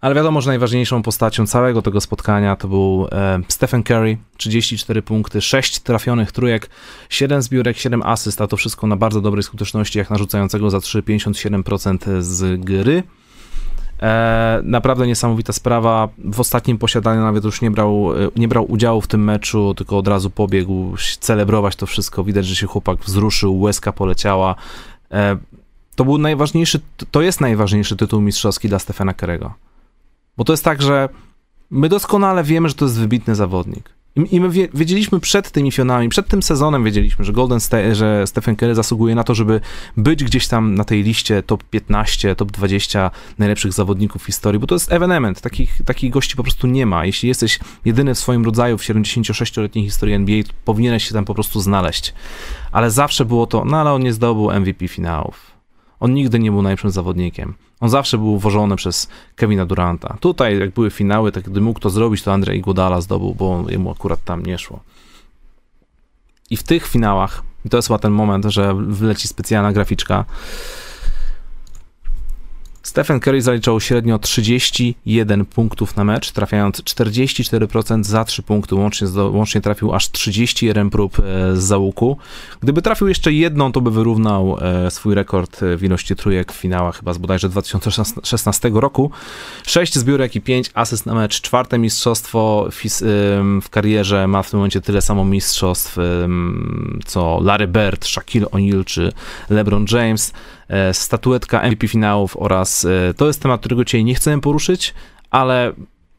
Ale 0.01 0.15
wiadomo, 0.15 0.41
że 0.41 0.51
najważniejszą 0.51 1.03
postacią 1.03 1.47
całego 1.47 1.83
tego 1.83 2.01
spotkania 2.01 2.57
to 2.57 2.69
był 2.69 3.09
e, 3.13 3.41
Stephen 3.49 3.83
Curry, 3.83 4.19
34 4.37 5.03
punkty, 5.03 5.41
6 5.41 5.81
trafionych 5.81 6.33
trójek, 6.33 6.71
7 7.09 7.43
zbiórek, 7.43 7.79
7 7.79 8.03
asyst, 8.03 8.41
a 8.41 8.47
to 8.47 8.57
wszystko 8.57 8.87
na 8.87 8.97
bardzo 8.97 9.21
dobrej 9.21 9.43
skuteczności, 9.43 9.99
jak 9.99 10.11
narzucającego 10.11 10.71
za 10.71 10.81
3, 10.81 11.03
57% 11.03 12.23
z 12.23 12.61
gry. 12.61 13.03
E, 14.03 14.61
naprawdę 14.65 15.07
niesamowita 15.07 15.53
sprawa. 15.53 16.09
W 16.19 16.41
ostatnim 16.41 16.79
posiadaniu 16.79 17.21
nawet 17.21 17.45
już 17.45 17.61
nie 17.61 17.71
brał, 17.71 18.13
e, 18.13 18.29
nie 18.37 18.49
brał 18.49 18.73
udziału 18.73 19.01
w 19.01 19.07
tym 19.07 19.25
meczu, 19.25 19.75
tylko 19.75 19.99
od 19.99 20.09
razu 20.09 20.31
pobiegł 20.31 20.95
celebrować 21.21 21.77
to 21.77 21.87
wszystko. 21.87 22.25
Widać, 22.25 22.47
że 22.47 22.57
się 22.57 22.67
chłopak 22.67 22.99
wzruszył, 22.99 23.61
łezka 23.61 23.93
poleciała. 23.93 24.55
To 25.97 26.05
był 26.05 26.19
najważniejszy, 26.19 26.81
to 27.11 27.23
jest 27.23 27.41
najważniejszy 27.41 27.97
tytuł 27.97 28.21
mistrzowski 28.21 28.69
dla 28.69 28.79
Stefana 28.79 29.15
Kerego. 29.15 29.55
Bo 30.41 30.45
to 30.45 30.53
jest 30.53 30.65
tak, 30.65 30.83
że 30.83 31.09
my 31.71 31.89
doskonale 31.89 32.45
wiemy, 32.45 32.69
że 32.69 32.75
to 32.75 32.85
jest 32.85 32.99
wybitny 32.99 33.35
zawodnik. 33.35 33.93
I 34.31 34.41
my 34.41 34.49
wiedzieliśmy 34.75 35.21
przed 35.21 35.51
tymi 35.51 35.73
finałami, 35.73 36.09
przed 36.09 36.29
tym 36.29 36.43
sezonem 36.43 36.85
wiedzieliśmy, 36.85 37.25
że 37.25 37.33
Golden 37.33 37.59
że 37.93 38.27
Stephen 38.27 38.57
Curry 38.57 38.75
zasługuje 38.75 39.15
na 39.15 39.25
to, 39.25 39.35
żeby 39.35 39.61
być 39.97 40.25
gdzieś 40.25 40.49
tam 40.49 40.75
na 40.75 40.85
tej 40.85 41.03
liście 41.03 41.43
top 41.43 41.65
15, 41.65 42.35
top 42.35 42.51
20 42.51 43.11
najlepszych 43.39 43.73
zawodników 43.73 44.23
w 44.23 44.27
historii, 44.27 44.61
bo 44.61 44.67
to 44.67 44.75
jest 44.75 44.93
evenement. 44.93 45.41
Takich, 45.41 45.79
takich 45.85 46.11
gości 46.11 46.37
po 46.37 46.43
prostu 46.43 46.67
nie 46.67 46.87
ma. 46.87 47.05
Jeśli 47.05 47.29
jesteś 47.29 47.59
jedyny 47.85 48.15
w 48.15 48.19
swoim 48.19 48.45
rodzaju 48.45 48.79
w 48.79 48.83
76-letniej 48.83 49.85
historii 49.85 50.15
NBA, 50.15 50.43
powinieneś 50.65 51.09
się 51.09 51.15
tam 51.15 51.25
po 51.25 51.35
prostu 51.35 51.61
znaleźć. 51.61 52.15
Ale 52.73 52.91
zawsze 52.91 53.25
było 53.25 53.47
to, 53.47 53.65
no 53.65 53.81
ale 53.81 53.93
on 53.93 54.03
nie 54.03 54.13
zdobył 54.13 54.61
MVP 54.61 54.89
finałów 54.89 55.50
On 56.01 56.15
nigdy 56.15 56.39
nie 56.39 56.51
był 56.51 56.63
najlepszym 56.63 56.91
zawodnikiem. 56.91 57.55
On 57.81 57.89
zawsze 57.89 58.19
był 58.19 58.33
uwożony 58.33 58.77
przez 58.77 59.09
Kevina 59.37 59.67
Duranta. 59.67 60.17
Tutaj, 60.21 60.59
jak 60.59 60.71
były 60.71 60.91
finały, 60.91 61.33
tak 61.33 61.45
gdy 61.45 61.61
mógł 61.61 61.81
to 61.81 61.91
zrobić, 61.91 62.23
to 62.23 62.33
Andrzej 62.33 62.61
Godala 62.61 63.01
zdobył, 63.01 63.35
bo 63.35 63.65
jemu 63.69 63.91
akurat 63.91 64.25
tam 64.25 64.43
nie 64.43 64.59
szło. 64.59 64.81
I 66.51 66.57
w 66.57 66.63
tych 66.63 66.87
finałach, 66.87 67.43
i 67.65 67.69
to 67.69 67.77
jest 67.79 67.89
chyba 67.89 67.99
ten 67.99 68.13
moment, 68.13 68.45
że 68.45 68.75
wleci 68.75 69.29
specjalna 69.29 69.73
graficzka, 69.73 70.25
Stephen 72.91 73.21
Curry 73.21 73.43
zaliczał 73.43 73.81
średnio 73.81 74.19
31 74.19 75.45
punktów 75.45 75.97
na 75.97 76.05
mecz, 76.05 76.33
trafiając 76.33 76.83
44% 76.83 78.05
za 78.05 78.25
3 78.25 78.43
punkty, 78.43 78.75
łącznie, 78.75 79.09
łącznie 79.31 79.61
trafił 79.61 79.95
aż 79.95 80.11
31 80.11 80.91
prób 80.91 81.19
e, 81.19 81.23
z 81.57 81.63
załuku. 81.63 82.17
Gdyby 82.61 82.83
trafił 82.83 83.09
jeszcze 83.09 83.33
jedną, 83.33 83.73
to 83.73 83.81
by 83.81 83.91
wyrównał 83.91 84.57
e, 84.61 84.91
swój 84.91 85.15
rekord 85.15 85.61
w 85.77 85.85
ilości 85.85 86.17
trójek 86.17 86.53
w 86.53 86.57
finałach 86.57 86.97
chyba 86.97 87.13
z 87.13 87.19
bodajże 87.19 87.49
2016 87.49 88.71
roku. 88.75 89.11
6 89.67 89.95
zbiórek 89.95 90.37
i 90.37 90.41
5 90.41 90.71
asyst 90.75 91.07
na 91.07 91.15
mecz, 91.15 91.41
czwarte 91.41 91.79
mistrzostwo 91.79 92.69
w 93.63 93.69
karierze, 93.71 94.27
ma 94.27 94.43
w 94.43 94.51
tym 94.51 94.59
momencie 94.59 94.81
tyle 94.81 95.03
samo 95.03 95.25
mistrzostw 95.25 95.97
co 97.07 97.41
Larry 97.43 97.69
Bird, 97.69 98.07
Shaquille 98.07 98.47
O'Neal 98.47 98.85
czy 98.85 99.13
LeBron 99.51 99.87
James. 99.93 100.33
E, 100.71 100.95
statuetka 100.95 101.69
MVP 101.71 101.89
finałów 101.89 102.37
oraz 102.37 102.85
e, 102.85 103.15
to 103.15 103.27
jest 103.27 103.43
temat, 103.43 103.61
którego 103.61 103.85
dzisiaj 103.85 104.05
nie 104.05 104.15
chcemy 104.15 104.43
poruszyć, 104.43 104.95
ale 105.31 105.73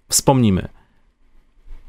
wspomnimy. 0.10 0.68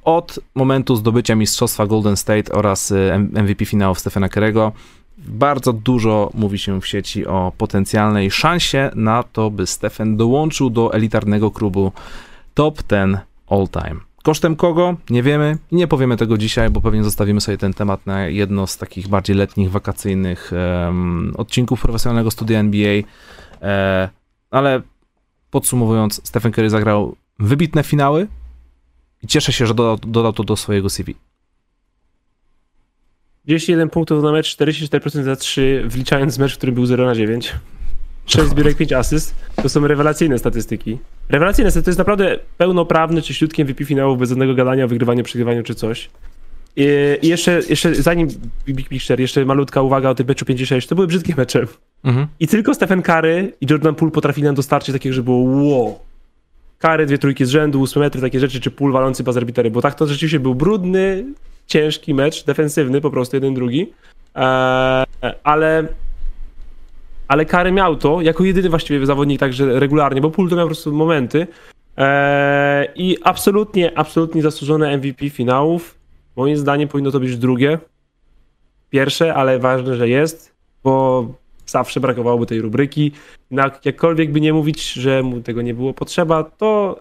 Od 0.04 0.40
momentu 0.54 0.96
zdobycia 0.96 1.34
mistrzostwa 1.34 1.86
Golden 1.86 2.16
State 2.16 2.52
oraz 2.52 2.92
e, 2.92 3.18
MVP 3.18 3.64
finałów 3.64 3.98
Stephena 3.98 4.28
Kerego 4.28 4.72
bardzo 5.18 5.72
dużo 5.72 6.30
mówi 6.34 6.58
się 6.58 6.80
w 6.80 6.86
sieci 6.86 7.26
o 7.26 7.52
potencjalnej 7.58 8.30
szansie 8.30 8.90
na 8.94 9.22
to, 9.22 9.50
by 9.50 9.66
Stephen 9.66 10.16
dołączył 10.16 10.70
do 10.70 10.94
elitarnego 10.94 11.50
klubu 11.50 11.92
top 12.54 12.82
10 12.90 13.16
all 13.50 13.68
time. 13.68 14.11
Kosztem 14.22 14.56
kogo? 14.56 14.96
Nie 15.10 15.22
wiemy 15.22 15.58
i 15.70 15.76
nie 15.76 15.86
powiemy 15.86 16.16
tego 16.16 16.38
dzisiaj, 16.38 16.70
bo 16.70 16.80
pewnie 16.80 17.04
zostawimy 17.04 17.40
sobie 17.40 17.58
ten 17.58 17.74
temat 17.74 18.06
na 18.06 18.26
jedno 18.26 18.66
z 18.66 18.76
takich 18.76 19.08
bardziej 19.08 19.36
letnich, 19.36 19.70
wakacyjnych 19.70 20.52
um, 20.86 21.32
odcinków 21.36 21.80
profesjonalnego 21.80 22.30
studia 22.30 22.58
NBA. 22.58 23.02
E, 23.62 24.08
ale 24.50 24.82
podsumowując, 25.50 26.20
Stephen 26.24 26.52
Curry 26.52 26.70
zagrał 26.70 27.16
wybitne 27.38 27.82
finały 27.82 28.26
i 29.22 29.26
cieszę 29.26 29.52
się, 29.52 29.66
że 29.66 29.74
dodał, 29.74 29.96
dodał 29.96 30.32
to 30.32 30.44
do 30.44 30.56
swojego 30.56 30.90
CV. 30.90 31.14
31 33.44 33.90
punktów 33.90 34.22
na 34.22 34.32
mecz, 34.32 34.56
44% 34.56 35.22
za 35.22 35.36
3, 35.36 35.84
wliczając 35.86 36.38
mecz, 36.38 36.54
w 36.54 36.56
którym 36.56 36.74
był 36.74 36.86
0 36.86 37.06
na 37.06 37.14
9. 37.14 37.54
6 38.26 38.48
zbiórek, 38.48 38.76
5 38.76 38.92
asyst. 38.92 39.34
To 39.62 39.68
są 39.68 39.86
rewelacyjne 39.86 40.38
statystyki. 40.38 40.98
Rewelacyjne, 41.28 41.72
to 41.72 41.90
jest 41.90 41.98
naprawdę 41.98 42.38
pełnoprawny, 42.58 43.22
czyściutki 43.22 43.64
MVP 43.64 43.84
finałów 43.84 44.18
bez 44.18 44.28
żadnego 44.28 44.54
gadania 44.54 44.84
o 44.84 44.88
wygrywaniu, 44.88 45.24
przegrywaniu 45.24 45.62
czy 45.62 45.74
coś. 45.74 46.10
I, 46.76 47.28
jeszcze, 47.28 47.60
jeszcze 47.68 47.94
zanim 47.94 48.28
Big 48.68 48.88
Picture, 48.88 49.20
jeszcze 49.20 49.44
malutka 49.44 49.82
uwaga 49.82 50.10
o 50.10 50.14
tym 50.14 50.26
meczu 50.26 50.44
56. 50.44 50.88
To 50.88 50.94
były 50.94 51.06
brzydkie 51.06 51.34
mecze. 51.36 51.66
Mhm. 52.04 52.26
I 52.40 52.48
tylko 52.48 52.74
Stephen 52.74 53.02
Curry 53.02 53.52
i 53.60 53.66
Jordan 53.70 53.94
Poole 53.94 54.12
potrafili 54.12 54.44
nam 54.44 54.54
dostarczyć 54.54 54.92
takiego, 54.92 55.14
że 55.14 55.22
było 55.22 55.38
wow. 55.38 55.98
Kary, 56.78 57.06
dwie 57.06 57.18
trójki 57.18 57.44
z 57.44 57.48
rzędu, 57.48 57.80
ósme 57.80 58.02
metry, 58.02 58.20
takie 58.20 58.40
rzeczy, 58.40 58.60
czy 58.60 58.70
Poole 58.70 58.92
walący 58.92 59.24
bazerbitery, 59.24 59.70
bo 59.70 59.82
tak 59.82 59.94
to 59.94 60.06
rzeczywiście 60.06 60.40
był 60.40 60.54
brudny, 60.54 61.24
ciężki 61.66 62.14
mecz, 62.14 62.44
defensywny 62.44 63.00
po 63.00 63.10
prostu, 63.10 63.36
jeden 63.36 63.54
drugi. 63.54 63.92
Eee, 64.34 65.06
ale 65.44 65.88
ale 67.28 67.44
Kary 67.44 67.72
miał 67.72 67.96
to 67.96 68.20
jako 68.20 68.44
jedyny 68.44 68.68
właściwie 68.68 69.06
zawodnik 69.06 69.40
także 69.40 69.80
regularnie, 69.80 70.20
bo 70.20 70.30
Poole 70.30 70.50
to 70.50 70.56
miał 70.56 70.64
po 70.64 70.68
prostu 70.68 70.92
momenty. 70.92 71.46
Eee, 71.96 72.88
I 72.94 73.18
absolutnie, 73.22 73.98
absolutnie 73.98 74.42
zasłużone 74.42 74.96
MVP 74.96 75.30
finałów. 75.30 75.98
Moim 76.36 76.56
zdaniem 76.56 76.88
powinno 76.88 77.10
to 77.10 77.20
być 77.20 77.36
drugie. 77.36 77.78
Pierwsze, 78.90 79.34
ale 79.34 79.58
ważne, 79.58 79.96
że 79.96 80.08
jest, 80.08 80.54
bo 80.84 81.26
zawsze 81.66 82.00
brakowałoby 82.00 82.46
tej 82.46 82.60
rubryki. 82.60 83.12
Jakkolwiek 83.84 84.32
by 84.32 84.40
nie 84.40 84.52
mówić, 84.52 84.92
że 84.92 85.22
mu 85.22 85.40
tego 85.40 85.62
nie 85.62 85.74
było 85.74 85.94
potrzeba, 85.94 86.44
to 86.44 87.00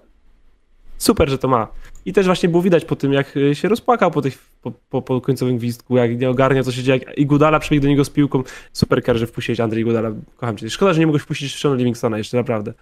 super, 0.97 1.29
że 1.29 1.37
to 1.37 1.47
ma. 1.47 1.67
I 2.05 2.13
też 2.13 2.25
właśnie 2.25 2.49
było 2.49 2.63
widać 2.63 2.85
po 2.85 2.95
tym, 2.95 3.13
jak 3.13 3.37
y, 3.37 3.55
się 3.55 3.69
rozpłakał 3.69 4.11
po, 4.11 4.21
tych, 4.21 4.37
po, 4.61 4.71
po, 4.71 5.01
po 5.01 5.21
końcowym 5.21 5.57
gwizdku, 5.57 5.97
jak 5.97 6.19
nie 6.19 6.29
ogarnia, 6.29 6.63
co 6.63 6.71
się 6.71 6.83
dzieje. 6.83 6.99
I 7.17 7.25
Gudala 7.25 7.59
przebiegł 7.59 7.83
do 7.83 7.89
niego 7.89 8.05
z 8.05 8.09
piłką. 8.09 8.43
Super 8.73 9.03
kar, 9.03 9.17
że 9.17 9.27
wpuściłeś 9.27 9.59
Andrzej 9.59 9.83
Gudala. 9.83 10.11
Kocham 10.37 10.57
cię. 10.57 10.69
Szkoda, 10.69 10.93
że 10.93 10.99
nie 10.99 11.05
mogłeś 11.05 11.23
wpuścić 11.23 11.55
Shona 11.55 11.75
Livingstona 11.75 12.17
jeszcze, 12.17 12.37
naprawdę. 12.37 12.73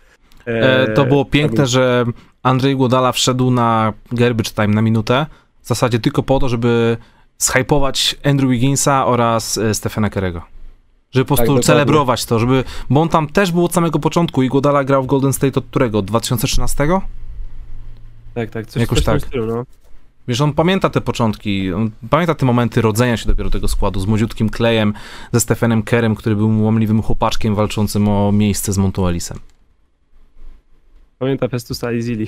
E, 0.45 0.93
to 0.93 1.05
było 1.05 1.25
piękne, 1.25 1.57
tak 1.57 1.67
że 1.67 2.05
Andrzej 2.43 2.75
Gudala 2.75 3.11
wszedł 3.11 3.51
na 3.51 3.93
garbage 4.11 4.51
time 4.51 4.67
na 4.67 4.81
minutę, 4.81 5.25
w 5.61 5.67
zasadzie 5.67 5.99
tylko 5.99 6.23
po 6.23 6.39
to, 6.39 6.49
żeby 6.49 6.97
zhypować 7.37 8.15
Andrew 8.23 8.49
Wigginsa 8.49 9.05
oraz 9.05 9.57
e, 9.57 9.73
Stefana 9.73 10.09
Kerego. 10.09 10.41
Żeby 11.11 11.25
po 11.25 11.37
tak, 11.37 11.45
prostu 11.45 11.55
tak, 11.55 11.65
celebrować 11.65 12.25
to, 12.25 12.39
żeby, 12.39 12.63
bo 12.89 13.01
on 13.01 13.09
tam 13.09 13.27
też 13.27 13.51
był 13.51 13.65
od 13.65 13.73
samego 13.73 13.99
początku 13.99 14.43
i 14.43 14.49
Godala 14.49 14.83
grał 14.83 15.03
w 15.03 15.05
Golden 15.05 15.33
State 15.33 15.59
od 15.59 15.65
którego? 15.65 16.01
2013? 16.01 16.87
Tak, 18.39 18.49
tak, 18.49 18.67
coś, 18.67 18.81
Jakoś 18.81 19.03
tak. 19.03 19.21
Stylu, 19.21 19.45
no. 19.45 19.65
Wiesz, 20.27 20.41
on 20.41 20.53
pamięta 20.53 20.89
te 20.89 21.01
początki, 21.01 21.73
on 21.73 21.91
pamięta 22.09 22.35
te 22.35 22.45
momenty 22.45 22.81
rodzenia 22.81 23.17
się 23.17 23.27
dopiero 23.27 23.49
tego 23.49 23.67
składu 23.67 23.99
z 23.99 24.05
młodziutkim 24.05 24.49
Klejem, 24.49 24.93
ze 25.31 25.39
Stephenem 25.39 25.83
Kerem, 25.83 26.15
który 26.15 26.35
był 26.35 26.63
łamliwym 26.63 27.01
chłopaczkiem 27.01 27.55
walczącym 27.55 28.07
o 28.07 28.31
miejsce 28.31 28.73
z 28.73 28.77
Montuelisem. 28.77 29.37
Pamięta 31.19 31.47
Festusa 31.47 31.91
i 31.91 32.01
Zili. 32.01 32.27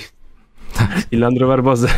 Tak. 0.74 1.08
I 1.12 1.18
Landro 1.18 1.48
Barboza. 1.48 1.88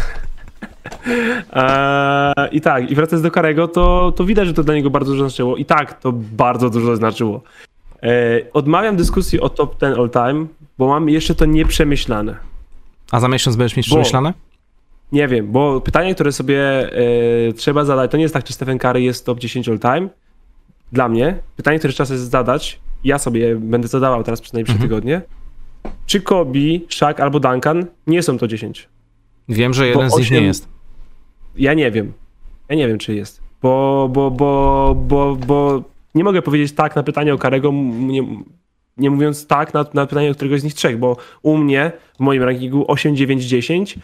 Eee, 1.53 2.49
I 2.51 2.61
tak, 2.61 2.91
i 2.91 2.95
wracając 2.95 3.23
do 3.23 3.31
Karego, 3.31 3.67
to, 3.67 4.13
to 4.15 4.25
widać, 4.25 4.47
że 4.47 4.53
to 4.53 4.63
dla 4.63 4.73
niego 4.75 4.89
bardzo 4.89 5.11
dużo 5.11 5.29
znaczyło. 5.29 5.57
I 5.57 5.65
tak, 5.65 5.99
to 5.99 6.11
bardzo 6.11 6.69
dużo 6.69 6.95
znaczyło. 6.95 7.41
Eee, 8.01 8.45
odmawiam 8.53 8.95
dyskusji 8.95 9.39
o 9.39 9.49
top 9.49 9.79
10 9.79 9.97
all 9.97 10.09
time, 10.09 10.45
bo 10.77 10.87
mam 10.87 11.09
jeszcze 11.09 11.35
to 11.35 11.45
nieprzemyślane. 11.45 12.52
A 13.11 13.19
za 13.19 13.27
miesiąc 13.27 13.55
będziesz 13.55 13.77
mieć 13.77 13.85
przemyślane? 13.85 14.33
Nie 15.11 15.27
wiem, 15.27 15.51
bo 15.51 15.81
pytanie, 15.81 16.15
które 16.15 16.31
sobie 16.31 16.89
y, 17.49 17.53
trzeba 17.53 17.85
zadać, 17.85 18.11
to 18.11 18.17
nie 18.17 18.23
jest 18.23 18.33
tak, 18.33 18.43
czy 18.43 18.53
Stephen 18.53 18.77
Curry 18.77 19.01
jest 19.01 19.25
top 19.25 19.39
10 19.39 19.69
all 19.69 19.79
time. 19.79 20.09
Dla 20.91 21.09
mnie. 21.09 21.37
Pytanie, 21.55 21.79
które 21.79 21.93
trzeba 21.93 22.07
sobie 22.07 22.19
zadać, 22.19 22.79
ja 23.03 23.19
sobie 23.19 23.55
będę 23.55 23.87
zadawał 23.87 24.23
teraz 24.23 24.41
przez 24.41 24.53
najbliższe 24.53 24.83
mhm. 24.83 24.89
tygodnie. 24.89 25.21
Czy 26.05 26.21
Kobe, 26.21 26.59
Shaq 26.89 27.15
albo 27.19 27.39
Duncan 27.39 27.85
nie 28.07 28.23
są 28.23 28.37
to 28.37 28.47
10? 28.47 28.89
Wiem, 29.49 29.73
że 29.73 29.87
jeden 29.87 30.09
bo 30.09 30.09
z 30.09 30.17
nich 30.17 30.27
8... 30.27 30.37
nie 30.37 30.47
jest. 30.47 30.67
Ja 31.55 31.73
nie 31.73 31.91
wiem. 31.91 32.13
Ja 32.69 32.75
nie 32.75 32.87
wiem, 32.87 32.97
czy 32.97 33.15
jest. 33.15 33.41
Bo, 33.61 34.09
bo, 34.11 34.31
bo, 34.31 34.95
bo, 34.95 35.35
bo 35.35 35.83
nie 36.15 36.23
mogę 36.23 36.41
powiedzieć 36.41 36.71
tak 36.71 36.95
na 36.95 37.03
pytanie 37.03 37.33
o 37.33 37.37
Karego. 37.37 37.71
Nie, 37.99 38.23
nie 38.97 39.09
mówiąc 39.09 39.47
tak 39.47 39.73
na, 39.73 39.85
na 39.93 40.05
pytanie 40.05 40.31
o 40.31 40.33
któregoś 40.33 40.61
z 40.61 40.63
nich 40.63 40.73
trzech, 40.73 40.97
bo 40.97 41.17
u 41.41 41.57
mnie 41.57 41.91
w 42.17 42.19
moim 42.19 42.43
rankingu 42.43 42.85
8, 42.87 43.15
9, 43.15 43.43
10 43.43 43.95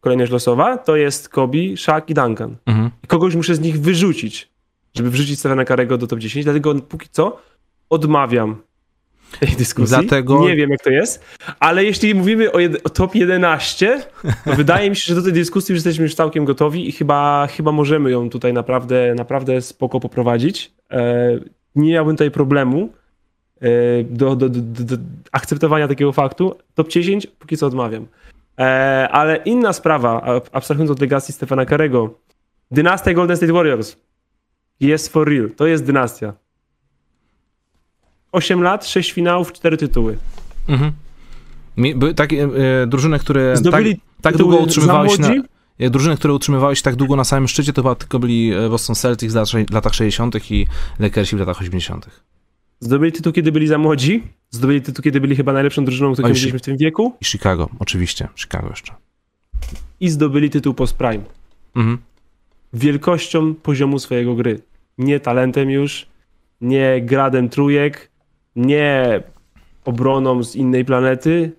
kolejność 0.00 0.32
losowa 0.32 0.78
to 0.78 0.96
jest 0.96 1.28
Kobe, 1.28 1.76
Shaq 1.76 2.02
i 2.08 2.14
Duncan. 2.14 2.56
Mhm. 2.66 2.90
I 3.04 3.06
kogoś 3.06 3.34
muszę 3.34 3.54
z 3.54 3.60
nich 3.60 3.80
wyrzucić, 3.80 4.48
żeby 4.94 5.10
wrzucić 5.10 5.38
Stephena 5.38 5.64
Karego 5.64 5.98
do 5.98 6.06
top 6.06 6.18
10, 6.18 6.44
dlatego 6.44 6.74
póki 6.74 7.08
co 7.10 7.38
odmawiam 7.90 8.56
tej 9.40 9.48
dyskusji. 9.48 9.96
Dlatego... 9.98 10.48
Nie 10.48 10.56
wiem, 10.56 10.70
jak 10.70 10.82
to 10.82 10.90
jest, 10.90 11.24
ale 11.60 11.84
jeśli 11.84 12.14
mówimy 12.14 12.52
o, 12.52 12.58
o 12.84 12.88
top 12.88 13.14
11, 13.14 14.02
to 14.44 14.54
wydaje 14.56 14.90
mi 14.90 14.96
się, 14.96 15.04
że 15.06 15.14
do 15.14 15.22
tej 15.22 15.32
dyskusji 15.32 15.72
już 15.72 15.76
jesteśmy 15.78 16.02
już 16.02 16.14
całkiem 16.14 16.44
gotowi 16.44 16.88
i 16.88 16.92
chyba, 16.92 17.48
chyba 17.56 17.72
możemy 17.72 18.10
ją 18.10 18.30
tutaj 18.30 18.52
naprawdę, 18.52 19.14
naprawdę 19.14 19.62
spoko 19.62 20.00
poprowadzić. 20.00 20.72
E, 20.90 21.30
nie 21.74 21.92
miałbym 21.92 22.16
tutaj 22.16 22.30
problemu. 22.30 22.92
E, 23.60 24.04
do, 24.04 24.36
do, 24.36 24.48
do, 24.48 24.60
do, 24.60 24.96
akceptowania 25.32 25.88
takiego 25.88 26.12
faktu. 26.12 26.56
Top 26.74 26.88
10 26.88 27.26
póki 27.26 27.56
co 27.56 27.66
odmawiam. 27.66 28.06
E, 28.58 29.08
ale 29.12 29.36
inna 29.36 29.72
sprawa, 29.72 30.40
abstrahując 30.52 30.90
od 30.90 31.00
legacji 31.00 31.34
Stefana 31.34 31.66
Karego, 31.66 32.14
dynastia 32.70 33.14
Golden 33.14 33.36
State 33.36 33.52
Warriors 33.52 33.96
jest 34.80 35.12
for 35.12 35.28
real. 35.28 35.50
To 35.56 35.66
jest 35.66 35.84
dynastia. 35.84 36.32
8 38.32 38.62
lat, 38.62 38.86
6 38.86 39.12
finałów, 39.12 39.52
4 39.52 39.76
tytuły. 39.76 40.18
Mhm. 40.68 40.92
Były 41.96 42.14
takie 42.14 42.44
e, 42.82 42.86
drużyny, 42.86 43.18
które 43.18 43.56
Zdobyli 43.56 43.94
tak, 43.94 44.02
tak 44.22 44.36
długo 44.36 44.56
utrzymywały 44.56 45.10
się 45.10 45.22
na, 45.22 45.34
e, 45.78 45.90
drużyny, 45.90 46.16
które 46.16 46.34
utrzymywały 46.34 46.76
się 46.76 46.82
tak 46.82 46.96
długo 46.96 47.16
na 47.16 47.24
samym 47.24 47.48
szczycie, 47.48 47.72
to 47.72 47.82
chyba 47.82 47.94
tylko 47.94 48.18
byli 48.18 48.52
Boston 48.70 48.96
Celtics 48.96 49.34
w 49.70 49.72
latach 49.72 49.94
60. 49.94 50.50
i 50.50 50.66
Lakersi 50.98 51.36
w 51.36 51.38
latach 51.38 51.60
80. 51.60 52.08
Zdobyli 52.80 53.12
tytuł, 53.12 53.32
kiedy 53.32 53.52
byli 53.52 53.66
za 53.66 53.78
młodzi. 53.78 54.22
Zdobyli 54.50 54.82
tytuł, 54.82 55.02
kiedy 55.02 55.20
byli 55.20 55.36
chyba 55.36 55.52
najlepszą 55.52 55.84
drużyną, 55.84 56.12
którą 56.12 56.28
widzieliśmy 56.28 56.58
w 56.58 56.62
tym 56.62 56.76
wieku. 56.76 57.12
I 57.20 57.24
Chicago, 57.24 57.68
oczywiście. 57.78 58.28
Chicago 58.36 58.68
jeszcze. 58.68 58.94
I 60.00 60.08
zdobyli 60.08 60.50
tytuł 60.50 60.74
post 60.74 60.96
prime. 60.96 61.24
Mhm. 61.76 61.98
Wielkością 62.72 63.54
poziomu 63.54 63.98
swojego 63.98 64.34
gry. 64.34 64.60
Nie 64.98 65.20
talentem 65.20 65.70
już, 65.70 66.06
nie 66.60 67.02
gradem 67.02 67.48
trójek, 67.48 68.10
nie 68.56 69.22
obroną 69.84 70.44
z 70.44 70.56
innej 70.56 70.84
planety, 70.84 71.52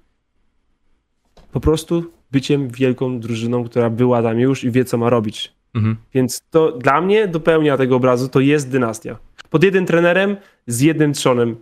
po 1.52 1.60
prostu 1.60 2.12
byciem 2.32 2.70
wielką 2.70 3.20
drużyną, 3.20 3.64
która 3.64 3.90
była 3.90 4.24
tam 4.24 4.40
już 4.40 4.64
i 4.64 4.72
wie, 4.72 4.86
co 4.86 4.98
ma 4.98 5.10
robić. 5.10 5.54
Mhm. 5.74 5.96
Więc 6.14 6.42
to 6.50 6.72
dla 6.72 7.02
mnie 7.02 7.28
dopełnia 7.28 7.78
tego 7.78 7.96
obrazu, 7.96 8.30
to 8.30 8.40
jest 8.40 8.70
dynastia. 8.70 9.18
Pod 9.50 9.64
jednym 9.64 9.86
trenerem, 9.86 10.38
z 10.68 10.82
jednym 10.82 11.14
trzonem 11.14 11.56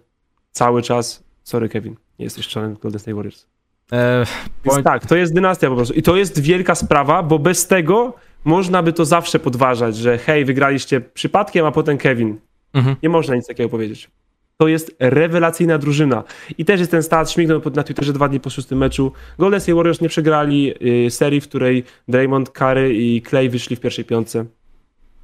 cały 0.52 0.82
czas. 0.82 1.24
Sorry, 1.44 1.70
Kevin, 1.70 1.96
nie 2.20 2.24
jesteś 2.26 2.48
trzonem 2.48 2.74
Golden 2.82 3.00
State 3.00 3.16
Warriors. 3.16 3.46
E, 3.92 4.26
Więc 4.66 4.76
point- 4.78 4.84
tak, 4.84 5.06
to 5.06 5.16
jest 5.16 5.34
dynastia 5.34 5.70
po 5.70 5.76
prostu. 5.76 5.94
I 5.94 6.02
to 6.04 6.16
jest 6.16 6.40
wielka 6.42 6.76
sprawa, 6.76 7.24
bo 7.24 7.40
bez 7.40 7.68
tego 7.68 8.14
można 8.46 8.84
by 8.84 8.94
to 8.94 9.06
zawsze 9.06 9.40
podważać, 9.40 9.96
że 9.98 10.18
hej, 10.18 10.46
wygraliście 10.46 11.02
przypadkiem, 11.02 11.66
a 11.66 11.72
potem 11.72 11.98
Kevin. 11.98 12.38
mhm. 12.74 12.96
Nie 13.04 13.10
można 13.10 13.36
nic 13.36 13.48
takiego 13.48 13.70
powiedzieć. 13.70 14.10
To 14.58 14.68
jest 14.68 14.96
rewelacyjna 15.00 15.78
drużyna. 15.78 16.24
I 16.58 16.66
też 16.66 16.80
jest 16.80 16.92
ten 16.92 17.04
stat, 17.04 17.32
śmignął 17.32 17.62
na 17.76 17.84
Twitterze 17.84 18.14
dwa 18.14 18.28
dni 18.30 18.40
po 18.40 18.50
szóstym 18.50 18.78
meczu. 18.78 19.12
Golden 19.40 19.60
State 19.62 19.76
Warriors 19.76 20.02
nie 20.02 20.10
przegrali 20.10 20.74
y, 21.06 21.12
serii, 21.12 21.42
w 21.42 21.48
której 21.48 21.84
Draymond, 22.08 22.50
Curry 22.50 22.96
i 22.96 23.22
Clay 23.22 23.50
wyszli 23.50 23.76
w 23.76 23.80
pierwszej 23.80 24.06
piątce. 24.06 24.46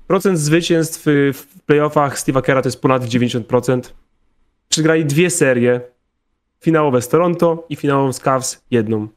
Procent 0.08 0.40
zwycięstw 0.40 1.08
y, 1.08 1.34
w 1.34 1.48
playoffach 1.66 2.18
Steve'a 2.18 2.42
Kera 2.42 2.62
to 2.62 2.68
jest 2.68 2.82
ponad 2.82 3.04
90%. 3.04 3.82
Przegrali 4.70 5.06
dwie 5.06 5.30
serie. 5.30 5.82
Finałowe 6.60 7.02
z 7.02 7.08
Toronto 7.10 7.66
i 7.70 7.76
finałową 7.76 8.14
z 8.14 8.20
Cavs 8.20 8.62
jedną. 8.72 9.08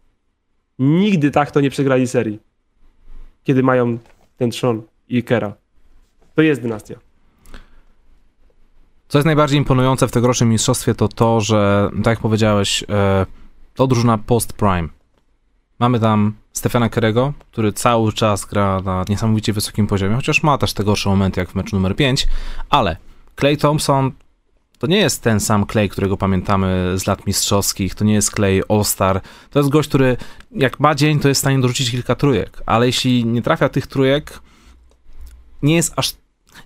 Nigdy 0.79 1.31
tak 1.31 1.51
to 1.51 1.61
nie 1.61 1.71
przegrali 1.71 2.07
serii. 2.07 2.39
Kiedy 3.45 3.63
mają 3.63 3.99
ten 4.37 4.51
trzon 4.51 4.83
i 5.09 5.23
Kera. 5.23 5.55
To 6.35 6.43
jest 6.43 6.63
dynastia. 6.63 6.95
Co 9.09 9.19
jest 9.19 9.27
najbardziej 9.27 9.59
imponujące 9.59 10.09
w 10.09 10.13
tegorocznym 10.13 10.51
mistrzostwie, 10.51 10.95
to 10.95 11.09
to, 11.09 11.41
że, 11.41 11.91
tak 11.97 12.07
jak 12.07 12.21
powiedziałeś, 12.21 12.85
e, 12.89 13.27
to 13.75 13.87
drużyna 13.87 14.19
post-prime. 14.19 14.89
Mamy 15.79 16.01
tam 16.01 16.35
Stefana 16.57 16.89
Kerego, 16.89 17.33
który 17.53 17.73
cały 17.73 18.13
czas 18.13 18.45
gra 18.45 18.81
na 18.85 19.05
niesamowicie 19.09 19.53
wysokim 19.53 19.87
poziomie, 19.87 20.17
chociaż 20.17 20.43
ma 20.43 20.59
też 20.59 20.73
te 20.73 20.85
gorsze 20.85 21.11
momenty 21.11 21.41
jak 21.41 21.51
w 21.51 21.55
meczu 21.55 21.77
numer 21.77 21.97
5, 21.97 22.27
ale 22.71 22.97
Clay 23.41 23.57
Thompson 23.57 24.13
to 24.79 24.87
nie 24.87 24.97
jest 24.97 25.23
ten 25.23 25.41
sam 25.41 25.67
Clay, 25.67 25.89
którego 25.89 26.17
pamiętamy 26.17 26.93
z 26.99 27.07
lat 27.07 27.27
mistrzowskich, 27.27 27.95
to 27.95 28.05
nie 28.05 28.15
jest 28.15 28.35
Clay 28.35 28.63
All-Star, 28.69 29.21
to 29.51 29.59
jest 29.59 29.71
gość, 29.71 29.89
który 29.89 30.17
jak 30.51 30.81
ma 30.81 30.95
dzień, 30.95 31.21
to 31.21 31.29
jest 31.29 31.39
w 31.39 31.43
stanie 31.43 31.59
dorzucić 31.59 31.91
kilka 31.91 32.15
trójek, 32.15 32.63
ale 32.67 32.87
jeśli 32.87 33.25
nie 33.25 33.43
trafia 33.43 33.69
tych 33.69 33.87
trójek, 33.87 34.41
nie 35.63 35.77
jest 35.77 35.93
aż 35.97 36.15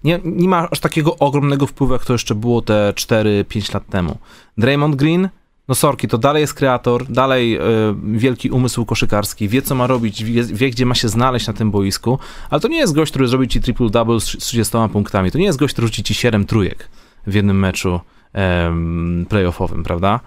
nie, 0.05 0.21
nie 0.25 0.49
ma 0.49 0.69
aż 0.71 0.81
takiego 0.81 1.19
ogromnego 1.19 1.67
wpływu, 1.67 1.93
jak 1.93 2.05
to 2.05 2.13
jeszcze 2.13 2.35
było 2.35 2.63
te 2.63 2.93
4-5 2.97 3.75
lat 3.75 3.87
temu. 3.87 4.19
Draymond 4.59 4.97
Green, 4.97 5.29
no 5.71 5.75
sorki, 5.75 6.09
to 6.09 6.19
dalej 6.19 6.41
jest 6.41 6.55
kreator, 6.55 7.07
dalej 7.07 7.57
y, 7.57 7.61
wielki 8.05 8.51
umysł 8.51 8.85
koszykarski, 8.85 9.49
wie 9.49 9.63
co 9.63 9.75
ma 9.75 9.87
robić, 9.87 10.25
wie, 10.25 10.45
wie 10.45 10.71
gdzie 10.71 10.87
ma 10.87 10.95
się 10.95 11.09
znaleźć 11.09 11.47
na 11.47 11.53
tym 11.53 11.71
boisku, 11.71 12.19
ale 12.51 12.61
to 12.61 12.69
nie 12.69 12.79
jest 12.79 12.95
gość, 12.95 13.13
który 13.13 13.29
zrobi 13.29 13.49
ci 13.49 13.61
triple-double 13.61 14.21
z 14.21 14.25
30 14.25 14.77
punktami, 14.93 15.31
to 15.31 15.39
nie 15.39 15.45
jest 15.45 15.59
gość, 15.59 15.75
który 15.75 15.87
rzuci 15.87 16.03
ci 16.03 16.15
7 16.15 16.45
trójek 16.47 16.89
w 17.27 17.35
jednym 17.35 17.59
meczu 17.59 18.01
em, 18.33 19.27
playoffowym, 19.29 19.83
prawda? 19.83 20.21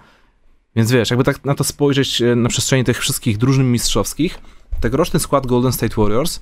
Więc 0.76 0.90
wiesz, 0.90 1.10
jakby 1.10 1.24
tak 1.24 1.44
na 1.44 1.54
to 1.54 1.64
spojrzeć 1.64 2.22
e, 2.22 2.36
na 2.36 2.48
przestrzeni 2.48 2.84
tych 2.84 3.00
wszystkich 3.00 3.38
drużyn 3.38 3.72
mistrzowskich, 3.72 4.38
tegoroczny 4.80 5.20
skład 5.20 5.46
Golden 5.46 5.72
State 5.72 5.94
Warriors 5.96 6.40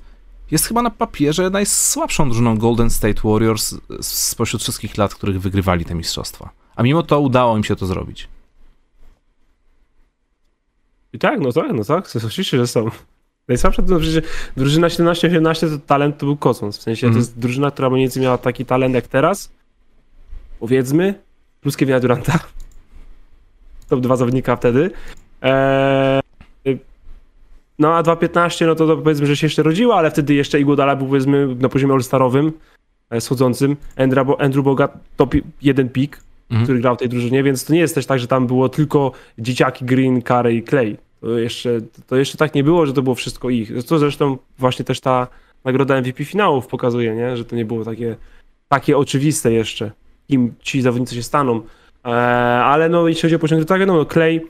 jest 0.51 0.67
chyba 0.67 0.83
na 0.83 0.91
papierze 0.91 1.51
najsłabszą 1.51 2.25
drużyną 2.25 2.59
Golden 2.59 2.91
State 2.91 3.21
Warriors 3.25 3.75
spośród 4.01 4.63
wszystkich 4.63 4.99
lat, 4.99 5.15
których 5.15 5.41
wygrywali 5.41 5.85
te 5.85 5.95
mistrzostwa. 5.95 6.51
A 6.77 6.83
mimo 6.83 7.03
to 7.03 7.21
udało 7.21 7.57
im 7.57 7.65
się 7.65 7.77
to 7.77 7.87
zrobić. 7.87 8.29
I 11.13 11.19
tak, 11.19 11.41
no 11.41 11.53
tak, 11.53 11.73
no 11.73 11.85
tak, 11.85 12.09
oczywiście, 12.27 12.57
że 12.59 12.67
są. 12.67 12.91
Najsłabsza 13.49 13.83
to 13.83 13.99
przecież 13.99 14.25
drużyna 14.57 14.89
17-18 14.89 15.71
to 15.71 15.87
talent 15.87 16.19
to 16.19 16.27
był 16.27 16.37
kosmos. 16.37 16.79
W 16.79 16.83
sensie 16.83 17.07
Mhm. 17.07 17.15
to 17.15 17.19
jest 17.27 17.39
drużyna, 17.39 17.71
która 17.71 17.91
mniej 17.91 18.05
więcej 18.05 18.23
miała 18.23 18.39
taki 18.39 18.65
talent 18.67 18.95
jak 18.95 19.07
teraz. 19.07 19.51
Powiedzmy, 20.61 21.15
plus 21.61 21.77
Kevina 21.77 22.01
Duranta. 22.01 22.39
Top 23.89 24.01
dwa 24.01 24.17
zawodnika 24.17 24.57
wtedy. 24.57 24.91
Eee, 25.43 26.23
no 27.79 27.95
a 27.97 28.03
2.15, 28.03 28.67
no 28.67 28.75
to, 28.75 28.87
to 28.87 28.97
powiedzmy, 28.97 29.27
że 29.27 29.37
się 29.37 29.47
jeszcze 29.47 29.63
rodziła, 29.63 29.97
ale 29.97 30.11
wtedy 30.11 30.35
jeszcze 30.35 30.61
Iguodala 30.61 30.97
był 30.97 31.07
powiedzmy 31.07 31.55
na 31.55 31.69
poziomie 31.69 31.93
all-starowym, 31.95 32.53
e, 33.11 33.21
schodzącym. 33.21 33.77
Andrew, 33.97 34.29
Andrew 34.39 34.65
Bogat 34.65 34.93
top 35.17 35.35
jeden 35.63 35.89
pik, 35.89 36.21
Mhm. 36.53 36.65
który 36.65 36.81
grał 36.81 36.95
w 36.95 36.99
tej 36.99 37.09
drużynie, 37.09 37.43
więc 37.43 37.65
to 37.65 37.73
nie 37.73 37.81
jest 37.81 37.95
też 37.95 38.07
tak, 38.07 38.19
że 38.19 38.27
tam 38.27 38.47
było 38.47 38.69
tylko 38.69 39.13
dzieciaki 39.39 39.85
Green, 39.85 40.23
Curry 40.23 40.55
i 40.55 40.63
Clay. 40.63 40.97
To 41.21 41.39
jeszcze, 41.39 41.81
to 42.07 42.17
jeszcze 42.17 42.39
tak 42.39 42.55
nie 42.55 42.65
było, 42.65 42.87
że 42.87 42.93
to 42.93 43.03
było 43.03 43.15
wszystko 43.15 43.51
ich. 43.51 43.85
To 43.87 43.99
zresztą 43.99 44.39
właśnie 44.59 44.85
też 44.85 45.01
ta 45.01 45.27
nagroda 45.65 46.01
MVP 46.01 46.25
finałów 46.25 46.67
pokazuje, 46.67 47.15
nie? 47.15 47.37
że 47.37 47.45
to 47.45 47.57
nie 47.57 47.65
było 47.65 47.85
takie, 47.85 48.17
takie 48.69 48.99
oczywiste 48.99 49.53
jeszcze, 49.53 49.91
kim 50.29 50.55
ci 50.63 50.83
zawodnicy 50.83 51.15
się 51.15 51.23
staną. 51.23 51.61
Eee, 52.05 52.13
ale 52.63 52.89
no 52.89 53.09
jeśli 53.09 53.23
chodzi 53.23 53.35
o 53.35 53.39
poziom 53.39 53.65
tak 53.65 53.87
no 53.87 54.05
Clay 54.05 54.41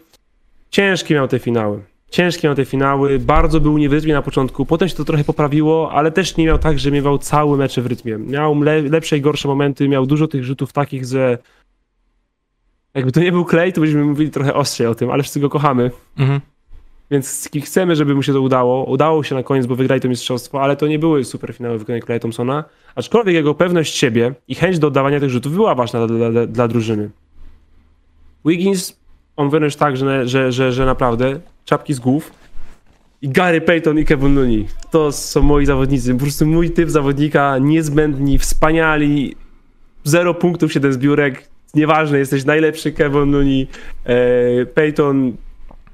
ciężkie 0.70 1.14
miał 1.14 1.28
te 1.28 1.38
finały. 1.38 1.82
Ciężkie 2.10 2.48
miał 2.48 2.54
te 2.54 2.64
finały, 2.64 3.18
bardzo 3.18 3.60
był 3.60 3.78
nie 3.78 3.88
w 3.88 3.92
rytmie 3.92 4.12
na 4.12 4.22
początku, 4.22 4.66
potem 4.66 4.88
się 4.88 4.94
to 4.94 5.04
trochę 5.04 5.24
poprawiło, 5.24 5.92
ale 5.92 6.10
też 6.10 6.36
nie 6.36 6.46
miał 6.46 6.58
tak, 6.58 6.78
że 6.78 6.90
miewał 6.90 7.18
cały 7.18 7.58
mecze 7.58 7.82
w 7.82 7.86
rytmie. 7.86 8.18
Miał 8.18 8.62
le 8.62 8.82
lepsze 8.82 9.16
i 9.16 9.20
gorsze 9.20 9.48
momenty, 9.48 9.88
miał 9.88 10.06
dużo 10.06 10.28
tych 10.28 10.44
rzutów 10.44 10.72
takich, 10.72 11.04
że 11.04 11.38
jakby 12.94 13.12
to 13.12 13.20
nie 13.20 13.32
był 13.32 13.44
Clay, 13.44 13.72
to 13.72 13.80
byśmy 13.80 14.04
mówili 14.04 14.30
trochę 14.30 14.54
ostrzej 14.54 14.86
o 14.86 14.94
tym, 14.94 15.10
ale 15.10 15.22
wszyscy 15.22 15.40
go 15.40 15.50
kochamy. 15.50 15.90
Mhm. 16.18 16.40
Więc 17.10 17.48
chcemy, 17.64 17.96
żeby 17.96 18.14
mu 18.14 18.22
się 18.22 18.32
to 18.32 18.40
udało. 18.40 18.84
Udało 18.84 19.22
się 19.22 19.34
na 19.34 19.42
koniec, 19.42 19.66
bo 19.66 19.76
wygrali 19.76 20.00
to 20.00 20.08
mistrzostwo, 20.08 20.62
ale 20.62 20.76
to 20.76 20.86
nie 20.86 20.98
były 20.98 21.24
super 21.24 21.54
finały 21.54 21.78
wykonania 21.78 22.04
Clay 22.06 22.20
Thompsona. 22.20 22.64
Aczkolwiek 22.94 23.34
jego 23.34 23.54
pewność 23.54 23.96
siebie 23.96 24.34
i 24.48 24.54
chęć 24.54 24.78
do 24.78 24.86
oddawania 24.86 25.20
tych 25.20 25.30
rzutów 25.30 25.54
była 25.54 25.74
ważna 25.74 26.06
dla, 26.06 26.30
dla, 26.30 26.46
dla 26.46 26.68
drużyny. 26.68 27.10
Wiggins, 28.44 29.00
on 29.36 29.50
wręcz 29.50 29.76
tak, 29.76 29.96
że, 29.96 30.28
że, 30.28 30.52
że, 30.52 30.72
że 30.72 30.86
naprawdę 30.86 31.40
czapki 31.64 31.94
z 31.94 32.00
głów. 32.00 32.32
I 33.22 33.28
Gary 33.28 33.60
Payton 33.60 33.98
i 33.98 34.04
Kevin 34.04 34.34
Looney. 34.34 34.66
To 34.90 35.12
są 35.12 35.42
moi 35.42 35.66
zawodnicy. 35.66 36.14
Po 36.14 36.20
prostu 36.20 36.46
mój 36.46 36.70
typ 36.70 36.90
zawodnika, 36.90 37.58
niezbędni, 37.58 38.38
wspaniali. 38.38 39.36
Zero 40.04 40.34
punktów, 40.34 40.72
7 40.72 40.92
zbiórek. 40.92 41.51
Nieważne, 41.74 42.18
jesteś 42.18 42.44
najlepszy 42.44 42.92
Kevin 42.92 43.32
Looney. 43.32 43.66
E, 44.04 44.66
Payton 44.66 45.32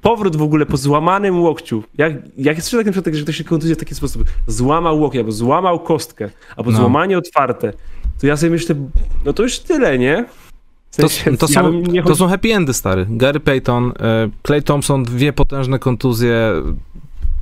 powrót 0.02 0.36
w 0.36 0.42
ogóle 0.42 0.66
po 0.66 0.76
złamanym 0.76 1.40
łokciu. 1.40 1.82
Jak, 1.98 2.12
jak 2.38 2.56
jest 2.56 2.70
taki 2.70 2.90
przypadek, 2.90 3.14
że 3.14 3.22
ktoś 3.22 3.36
się 3.36 3.44
kontuzuje 3.44 3.74
w 3.74 3.78
taki 3.78 3.94
sposób, 3.94 4.24
złamał 4.46 5.00
łokieć, 5.00 5.18
albo 5.18 5.32
złamał 5.32 5.80
kostkę, 5.80 6.30
albo 6.56 6.70
No. 6.70 6.76
złamanie 6.76 7.18
otwarte, 7.18 7.72
to 8.20 8.26
ja 8.26 8.36
sobie 8.36 8.50
myślę, 8.50 8.74
no 9.24 9.32
to 9.32 9.42
już 9.42 9.58
tyle, 9.58 9.98
nie? 9.98 10.24
W 10.90 10.96
To, 10.96 11.08
sensie, 11.08 11.36
to, 11.36 11.46
ja 11.50 11.54
są, 11.62 11.72
nie 11.72 12.02
to 12.02 12.14
są 12.16 12.28
happy 12.28 12.54
endy, 12.54 12.74
stary. 12.74 13.06
Gary 13.10 13.40
Payton, 13.40 13.92
e, 14.00 14.28
Clay 14.46 14.62
Thompson, 14.62 15.02
dwie 15.02 15.32
potężne 15.32 15.78
kontuzje, 15.78 16.52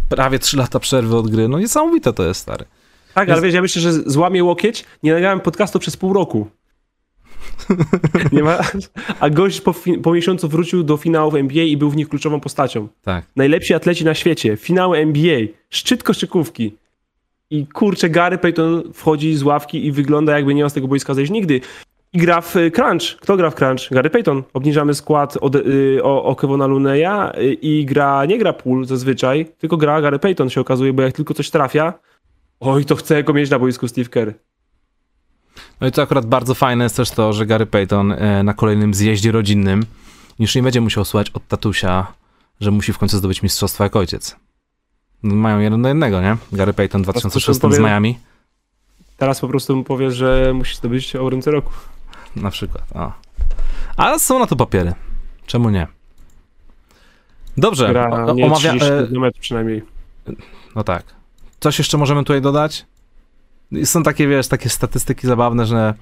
prawie 0.09 0.39
trzy 0.39 0.57
lata 0.57 0.79
przerwy 0.81 1.17
od 1.17 1.31
gry. 1.31 1.49
No 1.49 1.59
niesamowite 1.59 2.13
to 2.13 2.23
jest, 2.23 2.41
stary. 2.41 2.65
Tak, 3.15 3.29
ale 3.31 3.43
wiesz, 3.43 3.55
ja 3.55 3.63
myślę, 3.63 3.83
że 3.83 3.93
złamie 3.93 4.45
łokieć, 4.45 4.85
nie 5.03 5.13
nagrałem 5.13 5.41
podcastu 5.41 5.79
przez 5.79 5.97
pół 5.97 6.13
roku. 6.13 6.47
nie 8.33 8.43
ma... 8.43 8.59
A 9.21 9.31
gość 9.31 9.61
po, 9.61 9.75
po 10.03 10.13
miesiącu 10.13 10.49
wrócił 10.49 10.83
do 10.83 10.97
finałów 10.97 11.35
NBA 11.35 11.65
i 11.65 11.77
był 11.77 11.91
w 11.91 11.97
nich 11.97 12.09
kluczową 12.09 12.41
postacią. 12.41 12.89
Tak. 13.03 13.25
Najlepsi 13.37 13.75
atleci 13.75 14.05
na 14.05 14.15
świecie, 14.15 14.57
finały 14.57 14.99
NBA, 14.99 15.41
szczyt 15.71 16.03
koszykówki. 16.03 16.77
I 17.51 17.67
kurczę, 17.67 18.11
Gary 18.11 18.39
Payton 18.39 18.83
wchodzi 18.93 19.37
z 19.37 19.43
ławki 19.43 19.87
i 19.87 19.93
wygląda 19.93 20.37
jakby 20.37 20.55
nie 20.55 20.61
miał 20.61 20.71
z 20.71 20.73
tego 20.73 20.89
boiska 20.89 21.15
zejść 21.15 21.33
nigdy. 21.33 21.61
I 22.13 22.19
gra 22.19 22.41
w 22.41 22.57
y, 22.57 22.71
crunch. 22.71 23.17
Kto 23.21 23.37
gra 23.37 23.51
w 23.51 23.55
crunch? 23.55 23.91
Gary 23.91 24.11
Payton. 24.11 24.43
Obniżamy 24.53 24.95
skład 24.95 25.37
od, 25.41 25.55
y, 25.55 26.01
o, 26.03 26.25
o 26.25 26.37
Kevona 26.37 26.67
Luneya 26.67 27.33
y, 27.39 27.53
i 27.53 27.85
gra, 27.85 28.25
nie 28.25 28.39
gra 28.39 28.53
pool 28.53 28.85
zazwyczaj, 28.85 29.47
tylko 29.59 29.77
gra 29.77 30.01
Gary 30.01 30.19
Payton 30.19 30.51
się 30.51 30.61
okazuje, 30.61 30.93
bo 30.93 31.03
jak 31.03 31.13
tylko 31.13 31.35
coś 31.35 31.51
trafia, 31.51 31.93
oj, 32.61 32.85
to 32.85 32.97
chce 32.97 33.25
go 33.25 33.33
mieć 33.33 33.51
na 33.51 33.59
boisku 33.59 33.89
Steve 33.89 34.09
Kerr. 34.09 34.35
No 35.81 35.87
i 35.87 35.93
to 35.93 36.03
akurat 36.03 36.27
bardzo 36.27 36.55
fajne 36.55 36.85
jest 36.85 36.97
też 36.97 37.11
to, 37.11 37.33
że 37.33 37.47
Gary 37.47 37.67
Payton 37.67 38.13
e, 38.13 38.43
na 38.43 38.55
kolejnym 38.55 38.95
zjeździe 38.95 39.33
rodzinnym 39.33 39.87
już 40.39 40.55
nie 40.55 40.63
będzie 40.63 40.81
musiał 40.81 41.05
słuchać 41.05 41.31
od 41.31 41.49
tatusia, 41.49 42.07
że 42.61 42.71
musi 42.71 42.93
w 42.93 42.99
końcu 42.99 43.19
zdobyć 43.19 43.43
mistrzostwo 43.43 43.85
jak 43.85 43.97
ojciec. 43.97 44.37
Mają 45.23 45.59
jeden 45.59 45.83
do 45.83 45.89
jednego, 45.89 46.21
nie? 46.21 46.37
Gary 46.53 46.73
Payton 46.73 47.03
2006 47.03 47.59
z 47.59 47.63
powiem- 47.63 47.83
Miami 47.83 48.19
Teraz 49.17 49.41
po 49.41 49.49
prostu 49.49 49.77
mu 49.77 49.85
powie, 49.85 50.11
że 50.11 50.53
musi 50.55 50.77
zdobyć 50.77 51.17
o 51.17 51.31
ręce 51.31 51.51
roku. 51.51 51.73
na 52.37 52.51
przykład. 52.51 52.85
O. 52.95 53.13
Ale 53.97 54.19
są 54.19 54.39
na 54.39 54.47
to 54.47 54.57
papiery. 54.57 54.95
Czemu 55.47 55.71
nie? 55.71 55.87
Dobrze, 57.57 57.89
Gra 57.89 58.33
nie 58.35 58.45
omawia... 58.47 58.59
30 58.71 58.89
E, 59.27 59.31
przynajmniej. 59.41 59.83
no 60.75 60.85
tak. 60.85 61.05
Coś 61.61 61.79
jeszcze 61.79 61.99
możemy 61.99 62.21
tutaj 62.21 62.41
dodać? 62.43 62.87
Są 63.85 64.03
takie, 64.03 64.29
wiesz, 64.29 64.49
takie 64.49 64.69
statystyki 64.69 65.27
zabawne, 65.27 65.67
że 65.67 65.95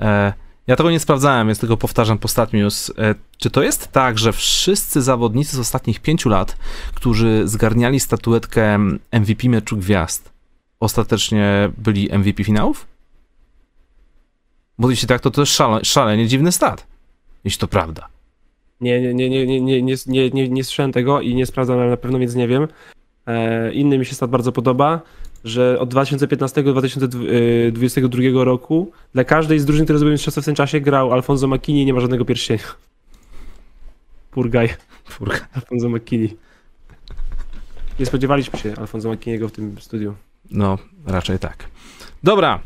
e, 0.00 0.32
Ja 0.66 0.76
tego 0.76 0.90
nie 0.90 1.00
sprawdzałem, 1.00 1.46
więc 1.46 1.58
tylko 1.58 1.76
powtarzam 1.76 2.18
po 2.18 2.28
StatNews. 2.28 2.92
E, 2.98 3.14
czy 3.38 3.50
to 3.50 3.62
jest 3.62 3.92
tak, 3.92 4.18
że 4.18 4.32
wszyscy 4.32 5.02
zawodnicy 5.02 5.56
z 5.56 5.58
ostatnich 5.58 6.00
pięciu 6.00 6.28
lat, 6.28 6.56
którzy 6.94 7.42
zgarniali 7.48 8.00
statuetkę 8.00 8.78
MVP 9.12 9.48
meczu 9.48 9.76
gwiazd, 9.76 10.30
ostatecznie 10.80 11.70
byli 11.78 12.08
MVP 12.18 12.44
finałów? 12.44 12.86
Bo 14.78 14.90
jeśli 14.90 15.08
tak, 15.08 15.20
to 15.20 15.30
to 15.30 15.42
jest 15.42 15.52
szale, 15.52 15.84
szalenie 15.84 16.26
dziwny 16.28 16.52
stat, 16.52 16.86
jeśli 17.44 17.60
to 17.60 17.68
prawda. 17.68 18.08
Nie, 18.80 19.00
nie, 19.00 19.14
nie, 19.14 19.30
nie, 19.30 19.46
nie, 19.46 19.60
nie, 19.60 19.82
nie, 19.82 19.96
nie, 20.06 20.30
nie, 20.30 20.48
nie 20.48 20.64
słyszałem 20.64 20.92
tego 20.92 21.20
i 21.20 21.34
nie 21.34 21.46
sprawdzałem 21.46 21.90
na 21.90 21.96
pewno, 21.96 22.18
więc 22.18 22.34
nie 22.34 22.48
wiem. 22.48 22.68
E, 23.26 23.72
inny 23.72 23.98
mi 23.98 24.06
się 24.06 24.14
stat 24.14 24.30
bardzo 24.30 24.52
podoba, 24.52 25.00
że 25.44 25.78
od 25.78 25.88
2015 25.88 26.62
do 26.62 26.72
2022 26.72 28.44
roku 28.44 28.92
dla 29.14 29.24
każdej 29.24 29.58
z 29.58 29.64
drużyn, 29.64 29.86
które 29.86 29.98
zrobiły 29.98 30.12
mistrzostwo 30.12 30.42
w 30.42 30.44
tym 30.44 30.54
czasie, 30.54 30.80
grał 30.80 31.12
Alfonso 31.12 31.46
Makini 31.46 31.82
i 31.82 31.86
nie 31.86 31.94
ma 31.94 32.00
żadnego 32.00 32.24
pierścienia. 32.24 32.62
Purgaj. 34.30 34.68
Purgaj. 35.18 35.40
Alfonso 35.54 35.88
Makini. 35.88 36.36
Nie 37.98 38.06
spodziewaliśmy 38.06 38.58
się 38.58 38.74
Alfonso 38.76 39.08
Makiniego 39.08 39.48
w 39.48 39.52
tym 39.52 39.76
studiu. 39.80 40.14
No, 40.50 40.78
raczej 41.06 41.38
tak. 41.38 41.68
Dobra. 42.22 42.60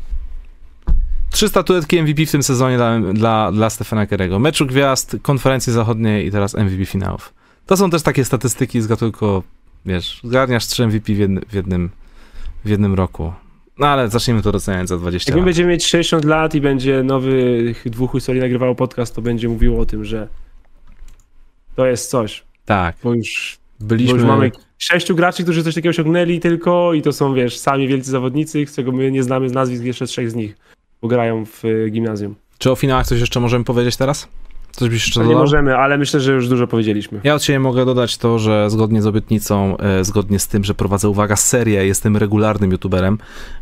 Trzy 1.31 1.49
statuetki 1.49 2.01
MVP 2.01 2.25
w 2.25 2.31
tym 2.31 2.43
sezonie 2.43 2.77
dla, 2.77 2.99
dla, 2.99 3.51
dla 3.51 3.69
Stefana 3.69 4.05
Kerego. 4.05 4.39
Meczu 4.39 4.65
gwiazd, 4.65 5.17
konferencji 5.21 5.73
zachodniej 5.73 6.27
i 6.27 6.31
teraz 6.31 6.53
MVP 6.53 6.85
finałów. 6.85 7.33
To 7.65 7.77
są 7.77 7.89
też 7.89 8.03
takie 8.03 8.25
statystyki 8.25 8.81
z 8.81 8.87
gatunku, 8.87 9.43
wiesz, 9.85 10.21
zgarniasz 10.23 10.67
trzy 10.67 10.87
MVP 10.87 11.13
w 11.13 11.17
jednym, 11.17 11.43
w 11.49 11.53
jednym, 11.53 11.89
w 12.65 12.69
jednym 12.69 12.93
roku. 12.93 13.33
No 13.79 13.87
ale 13.87 14.07
zaczniemy 14.09 14.41
to 14.41 14.51
doceniać 14.51 14.87
za 14.87 14.97
20 14.97 15.31
Jak 15.31 15.37
lat. 15.37 15.45
będziemy 15.45 15.69
mieć 15.69 15.85
60 15.85 16.25
lat 16.25 16.55
i 16.55 16.61
będzie 16.61 17.03
nowy 17.03 17.73
dwóch 17.85 18.11
historii 18.11 18.41
nagrywało 18.41 18.75
podcast, 18.75 19.15
to 19.15 19.21
będzie 19.21 19.49
mówiło 19.49 19.79
o 19.79 19.85
tym, 19.85 20.05
że 20.05 20.27
to 21.75 21.85
jest 21.85 22.09
coś. 22.09 22.43
Tak, 22.65 22.95
Bo 23.03 23.13
już, 23.13 23.57
bo 23.79 23.85
byliśmy... 23.85 24.13
już 24.17 24.23
mamy 24.27 24.51
sześciu 24.77 25.15
graczy, 25.15 25.43
którzy 25.43 25.63
coś 25.63 25.75
takiego 25.75 25.89
osiągnęli 25.89 26.39
tylko 26.39 26.93
i 26.93 27.01
to 27.01 27.13
są, 27.13 27.33
wiesz, 27.33 27.57
sami 27.57 27.87
wielcy 27.87 28.11
zawodnicy, 28.11 28.65
z 28.67 28.75
czego 28.75 28.91
my 28.91 29.11
nie 29.11 29.23
znamy 29.23 29.49
z 29.49 29.53
nazwisk 29.53 29.83
jeszcze 29.83 30.05
trzech 30.07 30.31
z 30.31 30.35
nich, 30.35 30.57
bo 31.01 31.07
grają 31.07 31.45
w 31.45 31.65
y, 31.65 31.89
gimnazjum. 31.91 32.35
Czy 32.57 32.71
o 32.71 32.75
finałach 32.75 33.07
coś 33.07 33.19
jeszcze 33.19 33.39
możemy 33.39 33.65
powiedzieć 33.65 33.97
teraz? 33.97 34.27
Coś 34.75 34.89
byś 34.89 35.05
jeszcze 35.05 35.19
No 35.19 35.25
nie 35.25 35.29
dodał? 35.31 35.43
możemy, 35.43 35.77
ale 35.77 35.97
myślę, 35.97 36.19
że 36.19 36.31
już 36.33 36.49
dużo 36.49 36.67
powiedzieliśmy. 36.67 37.19
Ja 37.23 37.35
od 37.35 37.43
siebie 37.43 37.59
mogę 37.59 37.85
dodać 37.85 38.17
to, 38.17 38.39
że 38.39 38.69
zgodnie 38.69 39.01
z 39.01 39.07
obietnicą, 39.07 39.77
e, 39.77 40.03
zgodnie 40.03 40.39
z 40.39 40.47
tym, 40.47 40.63
że 40.63 40.73
prowadzę, 40.73 41.09
uwaga, 41.09 41.35
serię, 41.35 41.85
jestem 41.85 42.17
regularnym 42.17 42.71
youtuberem, 42.71 43.17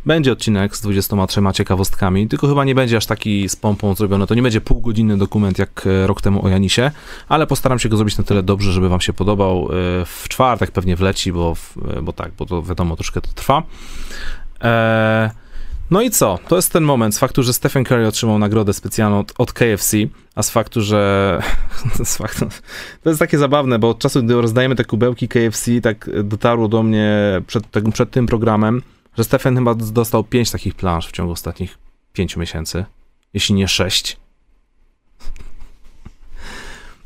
będzie 0.06 0.32
odcinek 0.32 0.76
z 0.76 0.80
23 0.80 1.40
ciekawostkami, 1.54 2.28
tylko 2.28 2.48
chyba 2.48 2.64
nie 2.64 2.74
będzie 2.74 2.96
aż 2.96 3.06
taki 3.06 3.48
z 3.48 3.56
pompą 3.56 3.94
zrobiony, 3.94 4.26
to 4.26 4.34
nie 4.34 4.42
będzie 4.42 4.60
półgodzinny 4.60 5.18
dokument 5.18 5.58
jak 5.58 5.86
e, 5.86 6.06
rok 6.06 6.20
temu 6.22 6.44
o 6.44 6.48
Janisie, 6.48 6.90
ale 7.28 7.46
postaram 7.46 7.78
się 7.78 7.88
go 7.88 7.96
zrobić 7.96 8.18
na 8.18 8.24
tyle 8.24 8.42
dobrze, 8.42 8.72
żeby 8.72 8.88
wam 8.88 9.00
się 9.00 9.12
podobał. 9.12 9.68
E, 10.02 10.04
W 10.06 10.24
czwartek 10.28 10.70
pewnie 10.70 10.96
wleci, 10.96 11.32
bo, 11.32 11.56
bo 12.02 12.12
tak, 12.12 12.32
bo 12.38 12.46
to 12.46 12.62
wiadomo, 12.62 12.96
troszkę 12.96 13.20
to 13.20 13.28
trwa. 13.34 13.62
Eee, 14.60 15.30
no 15.94 16.02
i 16.02 16.10
co? 16.10 16.38
To 16.48 16.56
jest 16.56 16.72
ten 16.72 16.84
moment 16.84 17.14
z 17.14 17.18
faktu, 17.18 17.42
że 17.42 17.52
Stephen 17.52 17.84
Curry 17.84 18.06
otrzymał 18.06 18.38
nagrodę 18.38 18.72
specjalną 18.72 19.18
od, 19.18 19.32
od 19.38 19.52
KFC, 19.52 19.96
a 20.34 20.42
z 20.42 20.50
faktu, 20.50 20.80
że 20.80 21.40
z 22.04 22.16
faktu, 22.16 22.46
to 23.02 23.10
jest 23.10 23.20
takie 23.20 23.38
zabawne, 23.38 23.78
bo 23.78 23.88
od 23.88 23.98
czasu, 23.98 24.22
gdy 24.22 24.34
rozdajemy 24.34 24.74
te 24.74 24.84
kubełki 24.84 25.28
KFC, 25.28 25.80
tak 25.82 26.10
dotarło 26.24 26.68
do 26.68 26.82
mnie 26.82 27.12
przed, 27.46 27.70
tak- 27.70 27.92
przed 27.92 28.10
tym 28.10 28.26
programem, 28.26 28.82
że 29.18 29.24
Stefan 29.24 29.56
chyba 29.56 29.74
dostał 29.74 30.24
pięć 30.24 30.50
takich 30.50 30.74
plansz 30.74 31.08
w 31.08 31.12
ciągu 31.12 31.32
ostatnich 31.32 31.78
pięciu 32.12 32.40
miesięcy, 32.40 32.84
jeśli 33.34 33.54
nie 33.54 33.68
sześć. 33.68 34.23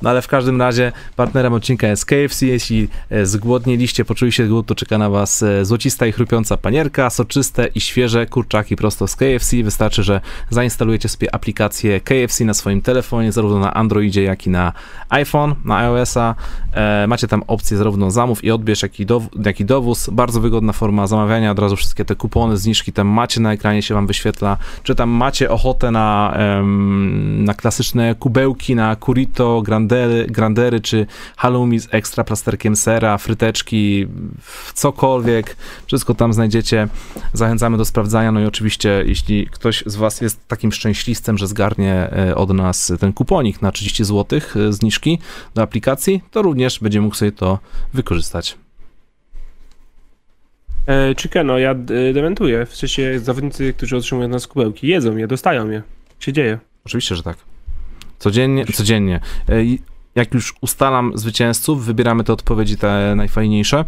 No 0.02 0.10
ale 0.10 0.22
w 0.22 0.28
każdym 0.28 0.60
razie 0.60 0.92
partnerem 1.16 1.52
odcinka 1.52 1.86
jest 1.86 2.06
KFC. 2.06 2.46
Jeśli 2.46 2.88
e, 3.10 3.26
zgłodnieliście, 3.26 4.04
poczuliście 4.04 4.46
głód, 4.46 4.66
to 4.66 4.74
czeka 4.74 4.98
na 4.98 5.10
was 5.10 5.42
e, 5.42 5.64
złocista 5.64 6.06
i 6.06 6.12
chrupiąca 6.12 6.56
panierka, 6.56 7.10
soczyste 7.10 7.66
i 7.74 7.80
świeże 7.80 8.26
kurczaki 8.26 8.76
prosto 8.76 9.08
z 9.08 9.16
KFC. 9.16 9.62
Wystarczy, 9.62 10.02
że 10.02 10.20
zainstalujecie 10.50 11.08
sobie 11.08 11.34
aplikację 11.34 12.00
KFC 12.00 12.44
na 12.44 12.54
swoim 12.54 12.82
telefonie, 12.82 13.32
zarówno 13.32 13.58
na 13.58 13.74
Androidzie, 13.74 14.22
jak 14.22 14.46
i 14.46 14.50
na 14.50 14.72
iPhone, 15.08 15.54
na 15.64 15.78
iOS-a. 15.78 16.34
E, 16.72 17.06
macie 17.06 17.28
tam 17.28 17.42
opcję 17.46 17.76
zarówno 17.76 18.10
zamów 18.10 18.44
i 18.44 18.50
odbierz, 18.50 18.82
jak 18.82 19.00
i, 19.00 19.06
jak 19.44 19.60
i 19.60 19.64
dowóz. 19.64 20.10
Bardzo 20.12 20.40
wygodna 20.40 20.72
forma 20.72 21.06
zamawiania, 21.06 21.50
od 21.50 21.58
razu 21.58 21.76
wszystkie 21.76 22.04
te 22.04 22.14
kupony, 22.14 22.56
zniżki 22.56 22.92
tam 22.92 23.06
macie 23.06 23.40
na 23.40 23.52
ekranie, 23.52 23.82
się 23.82 23.94
wam 23.94 24.06
wyświetla. 24.06 24.56
Czy 24.82 24.94
tam 24.94 25.10
macie 25.10 25.50
ochotę 25.50 25.90
na, 25.90 26.38
na 27.38 27.54
klasyczne 27.54 28.14
kubełki, 28.14 28.74
na 28.74 28.96
curito, 28.96 29.62
grandery, 29.88 30.26
grandery 30.26 30.80
czy 30.80 31.06
halloumi 31.36 31.80
z 31.80 31.88
ekstra 31.90 32.24
plasterkiem 32.24 32.76
sera, 32.76 33.18
fryteczki, 33.18 34.06
cokolwiek, 34.74 35.56
wszystko 35.86 36.14
tam 36.14 36.32
znajdziecie. 36.32 36.88
Zachęcamy 37.32 37.78
do 37.78 37.84
sprawdzania, 37.84 38.32
no 38.32 38.40
i 38.40 38.44
oczywiście 38.44 39.02
jeśli 39.06 39.46
ktoś 39.46 39.82
z 39.86 39.96
was 39.96 40.20
jest 40.20 40.48
takim 40.48 40.72
szczęśliwcem, 40.72 41.38
że 41.38 41.46
zgarnie 41.46 42.10
e, 42.12 42.34
od 42.34 42.50
nas 42.50 42.92
ten 43.00 43.12
kuponik 43.12 43.62
na 43.62 43.72
30 43.72 44.04
zł 44.04 44.40
zniżki 44.70 45.18
do 45.54 45.62
aplikacji, 45.62 46.22
to 46.30 46.42
również 46.42 46.80
będzie 46.80 47.00
mógł 47.00 47.14
sobie 47.14 47.32
to 47.32 47.58
wykorzystać. 47.94 48.56
E, 50.88 51.14
Chickeno, 51.14 51.58
ja 51.58 51.70
e, 51.70 52.12
dementuję. 52.12 52.66
W 52.66 52.76
sensie 52.76 53.20
zawodnicy, 53.20 53.72
którzy 53.72 53.96
otrzymują 53.96 54.28
nas 54.28 54.46
kubełki, 54.46 54.88
jedzą 54.88 55.16
je, 55.16 55.26
dostają 55.26 55.70
je. 55.70 55.82
się 56.20 56.32
dzieje. 56.32 56.58
Oczywiście, 56.84 57.16
że 57.16 57.22
tak. 57.22 57.36
Codziennie, 58.18 58.66
codziennie. 58.66 59.20
E, 59.48 59.54
Jak 60.14 60.34
już 60.34 60.54
ustalam 60.60 61.12
zwycięzców, 61.14 61.84
wybieramy 61.84 62.24
te 62.24 62.32
odpowiedzi 62.32 62.76
te 62.76 63.14
najfajniejsze. 63.16 63.84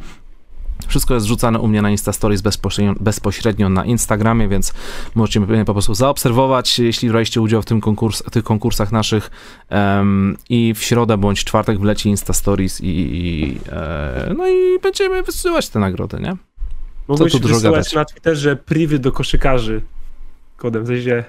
Wszystko 0.89 1.15
jest 1.15 1.27
rzucane 1.27 1.59
u 1.59 1.69
mnie 1.69 1.83
na 1.83 1.91
Insta 1.91 2.13
Stories 2.13 2.41
bezpośrednio, 2.41 2.95
bezpośrednio 3.01 3.69
na 3.69 3.85
Instagramie, 3.85 4.49
więc 4.49 4.73
możecie 5.15 5.41
mnie 5.41 5.65
po 5.65 5.73
prostu 5.73 5.95
zaobserwować, 5.95 6.79
jeśli 6.79 7.09
braliście 7.09 7.41
udział 7.41 7.63
w 7.63 7.65
tym 7.65 7.81
konkurs, 7.81 8.23
tych 8.33 8.45
konkursach 8.45 8.93
naszych 8.93 9.31
em, 9.69 10.37
i 10.49 10.75
w 10.75 10.83
środę 10.83 11.19
bądź 11.19 11.45
czwartek 11.45 11.79
wleci 11.79 12.09
Insta 12.09 12.33
Stories 12.33 12.81
i, 12.81 12.87
i 12.89 13.59
e, 13.73 14.35
no 14.37 14.49
i 14.49 14.79
będziemy 14.83 15.23
wysyłać 15.23 15.69
te 15.69 15.79
nagrody, 15.79 16.21
nie? 16.21 16.37
Mogłeś 17.09 17.33
tu 17.33 17.39
dużo 17.39 17.55
wysyłać 17.55 17.93
na 17.93 18.05
Twitterze 18.05 18.57
privy 18.57 18.99
do 18.99 19.13
koszykarzy 19.13 19.83
kodem, 20.57 20.85
w 20.85 20.87
sensie, 20.87 21.25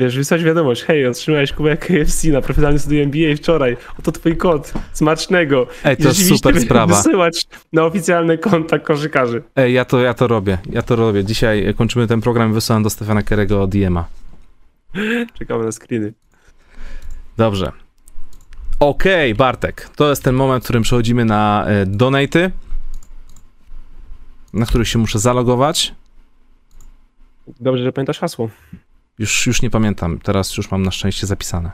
wiesz, 0.00 0.16
wysłać 0.16 0.44
wiadomość, 0.44 0.82
hej, 0.82 1.06
otrzymałeś 1.06 1.52
kubek 1.52 1.80
KFC 1.86 2.28
na 2.28 2.40
profesjonalnym 2.40 2.78
studiu 2.78 3.02
NBA 3.02 3.36
wczoraj, 3.36 3.76
oto 3.98 4.12
twój 4.12 4.36
kod, 4.36 4.72
smacznego. 4.92 5.66
Ej, 5.84 5.96
to 5.96 6.08
jest 6.08 6.28
super 6.28 6.60
sprawa. 6.60 6.96
Wysyłać 6.96 7.46
na 7.72 7.84
oficjalne 7.84 8.38
konta 8.38 8.78
koszykarzy. 8.78 9.42
Ej, 9.56 9.72
ja 9.72 9.84
to, 9.84 10.00
ja 10.00 10.14
to 10.14 10.26
robię, 10.26 10.58
ja 10.72 10.82
to 10.82 10.96
robię. 10.96 11.24
Dzisiaj 11.24 11.74
kończymy 11.76 12.06
ten 12.06 12.20
program 12.20 12.50
i 12.50 12.54
wysyłam 12.54 12.82
do 12.82 12.90
Stefana 12.90 13.22
Kerego 13.22 13.66
DM-a. 13.66 14.04
Czekamy 15.38 15.64
na 15.64 15.72
screeny. 15.72 16.12
Dobrze. 17.36 17.72
Okej, 18.80 19.34
Bartek. 19.34 19.88
To 19.96 20.10
jest 20.10 20.24
ten 20.24 20.34
moment, 20.34 20.62
w 20.62 20.64
którym 20.64 20.82
przechodzimy 20.82 21.24
na 21.24 21.64
e, 21.66 21.86
donaty, 21.86 22.50
na 24.52 24.66
których 24.66 24.88
się 24.88 24.98
muszę 24.98 25.18
zalogować. 25.18 25.94
Dobrze, 27.60 27.84
że 27.84 27.92
pamiętasz 27.92 28.18
hasło. 28.18 28.50
Już, 29.20 29.46
już 29.46 29.62
nie 29.62 29.70
pamiętam. 29.70 30.18
Teraz 30.18 30.56
już 30.56 30.70
mam 30.70 30.82
na 30.82 30.90
szczęście 30.90 31.26
zapisane. 31.26 31.70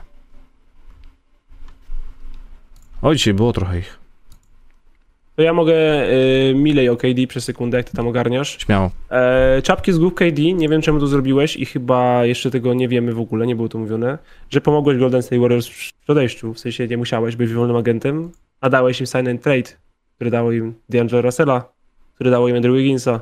O, 3.01 3.15
dzisiaj 3.15 3.33
było 3.33 3.53
trochę 3.53 3.79
ich. 3.79 3.99
To 5.35 5.41
ja 5.41 5.53
mogę 5.53 5.73
y, 6.09 6.53
milej 6.55 6.89
o 6.89 6.97
KD 6.97 7.27
przez 7.27 7.43
sekundę, 7.43 7.77
jak 7.77 7.89
ty 7.89 7.97
tam 7.97 8.07
ogarniasz. 8.07 8.57
Śmiało. 8.59 8.91
E, 9.11 9.61
czapki 9.61 9.93
z 9.93 9.97
głów 9.97 10.13
KD, 10.13 10.53
nie 10.53 10.69
wiem 10.69 10.81
czemu 10.81 10.99
to 10.99 11.07
zrobiłeś 11.07 11.55
i 11.55 11.65
chyba 11.65 12.25
jeszcze 12.25 12.51
tego 12.51 12.73
nie 12.73 12.87
wiemy 12.87 13.13
w 13.13 13.19
ogóle, 13.19 13.47
nie 13.47 13.55
było 13.55 13.69
to 13.69 13.77
mówione, 13.77 14.17
że 14.49 14.61
pomogłeś 14.61 14.97
Golden 14.97 15.21
State 15.21 15.41
Warriors 15.41 15.67
w 15.67 16.09
odejściu, 16.09 16.53
w 16.53 16.59
sensie 16.59 16.87
nie 16.87 16.97
musiałeś 16.97 17.35
być 17.35 17.53
wolnym 17.53 17.77
agentem, 17.77 18.31
a 18.61 18.69
dałeś 18.69 18.99
im 18.99 19.07
sign 19.07 19.27
and 19.27 19.41
trade, 19.41 19.69
które 20.15 20.31
dało 20.31 20.51
im 20.51 20.73
D'Angelo 20.91 21.21
Russella, 21.21 21.69
które 22.15 22.31
dało 22.31 22.47
im 22.47 22.55
Andrew 22.55 22.75
Wigginsa, 22.75 23.19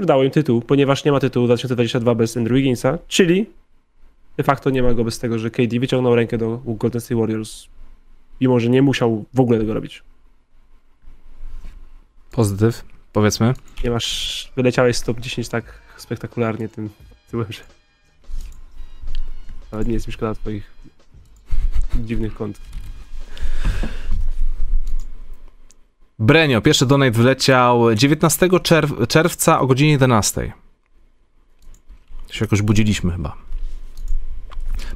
które 0.00 0.06
dało 0.06 0.24
im 0.24 0.30
tytuł, 0.30 0.62
ponieważ 0.62 1.04
nie 1.04 1.12
ma 1.12 1.20
tytułu 1.20 1.46
2022 1.46 2.14
bez 2.14 2.36
Andrew 2.36 2.56
Wigginsa, 2.56 2.98
czyli 3.08 3.46
de 4.36 4.44
facto 4.44 4.70
nie 4.70 4.82
ma 4.82 4.94
go 4.94 5.04
bez 5.04 5.18
tego, 5.18 5.38
że 5.38 5.50
KD 5.50 5.80
wyciągnął 5.80 6.14
rękę 6.14 6.38
do 6.38 6.62
Golden 6.64 7.00
State 7.00 7.20
Warriors, 7.20 7.66
mimo 8.40 8.60
że 8.60 8.68
nie 8.68 8.82
musiał 8.82 9.24
w 9.34 9.40
ogóle 9.40 9.58
tego 9.58 9.74
robić. 9.74 10.02
Pozytyw, 12.30 12.84
powiedzmy. 13.12 13.54
Nie 13.84 13.90
masz, 13.90 14.52
wyleciałeś 14.56 14.96
z 14.96 15.02
top 15.02 15.20
10 15.20 15.48
tak 15.48 15.64
spektakularnie 15.96 16.68
tym 16.68 16.90
tyłem, 17.30 17.52
że 17.52 17.60
nawet 19.72 19.88
nie 19.88 19.94
jest 19.94 20.06
mi 20.06 20.12
szkoda 20.12 20.34
twoich 20.34 20.70
dziwnych 21.96 22.34
kont. 22.34 22.60
Brenio, 26.20 26.60
pierwszy 26.60 26.86
donate 26.86 27.10
wleciał 27.10 27.94
19 27.94 28.48
czerw- 28.48 29.06
czerwca 29.06 29.60
o 29.60 29.66
godzinie 29.66 29.90
11. 29.90 30.52
Się 32.30 32.44
jakoś 32.44 32.62
budziliśmy 32.62 33.12
chyba. 33.12 33.36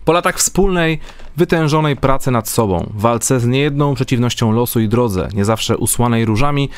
Po 0.05 0.13
latach 0.13 0.39
wspólnej, 0.39 1.01
wytężonej 1.37 1.97
pracy 1.97 2.31
nad 2.31 2.49
sobą, 2.49 2.91
walce 2.95 3.41
z 3.41 3.47
niejedną 3.47 3.95
przeciwnością 3.95 4.53
losu 4.53 4.81
i 4.81 4.89
drodze, 4.89 5.29
nie 5.35 5.45
zawsze 5.45 5.77
usłanej 5.77 6.25
różami, 6.25 6.69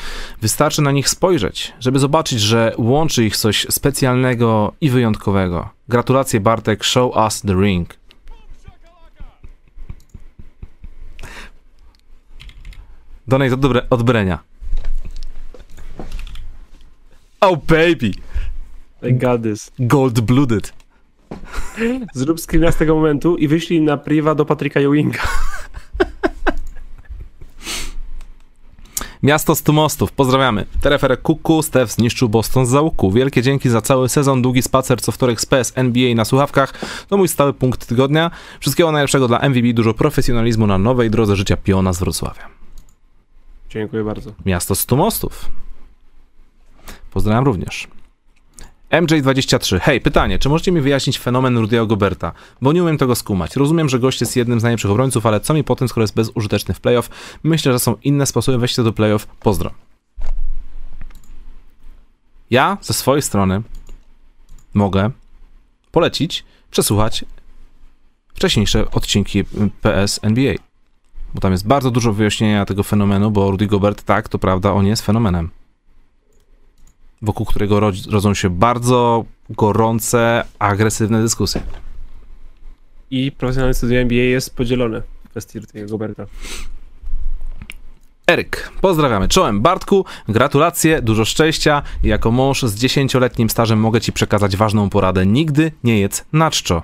wystarczy 0.41 0.81
na 0.81 0.91
nich 0.91 1.09
spojrzeć, 1.09 1.73
żeby 1.79 1.99
zobaczyć, 1.99 2.39
że 2.41 2.73
łączy 2.77 3.25
ich 3.25 3.37
coś 3.37 3.65
specjalnego 3.69 4.73
i 4.81 4.89
wyjątkowego. 4.89 5.69
Gratulacje 5.89 6.39
Bartek, 6.39 6.83
show 6.83 7.15
us 7.15 7.41
the 7.41 7.53
ring. 7.53 7.89
Donate 13.27 13.53
od, 13.53 13.59
dobre, 13.59 13.81
od 13.89 14.03
Brenia. 14.03 14.39
Oh 17.41 17.57
baby! 17.67 18.11
I 19.03 19.13
got 19.13 19.43
this. 19.43 19.71
Gold 19.79 20.19
blooded. 20.19 20.73
Zrób 22.13 22.39
screena 22.39 22.71
z 22.71 22.75
tego 22.75 22.95
momentu 22.95 23.37
i 23.37 23.47
wyślij 23.47 23.81
na 23.81 23.97
priwa 23.97 24.35
do 24.35 24.45
Patryka 24.45 24.79
Ewinga. 24.79 25.19
Miasto 29.23 29.55
stu 29.55 29.73
mostów, 29.73 30.11
pozdrawiamy. 30.11 30.65
Terefer 30.81 31.21
Kuku, 31.21 31.63
Steph 31.63 31.91
zniszczył 31.91 32.29
Boston 32.29 32.65
z 32.65 32.69
załuku. 32.69 33.11
Wielkie 33.11 33.41
dzięki 33.41 33.69
za 33.69 33.81
cały 33.81 34.09
sezon, 34.09 34.41
długi 34.41 34.61
spacer 34.61 35.01
co 35.01 35.11
wtorek 35.11 35.41
z 35.41 35.45
PS 35.45 35.73
NBA 35.75 36.15
na 36.15 36.25
słuchawkach. 36.25 36.73
To 37.07 37.17
mój 37.17 37.27
stały 37.27 37.53
punkt 37.53 37.85
tygodnia. 37.85 38.31
Wszystkiego 38.59 38.91
najlepszego 38.91 39.27
dla 39.27 39.49
MVP, 39.49 39.73
dużo 39.73 39.93
profesjonalizmu 39.93 40.67
na 40.67 40.77
nowej 40.77 41.09
drodze 41.09 41.35
życia 41.35 41.57
piona 41.57 41.93
z 41.93 41.99
Wrocławia. 41.99 42.56
Dziękuję 43.69 44.03
bardzo. 44.03 44.31
Miasto 44.45 44.75
stu 44.75 44.97
mostów. 44.97 45.51
Pozdrawiam 47.11 47.45
również. 47.45 47.87
MJ23. 48.91 49.79
Hej, 49.79 50.01
pytanie, 50.01 50.39
czy 50.39 50.49
możecie 50.49 50.71
mi 50.71 50.81
wyjaśnić 50.81 51.19
fenomen 51.19 51.57
Rudy'ego 51.57 51.87
Goberta? 51.87 52.31
Bo 52.61 52.73
nie 52.73 52.83
umiem 52.83 52.97
tego 52.97 53.15
skumać. 53.15 53.55
Rozumiem, 53.55 53.89
że 53.89 53.99
gość 53.99 54.21
jest 54.21 54.35
jednym 54.35 54.59
z 54.59 54.63
najlepszych 54.63 54.91
obrońców, 54.91 55.25
ale 55.25 55.39
co 55.39 55.53
mi 55.53 55.63
potem, 55.63 55.87
skoro 55.87 56.03
jest 56.03 56.15
bezużyteczny 56.15 56.73
w 56.73 56.79
playoff? 56.79 57.09
Myślę, 57.43 57.71
że 57.71 57.79
są 57.79 57.95
inne 58.03 58.25
sposoby 58.25 58.57
wejścia 58.57 58.83
do 58.83 58.93
playoff. 58.93 59.27
Pozdro. 59.27 59.71
Ja 62.49 62.77
ze 62.81 62.93
swojej 62.93 63.21
strony 63.21 63.61
mogę 64.73 65.11
polecić, 65.91 66.45
przesłuchać 66.71 67.25
wcześniejsze 68.33 68.91
odcinki 68.91 69.43
PS 69.81 70.19
NBA. 70.23 70.55
Bo 71.33 71.41
tam 71.41 71.51
jest 71.51 71.67
bardzo 71.67 71.91
dużo 71.91 72.13
wyjaśnienia 72.13 72.65
tego 72.65 72.83
fenomenu, 72.83 73.31
bo 73.31 73.51
Rudy 73.51 73.67
Gobert, 73.67 74.03
tak, 74.03 74.29
to 74.29 74.39
prawda, 74.39 74.73
on 74.73 74.85
jest 74.87 75.05
fenomenem 75.05 75.49
wokół 77.21 77.45
którego 77.45 77.79
rodzą 78.11 78.33
się 78.33 78.49
bardzo 78.49 79.25
gorące, 79.49 80.43
agresywne 80.59 81.21
dyskusje. 81.21 81.61
I 83.11 83.31
profesjonalny 83.31 83.73
studio 83.73 83.99
NBA 83.99 84.23
jest 84.23 84.55
podzielone 84.55 85.01
w 85.01 85.29
kwestii 85.29 85.61
tego 85.61 85.89
Goberta. 85.89 86.25
Eryk, 88.27 88.71
pozdrawiamy. 88.81 89.27
Czołem 89.27 89.61
Bartku, 89.61 90.05
gratulacje, 90.27 91.01
dużo 91.01 91.25
szczęścia. 91.25 91.81
Jako 92.03 92.31
mąż 92.31 92.63
z 92.63 92.75
dziesięcioletnim 92.75 93.49
stażem 93.49 93.79
mogę 93.79 94.01
ci 94.01 94.13
przekazać 94.13 94.57
ważną 94.57 94.89
poradę. 94.89 95.25
Nigdy 95.25 95.71
nie 95.83 95.99
jedz 95.99 96.25
na 96.33 96.51
czczo. 96.51 96.83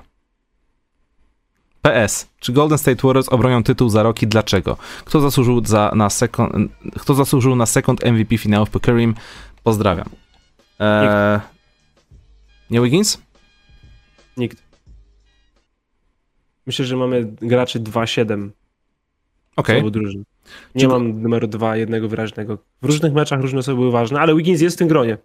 PS. 1.84 2.28
Czy 2.40 2.54
Golden 2.54 2.78
State 2.78 3.08
Warriors 3.08 3.30
obronią 3.30 3.64
tytuł 3.64 3.90
za 3.90 4.04
rok 4.04 4.22
i 4.22 4.28
dlaczego? 4.28 4.78
Kto 5.06 5.22
zasłużył, 5.22 5.66
za, 5.66 5.92
na, 5.96 6.10
second, 6.10 6.54
kto 7.00 7.14
zasłużył 7.14 7.56
na 7.56 7.66
second 7.66 8.06
MVP 8.06 8.38
finałów 8.38 8.70
po 8.70 8.80
Kareem? 8.80 9.16
Pozdrawiam. 9.64 10.10
Eee, 10.80 11.40
nie 12.70 12.82
Wiggins? 12.82 13.22
Nikt. 14.38 14.64
Myślę, 16.66 16.86
że 16.86 16.98
mamy 16.98 17.24
graczy 17.42 17.80
2-7. 17.80 18.50
Okej. 19.56 19.80
Okay. 19.80 19.92
drużyn. 19.92 20.24
Nie 20.76 20.82
Czy... 20.82 20.88
mam 20.88 21.22
numeru 21.22 21.48
2 21.48 21.78
jednego 21.78 22.08
wyraźnego. 22.08 22.58
W 22.82 22.86
różnych 22.86 23.14
meczach 23.14 23.42
różne 23.42 23.60
osoby 23.60 23.78
były 23.78 23.92
ważne, 23.92 24.20
ale 24.20 24.36
Wiggins 24.36 24.62
jest 24.62 24.76
w 24.76 24.80
tym 24.80 24.88
gronie. 24.88 25.18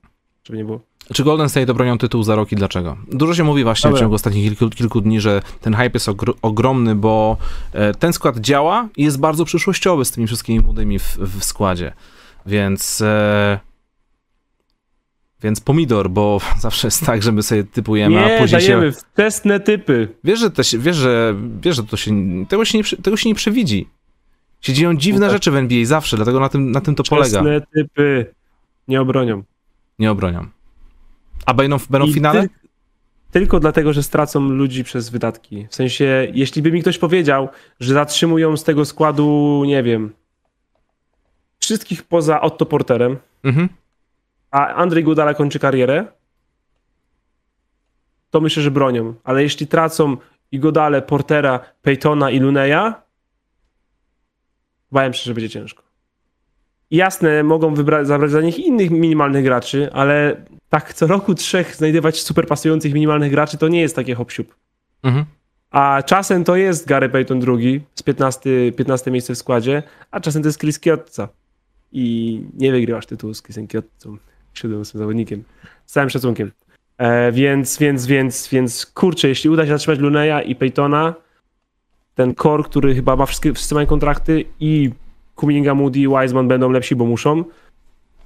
Żeby 0.45 0.59
nie 0.59 0.65
było. 0.65 0.81
Czy 1.15 1.25
Golden 1.25 1.49
State 1.49 1.73
obronią 1.73 1.99
tytuł 1.99 2.23
za 2.23 2.35
rok 2.35 2.53
i 2.53 2.57
dlaczego? 2.57 2.97
Dużo 3.13 3.35
się 3.35 3.45
mówi 3.45 3.65
właśnie 3.65 3.91
w 3.91 3.99
ciągu 3.99 4.15
ostatnich 4.15 4.45
kilku, 4.45 4.77
kilku, 4.77 5.01
dni, 5.01 5.21
że 5.21 5.43
ten 5.61 5.75
hype 5.75 5.91
jest 5.95 6.09
ogr 6.09 6.35
ogromny, 6.43 6.95
bo 6.95 7.37
e, 7.73 7.95
ten 7.95 8.13
skład 8.13 8.39
działa 8.39 8.89
i 8.97 9.05
jest 9.05 9.21
bardzo 9.21 9.45
przyszłościowy 9.45 10.05
z 10.05 10.11
tymi 10.11 10.27
wszystkimi 10.27 10.61
młodymi 10.61 10.99
w, 10.99 11.19
w 11.19 11.45
składzie. 11.45 11.93
Więc 12.47 13.01
e, 13.01 13.59
więc 15.43 15.61
pomidor, 15.61 16.11
bo 16.11 16.41
zawsze 16.61 16.87
jest 16.87 17.07
tak, 17.07 17.23
że 17.23 17.33
my 17.33 17.43
sobie 17.43 17.65
typujemy, 17.65 18.15
nie, 18.15 18.37
a 18.37 18.41
później 18.41 18.61
dajemy 18.61 18.93
się... 18.93 18.99
wczesne 19.13 19.61
typy. 19.61 20.09
Wiesz, 20.25 20.41
że, 20.41 20.51
te, 20.51 20.63
wiesz, 20.79 20.97
że, 20.97 21.35
wiesz, 21.61 21.77
że 21.77 21.85
to 21.85 21.97
się, 21.97 22.13
tego, 22.49 22.65
się 22.65 22.79
nie, 22.79 22.85
tego 22.85 23.17
się 23.17 23.29
nie 23.29 23.35
przewidzi. 23.35 23.89
Się 24.61 24.73
dzieją 24.73 24.97
dziwne 24.97 25.21
no 25.21 25.27
tak. 25.27 25.37
rzeczy 25.37 25.51
w 25.51 25.57
NBA 25.57 25.85
zawsze, 25.85 26.17
dlatego 26.17 26.41
na 26.41 26.49
tym, 26.49 26.71
na 26.71 26.81
tym 26.81 26.95
to 26.95 27.03
wczesne 27.03 27.17
polega. 27.17 27.41
Wczesne 27.41 27.61
typy 27.75 28.35
nie 28.89 29.01
obronią. 29.01 29.43
Nie 29.99 30.11
obronią. 30.11 30.58
A 31.47 31.55
będą, 31.55 31.77
będą 31.91 32.07
w 32.07 32.15
finale? 32.15 32.43
Ty, 32.43 32.49
tylko 33.31 33.61
dlatego, 33.61 33.93
że 33.93 34.03
stracą 34.03 34.41
ludzi 34.41 34.85
przez 34.85 35.09
wydatki. 35.09 35.67
W 35.71 35.75
sensie, 35.75 36.29
jeśli 36.33 36.63
by 36.63 36.73
mi 36.73 36.81
ktoś 36.81 36.99
powiedział, 36.99 37.49
że 37.81 37.95
zatrzymują 37.95 38.57
z 38.57 38.65
tego 38.65 38.85
składu, 38.85 39.63
nie 39.67 39.83
wiem, 39.83 40.13
wszystkich 41.59 42.03
poza 42.03 42.41
Otto 42.41 42.67
Porterem, 42.67 43.17
mhm 43.45 43.69
a 44.51 44.75
Andrzej 44.75 45.05
Gudala 45.05 45.35
kończy 45.35 45.59
karierę, 45.59 46.07
to 48.31 48.41
myślę, 48.41 48.63
że 48.63 48.71
bronią. 48.71 49.15
Ale 49.25 49.43
jeśli 49.43 49.67
tracą 49.67 50.17
i 50.53 50.59
Godale, 50.59 51.03
Portera, 51.03 51.61
Peytona 51.83 52.31
i 52.31 52.39
Luneya, 52.39 52.93
bałem 54.93 55.15
się, 55.15 55.25
że 55.25 55.35
będzie 55.35 55.51
ciężko. 55.51 55.83
Jasne, 56.91 57.43
mogą 57.43 57.75
wybrać, 57.75 58.07
zabrać 58.07 58.31
za 58.31 58.41
nich 58.41 58.59
innych 58.59 58.91
minimalnych 58.91 59.45
graczy, 59.45 59.93
ale 59.93 60.37
tak 60.69 60.95
co 60.95 61.07
roku 61.07 61.35
trzech 61.35 61.77
znajdywać 61.77 62.21
super 62.21 62.47
pasujących 62.47 62.95
minimalnych 62.95 63.31
graczy 63.31 63.59
to 63.59 63.69
nie 63.69 63.81
jest 63.81 63.97
takie 63.97 64.15
hop 64.15 64.33
mhm. 65.03 65.25
A 65.71 66.03
czasem 66.07 66.45
to 66.45 66.57
jest 66.57 66.87
Gary 66.87 67.09
Payton 67.09 67.41
drugi 67.41 67.81
z 67.95 68.03
15, 68.03 68.73
15 68.73 69.11
miejsce 69.11 69.35
w 69.35 69.39
składzie, 69.39 69.83
a 70.11 70.21
czasem 70.21 70.43
to 70.43 70.49
jest 70.49 70.61
Chris 70.61 70.79
Kiotza. 70.79 71.29
I 71.93 72.43
nie 72.55 72.73
wygrywasz 72.73 73.07
tytułu 73.07 73.35
z 73.35 73.43
Chrisem 73.43 73.67
Kiotzą 73.67 74.17
siódmym 74.55 74.85
zawodnikiem. 74.85 75.45
Z 75.87 75.93
całym 75.93 76.11
szacunkiem. 76.11 76.53
E, 76.99 77.33
więc, 77.33 77.79
więc, 77.79 78.07
więc, 78.07 78.49
więc 78.49 78.87
kurczę, 78.87 79.29
jeśli 79.29 79.51
uda 79.51 79.63
się 79.63 79.69
zatrzymać 79.69 79.99
Luneya 79.99 80.51
i 80.51 80.57
Peytona, 80.57 81.15
ten 82.15 82.35
core, 82.35 82.63
który 82.63 82.95
chyba 82.95 83.17
ma 83.17 83.27
wszystkie, 83.27 83.55
wszyscy 83.55 83.75
mają 83.75 83.87
kontrakty 83.87 84.45
i 84.61 84.91
Kuminga, 85.39 85.75
Moody 85.75 85.99
i 85.99 86.09
Wiseman 86.09 86.49
będą 86.49 86.71
lepsi, 86.71 86.97
bo 86.97 87.05
muszą, 87.05 87.45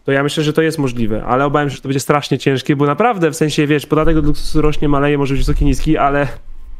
to 0.04 0.12
ja 0.12 0.22
myślę, 0.22 0.44
że 0.44 0.52
to 0.52 0.62
jest 0.62 0.78
możliwe, 0.78 1.24
ale 1.24 1.44
obawiam 1.44 1.70
się, 1.70 1.76
że 1.76 1.82
to 1.82 1.88
będzie 1.88 2.00
strasznie 2.00 2.38
ciężkie, 2.38 2.76
bo 2.76 2.86
naprawdę, 2.86 3.30
w 3.30 3.36
sensie, 3.36 3.66
wiesz, 3.66 3.86
podatek 3.86 4.16
od 4.16 4.26
luksusu 4.26 4.62
rośnie, 4.62 4.88
maleje, 4.88 5.18
może 5.18 5.34
być 5.34 5.46
wysoki, 5.46 5.64
niski, 5.64 5.96
ale 5.96 6.28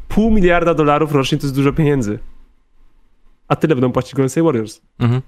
pół 0.08 0.30
miliarda 0.30 0.74
dolarów 0.74 1.12
rocznie 1.12 1.38
to 1.38 1.46
jest 1.46 1.56
dużo 1.56 1.72
pieniędzy. 1.72 2.18
A 3.48 3.56
tyle 3.56 3.74
będą 3.74 3.92
płacić 3.92 4.14
Golden 4.14 4.28
State 4.28 4.44
Warriors. 4.44 4.80
Mhm. 4.98 5.22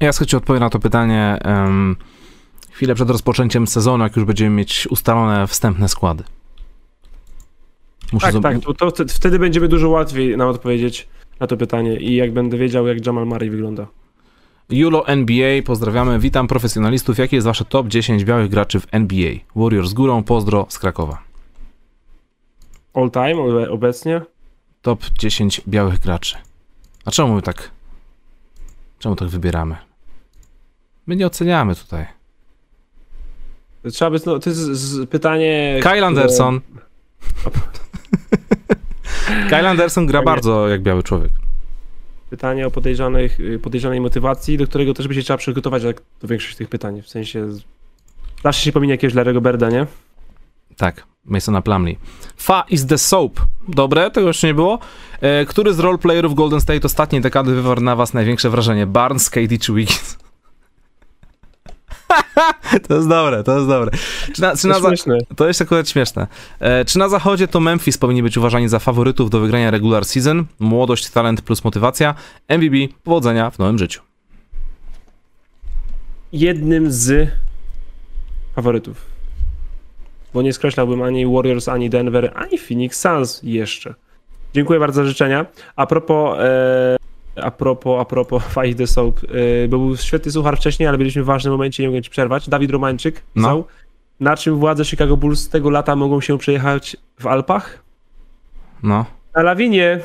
Ja 0.00 0.12
z 0.12 0.34
odpowiem 0.34 0.60
na 0.60 0.70
to 0.70 0.78
pytanie. 0.78 1.38
Um 1.44 1.96
chwilę 2.70 2.94
przed 2.94 3.10
rozpoczęciem 3.10 3.66
sezonu, 3.66 4.04
jak 4.04 4.16
już 4.16 4.24
będziemy 4.24 4.50
mieć 4.50 4.88
ustalone 4.90 5.46
wstępne 5.46 5.88
składy. 5.88 6.24
Muszę 8.12 8.32
tak, 8.32 8.42
tak, 8.42 8.58
to, 8.78 8.92
to, 8.92 9.04
wtedy 9.08 9.38
będziemy 9.38 9.68
dużo 9.68 9.88
łatwiej 9.88 10.36
nam 10.36 10.48
odpowiedzieć 10.48 11.08
na 11.40 11.46
to 11.46 11.56
pytanie 11.56 11.96
i 11.96 12.14
jak 12.14 12.32
będę 12.32 12.58
wiedział, 12.58 12.86
jak 12.86 13.06
Jamal 13.06 13.26
Murray 13.26 13.50
wygląda. 13.50 13.86
Julo 14.70 15.06
NBA, 15.06 15.62
pozdrawiamy, 15.64 16.18
witam 16.18 16.48
profesjonalistów. 16.48 17.18
Jakie 17.18 17.36
jest 17.36 17.46
wasze 17.46 17.64
top 17.64 17.88
10 17.88 18.24
białych 18.24 18.48
graczy 18.48 18.80
w 18.80 18.86
NBA? 18.90 19.32
Warriors 19.56 19.92
górą, 19.92 20.22
pozdro 20.22 20.66
z 20.68 20.78
Krakowa. 20.78 21.22
All 22.94 23.10
time 23.10 23.70
obecnie? 23.70 24.20
Top 24.82 25.04
10 25.18 25.60
białych 25.68 25.98
graczy. 25.98 26.36
A 27.04 27.10
czemu 27.10 27.34
my 27.34 27.42
tak, 27.42 27.70
czemu 28.98 29.16
tak 29.16 29.28
wybieramy? 29.28 29.76
My 31.06 31.16
nie 31.16 31.26
oceniamy 31.26 31.74
tutaj. 31.74 32.06
Trzeba 33.92 34.10
by, 34.10 34.20
no, 34.26 34.38
to 34.38 34.50
jest 34.50 35.00
pytanie... 35.10 35.80
Kyle 35.82 36.06
Anderson. 36.06 36.60
Kyle 39.48 39.70
Anderson 39.70 40.06
gra 40.06 40.22
bardzo 40.22 40.68
jak 40.68 40.82
biały 40.82 41.02
człowiek. 41.02 41.30
Pytanie 42.30 42.66
o 42.66 42.70
podejrzanych, 42.70 43.38
podejrzanej 43.62 44.00
motywacji, 44.00 44.58
do 44.58 44.66
którego 44.66 44.94
też 44.94 45.08
by 45.08 45.14
się 45.14 45.22
trzeba 45.22 45.36
przygotować 45.36 45.82
jak 45.82 46.02
do 46.22 46.28
większości 46.28 46.56
tych 46.56 46.68
pytań. 46.68 47.02
W 47.02 47.08
sensie 47.08 47.48
zawsze 48.44 48.62
się 48.62 48.72
pominie 48.72 48.94
jakiegoś 48.94 49.14
Larry'ego 49.14 49.40
Berda, 49.40 49.70
nie? 49.70 49.86
Tak, 50.76 51.06
Masona 51.24 51.62
Plumley. 51.62 51.98
Fa 52.36 52.64
is 52.68 52.86
the 52.86 52.98
soap. 52.98 53.40
Dobre, 53.68 54.10
tego 54.10 54.26
jeszcze 54.26 54.46
nie 54.46 54.54
było. 54.54 54.78
E, 55.20 55.44
który 55.44 55.74
z 55.74 55.78
roleplayerów 55.78 56.34
Golden 56.34 56.60
State 56.60 56.86
ostatniej 56.86 57.20
dekady 57.20 57.54
wywarł 57.54 57.80
na 57.80 57.96
was 57.96 58.14
największe 58.14 58.50
wrażenie? 58.50 58.86
Barnes, 58.86 59.30
KD 59.30 59.58
czy 59.58 59.72
Wiggins? 59.72 60.19
to 62.88 62.94
jest 62.94 63.08
dobre, 63.08 63.44
to 63.44 63.56
jest 63.56 63.68
dobre. 63.68 63.90
Czy 64.34 64.42
na, 64.42 64.56
czy 64.56 64.68
na 64.68 64.76
To 65.36 65.48
jest 65.48 65.62
akurat 65.62 65.88
śmieszne. 65.88 66.26
E, 66.60 66.84
czy 66.84 66.98
na 66.98 67.08
zachodzie 67.08 67.48
to 67.48 67.60
Memphis 67.60 67.98
powinni 67.98 68.22
być 68.22 68.36
uważani 68.36 68.68
za 68.68 68.78
faworytów 68.78 69.30
do 69.30 69.40
wygrania 69.40 69.70
regular 69.70 70.04
season? 70.04 70.44
Młodość, 70.58 71.10
talent 71.10 71.42
plus 71.42 71.64
motywacja. 71.64 72.14
MVP, 72.48 72.76
powodzenia 73.04 73.50
w 73.50 73.58
nowym 73.58 73.78
życiu. 73.78 74.02
Jednym 76.32 76.92
z 76.92 77.30
faworytów. 78.54 79.10
Bo 80.34 80.42
nie 80.42 80.52
skreślałbym 80.52 81.02
ani 81.02 81.26
Warriors, 81.26 81.68
ani 81.68 81.90
Denver, 81.90 82.32
ani 82.34 82.58
Phoenix 82.58 83.00
Suns 83.00 83.40
jeszcze. 83.42 83.94
Dziękuję 84.54 84.80
bardzo 84.80 85.02
za 85.02 85.08
życzenia. 85.08 85.46
A 85.76 85.86
propos, 85.86 86.38
e, 86.38 86.96
a 87.42 87.50
propos, 87.50 88.00
a 88.00 88.04
propos 88.04 88.42
Fight 88.54 88.78
the 88.78 88.86
Soap, 88.86 89.20
e, 89.64 89.68
był 89.68 89.96
świetny 89.96 90.32
suchar 90.32 90.56
wcześniej, 90.56 90.88
ale 90.88 90.98
byliśmy 90.98 91.22
w 91.22 91.26
ważnym 91.26 91.52
momencie, 91.52 91.82
nie 91.82 91.88
mogę 91.88 92.02
ci 92.02 92.10
przerwać. 92.10 92.48
Dawid 92.48 92.70
Romańczyk 92.70 93.22
No. 93.36 93.42
pisał, 93.48 93.64
na 94.20 94.36
czym 94.36 94.56
władze 94.56 94.84
Chicago 94.84 95.16
Bulls 95.16 95.48
tego 95.48 95.70
lata 95.70 95.96
mogą 95.96 96.20
się 96.20 96.38
przejechać 96.38 96.96
w 97.20 97.26
Alpach? 97.26 97.82
No. 98.82 99.04
Na 99.36 99.42
lawinie. 99.42 100.00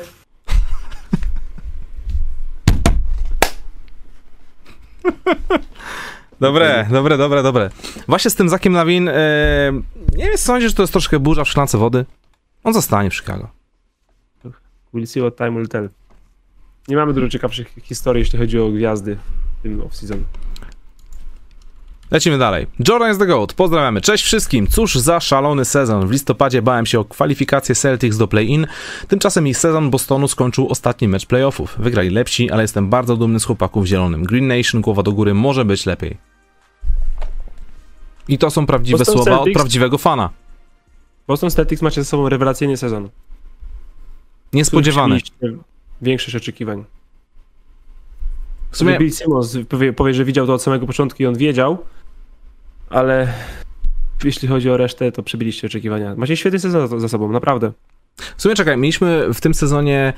Dobre, 6.40 6.86
dobre, 6.90 7.16
dobre, 7.18 7.42
dobre. 7.42 7.70
Właśnie 8.08 8.30
z 8.30 8.34
tym 8.34 8.48
Zakiem 8.48 8.72
Lawin, 8.72 9.08
e, 9.08 9.12
nie 10.16 10.24
wiem, 10.24 10.38
sądzisz, 10.38 10.68
że 10.70 10.74
to 10.76 10.82
jest 10.82 10.92
troszkę 10.92 11.18
burza 11.18 11.44
w 11.44 11.48
szklance 11.48 11.78
wody? 11.78 12.04
On 12.64 12.74
zostanie 12.74 13.10
w 13.10 13.14
Chicago. 13.14 13.48
We'll 14.94 15.06
see 15.06 15.20
what 15.20 15.36
time 15.36 15.50
will 15.50 15.68
tell. 15.68 15.88
Nie 16.88 16.96
mamy 16.96 17.12
dużo 17.12 17.28
ciekawszych 17.28 17.74
historii, 17.82 18.20
jeśli 18.20 18.38
chodzi 18.38 18.58
o 18.58 18.68
gwiazdy 18.68 19.16
w 19.58 19.62
tym 19.62 19.80
off-season. 19.80 20.18
Lecimy 22.10 22.38
dalej. 22.38 22.66
Jordan 22.88 23.12
is 23.12 23.18
the 23.18 23.26
GOAT. 23.26 23.52
Pozdrawiamy. 23.52 24.00
Cześć 24.00 24.24
wszystkim. 24.24 24.66
Cóż 24.66 24.94
za 24.94 25.20
szalony 25.20 25.64
sezon. 25.64 26.06
W 26.06 26.10
listopadzie 26.10 26.62
bałem 26.62 26.86
się 26.86 27.00
o 27.00 27.04
kwalifikację 27.04 27.74
Celtics 27.74 28.16
do 28.16 28.28
play-in. 28.28 28.66
Tymczasem 29.08 29.46
ich 29.46 29.58
sezon 29.58 29.90
Bostonu 29.90 30.28
skończył 30.28 30.68
ostatni 30.68 31.08
mecz 31.08 31.26
playoffów. 31.26 31.74
Wygrali 31.78 32.10
lepsi, 32.10 32.50
ale 32.50 32.62
jestem 32.62 32.90
bardzo 32.90 33.16
dumny 33.16 33.40
z 33.40 33.44
chłopaków 33.44 33.84
w 33.84 33.86
zielonym. 33.86 34.24
Green 34.24 34.46
Nation, 34.46 34.80
głowa 34.80 35.02
do 35.02 35.12
góry, 35.12 35.34
może 35.34 35.64
być 35.64 35.86
lepiej. 35.86 36.16
I 38.28 38.38
to 38.38 38.50
są 38.50 38.66
prawdziwe 38.66 38.98
Boston 38.98 39.14
słowa 39.14 39.40
od 39.40 39.48
Celtics- 39.48 39.54
prawdziwego 39.54 39.98
fana. 39.98 40.30
Boston 41.28 41.50
Celtics 41.50 41.82
macie 41.82 42.02
ze 42.02 42.04
sobą 42.10 42.28
rewelacyjny 42.28 42.76
sezon. 42.76 43.08
Niespodziewany. 44.52 45.20
Większość 46.02 46.36
oczekiwań. 46.36 46.84
W 48.70 48.76
sumie, 48.76 48.98
Bill 48.98 49.12
Simmons 49.12 49.58
powie, 49.68 49.92
powie, 49.92 50.14
że 50.14 50.24
widział 50.24 50.46
to 50.46 50.54
od 50.54 50.62
samego 50.62 50.86
początku 50.86 51.22
i 51.22 51.26
on 51.26 51.36
wiedział, 51.36 51.78
ale 52.90 53.32
jeśli 54.24 54.48
chodzi 54.48 54.70
o 54.70 54.76
resztę, 54.76 55.12
to 55.12 55.22
przebiliście 55.22 55.66
oczekiwania. 55.66 56.14
Macie 56.16 56.36
świetny 56.36 56.58
sezon 56.58 56.88
za- 56.88 56.98
za 56.98 57.08
sobą, 57.08 57.32
naprawdę. 57.32 57.72
w 58.36 58.42
sumie 58.42 58.54
czekaj, 58.54 58.76
mieliśmy 58.76 59.34
w 59.34 59.40
tym 59.40 59.54
sezonie 59.54 60.12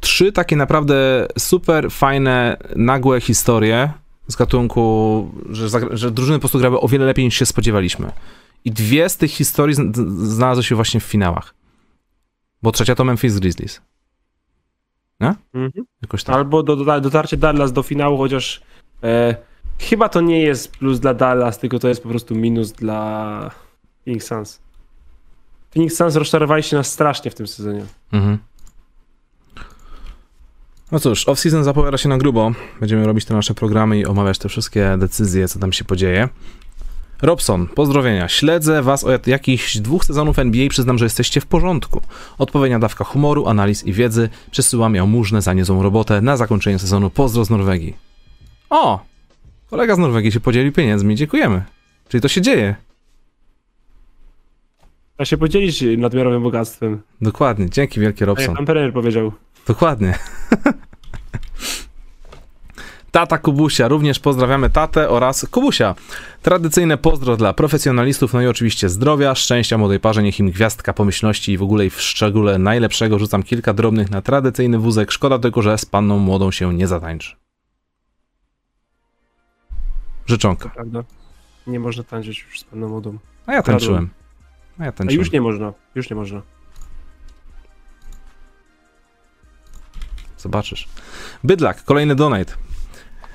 trzy 0.00 0.32
takie 0.32 0.56
naprawdę 0.56 1.26
super 1.38 1.90
fajne, 1.90 2.56
nagłe 2.76 3.20
historie 3.20 3.92
z 4.28 4.36
gatunku, 4.36 5.30
że, 5.50 5.68
że 5.90 6.10
drużyny 6.10 6.38
po 6.38 6.40
prostu 6.40 6.58
grały 6.58 6.80
o 6.80 6.88
wiele 6.88 7.04
lepiej 7.06 7.24
niż 7.24 7.34
się 7.34 7.46
spodziewaliśmy. 7.46 8.12
I 8.64 8.70
dwie 8.72 9.08
z 9.08 9.16
tych 9.16 9.30
historii 9.30 9.76
znalazły 10.22 10.64
się 10.64 10.74
właśnie 10.74 11.00
w 11.00 11.04
finałach. 11.04 11.54
Bo 12.62 12.72
trzecia 12.72 12.94
to 12.94 13.04
Memphis 13.04 13.38
Grizzlies. 13.38 13.80
Mhm. 15.20 15.84
Jakoś 16.02 16.24
tak. 16.24 16.36
Albo 16.36 16.62
do, 16.62 16.76
do, 16.76 17.00
dotarcie 17.00 17.36
Dallas 17.36 17.72
do 17.72 17.82
finału, 17.82 18.18
chociaż 18.18 18.60
e, 19.02 19.36
chyba 19.78 20.08
to 20.08 20.20
nie 20.20 20.42
jest 20.42 20.72
plus 20.72 21.00
dla 21.00 21.14
Dallas, 21.14 21.58
tylko 21.58 21.78
to 21.78 21.88
jest 21.88 22.02
po 22.02 22.08
prostu 22.08 22.34
minus 22.34 22.72
dla 22.72 23.50
Phoenix 24.04 24.26
Suns. 24.26 24.60
Phoenix 25.74 25.96
Suns 25.96 26.16
rozczarowaliście 26.16 26.76
nas 26.76 26.92
strasznie 26.92 27.30
w 27.30 27.34
tym 27.34 27.46
sezonie. 27.46 27.84
Mhm. 28.12 28.38
No 30.92 31.00
cóż, 31.00 31.26
off-season 31.26 31.62
zapowiada 31.62 31.98
się 31.98 32.08
na 32.08 32.18
grubo. 32.18 32.52
Będziemy 32.80 33.06
robić 33.06 33.24
te 33.24 33.34
nasze 33.34 33.54
programy 33.54 33.98
i 33.98 34.06
omawiać 34.06 34.38
te 34.38 34.48
wszystkie 34.48 34.96
decyzje, 34.98 35.48
co 35.48 35.58
tam 35.58 35.72
się 35.72 35.84
podzieje. 35.84 36.28
Robson, 37.22 37.66
pozdrowienia. 37.66 38.28
Śledzę 38.28 38.82
was 38.82 39.04
od 39.04 39.26
jakichś 39.26 39.76
dwóch 39.76 40.04
sezonów 40.04 40.38
NBA 40.38 40.64
i 40.64 40.68
przyznam, 40.68 40.98
że 40.98 41.04
jesteście 41.04 41.40
w 41.40 41.46
porządku. 41.46 42.00
Odpowiednia 42.38 42.78
dawka 42.78 43.04
humoru, 43.04 43.46
analiz 43.48 43.84
i 43.84 43.92
wiedzy. 43.92 44.28
Przesyłam 44.50 44.94
jałmużnę 44.94 45.42
za 45.42 45.52
niezłą 45.52 45.82
robotę 45.82 46.20
na 46.20 46.36
zakończenie 46.36 46.78
sezonu. 46.78 47.10
Pozdro 47.10 47.44
z 47.44 47.50
Norwegii. 47.50 47.96
O! 48.70 49.00
Kolega 49.70 49.94
z 49.94 49.98
Norwegii 49.98 50.32
się 50.32 50.40
podzielił 50.40 50.72
pieniędzmi. 50.72 51.14
Dziękujemy. 51.16 51.62
Czyli 52.08 52.20
to 52.20 52.28
się 52.28 52.40
dzieje. 52.40 52.74
Trzeba 55.10 55.24
się 55.24 55.36
podzielić 55.36 55.84
nadmiarowym 55.98 56.42
bogactwem. 56.42 57.02
Dokładnie. 57.20 57.70
Dzięki 57.70 58.00
wielkie, 58.00 58.26
Tak 58.26 58.38
jak 58.38 58.48
Robson. 58.48 58.66
pan 58.66 58.92
powiedział. 58.92 59.32
Dokładnie. 59.66 60.18
Tata 63.10 63.38
Kubusia, 63.38 63.88
również 63.88 64.18
pozdrawiamy 64.18 64.70
tatę 64.70 65.08
oraz 65.08 65.46
Kubusia. 65.50 65.94
Tradycyjne 66.42 66.98
pozdro 66.98 67.36
dla 67.36 67.52
profesjonalistów, 67.52 68.32
no 68.32 68.42
i 68.42 68.46
oczywiście 68.46 68.88
zdrowia, 68.88 69.34
szczęścia 69.34 69.78
młodej 69.78 70.00
parze, 70.00 70.22
niech 70.22 70.40
im 70.40 70.50
gwiazdka 70.50 70.92
pomyślności 70.92 71.52
i 71.52 71.58
w 71.58 71.62
ogóle 71.62 71.86
i 71.86 71.90
w 71.90 72.00
szczególe 72.00 72.58
najlepszego. 72.58 73.18
Rzucam 73.18 73.42
kilka 73.42 73.74
drobnych 73.74 74.10
na 74.10 74.22
tradycyjny 74.22 74.78
wózek, 74.78 75.12
szkoda 75.12 75.38
tylko, 75.38 75.62
że 75.62 75.78
z 75.78 75.84
panną 75.84 76.18
młodą 76.18 76.50
się 76.50 76.74
nie 76.74 76.86
zatańczy. 76.86 77.36
Życzonka. 80.26 80.68
Prawda? 80.68 81.04
Nie 81.66 81.80
można 81.80 82.04
tańczyć 82.04 82.44
już 82.48 82.60
z 82.60 82.64
panem 82.64 82.88
młodą. 82.88 83.18
A 83.46 83.52
ja 83.52 83.62
tańczyłem. 83.62 84.10
A 84.78 84.82
ja 84.84 84.88
A 84.88 84.92
tańczyłem. 84.92 85.18
już 85.24 85.32
nie 85.32 85.40
można. 85.40 85.72
Już 85.94 86.10
nie 86.10 86.16
można. 86.16 86.42
Zobaczysz. 90.38 90.88
Bydlak, 91.44 91.84
kolejny 91.84 92.14
donate. 92.14 92.54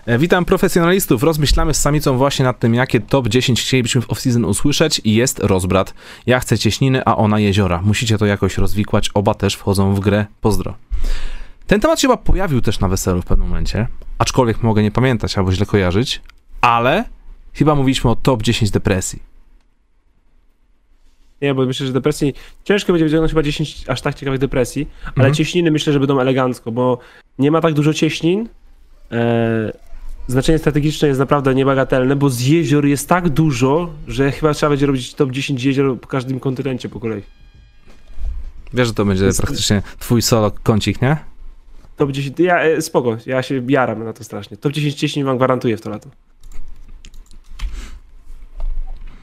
E, 0.06 0.18
Witam 0.18 0.46
profesjonalistów. 0.46 1.24
Rozmyślamy 1.24 1.74
z 1.74 1.82
samicą 1.82 2.18
właśnie 2.18 2.46
nad 2.46 2.60
tym, 2.60 2.74
jakie 2.76 3.00
top 3.00 3.28
10 3.28 3.62
chcielibyśmy 3.62 4.02
w 4.02 4.08
off-season 4.08 4.46
usłyszeć 4.48 5.02
i 5.04 5.16
jest 5.16 5.40
rozbrat. 5.40 5.94
Ja 6.26 6.40
chcę 6.40 6.58
cieśniny, 6.58 7.06
a 7.06 7.16
ona 7.18 7.40
jeziora. 7.40 7.82
Musicie 7.82 8.18
to 8.18 8.26
jakoś 8.26 8.58
rozwikłać. 8.58 9.10
Oba 9.14 9.34
też 9.34 9.56
wchodzą 9.56 9.94
w 9.96 10.00
grę. 10.00 10.26
Pozdro. 10.42 10.76
Ten 11.68 11.80
temat 11.82 12.00
się 12.00 12.08
chyba 12.08 12.18
pojawił 12.18 12.62
też 12.62 12.80
na 12.80 12.88
weselu 12.88 13.22
w 13.22 13.26
pewnym 13.26 13.48
momencie, 13.48 13.88
aczkolwiek 14.18 14.64
mogę 14.64 14.84
nie 14.84 14.92
pamiętać 14.92 15.38
albo 15.38 15.52
źle 15.52 15.66
kojarzyć, 15.66 16.22
ale 16.62 17.04
chyba 17.54 17.76
mówiliśmy 17.76 18.10
o 18.10 18.16
top 18.16 18.44
10 18.44 18.72
depresji. 18.72 19.24
Nie, 21.42 21.54
bo 21.54 21.66
myślę, 21.66 21.88
że 21.88 21.94
depresji. 21.94 22.34
Ciężko 22.64 22.94
będzie 22.94 23.06
wyciągnąć 23.06 23.32
chyba 23.32 23.44
10 23.44 23.84
aż 23.88 24.02
tak 24.02 24.16
ciekawych 24.16 24.40
depresji, 24.40 24.88
ale 25.04 25.12
Mhm. 25.16 25.34
cieśniny 25.34 25.72
myślę, 25.72 25.94
że 25.94 26.00
będą 26.00 26.20
elegancko, 26.20 26.72
bo 26.72 27.00
nie 27.40 27.52
ma 27.52 27.62
tak 27.62 27.74
dużo 27.74 27.94
cieśnin. 27.94 28.50
E, 29.12 29.72
znaczenie 30.28 30.58
strategiczne 30.60 31.08
jest 31.08 31.20
naprawdę 31.20 31.56
niebagatelne, 31.56 32.16
bo 32.16 32.30
z 32.30 32.42
jezior 32.42 32.86
jest 32.86 33.10
tak 33.10 33.30
dużo, 33.30 33.90
że 34.08 34.32
chyba 34.32 34.54
trzeba 34.54 34.70
będzie 34.70 34.86
robić 34.86 35.14
top 35.14 35.32
10 35.32 35.64
jezior 35.64 36.00
po 36.00 36.08
każdym 36.08 36.40
kontynencie 36.40 36.90
po 36.90 37.00
kolei. 37.00 37.22
Wiesz, 38.74 38.88
że 38.88 38.94
to 38.94 39.06
będzie 39.06 39.26
Jest- 39.26 39.42
praktycznie 39.42 39.82
twój 40.00 40.22
solo 40.22 40.52
kącik, 40.64 41.02
nie? 41.02 41.18
Top 41.98 42.12
10. 42.12 42.40
Ja, 42.40 42.62
e, 42.64 42.82
spoko, 42.82 43.18
ja 43.26 43.44
się 43.44 43.62
jaram 43.68 44.04
na 44.04 44.14
to 44.14 44.24
strasznie. 44.24 44.58
Top 44.58 44.72
10 44.74 44.96
cieśnin 44.96 45.26
wam 45.26 45.38
gwarantuję 45.38 45.78
w 45.78 45.82
to 45.82 45.90
lato. 45.90 46.10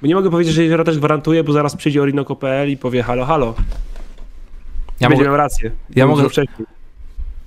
Bo 0.02 0.06
nie 0.09 0.14
mogę 0.14 0.31
powiedzieć, 0.31 0.55
że 0.55 0.62
jeziora 0.62 0.85
też 0.85 0.98
gwarantuję, 0.98 1.44
bo 1.44 1.52
zaraz 1.52 1.77
przyjdzie 1.77 2.02
Orinoco.pl 2.02 2.70
i 2.70 2.77
powie 2.77 3.02
halo, 3.02 3.24
halo. 3.27 3.55
Ja 5.01 5.09
Będzie 5.09 5.16
mogę, 5.16 5.24
miał 5.28 5.36
rację. 5.36 5.70
ja 5.97 6.06
mogę- 6.06 6.28
wcześniej. 6.28 6.66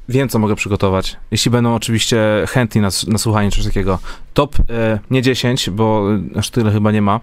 Wiem, 0.09 0.29
co 0.29 0.39
mogę 0.39 0.55
przygotować. 0.55 1.17
Jeśli 1.31 1.51
będą 1.51 1.75
oczywiście 1.75 2.45
chętni 2.49 2.81
na, 2.81 2.89
na 3.07 3.17
słuchanie 3.17 3.51
czegoś 3.51 3.65
takiego. 3.65 3.99
Top 4.33 4.55
e, 4.69 4.99
nie 5.11 5.21
10, 5.21 5.69
bo 5.69 6.05
aż 6.35 6.49
tyle 6.49 6.71
chyba 6.71 6.91
nie 6.91 7.01
ma. 7.01 7.19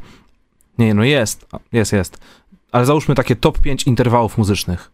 Nie, 0.78 0.94
no 0.94 1.05
jest. 1.05 1.47
Jest, 1.73 1.93
jest. 1.93 2.19
Ale 2.73 2.86
załóżmy 2.86 3.15
takie 3.15 3.36
top 3.36 3.59
5 3.59 3.82
interwałów 3.82 4.39
muzycznych. 4.39 4.90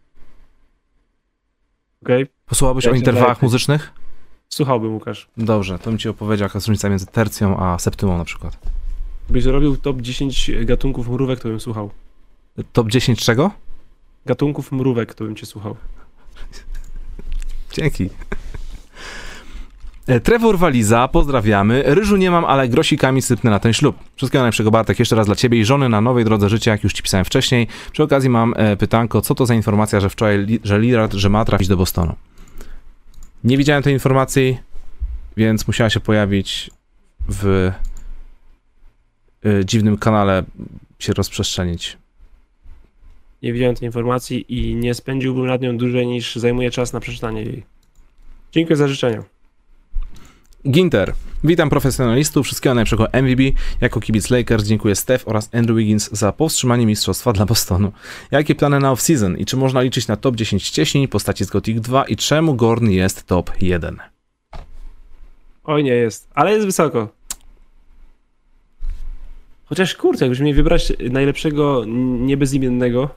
Okej? 2.03 2.25
Posłuchałbyś 2.45 2.85
Ja 2.85 2.91
o 2.91 2.95
interwałach 2.95 3.37
daję. 3.37 3.45
muzycznych? 3.45 3.93
Słuchałbym, 4.49 4.93
Łukasz. 4.93 5.27
Dobrze, 5.37 5.79
to 5.79 5.89
bym 5.89 5.99
ci 5.99 6.09
opowiedział, 6.09 6.45
jaka 6.45 6.57
jest 6.57 6.67
różnica 6.67 6.89
między 6.89 7.05
tercją 7.05 7.57
a 7.59 7.79
septymą 7.79 8.17
na 8.17 8.25
przykład. 8.25 8.57
Gdybyś 9.25 9.43
zrobił 9.43 9.77
top 9.77 10.01
10 10.01 10.51
gatunków 10.65 11.09
mrówek, 11.09 11.39
to 11.39 11.49
bym 11.49 11.59
słuchał. 11.59 11.89
Top 12.73 12.87
10 12.87 13.19
czego? 13.25 13.51
Gatunków 14.25 14.71
mrówek, 14.71 15.13
to 15.13 15.23
bym 15.23 15.35
cię 15.35 15.45
słuchał. 15.45 15.75
Dzięki. 17.77 18.09
E, 20.07 20.19
Trevor 20.19 20.57
Waliza, 20.57 21.07
pozdrawiamy. 21.07 21.83
Ryżu 21.85 22.17
nie 22.17 22.31
mam, 22.31 22.45
ale 22.45 22.69
grosikami 22.69 23.21
sypnę 23.21 23.51
na 23.51 23.59
ten 23.59 23.73
ślub. 23.73 23.97
Wszystkiego 24.15 24.41
najlepszego 24.41 24.71
Bartek, 24.71 24.99
jeszcze 24.99 25.15
raz 25.15 25.25
dla 25.25 25.35
ciebie 25.35 25.59
i 25.59 25.65
żony 25.65 25.89
na 25.89 26.01
nowej 26.01 26.25
drodze 26.25 26.49
życia, 26.49 26.71
jak 26.71 26.83
już 26.83 26.93
ci 26.93 27.03
pisałem 27.03 27.25
wcześniej. 27.25 27.67
Przy 27.91 28.03
okazji 28.03 28.29
mam 28.29 28.53
e, 28.57 28.77
pytanko, 28.77 29.21
co 29.21 29.35
to 29.35 29.45
za 29.45 29.53
informacja, 29.53 29.99
że 29.99 30.09
wczoraj, 30.09 30.59
że 30.63 30.79
Lillard, 30.79 31.13
że 31.13 31.29
ma 31.29 31.45
trafić 31.45 31.67
do 31.67 31.77
Bostonu? 31.77 32.15
Nie 33.43 33.57
widziałem 33.57 33.83
tej 33.83 33.93
informacji, 33.93 34.57
więc 35.37 35.67
musiała 35.67 35.89
się 35.89 35.99
pojawić 35.99 36.71
w 37.29 37.71
y, 39.45 39.65
dziwnym 39.65 39.97
kanale 39.97 40.43
się 40.99 41.13
rozprzestrzenić. 41.13 41.97
Nie 43.43 43.53
widziałem 43.53 43.75
tej 43.75 43.85
informacji 43.85 44.45
i 44.49 44.75
nie 44.75 44.93
spędziłbym 44.93 45.47
nad 45.47 45.61
nią 45.61 45.77
dłużej 45.77 46.07
niż 46.07 46.35
zajmuje 46.35 46.71
czas 46.71 46.93
na 46.93 46.99
przeczytanie 46.99 47.41
jej. 47.41 47.63
Dziękuję 48.51 48.75
za 48.75 48.87
życzenia. 48.87 49.23
Ginter. 50.69 51.13
Witam 51.43 51.69
profesjonalistów, 51.69 52.45
wszystkiego 52.45 52.73
najlepszego 52.75 53.07
MVB. 53.13 53.41
Jako 53.81 53.99
kibic 53.99 54.29
Lakers 54.29 54.63
dziękuję 54.65 54.95
Steph 54.95 55.27
oraz 55.27 55.55
Andrew 55.55 55.77
Wiggins 55.77 56.09
za 56.11 56.31
powstrzymanie 56.31 56.85
mistrzostwa 56.85 57.33
dla 57.33 57.45
Bostonu. 57.45 57.91
Jakie 58.31 58.55
plany 58.55 58.79
na 58.79 58.93
off-season 58.93 59.37
i 59.37 59.45
czy 59.45 59.57
można 59.57 59.81
liczyć 59.81 60.07
na 60.07 60.15
top 60.15 60.35
10 60.35 60.69
cieśni, 60.69 61.07
postaci 61.07 61.45
z 61.45 61.49
Gothic 61.49 61.81
2 61.81 62.03
i 62.03 62.15
czemu 62.15 62.55
Gorn 62.55 62.89
jest 62.89 63.23
top 63.25 63.51
1? 63.61 63.97
Oj, 65.63 65.83
nie 65.83 65.91
jest, 65.91 66.29
ale 66.33 66.51
jest 66.51 66.65
wysoko. 66.65 67.09
Chociaż 69.65 69.95
kurczę, 69.95 70.25
jakbyśmy 70.25 70.45
mieli 70.45 70.55
wybrać 70.55 70.93
najlepszego 71.09 71.83
niebezimiennego. 72.19 73.09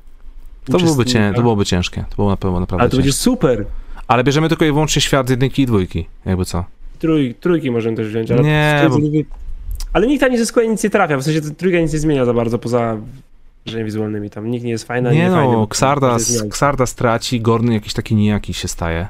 To 0.64 0.78
byłoby, 0.78 1.04
cię, 1.04 1.32
to 1.36 1.42
byłoby 1.42 1.64
ciężkie. 1.66 2.04
To 2.10 2.16
było 2.16 2.30
na 2.30 2.36
pewno 2.36 2.60
naprawdę 2.60 2.80
Ale 2.82 2.90
to 2.90 2.96
będzie 2.96 3.10
ciężkie. 3.10 3.22
super. 3.22 3.64
Ale 4.08 4.24
bierzemy 4.24 4.48
tylko 4.48 4.64
i 4.64 4.72
wyłącznie 4.72 5.02
świat 5.02 5.30
jedynki 5.30 5.62
i 5.62 5.66
dwójki, 5.66 6.06
jakby 6.26 6.44
co. 6.44 6.64
Trój, 6.98 7.34
trójki 7.34 7.70
możemy 7.70 7.96
też 7.96 8.08
wziąć, 8.08 8.30
ale... 8.30 8.42
Nie, 8.42 8.86
bo- 8.90 8.96
Ale 9.92 10.06
nikt 10.06 10.20
tam 10.20 10.32
nie 10.32 10.38
zyskuje, 10.38 10.68
nic 10.68 10.84
nie 10.84 10.90
trafia. 10.90 11.16
W 11.16 11.22
sensie 11.22 11.40
trójka 11.40 11.80
nic 11.80 11.92
nie 11.92 11.98
zmienia 11.98 12.24
za 12.24 12.32
bardzo, 12.34 12.58
poza 12.58 12.96
rzeczami 13.66 13.84
wizualnymi. 13.84 14.30
Tam 14.30 14.50
nikt 14.50 14.64
nie 14.64 14.70
jest 14.70 14.84
fajny, 14.86 15.10
Nie 15.12 15.18
nie 15.18 15.30
fajny. 15.30 15.52
no, 15.52 15.58
bo- 15.58 15.64
Xardas, 15.64 16.42
Xardas 16.42 16.94
traci, 16.94 17.40
Gorn 17.40 17.70
jakiś 17.72 17.92
taki 17.92 18.14
nijaki 18.14 18.54
się 18.54 18.68
staje. 18.68 19.08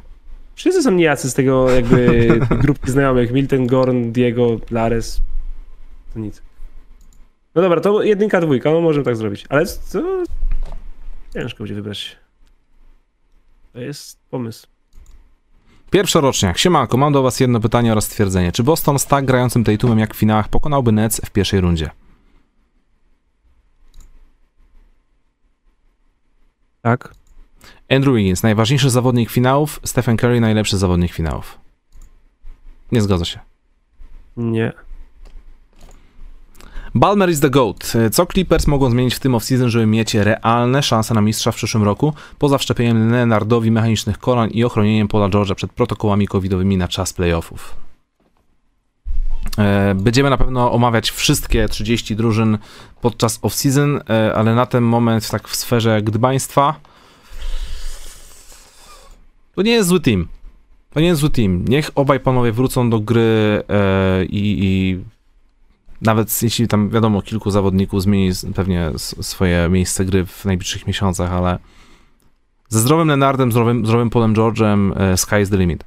Wszyscy 0.54 0.82
są 0.82 0.90
nijacy 0.90 1.30
z 1.30 1.34
tego 1.34 1.70
jakby 1.70 2.28
grupki 2.62 2.90
znajomych. 2.90 3.32
Milton, 3.32 3.66
Gorn, 3.66 4.12
Diego, 4.12 4.48
Lares. 4.70 5.20
To 6.14 6.20
nic. 6.20 6.42
No 7.54 7.62
dobra, 7.62 7.80
to 7.80 8.02
jedynka, 8.02 8.40
dwójka, 8.40 8.70
no 8.70 8.80
możemy 8.80 9.04
tak 9.04 9.16
zrobić. 9.16 9.44
Ale 9.48 9.66
to 9.66 10.24
ciężko 11.34 11.58
będzie 11.58 11.74
wybrać. 11.74 12.16
To 13.72 13.80
jest 13.80 14.20
pomysł. 14.30 14.66
Pierwszoroczniak. 15.90 16.58
Siemanko, 16.58 16.96
mam 16.96 17.12
do 17.12 17.22
was 17.22 17.40
jedno 17.40 17.60
pytanie 17.60 17.92
oraz 17.92 18.04
stwierdzenie. 18.04 18.52
Czy 18.52 18.62
Boston 18.62 18.98
z 18.98 19.06
tak 19.06 19.24
grającym 19.24 19.64
Tatumem 19.64 19.98
jak 19.98 20.14
w 20.14 20.18
finałach 20.18 20.48
pokonałby 20.48 20.92
Nets 20.92 21.20
w 21.24 21.30
pierwszej 21.30 21.60
rundzie? 21.60 21.90
Tak? 26.82 27.14
Andrew 27.90 28.16
Wiggins, 28.16 28.42
najważniejszy 28.42 28.90
zawodnik 28.90 29.30
finałów, 29.30 29.80
Stephen 29.84 30.16
Curry, 30.16 30.40
najlepszy 30.40 30.78
zawodnik 30.78 31.12
finałów. 31.12 31.58
Nie 32.92 33.02
zgadza 33.02 33.24
się. 33.24 33.40
Nie. 34.36 34.72
Balmer 36.94 37.30
is 37.30 37.40
the 37.40 37.50
GOAT. 37.50 37.92
Co 38.12 38.26
Clippers 38.26 38.66
mogą 38.66 38.90
zmienić 38.90 39.14
w 39.14 39.18
tym 39.18 39.34
offseason, 39.34 39.70
żeby 39.70 39.86
mieć 39.86 40.14
realne 40.14 40.82
szanse 40.82 41.14
na 41.14 41.20
mistrza 41.20 41.52
w 41.52 41.56
przyszłym 41.56 41.84
roku, 41.84 42.14
poza 42.38 42.58
wszczepieniem 42.58 43.10
Leonardowi 43.10 43.70
mechanicznych 43.70 44.18
kolan 44.18 44.50
i 44.50 44.64
ochronieniem 44.64 45.08
Paula 45.08 45.28
George'a 45.28 45.54
przed 45.54 45.72
protokołami 45.72 46.28
covidowymi 46.28 46.76
na 46.76 46.88
czas 46.88 47.12
playoffów? 47.12 47.76
E, 49.58 49.94
Będziemy 49.94 50.30
na 50.30 50.36
pewno 50.36 50.72
omawiać 50.72 51.10
wszystkie 51.10 51.68
30 51.68 52.16
drużyn 52.16 52.58
podczas 53.00 53.40
off-season, 53.40 54.00
e, 54.10 54.34
ale 54.34 54.54
na 54.54 54.66
ten 54.66 54.84
moment 54.84 55.30
tak 55.30 55.48
w 55.48 55.56
sferze 55.56 56.02
gdybaństwa 56.02 56.74
to 59.54 59.62
nie 59.62 59.72
jest 59.72 59.88
zły 59.88 60.00
team. 60.00 60.28
To 60.90 61.00
nie 61.00 61.06
jest 61.06 61.20
zły 61.20 61.30
team. 61.30 61.64
Niech 61.68 61.90
obaj 61.94 62.20
panowie 62.20 62.52
wrócą 62.52 62.90
do 62.90 63.00
gry 63.00 63.62
e, 63.68 64.24
i, 64.24 64.64
i 64.64 64.98
nawet 66.02 66.42
jeśli 66.42 66.68
tam 66.68 66.90
wiadomo, 66.90 67.22
kilku 67.22 67.50
zawodników 67.50 68.02
zmieni 68.02 68.32
pewnie 68.54 68.90
swoje 68.98 69.68
miejsce 69.68 70.04
gry 70.04 70.26
w 70.26 70.44
najbliższych 70.44 70.86
miesiącach, 70.86 71.32
ale 71.32 71.58
ze 72.68 72.80
zdrowym 72.80 73.08
Lenardem, 73.08 73.52
zdrowym, 73.52 73.86
zdrowym 73.86 74.10
Polem 74.10 74.34
George'em, 74.34 74.92
e, 74.96 75.16
sky 75.16 75.40
is 75.40 75.50
the 75.50 75.56
limit. 75.56 75.84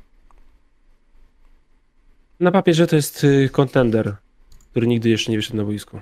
Na 2.40 2.52
papierze 2.52 2.88
to 2.88 2.96
jest 2.96 3.24
y, 3.24 3.50
kontender, 3.52 4.16
który 4.72 4.88
nigdy 4.88 5.10
jeszcze 5.10 5.32
nie 5.32 5.38
wyszedł 5.38 5.58
na 5.58 5.64
boisko. 5.64 6.02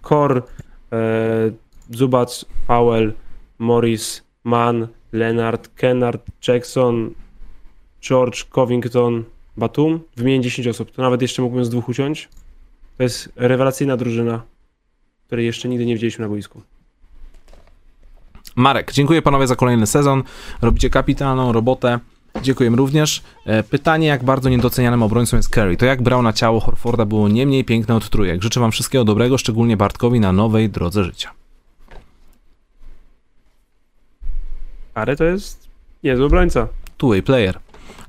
Kor, 0.00 0.42
e, 0.92 1.50
Zubac, 1.90 2.44
Powell, 2.66 3.12
Morris, 3.58 4.22
Mann, 4.44 4.88
Leonard, 5.12 5.68
Kennard, 5.74 6.22
Jackson, 6.48 7.14
George, 8.02 8.44
Covington, 8.44 9.24
Batum. 9.56 10.00
Wymienię 10.16 10.40
10 10.40 10.68
osób. 10.68 10.90
To 10.90 11.02
nawet 11.02 11.22
jeszcze 11.22 11.42
mógłbym 11.42 11.64
z 11.64 11.70
dwóch 11.70 11.88
uciąć. 11.88 12.28
To 12.98 13.02
jest 13.02 13.32
rewelacyjna 13.36 13.96
drużyna, 13.96 14.42
której 15.26 15.46
jeszcze 15.46 15.68
nigdy 15.68 15.86
nie 15.86 15.94
widzieliśmy 15.94 16.22
na 16.22 16.28
boisku. 16.28 16.62
Marek, 18.56 18.92
dziękuję 18.92 19.22
panowie 19.22 19.46
za 19.46 19.56
kolejny 19.56 19.86
sezon. 19.86 20.22
Robicie 20.62 20.90
kapitalną 20.90 21.52
robotę. 21.52 21.98
Dziękuję 22.42 22.70
również. 22.70 23.22
E, 23.46 23.62
Pytanie, 23.62 24.06
jak 24.06 24.24
bardzo 24.24 24.48
niedocenianym 24.48 25.02
obrońcą 25.02 25.36
jest 25.36 25.48
Curry. 25.48 25.76
To 25.76 25.86
jak 25.86 26.02
brał 26.02 26.22
na 26.22 26.32
ciało 26.32 26.60
Horforda 26.60 27.04
było 27.04 27.28
nie 27.28 27.46
mniej 27.46 27.64
piękne 27.64 27.94
od 27.94 28.10
trójek. 28.10 28.42
Życzę 28.42 28.60
wam 28.60 28.72
wszystkiego 28.72 29.04
dobrego, 29.04 29.38
szczególnie 29.38 29.76
Bartkowi 29.76 30.20
na 30.20 30.32
nowej 30.32 30.70
drodze 30.70 31.04
życia. 31.04 31.30
Ale 34.94 35.16
to 35.16 35.24
jest 35.24 35.68
niezły 36.04 36.24
obrońca. 36.24 36.68
Two-way 36.98 37.22
player. 37.22 37.58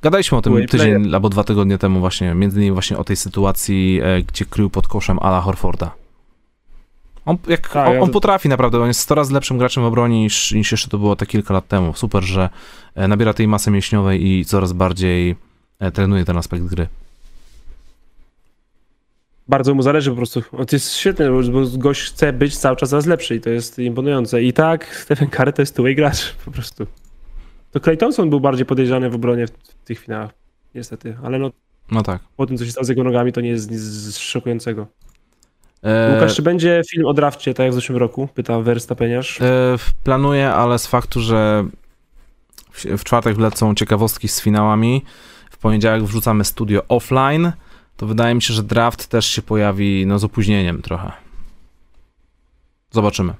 Gadaliśmy 0.02 0.38
o 0.38 0.42
tym 0.42 0.66
tydzień 0.66 1.14
albo 1.14 1.28
dwa 1.28 1.44
tygodnie 1.44 1.78
temu 1.78 2.00
właśnie, 2.00 2.34
między 2.34 2.56
innymi 2.56 2.72
właśnie 2.72 2.98
o 2.98 3.04
tej 3.04 3.16
sytuacji, 3.16 4.00
e, 4.02 4.22
gdzie 4.22 4.44
krył 4.44 4.70
pod 4.70 4.88
koszem 4.88 5.18
Ala 5.18 5.40
Horforda. 5.40 5.90
On, 7.26 7.36
jak, 7.48 7.68
Tak, 7.68 7.88
on, 7.88 7.94
ja 7.94 8.00
on 8.00 8.06
to- 8.08 8.12
potrafi 8.12 8.48
naprawdę, 8.48 8.80
on 8.80 8.88
jest 8.88 9.00
100 9.00 9.14
razy 9.14 9.34
lepszym 9.34 9.58
graczem 9.58 9.82
w 9.82 9.86
obronie 9.86 10.20
niż, 10.20 10.52
niż 10.52 10.72
jeszcze 10.72 10.88
to 10.88 10.98
było 10.98 11.16
te 11.16 11.26
kilka 11.26 11.54
lat 11.54 11.68
temu. 11.68 11.94
Super, 11.94 12.22
że 12.22 12.48
e, 12.94 13.08
nabiera 13.08 13.34
tej 13.34 13.48
masy 13.48 13.70
mięśniowej 13.70 14.26
i 14.26 14.44
coraz 14.44 14.72
bardziej 14.72 15.36
e, 15.78 15.90
trenuje 15.90 16.24
ten 16.24 16.36
aspekt 16.36 16.64
gry. 16.64 16.86
bardzo 19.48 19.74
mu 19.74 19.82
zależy 19.82 20.10
po 20.10 20.16
prostu. 20.16 20.42
To 20.42 20.76
jest 20.76 20.94
świetne, 20.96 21.30
bo 21.30 21.78
gość 21.78 22.02
chce 22.02 22.32
być 22.32 22.56
cały 22.56 22.76
czas 22.76 22.90
coraz 22.90 23.06
lepszy 23.06 23.34
i 23.36 23.40
to 23.40 23.50
jest 23.50 23.78
imponujące. 23.78 24.42
I 24.42 24.52
tak, 24.52 24.96
Stephen 25.04 25.28
Curry 25.28 25.52
to 25.52 25.62
jest 25.62 25.76
two 25.76 25.84
gracz 25.96 26.34
po 26.44 26.50
prostu. 26.50 26.86
To 27.70 27.80
Clay 27.80 27.96
Thompson 27.96 28.30
był 28.30 28.40
bardziej 28.40 28.66
podejrzany 28.66 29.10
w 29.10 29.14
obronie 29.14 29.46
w, 29.46 29.50
w 29.50 29.84
tych 29.84 29.98
finałach. 29.98 30.30
Niestety, 30.74 31.16
ale 31.24 31.38
no 31.38 31.50
No 31.90 32.02
tak. 32.02 32.22
po 32.36 32.46
tym, 32.46 32.58
co 32.58 32.64
się 32.64 32.70
stało 32.70 32.84
z 32.84 32.88
jego 32.88 33.04
nogami, 33.04 33.32
to 33.32 33.40
nie 33.40 33.48
jest 33.48 33.70
nic 33.70 34.18
szokującego. 34.18 34.86
E, 35.82 36.14
Łukasz, 36.14 36.36
czy 36.36 36.42
będzie 36.42 36.82
film 36.90 37.06
o 37.06 37.14
drafcie, 37.14 37.54
tak 37.54 37.64
jak 37.64 37.72
w 37.72 37.74
zeszłym 37.74 37.98
roku? 37.98 38.28
Pyta 38.34 38.60
Verstappeniarz. 38.60 39.40
e, 39.40 39.76
planuję, 40.04 40.48
ale 40.52 40.78
z 40.78 40.86
faktu, 40.86 41.20
że 41.20 41.64
w, 42.72 42.84
w 42.84 43.04
czwartek 43.04 43.36
wlecą 43.36 43.74
ciekawostki 43.74 44.28
z 44.28 44.40
finałami, 44.42 45.04
w 45.50 45.58
poniedziałek 45.58 46.02
wrzucamy 46.04 46.44
studio 46.44 46.82
offline, 46.88 47.52
to 47.96 48.06
wydaje 48.06 48.34
mi 48.34 48.42
się, 48.42 48.54
że 48.54 48.62
draft 48.62 49.06
też 49.06 49.26
się 49.26 49.42
pojawi 49.42 50.06
no, 50.06 50.18
z 50.18 50.24
opóźnieniem 50.24 50.82
trochę. 50.82 51.12
Zobaczymy. 52.90 53.34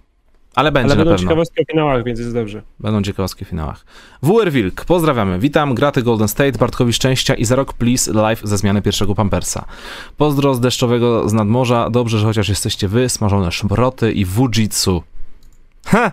Ale 0.54 0.72
będzie 0.72 0.86
Ale 0.86 0.94
na 0.94 1.04
będą 1.04 1.10
pewno. 1.10 1.28
ciekawostki 1.28 1.62
o 1.62 1.64
finałach, 1.70 2.04
więc 2.04 2.18
jest 2.18 2.34
dobrze. 2.34 2.62
Będą 2.80 3.02
ciekawostki 3.02 3.44
w 3.44 3.48
finałach. 3.48 3.84
WR 4.22 4.52
Wilk, 4.52 4.84
pozdrawiamy. 4.84 5.38
Witam, 5.38 5.74
graty 5.74 6.02
Golden 6.02 6.28
State, 6.28 6.58
Bartkowi 6.58 6.92
szczęścia 6.92 7.34
i 7.34 7.44
za 7.44 7.56
rok 7.56 7.72
please 7.72 8.12
live 8.12 8.40
ze 8.44 8.58
zmiany 8.58 8.82
pierwszego 8.82 9.14
Pampersa. 9.14 9.64
Pozdro 10.16 10.54
z 10.54 10.60
deszczowego 10.60 11.28
z 11.28 11.32
nadmorza. 11.32 11.90
Dobrze, 11.90 12.18
że 12.18 12.26
chociaż 12.26 12.48
jesteście 12.48 12.88
wy, 12.88 13.08
smażone 13.08 13.52
szproty 13.52 14.12
i 14.12 14.24
wujitsu. 14.24 15.02
Ha! 15.86 16.10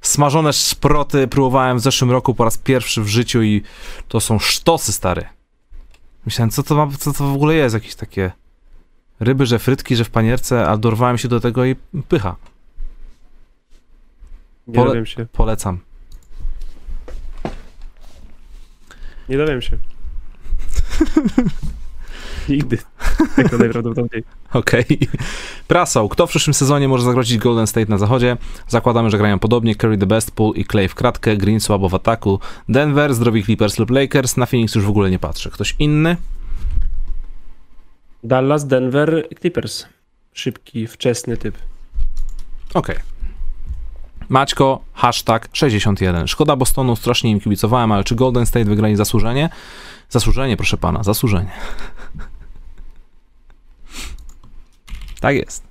Smażone 0.00 0.52
szproty 0.52 1.28
próbowałem 1.28 1.78
w 1.78 1.80
zeszłym 1.80 2.10
roku 2.10 2.34
po 2.34 2.44
raz 2.44 2.58
pierwszy 2.58 3.02
w 3.02 3.08
życiu 3.08 3.42
i 3.42 3.62
to 4.08 4.20
są 4.20 4.38
sztosy, 4.38 4.92
stary. 4.92 5.24
Myślałem, 6.26 6.50
co 6.50 6.62
to, 6.62 6.74
ma, 6.74 6.88
co 6.98 7.12
to 7.12 7.24
w 7.24 7.32
ogóle 7.34 7.54
jest, 7.54 7.74
jakieś 7.74 7.94
takie 7.94 8.30
ryby, 9.20 9.46
że 9.46 9.58
frytki, 9.58 9.96
że 9.96 10.04
w 10.04 10.10
panierce, 10.10 10.66
a 10.68 10.76
dorwałem 10.76 11.18
się 11.18 11.28
do 11.28 11.40
tego 11.40 11.64
i 11.64 11.76
pycha. 12.08 12.36
Nie 14.66 14.74
Pole- 14.74 14.88
dowiem 14.88 15.06
się. 15.06 15.26
Polecam. 15.32 15.78
Nie 19.28 19.38
dowiem 19.38 19.62
się. 19.62 19.78
Nigdy. 22.48 22.78
Tego 23.36 23.58
najprawdopodobniej. 23.58 24.24
Okej. 24.52 24.84
Prasą. 25.68 26.08
Kto 26.08 26.26
w 26.26 26.30
przyszłym 26.30 26.54
sezonie 26.54 26.88
może 26.88 27.04
zagrozić 27.04 27.38
Golden 27.38 27.66
State 27.66 27.90
na 27.90 27.98
zachodzie? 27.98 28.36
Zakładamy, 28.68 29.10
że 29.10 29.18
grają 29.18 29.38
podobnie. 29.38 29.74
Curry 29.74 29.98
the 29.98 30.06
best, 30.06 30.30
Pool 30.30 30.54
i 30.54 30.64
Clay 30.64 30.88
w 30.88 30.94
kratkę, 30.94 31.36
Green 31.36 31.60
słabo 31.60 31.88
w 31.88 31.94
ataku, 31.94 32.40
Denver, 32.68 33.14
zdrowi 33.14 33.44
Clippers 33.44 33.78
lub 33.78 33.90
Lakers. 33.90 34.36
Na 34.36 34.46
Phoenix 34.46 34.74
już 34.74 34.84
w 34.84 34.88
ogóle 34.88 35.10
nie 35.10 35.18
patrzę. 35.18 35.50
Ktoś 35.50 35.76
inny? 35.78 36.16
Dallas, 38.24 38.66
Denver, 38.66 39.28
Clippers. 39.40 39.86
Szybki, 40.32 40.86
wczesny 40.86 41.36
typ. 41.36 41.58
Okej. 42.74 42.96
Maćko, 44.28 44.80
hashtag 44.92 45.48
61. 45.52 46.26
Szkoda 46.26 46.56
Bostonu, 46.56 46.96
strasznie 46.96 47.30
im 47.30 47.40
kibicowałem, 47.40 47.92
ale 47.92 48.04
czy 48.04 48.14
Golden 48.14 48.46
State 48.46 48.64
wygrali 48.64 48.96
zasłużenie? 48.96 49.50
Zasłużenie, 50.08 50.56
proszę 50.56 50.76
pana, 50.76 51.02
zasłużenie. 51.02 51.50
Tak 55.20 55.36
jest. 55.36 55.64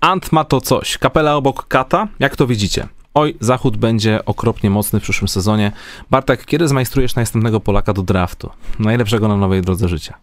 Ant 0.00 0.32
ma 0.32 0.44
to 0.44 0.60
coś. 0.60 0.98
Kapela 0.98 1.34
obok 1.36 1.68
kata? 1.68 2.08
Jak 2.18 2.36
to 2.36 2.46
widzicie? 2.46 2.88
Oj, 3.14 3.36
Zachód 3.40 3.76
będzie 3.76 4.24
okropnie 4.24 4.70
mocny 4.70 5.00
w 5.00 5.02
przyszłym 5.02 5.28
sezonie. 5.28 5.72
Bartek, 6.10 6.44
kiedy 6.44 6.68
zmajstrujesz 6.68 7.14
następnego 7.14 7.60
Polaka 7.60 7.92
do 7.92 8.02
draftu? 8.02 8.50
Najlepszego 8.78 9.28
na 9.28 9.36
nowej 9.36 9.62
drodze 9.62 9.88
życia. 9.88 10.14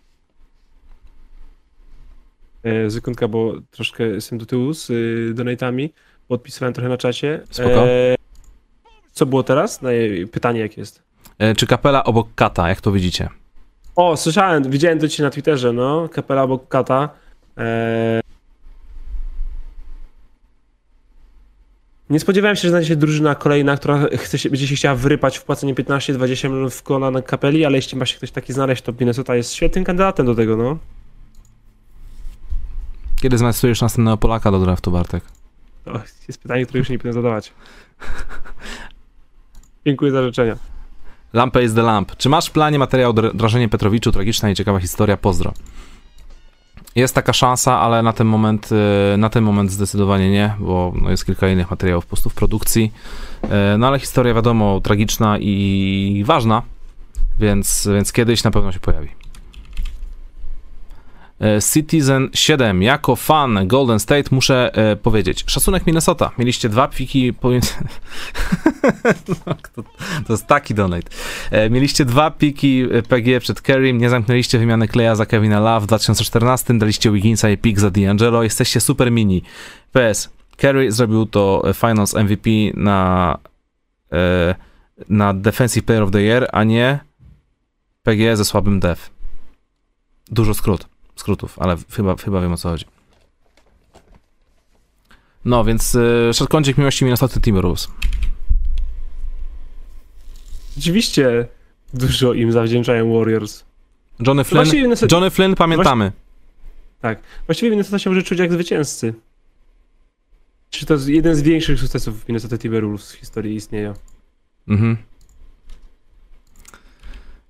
E, 2.63 2.91
sekundka, 2.91 3.27
bo 3.27 3.53
troszkę 3.71 4.03
jestem 4.03 4.37
do 4.37 4.45
tyłu 4.45 4.73
z 4.73 4.89
y, 4.89 5.33
donatami. 5.33 5.93
Podpisywałem 6.27 6.73
trochę 6.73 6.89
na 6.89 6.97
czacie. 6.97 7.41
Spoko. 7.49 7.87
E, 7.87 8.15
co 9.11 9.25
było 9.25 9.43
teraz? 9.43 9.81
No, 9.81 9.91
i 9.91 10.27
pytanie 10.27 10.59
jak 10.59 10.77
jest. 10.77 11.03
E, 11.39 11.55
czy 11.55 11.67
kapela 11.67 12.03
obok 12.03 12.27
kata? 12.35 12.69
Jak 12.69 12.81
to 12.81 12.91
widzicie? 12.91 13.29
O, 13.95 14.17
słyszałem, 14.17 14.71
widziałem 14.71 14.99
to 14.99 15.07
dzisiaj 15.07 15.23
na 15.23 15.29
Twitterze, 15.29 15.73
no. 15.73 16.09
Kapela 16.09 16.43
obok 16.43 16.67
kata. 16.67 17.09
E... 17.57 18.21
Nie 22.09 22.19
spodziewałem 22.19 22.55
się, 22.55 22.61
że 22.61 22.69
znajdzie 22.69 22.87
się 22.87 22.95
drużyna 22.95 23.35
kolejna, 23.35 23.77
która 23.77 24.07
chce 24.17 24.37
się, 24.37 24.49
będzie 24.49 24.67
się 24.67 24.75
chciała 24.75 24.95
wyrypać 24.95 25.37
w 25.37 25.43
płacenie 25.43 25.75
15-20 25.75 26.49
milionów 26.49 26.75
w 26.75 26.83
kolana 26.83 27.11
na 27.11 27.21
kapeli, 27.21 27.65
ale 27.65 27.75
jeśli 27.75 27.97
ma 27.97 28.05
się 28.05 28.17
ktoś 28.17 28.31
taki 28.31 28.53
znaleźć, 28.53 28.81
to 28.81 28.93
Minnesota 28.99 29.35
jest 29.35 29.53
świetnym 29.53 29.83
kandydatem 29.83 30.25
do 30.25 30.35
tego, 30.35 30.57
no. 30.57 30.77
Kiedy 33.21 33.37
zmajstrujesz 33.37 33.81
następnego 33.81 34.17
Polaka 34.17 34.51
do 34.51 34.59
draftu, 34.59 34.91
Bartek? 34.91 35.23
To 35.85 35.99
jest 36.27 36.41
pytanie, 36.41 36.65
które 36.65 36.79
już 36.79 36.89
nie 36.89 36.97
powinien 36.97 37.13
zadawać. 37.13 37.53
Dziękuję 39.85 40.11
za 40.11 40.23
życzenia. 40.23 40.55
Lampę 41.33 41.63
is 41.63 41.73
the 41.73 41.81
lamp. 41.81 42.15
Czy 42.17 42.29
masz 42.29 42.47
w 42.47 42.51
planie 42.51 42.79
materiał 42.79 43.13
dra- 43.13 43.33
Drażenie 43.33 43.69
Petrowiczu? 43.69 44.11
Tragiczna 44.11 44.49
i 44.49 44.55
ciekawa 44.55 44.79
historia. 44.79 45.17
Pozdro. 45.17 45.53
Jest 46.95 47.15
taka 47.15 47.33
szansa, 47.33 47.79
ale 47.79 48.01
na 48.03 48.13
ten 48.13 48.27
moment, 48.27 48.69
e, 49.13 49.17
na 49.17 49.29
ten 49.29 49.43
moment 49.43 49.71
zdecydowanie 49.71 50.29
nie, 50.31 50.55
bo 50.59 50.93
no, 51.01 51.09
jest 51.09 51.25
kilka 51.25 51.49
innych 51.49 51.69
materiałów 51.71 52.05
po 52.05 52.09
prostu 52.09 52.29
w 52.29 52.33
produkcji. 52.33 52.91
E, 53.49 53.75
No 53.77 53.87
ale 53.87 53.99
historia 53.99 54.33
wiadomo, 54.33 54.81
tragiczna 54.81 55.37
i 55.39 56.23
ważna, 56.25 56.61
więc, 57.39 57.87
więc 57.93 58.11
kiedyś 58.11 58.43
na 58.43 58.51
pewno 58.51 58.71
się 58.71 58.79
pojawi. 58.79 59.07
E, 61.39 61.61
Citizen 61.73 62.29
7. 62.33 62.81
Jako 62.81 63.15
fan 63.15 63.67
Golden 63.67 63.99
State 63.99 64.23
muszę 64.31 64.71
e, 64.73 64.95
powiedzieć. 64.95 65.43
Szacunek 65.47 65.85
Minnesota. 65.85 66.31
Mieliście 66.37 66.69
dwa 66.69 66.87
piki 66.87 67.33
pomiędzy... 67.33 67.73
no, 69.45 69.55
to, 70.27 70.33
jest 70.33 70.47
taki 70.47 70.73
donate. 70.73 71.09
E, 71.51 71.69
mieliście 71.69 72.05
dwa 72.05 72.31
piki 72.31 72.85
e, 72.91 73.01
PG 73.01 73.39
przed 73.39 73.61
Kerrym, 73.61 73.97
nie 73.97 74.09
zamknęliście 74.09 74.59
wymiany 74.59 74.87
Kleja 74.87 75.15
za 75.15 75.25
Kevina 75.25 75.59
Love 75.59 75.81
w 75.81 75.87
2014, 75.87 76.77
daliście 76.77 77.11
Wigginsa 77.11 77.49
i 77.49 77.57
pik 77.57 77.79
za 77.79 77.87
D'Angelo. 77.87 78.41
Jesteście 78.41 78.81
super 78.81 79.11
mini. 79.11 79.41
PS. 79.91 80.29
Kerry 80.57 80.91
zrobił 80.91 81.25
to 81.25 81.63
e, 81.69 81.73
Finals 81.73 82.13
MVP 82.13 82.49
na 82.73 83.37
e, 84.11 84.55
na 85.09 85.33
Defensive 85.33 85.85
Player 85.85 86.03
of 86.03 86.11
the 86.11 86.21
Year, 86.21 86.47
a 86.51 86.63
nie 86.63 86.99
PG 88.03 88.37
ze 88.37 88.45
słabym 88.45 88.79
def. 88.79 89.09
Dużo 90.31 90.53
skrót 90.53 90.96
skrótów, 91.19 91.59
ale 91.59 91.75
chyba, 91.91 92.15
chyba 92.15 92.41
wiem 92.41 92.53
o 92.53 92.57
co 92.57 92.69
chodzi. 92.69 92.85
No, 95.45 95.63
więc 95.63 95.93
yy, 95.93 96.33
szerkącik 96.33 96.77
miłości 96.77 97.05
Minnesota 97.05 97.39
Timberwolves. 97.39 97.87
Rzeczywiście 100.77 101.47
dużo 101.93 102.33
im 102.33 102.51
zawdzięczają 102.51 103.13
Warriors. 103.13 103.63
Johnny 104.27 104.43
Flynn, 104.43 104.71
Minnesota, 104.73 105.15
Johnny 105.15 105.29
Flynn 105.29 105.55
pamiętamy. 105.55 106.11
właściwie 107.45 107.69
Minnesota 107.69 107.99
się 107.99 108.09
może 108.09 108.23
czuć 108.23 108.39
jak 108.39 108.53
zwycięzcy. 108.53 109.13
Czy 110.69 110.85
to 110.85 110.93
jest 110.93 111.07
jeden 111.07 111.35
z 111.35 111.41
większych 111.41 111.79
sukcesów 111.79 112.27
Minnesota 112.27 112.57
Timberwolves 112.57 113.11
w 113.11 113.15
historii 113.15 113.55
istnienia. 113.55 113.93
Mhm. 114.67 114.97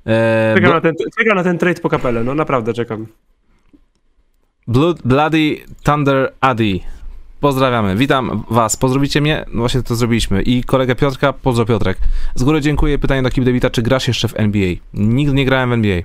Eee, 0.06 0.56
Czekam, 0.56 0.72
Blo- 0.72 0.73
na 0.73 0.81
ten, 0.81 0.94
czekam 1.18 1.35
na 1.38 1.44
ten 1.44 1.57
trade 1.57 1.81
po 1.81 1.89
kapelę, 1.89 2.23
no 2.23 2.35
naprawdę 2.35 2.73
czekam. 2.73 3.07
Blood, 4.68 5.02
Bloody 5.06 5.57
Thunder 5.84 6.34
Addy. 6.41 6.80
Pozdrawiamy. 7.39 7.95
Witam 7.95 8.44
was. 8.49 8.77
Pozdrowicie 8.77 9.22
mnie? 9.22 9.45
No 9.48 9.60
właśnie 9.60 9.84
to 9.84 9.95
zrobiliśmy. 9.95 10.41
I 10.41 10.64
kolegę 10.64 10.95
Piotrka, 10.95 11.34
pozdro 11.34 11.65
Piotrek. 11.65 11.98
Z 12.35 12.44
góry 12.44 12.61
dziękuję. 12.61 12.99
Pytanie 12.99 13.22
do 13.22 13.30
Kim 13.30 13.44
Debita, 13.44 13.69
czy 13.69 13.81
grasz 13.81 14.07
jeszcze 14.07 14.27
w 14.27 14.39
NBA? 14.39 14.69
Nigdy 14.94 15.34
nie 15.34 15.45
grałem 15.45 15.69
w 15.69 15.73
NBA. 15.73 16.02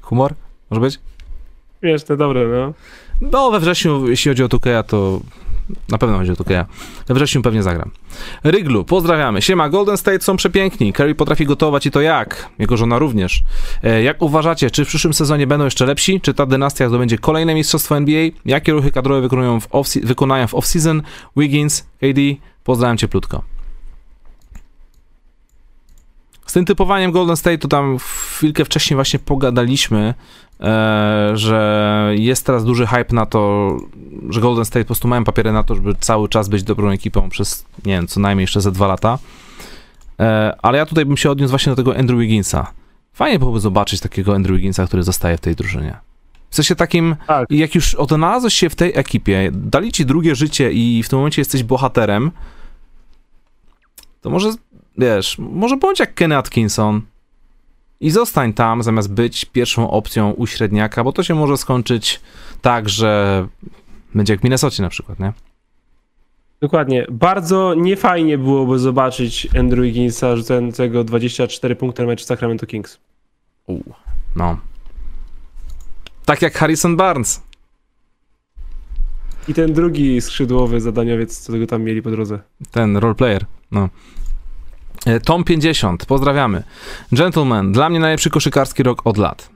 Humor? 0.00 0.34
Może 0.70 0.80
być? 0.80 0.98
Wiesz, 1.82 2.04
to 2.04 2.16
dobre, 2.16 2.48
no. 2.48 2.74
No, 3.20 3.50
we 3.50 3.60
wrześniu, 3.60 4.08
jeśli 4.08 4.28
chodzi 4.30 4.44
o 4.44 4.48
Tukeja, 4.48 4.82
to 4.82 5.20
na 5.88 5.98
pewno 5.98 6.18
chodzi 6.18 6.30
o 6.30 6.36
Tukeja. 6.36 6.66
We 7.08 7.14
wrześniu 7.14 7.42
pewnie 7.42 7.62
zagram. 7.62 7.90
Ryglu, 8.44 8.84
pozdrawiamy. 8.84 9.42
Siema, 9.42 9.68
Golden 9.68 9.96
State 9.96 10.20
są 10.20 10.36
przepiękni. 10.36 10.92
Curry 10.92 11.14
potrafi 11.14 11.46
gotować 11.46 11.86
i 11.86 11.90
to 11.90 12.00
jak? 12.00 12.48
Jego 12.58 12.76
żona 12.76 12.98
również. 12.98 13.42
E, 13.82 14.02
jak 14.02 14.22
uważacie, 14.22 14.70
czy 14.70 14.84
w 14.84 14.88
przyszłym 14.88 15.14
sezonie 15.14 15.46
będą 15.46 15.64
jeszcze 15.64 15.86
lepsi? 15.86 16.20
Czy 16.20 16.34
ta 16.34 16.46
dynastia 16.46 16.88
zdobędzie 16.88 17.18
kolejne 17.18 17.54
mistrzostwo 17.54 17.96
NBA? 17.96 18.28
Jakie 18.44 18.72
ruchy 18.72 18.90
kadrowe 18.90 19.20
wykonują 19.20 19.58
wykonają 20.02 20.46
w 20.46 20.52
off-season? 20.52 21.00
Wiggins, 21.36 21.86
AD, 22.02 22.20
pozdrawiam 22.64 22.96
cieplutko. 22.96 23.59
Z 26.50 26.52
tym 26.52 26.64
typowaniem 26.64 27.12
Golden 27.12 27.36
State 27.36 27.58
to 27.58 27.68
tam 27.68 27.98
chwilkę 27.98 28.64
wcześniej 28.64 28.94
właśnie 28.94 29.18
pogadaliśmy, 29.18 30.14
e, 30.60 31.30
że 31.34 32.12
jest 32.14 32.46
teraz 32.46 32.64
duży 32.64 32.86
hype 32.86 33.14
na 33.14 33.26
to, 33.26 33.70
że 34.28 34.40
Golden 34.40 34.64
State 34.64 34.84
po 34.84 34.86
prostu 34.86 35.08
mają 35.08 35.24
papiery 35.24 35.52
na 35.52 35.62
to, 35.62 35.74
żeby 35.74 35.94
cały 36.00 36.28
czas 36.28 36.48
być 36.48 36.62
dobrą 36.62 36.90
ekipą 36.90 37.28
przez, 37.28 37.66
nie 37.84 37.92
wiem, 37.92 38.06
co 38.06 38.20
najmniej 38.20 38.42
jeszcze 38.42 38.60
ze 38.60 38.72
dwa 38.72 38.86
lata. 38.86 39.18
E, 40.20 40.56
ale 40.62 40.78
ja 40.78 40.86
tutaj 40.86 41.06
bym 41.06 41.16
się 41.16 41.30
odniósł 41.30 41.50
właśnie 41.50 41.70
do 41.70 41.76
tego 41.76 41.96
Andrew 41.96 42.20
Wigginsa. 42.20 42.72
Fajnie 43.12 43.38
byłoby 43.38 43.60
zobaczyć 43.60 44.00
takiego 44.00 44.34
Andrew 44.34 44.56
Wigginsa, 44.56 44.86
który 44.86 45.02
zostaje 45.02 45.36
w 45.36 45.40
tej 45.40 45.56
drużynie. 45.56 45.96
W 46.50 46.54
sensie 46.54 46.76
takim, 46.76 47.16
Tak. 47.26 47.50
jak 47.50 47.74
już 47.74 47.94
odnalazłeś 47.94 48.54
się 48.54 48.70
w 48.70 48.74
tej 48.74 48.92
ekipie, 48.94 49.50
dali 49.52 49.92
ci 49.92 50.06
drugie 50.06 50.34
życie 50.34 50.72
i 50.72 51.02
w 51.02 51.08
tym 51.08 51.18
momencie 51.18 51.40
jesteś 51.40 51.62
bohaterem, 51.62 52.30
to 54.20 54.30
może, 54.30 54.52
wiesz, 55.00 55.38
może 55.38 55.76
bądź 55.76 56.00
jak 56.00 56.14
Kenny 56.14 56.36
Atkinson 56.36 57.02
i 58.00 58.10
zostań 58.10 58.52
tam, 58.52 58.82
zamiast 58.82 59.12
być 59.12 59.44
pierwszą 59.44 59.90
opcją 59.90 60.30
u 60.30 60.46
średniaka, 60.46 61.04
bo 61.04 61.12
to 61.12 61.22
się 61.22 61.34
może 61.34 61.56
skończyć 61.56 62.20
tak, 62.60 62.88
że 62.88 63.46
będzie 64.14 64.32
jak 64.32 64.40
w 64.40 64.44
Minnesocie 64.44 64.82
na 64.82 64.88
przykład, 64.88 65.20
nie? 65.20 65.32
Dokładnie. 66.60 67.06
Bardzo 67.10 67.74
niefajnie 67.74 68.38
byłoby 68.38 68.78
zobaczyć 68.78 69.48
Andrew 69.58 69.84
Wigginsa 69.84 70.36
rzucającego 70.36 71.04
24 71.04 71.76
punkty 71.76 72.02
na 72.02 72.08
mecz 72.08 72.24
Sacramento 72.24 72.66
Kings. 72.66 72.98
U, 73.66 73.80
no. 74.36 74.58
Tak 76.24 76.42
jak 76.42 76.54
Harrison 76.54 76.96
Barnes. 76.96 77.42
I 79.48 79.54
ten 79.54 79.72
drugi 79.72 80.20
skrzydłowy 80.20 80.80
zadaniowiec, 80.80 81.38
co 81.38 81.52
tego 81.52 81.66
tam 81.66 81.82
mieli 81.82 82.02
po 82.02 82.10
drodze. 82.10 82.38
Ten 82.70 82.96
roleplayer, 82.96 83.44
no. 83.70 83.88
E, 85.06 85.20
Tom 85.20 85.44
50, 85.44 86.06
pozdrawiamy. 86.06 86.62
Gentleman, 87.12 87.72
dla 87.72 87.88
mnie 87.88 88.00
najlepszy 88.00 88.30
koszykarski 88.30 88.82
rok 88.82 89.02
od 89.04 89.16
lat. 89.16 89.48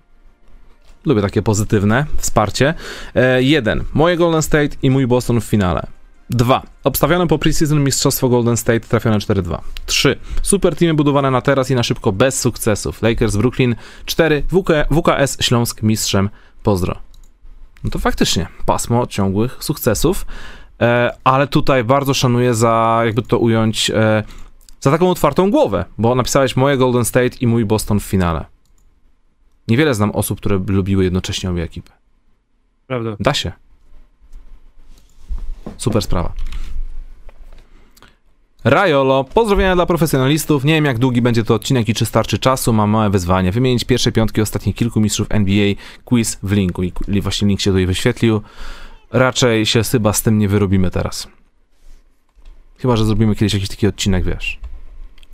Lubię 1.04 1.22
takie 1.22 1.42
pozytywne 1.42 2.06
wsparcie. 2.16 2.74
E, 3.14 3.42
jeden, 3.42 3.84
moje 3.94 4.16
Golden 4.16 4.42
State 4.42 4.76
i 4.82 4.90
mój 4.90 5.06
Boston 5.06 5.40
w 5.40 5.44
finale. 5.44 5.86
Dwa, 6.30 6.62
obstawione 6.84 7.26
po 7.26 7.38
preseason 7.38 7.84
mistrzostwo 7.84 8.28
Golden 8.28 8.56
State 8.56 8.80
trafione 8.80 9.18
4-2. 9.18 9.58
Trzy, 9.86 10.18
super 10.42 10.76
teamy 10.76 10.94
budowane 10.94 11.30
na 11.30 11.40
teraz 11.40 11.70
i 11.70 11.74
na 11.74 11.82
szybko 11.82 12.12
bez 12.12 12.40
sukcesów. 12.40 13.02
Lakers 13.02 13.36
Brooklyn. 13.36 13.76
Cztery, 14.06 14.42
WK, 14.42 14.68
WKS 14.90 15.36
Śląsk 15.40 15.82
mistrzem. 15.82 16.30
Pozdro. 16.62 16.98
No 17.84 17.90
to 17.90 17.98
faktycznie, 17.98 18.46
pasmo 18.66 19.06
ciągłych 19.06 19.56
sukcesów. 19.60 20.26
E, 20.80 21.10
ale 21.24 21.46
tutaj 21.46 21.84
bardzo 21.84 22.14
szanuję 22.14 22.54
za, 22.54 23.02
jakby 23.04 23.22
to 23.22 23.38
ująć, 23.38 23.90
e, 23.90 24.22
za 24.84 24.90
taką 24.90 25.10
otwartą 25.10 25.50
głowę, 25.50 25.84
bo 25.98 26.14
napisałeś 26.14 26.56
moje 26.56 26.76
Golden 26.76 27.04
State 27.04 27.36
i 27.40 27.46
mój 27.46 27.64
Boston 27.64 28.00
w 28.00 28.04
finale. 28.04 28.44
Niewiele 29.68 29.94
znam 29.94 30.10
osób, 30.10 30.38
które 30.38 30.60
lubiły 30.66 31.04
jednocześnie 31.04 31.50
obie 31.50 31.62
ekipy. 31.62 31.92
Prawda. 32.86 33.16
Da 33.20 33.34
się. 33.34 33.52
Super 35.76 36.02
sprawa. 36.02 36.32
Rajolo, 38.64 39.24
pozdrowienia 39.24 39.74
dla 39.74 39.86
profesjonalistów. 39.86 40.64
Nie 40.64 40.74
wiem, 40.74 40.84
jak 40.84 40.98
długi 40.98 41.22
będzie 41.22 41.44
to 41.44 41.54
odcinek 41.54 41.88
i 41.88 41.94
czy 41.94 42.06
starczy 42.06 42.38
czasu. 42.38 42.72
Mam 42.72 42.90
małe 42.90 43.10
wyzwanie. 43.10 43.52
Wymienić 43.52 43.84
pierwsze 43.84 44.12
piątki 44.12 44.40
ostatnich 44.40 44.76
kilku 44.76 45.00
mistrzów 45.00 45.26
NBA. 45.30 45.74
Quiz 46.04 46.38
w 46.42 46.52
linku. 46.52 46.82
I 46.82 47.20
właśnie 47.22 47.48
link 47.48 47.60
się 47.60 47.70
tutaj 47.70 47.86
wyświetlił. 47.86 48.40
Raczej 49.10 49.66
się 49.66 49.82
chyba 49.82 50.12
z 50.12 50.22
tym 50.22 50.38
nie 50.38 50.48
wyrobimy 50.48 50.90
teraz. 50.90 51.28
Chyba, 52.78 52.96
że 52.96 53.04
zrobimy 53.04 53.34
kiedyś 53.34 53.54
jakiś 53.54 53.68
taki 53.68 53.86
odcinek, 53.86 54.24
wiesz. 54.24 54.63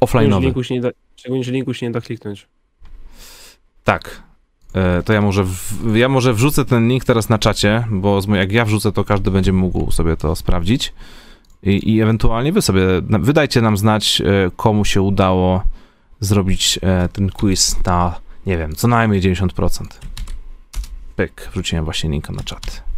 Offline'owy. 0.00 0.92
szczególnie, 1.16 1.44
że 1.44 1.52
linku 1.52 1.74
się 1.74 1.86
nie 1.86 1.92
da 1.92 2.00
kliknąć. 2.00 2.46
Tak. 3.84 4.22
e, 4.74 5.02
to 5.02 5.12
ja 5.12 5.20
może, 5.20 5.44
w, 5.44 5.96
ja 5.96 6.08
może 6.08 6.34
wrzucę 6.34 6.64
ten 6.64 6.88
link 6.88 7.04
teraz 7.04 7.28
na 7.28 7.38
czacie, 7.38 7.84
bo 7.90 8.20
jak 8.34 8.52
ja 8.52 8.64
wrzucę, 8.64 8.92
to 8.92 9.04
każdy 9.04 9.30
będzie 9.30 9.52
mógł 9.52 9.90
sobie 9.90 10.16
to 10.16 10.36
sprawdzić. 10.36 10.92
I, 11.62 11.94
i 11.94 12.00
ewentualnie 12.00 12.52
wy 12.52 12.62
sobie, 12.62 12.82
wydajcie 13.02 13.62
nam 13.62 13.76
znać, 13.76 14.20
e, 14.20 14.50
komu 14.56 14.84
się 14.84 15.02
udało 15.02 15.62
zrobić 16.20 16.78
e, 16.82 17.08
ten 17.08 17.30
quiz 17.30 17.76
na, 17.86 18.20
nie 18.46 18.58
wiem, 18.58 18.74
co 18.74 18.88
najmniej 18.88 19.20
90%. 19.20 19.84
Pyk, 21.16 21.48
wrzuciłem 21.52 21.84
właśnie 21.84 22.10
linka 22.10 22.32
na 22.32 22.42
czat. 22.42 22.89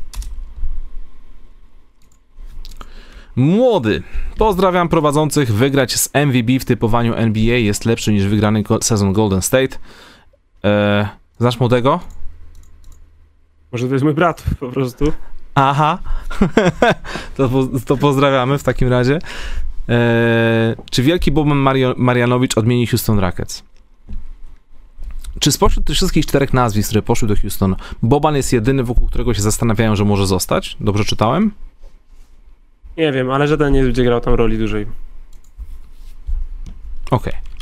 Młody. 3.37 4.03
Pozdrawiam 4.39 4.89
prowadzących. 4.89 5.55
Wygrać 5.55 5.97
z 5.97 6.11
MVB 6.15 6.61
w 6.61 6.65
typowaniu 6.65 7.15
NBA 7.15 7.57
jest 7.57 7.85
lepszy 7.85 8.13
niż 8.13 8.27
wygrany 8.27 8.65
sezon 8.81 9.13
Golden 9.13 9.43
State. 9.43 9.77
Eee, 10.63 11.07
znasz 11.39 11.61
młodego? 11.61 12.01
Może 13.73 13.87
to 13.87 13.93
jest 13.93 14.05
mój 14.05 14.15
brat 14.15 14.45
po 14.61 14.69
prostu. 14.69 15.13
Aha. 15.55 15.99
to, 17.37 17.51
to 17.87 17.97
pozdrawiamy 17.97 18.59
w 18.59 18.63
takim 18.63 18.89
razie. 18.89 19.19
Eee, 19.89 20.77
czy 20.91 21.03
wielki 21.03 21.33
Boban 21.33 21.59
Mario, 21.59 21.95
Marianowicz 21.97 22.59
odmieni 22.59 22.87
Houston 22.87 23.19
Rockets? 23.19 23.63
Czy 25.41 25.53
spośród 25.53 25.87
tych 25.87 25.97
wszystkich 25.97 26.27
czterech 26.27 26.53
nazwisk, 26.53 26.89
które 26.89 27.03
poszły 27.03 27.29
do 27.29 27.37
Houston, 27.37 27.77
Boban 28.03 28.37
jest 28.37 28.53
jedyny, 28.53 28.85
wokół 28.85 29.07
którego 29.07 29.35
się 29.35 29.43
zastanawiają, 29.43 29.97
że 29.97 30.05
może 30.05 30.27
zostać? 30.27 30.77
Dobrze 30.81 31.05
czytałem? 31.05 31.53
Nie 32.97 33.13
wiem, 33.13 33.31
ale 33.31 33.49
żaden 33.49 33.73
nie 33.73 33.83
będzie 33.83 34.05
grał 34.05 34.21
tam 34.21 34.35
roli 34.35 34.59
dużej. 34.59 34.87
Okej. 37.11 37.33
Okay. 37.33 37.53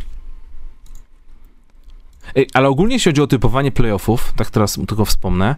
Ej, 2.35 2.49
ale 2.55 2.69
ogólnie 2.69 2.95
jeśli 2.95 3.13
chodzi 3.13 3.23
o 3.23 3.27
typowanie 3.27 3.73
playoffów, 3.73 4.33
tak 4.37 4.51
teraz 4.51 4.75
tylko 4.89 5.05
wspomnę, 5.05 5.57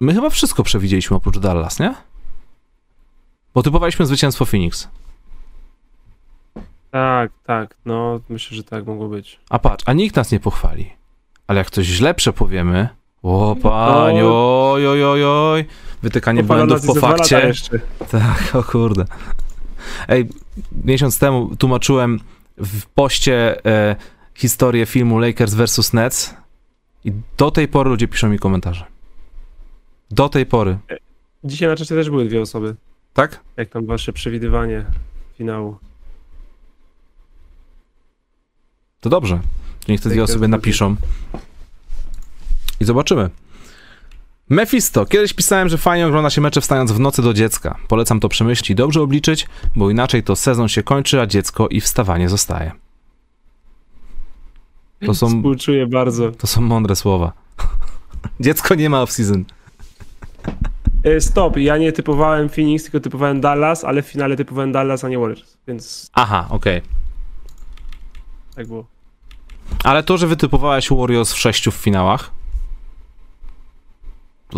my 0.00 0.14
chyba 0.14 0.30
wszystko 0.30 0.62
przewidzieliśmy 0.62 1.16
oprócz 1.16 1.38
Dallas, 1.38 1.80
nie? 1.80 1.94
Bo 3.54 3.62
typowaliśmy 3.62 4.06
zwycięstwo 4.06 4.44
Phoenix. 4.44 4.88
Tak, 6.90 7.32
tak, 7.44 7.76
no 7.84 8.20
myślę, 8.28 8.56
że 8.56 8.64
tak 8.64 8.86
mogło 8.86 9.08
być. 9.08 9.40
A 9.50 9.58
patrz, 9.58 9.84
a 9.86 9.92
nikt 9.92 10.16
nas 10.16 10.32
nie 10.32 10.40
pochwali. 10.40 10.92
Ale 11.46 11.58
jak 11.58 11.70
coś 11.70 11.86
źle 11.86 12.14
przepowiemy, 12.14 12.88
o 13.24 13.56
panie, 13.62 14.24
oj, 14.24 14.86
oj, 14.86 15.04
oj, 15.04 15.24
oj, 15.24 15.64
wytykanie 16.02 16.42
błędów 16.42 16.86
po 16.86 16.94
fakcie. 16.94 17.52
Tak, 18.10 18.54
o 18.54 18.62
kurde. 18.62 19.04
Ej, 20.08 20.28
miesiąc 20.84 21.18
temu 21.18 21.56
tłumaczyłem 21.56 22.20
w 22.58 22.86
poście 22.86 23.66
e, 23.66 23.96
historię 24.34 24.86
filmu 24.86 25.18
Lakers 25.18 25.54
vs. 25.54 25.92
Nets 25.92 26.34
i 27.04 27.12
do 27.36 27.50
tej 27.50 27.68
pory 27.68 27.90
ludzie 27.90 28.08
piszą 28.08 28.28
mi 28.28 28.38
komentarze. 28.38 28.84
Do 30.10 30.28
tej 30.28 30.46
pory. 30.46 30.78
Dzisiaj 31.44 31.68
na 31.68 31.76
czasie 31.76 31.94
też 31.94 32.10
były 32.10 32.24
dwie 32.24 32.40
osoby. 32.40 32.74
Tak? 33.14 33.40
Jak 33.56 33.68
tam 33.68 33.86
wasze 33.86 34.12
przewidywanie 34.12 34.84
finału? 35.38 35.76
To 39.00 39.10
dobrze. 39.10 39.40
Niech 39.88 40.00
te 40.00 40.08
dwie 40.08 40.22
osoby 40.22 40.48
napiszą. 40.48 40.96
I 42.80 42.84
zobaczymy. 42.84 43.30
Mephisto. 44.48 45.06
Kiedyś 45.06 45.32
pisałem, 45.32 45.68
że 45.68 45.78
fajnie 45.78 46.06
ogląda 46.06 46.30
się 46.30 46.40
mecze 46.40 46.60
wstając 46.60 46.92
w 46.92 47.00
nocy 47.00 47.22
do 47.22 47.34
dziecka. 47.34 47.78
Polecam 47.88 48.20
to 48.20 48.28
przemyśleć 48.28 48.70
i 48.70 48.74
dobrze 48.74 49.02
obliczyć, 49.02 49.46
bo 49.76 49.90
inaczej 49.90 50.22
to 50.22 50.36
sezon 50.36 50.68
się 50.68 50.82
kończy, 50.82 51.20
a 51.20 51.26
dziecko 51.26 51.68
i 51.68 51.80
wstawanie 51.80 52.28
zostaje. 52.28 52.72
To 55.06 55.14
są, 55.14 55.28
Współczuję 55.28 55.86
bardzo. 55.86 56.30
To 56.30 56.46
są 56.46 56.60
mądre 56.60 56.96
słowa. 56.96 57.32
Dziecko 58.40 58.74
nie 58.74 58.90
ma 58.90 59.02
off-season. 59.02 59.44
E, 61.04 61.20
stop, 61.20 61.56
ja 61.56 61.78
nie 61.78 61.92
typowałem 61.92 62.48
Phoenix, 62.48 62.84
tylko 62.84 63.00
typowałem 63.00 63.40
Dallas, 63.40 63.84
ale 63.84 64.02
w 64.02 64.06
finale 64.06 64.36
typowałem 64.36 64.72
Dallas, 64.72 65.04
a 65.04 65.08
nie 65.08 65.18
Warriors, 65.18 65.56
więc... 65.68 66.10
Aha, 66.14 66.46
okej. 66.50 66.78
Okay. 66.78 66.88
Tak 68.56 68.66
było. 68.66 68.86
Ale 69.84 70.02
to, 70.02 70.18
że 70.18 70.26
wytypowałeś 70.26 70.88
Warriors 70.90 71.32
w 71.32 71.38
sześciu 71.38 71.70
w 71.70 71.74
finałach, 71.74 72.30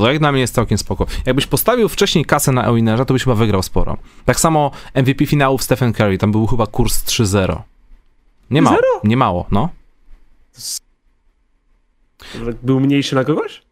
to 0.01 0.12
jak 0.12 0.20
na 0.20 0.32
mnie 0.32 0.40
jest 0.40 0.55
całkiem 0.55 0.78
spoko. 0.78 1.06
Jakbyś 1.27 1.47
postawił 1.47 1.89
wcześniej 1.89 2.24
kasę 2.24 2.52
na 2.52 2.66
Ewinerza, 2.70 3.05
to 3.05 3.14
byś 3.14 3.24
chyba 3.24 3.36
wygrał 3.36 3.62
sporo. 3.62 3.97
Tak 4.24 4.40
samo 4.40 4.70
MVP 4.94 5.27
finałów 5.27 5.62
Stephen 5.62 5.93
Curry, 5.93 6.18
tam 6.18 6.32
był 6.32 6.47
chyba 6.47 6.66
kurs 6.66 7.05
3-0. 7.05 7.60
Nie 8.51 8.62
mało, 8.62 8.78
nie 9.05 9.16
mało, 9.16 9.47
no. 9.51 9.68
Był 12.62 12.81
mniejszy 12.81 13.14
na 13.14 13.24
kogoś? 13.24 13.62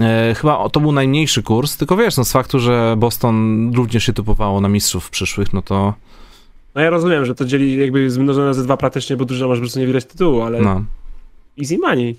E, 0.00 0.34
chyba 0.34 0.68
to 0.68 0.80
był 0.80 0.92
najmniejszy 0.92 1.42
kurs, 1.42 1.76
tylko 1.76 1.96
wiesz, 1.96 2.16
no 2.16 2.24
z 2.24 2.32
faktu, 2.32 2.60
że 2.60 2.94
Boston 2.98 3.70
również 3.74 4.04
się 4.04 4.12
typowało 4.12 4.60
na 4.60 4.68
mistrzów 4.68 5.10
przyszłych, 5.10 5.52
no 5.52 5.62
to... 5.62 5.94
No 6.74 6.80
ja 6.80 6.90
rozumiem, 6.90 7.24
że 7.24 7.34
to 7.34 7.44
dzieli 7.44 7.76
jakby 7.76 8.10
zmnożone 8.10 8.46
razy 8.46 8.64
dwa 8.64 8.76
praktycznie, 8.76 9.16
bo 9.16 9.24
dużo 9.24 9.48
masz 9.48 9.58
po 9.58 9.60
prostu 9.60 9.78
nie 9.78 9.86
wygrać 9.86 10.04
tytułu, 10.04 10.42
ale... 10.42 10.60
No. 10.60 10.84
Easy 11.60 11.78
money. 11.78 12.16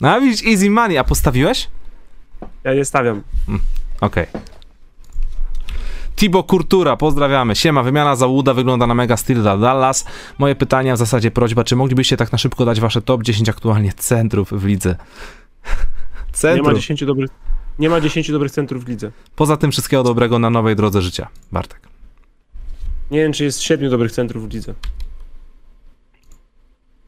No 0.00 0.10
a 0.10 0.20
widzisz, 0.20 0.46
easy 0.46 0.70
money, 0.70 0.98
a 0.98 1.04
postawiłeś? 1.04 1.68
Ja 2.64 2.74
nie 2.74 2.84
stawiam. 2.84 3.22
Hmm, 3.46 3.62
Okej. 4.00 4.26
Okay. 4.28 4.42
Tibo 6.16 6.42
Kurtura, 6.42 6.96
pozdrawiamy. 6.96 7.56
Siema, 7.56 7.82
wymiana 7.82 8.16
za 8.16 8.26
Łuda 8.26 8.54
wygląda 8.54 8.86
na 8.86 8.94
mega 8.94 9.16
styl 9.16 9.42
dla 9.42 9.58
Dallas. 9.58 10.04
Moje 10.38 10.54
pytania, 10.54 10.94
w 10.94 10.98
zasadzie 10.98 11.30
prośba, 11.30 11.64
czy 11.64 11.76
moglibyście 11.76 12.16
tak 12.16 12.32
na 12.32 12.38
szybko 12.38 12.64
dać 12.64 12.80
wasze 12.80 13.02
top 13.02 13.22
10 13.22 13.48
aktualnie 13.48 13.92
centrów 13.92 14.52
w 14.52 14.64
lidze? 14.64 14.96
Centrum. 16.32 16.66
Nie 16.66 16.72
ma 16.72 16.78
10 16.78 17.04
dobrych, 17.04 17.30
nie 17.78 17.90
ma 17.90 18.00
10 18.00 18.30
dobrych 18.30 18.52
centrów 18.52 18.84
w 18.84 18.88
lidze. 18.88 19.10
Poza 19.36 19.56
tym 19.56 19.70
wszystkiego 19.70 20.02
dobrego 20.02 20.38
na 20.38 20.50
nowej 20.50 20.76
drodze 20.76 21.02
życia, 21.02 21.28
Bartek. 21.52 21.80
Nie 23.10 23.18
wiem, 23.18 23.32
czy 23.32 23.44
jest 23.44 23.62
7 23.62 23.90
dobrych 23.90 24.12
centrów 24.12 24.48
w 24.48 24.52
lidze. 24.52 24.74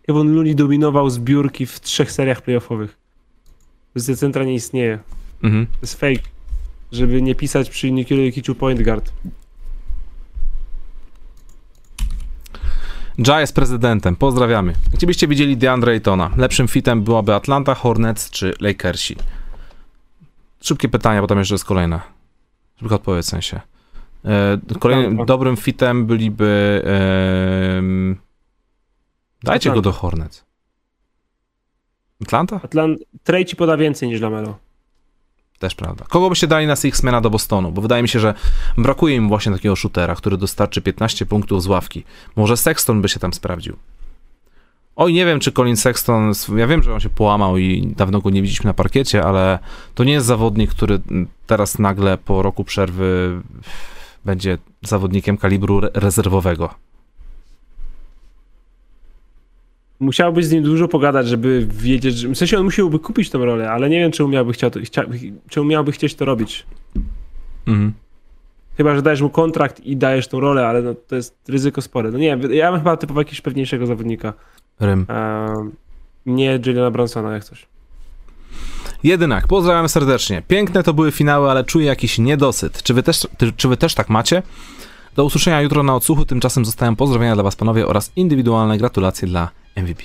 Kevin 0.06 0.34
Looney 0.34 0.54
dominował 0.54 1.10
zbiórki 1.10 1.66
w 1.66 1.80
trzech 1.80 2.12
seriach 2.12 2.42
playoffowych. 2.42 2.96
Pozycja 3.94 4.16
centra 4.16 4.44
nie 4.44 4.54
istnieje. 4.54 4.98
Mhm. 5.42 5.66
To 5.66 5.78
jest 5.82 6.00
fake. 6.00 6.22
Żeby 6.92 7.22
nie 7.22 7.34
pisać 7.34 7.70
przy 7.70 7.90
Nikiro 7.90 8.22
Jokiczu 8.22 8.54
point 8.54 8.82
guard. 8.82 9.12
Ja 13.18 13.40
jest 13.40 13.54
prezydentem, 13.54 14.16
pozdrawiamy. 14.16 14.72
Gdzie 14.92 15.06
byście 15.06 15.28
widzieli 15.28 15.56
DeAndre 15.56 15.92
Aytona? 15.92 16.30
Lepszym 16.36 16.68
fitem 16.68 17.02
byłaby 17.02 17.34
Atlanta, 17.34 17.74
Hornets 17.74 18.30
czy 18.30 18.54
Lakersi? 18.60 19.16
Szybkie 20.60 20.88
pytania, 20.88 21.20
bo 21.20 21.26
tam 21.26 21.38
jeszcze 21.38 21.54
jest 21.54 21.64
kolejne. 21.64 22.00
Szybko 22.78 22.94
odpowiedź 22.94 23.26
w 23.26 23.28
sensie. 23.28 23.60
E, 24.24 24.58
kolejnym 24.78 25.26
dobrym 25.26 25.56
fitem 25.56 26.06
byliby... 26.06 26.82
Dajcie 29.42 29.70
Atlanta. 29.70 29.74
go 29.74 29.82
do 29.82 29.92
Hornets. 29.92 30.44
Atlanta? 32.22 32.60
Atlant 32.64 33.00
Trey 33.24 33.44
ci 33.44 33.56
poda 33.56 33.76
więcej 33.76 34.08
niż 34.08 34.20
Lamelo. 34.20 34.58
Też 35.62 35.74
prawda. 35.74 36.04
Kogo 36.08 36.28
byście 36.28 36.46
dali 36.46 36.66
na 36.66 36.76
Sixmana 36.76 37.20
do 37.20 37.30
Bostonu? 37.30 37.72
Bo 37.72 37.82
wydaje 37.82 38.02
mi 38.02 38.08
się, 38.08 38.20
że 38.20 38.34
brakuje 38.78 39.16
im 39.16 39.28
właśnie 39.28 39.52
takiego 39.52 39.76
shootera, 39.76 40.14
który 40.14 40.36
dostarczy 40.36 40.82
15 40.82 41.26
punktów 41.26 41.62
z 41.62 41.66
ławki. 41.66 42.04
Może 42.36 42.56
Sexton 42.56 43.02
by 43.02 43.08
się 43.08 43.20
tam 43.20 43.32
sprawdził. 43.32 43.76
Oj, 44.96 45.12
nie 45.12 45.26
wiem, 45.26 45.40
czy 45.40 45.52
Colin 45.52 45.76
Sexton, 45.76 46.32
ja 46.56 46.66
wiem, 46.66 46.82
że 46.82 46.94
on 46.94 47.00
się 47.00 47.08
połamał 47.08 47.58
i 47.58 47.94
dawno 47.96 48.20
go 48.20 48.30
nie 48.30 48.42
widzieliśmy 48.42 48.68
na 48.68 48.74
parkiecie, 48.74 49.24
ale 49.24 49.58
to 49.94 50.04
nie 50.04 50.12
jest 50.12 50.26
zawodnik, 50.26 50.70
który 50.70 51.00
teraz 51.46 51.78
nagle 51.78 52.18
po 52.18 52.42
roku 52.42 52.64
przerwy 52.64 53.40
będzie 54.24 54.58
zawodnikiem 54.82 55.36
kalibru 55.36 55.80
rezerwowego. 55.94 56.74
Musiałbyś 60.02 60.44
z 60.44 60.52
nim 60.52 60.62
dużo 60.62 60.88
pogadać, 60.88 61.28
żeby 61.28 61.66
wiedzieć, 61.70 62.16
że... 62.16 62.28
w 62.28 62.36
sensie 62.36 62.58
on 62.58 62.64
musiałby 62.64 62.98
kupić 62.98 63.30
tę 63.30 63.38
rolę, 63.38 63.70
ale 63.70 63.90
nie 63.90 63.98
wiem, 63.98 64.12
czy 64.12 64.24
umiałby, 64.24 64.52
chciał 64.52 64.70
to, 64.70 64.80
chcia, 64.80 65.04
czy 65.48 65.60
umiałby 65.60 65.92
chcieć 65.92 66.14
to 66.14 66.24
robić. 66.24 66.66
Mhm. 67.66 67.92
Chyba, 68.76 68.94
że 68.94 69.02
dajesz 69.02 69.20
mu 69.20 69.30
kontrakt 69.30 69.80
i 69.80 69.96
dajesz 69.96 70.28
tą 70.28 70.40
rolę, 70.40 70.66
ale 70.66 70.82
no, 70.82 70.94
to 70.94 71.16
jest 71.16 71.36
ryzyko 71.48 71.82
spore. 71.82 72.10
No 72.10 72.18
nie 72.18 72.36
wiem, 72.36 72.52
ja 72.52 72.70
bym 72.70 72.80
chyba 72.80 72.96
typował 72.96 73.20
jakiegoś 73.20 73.40
pewniejszego 73.40 73.86
zawodnika. 73.86 74.32
Rym. 74.80 75.06
nie 76.26 76.60
Juliana 76.66 76.90
Bransona, 76.90 77.32
jak 77.32 77.44
coś. 77.44 77.66
Jedynak, 79.02 79.46
pozdrawiam 79.46 79.88
serdecznie. 79.88 80.42
Piękne 80.48 80.82
to 80.82 80.94
były 80.94 81.12
finały, 81.12 81.50
ale 81.50 81.64
czuję 81.64 81.86
jakiś 81.86 82.18
niedosyt. 82.18 82.82
Czy 82.82 82.94
wy 82.94 83.02
też, 83.02 83.28
czy 83.56 83.68
wy 83.68 83.76
też 83.76 83.94
tak 83.94 84.08
macie? 84.08 84.42
Do 85.16 85.24
usłyszenia 85.24 85.60
jutro 85.60 85.82
na 85.82 85.94
odsłuchu, 85.94 86.24
tymczasem 86.24 86.64
zostałem 86.64 86.96
pozdrowienia 86.96 87.34
dla 87.34 87.42
was 87.42 87.56
panowie 87.56 87.86
oraz 87.86 88.12
indywidualne 88.16 88.78
gratulacje 88.78 89.28
dla 89.28 89.50
MVP. 89.76 90.02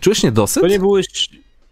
Czujesz 0.00 0.22
niedosyt? 0.22 0.62
To 0.62 0.68
nie 0.68 0.78
byłeś... 0.78 1.28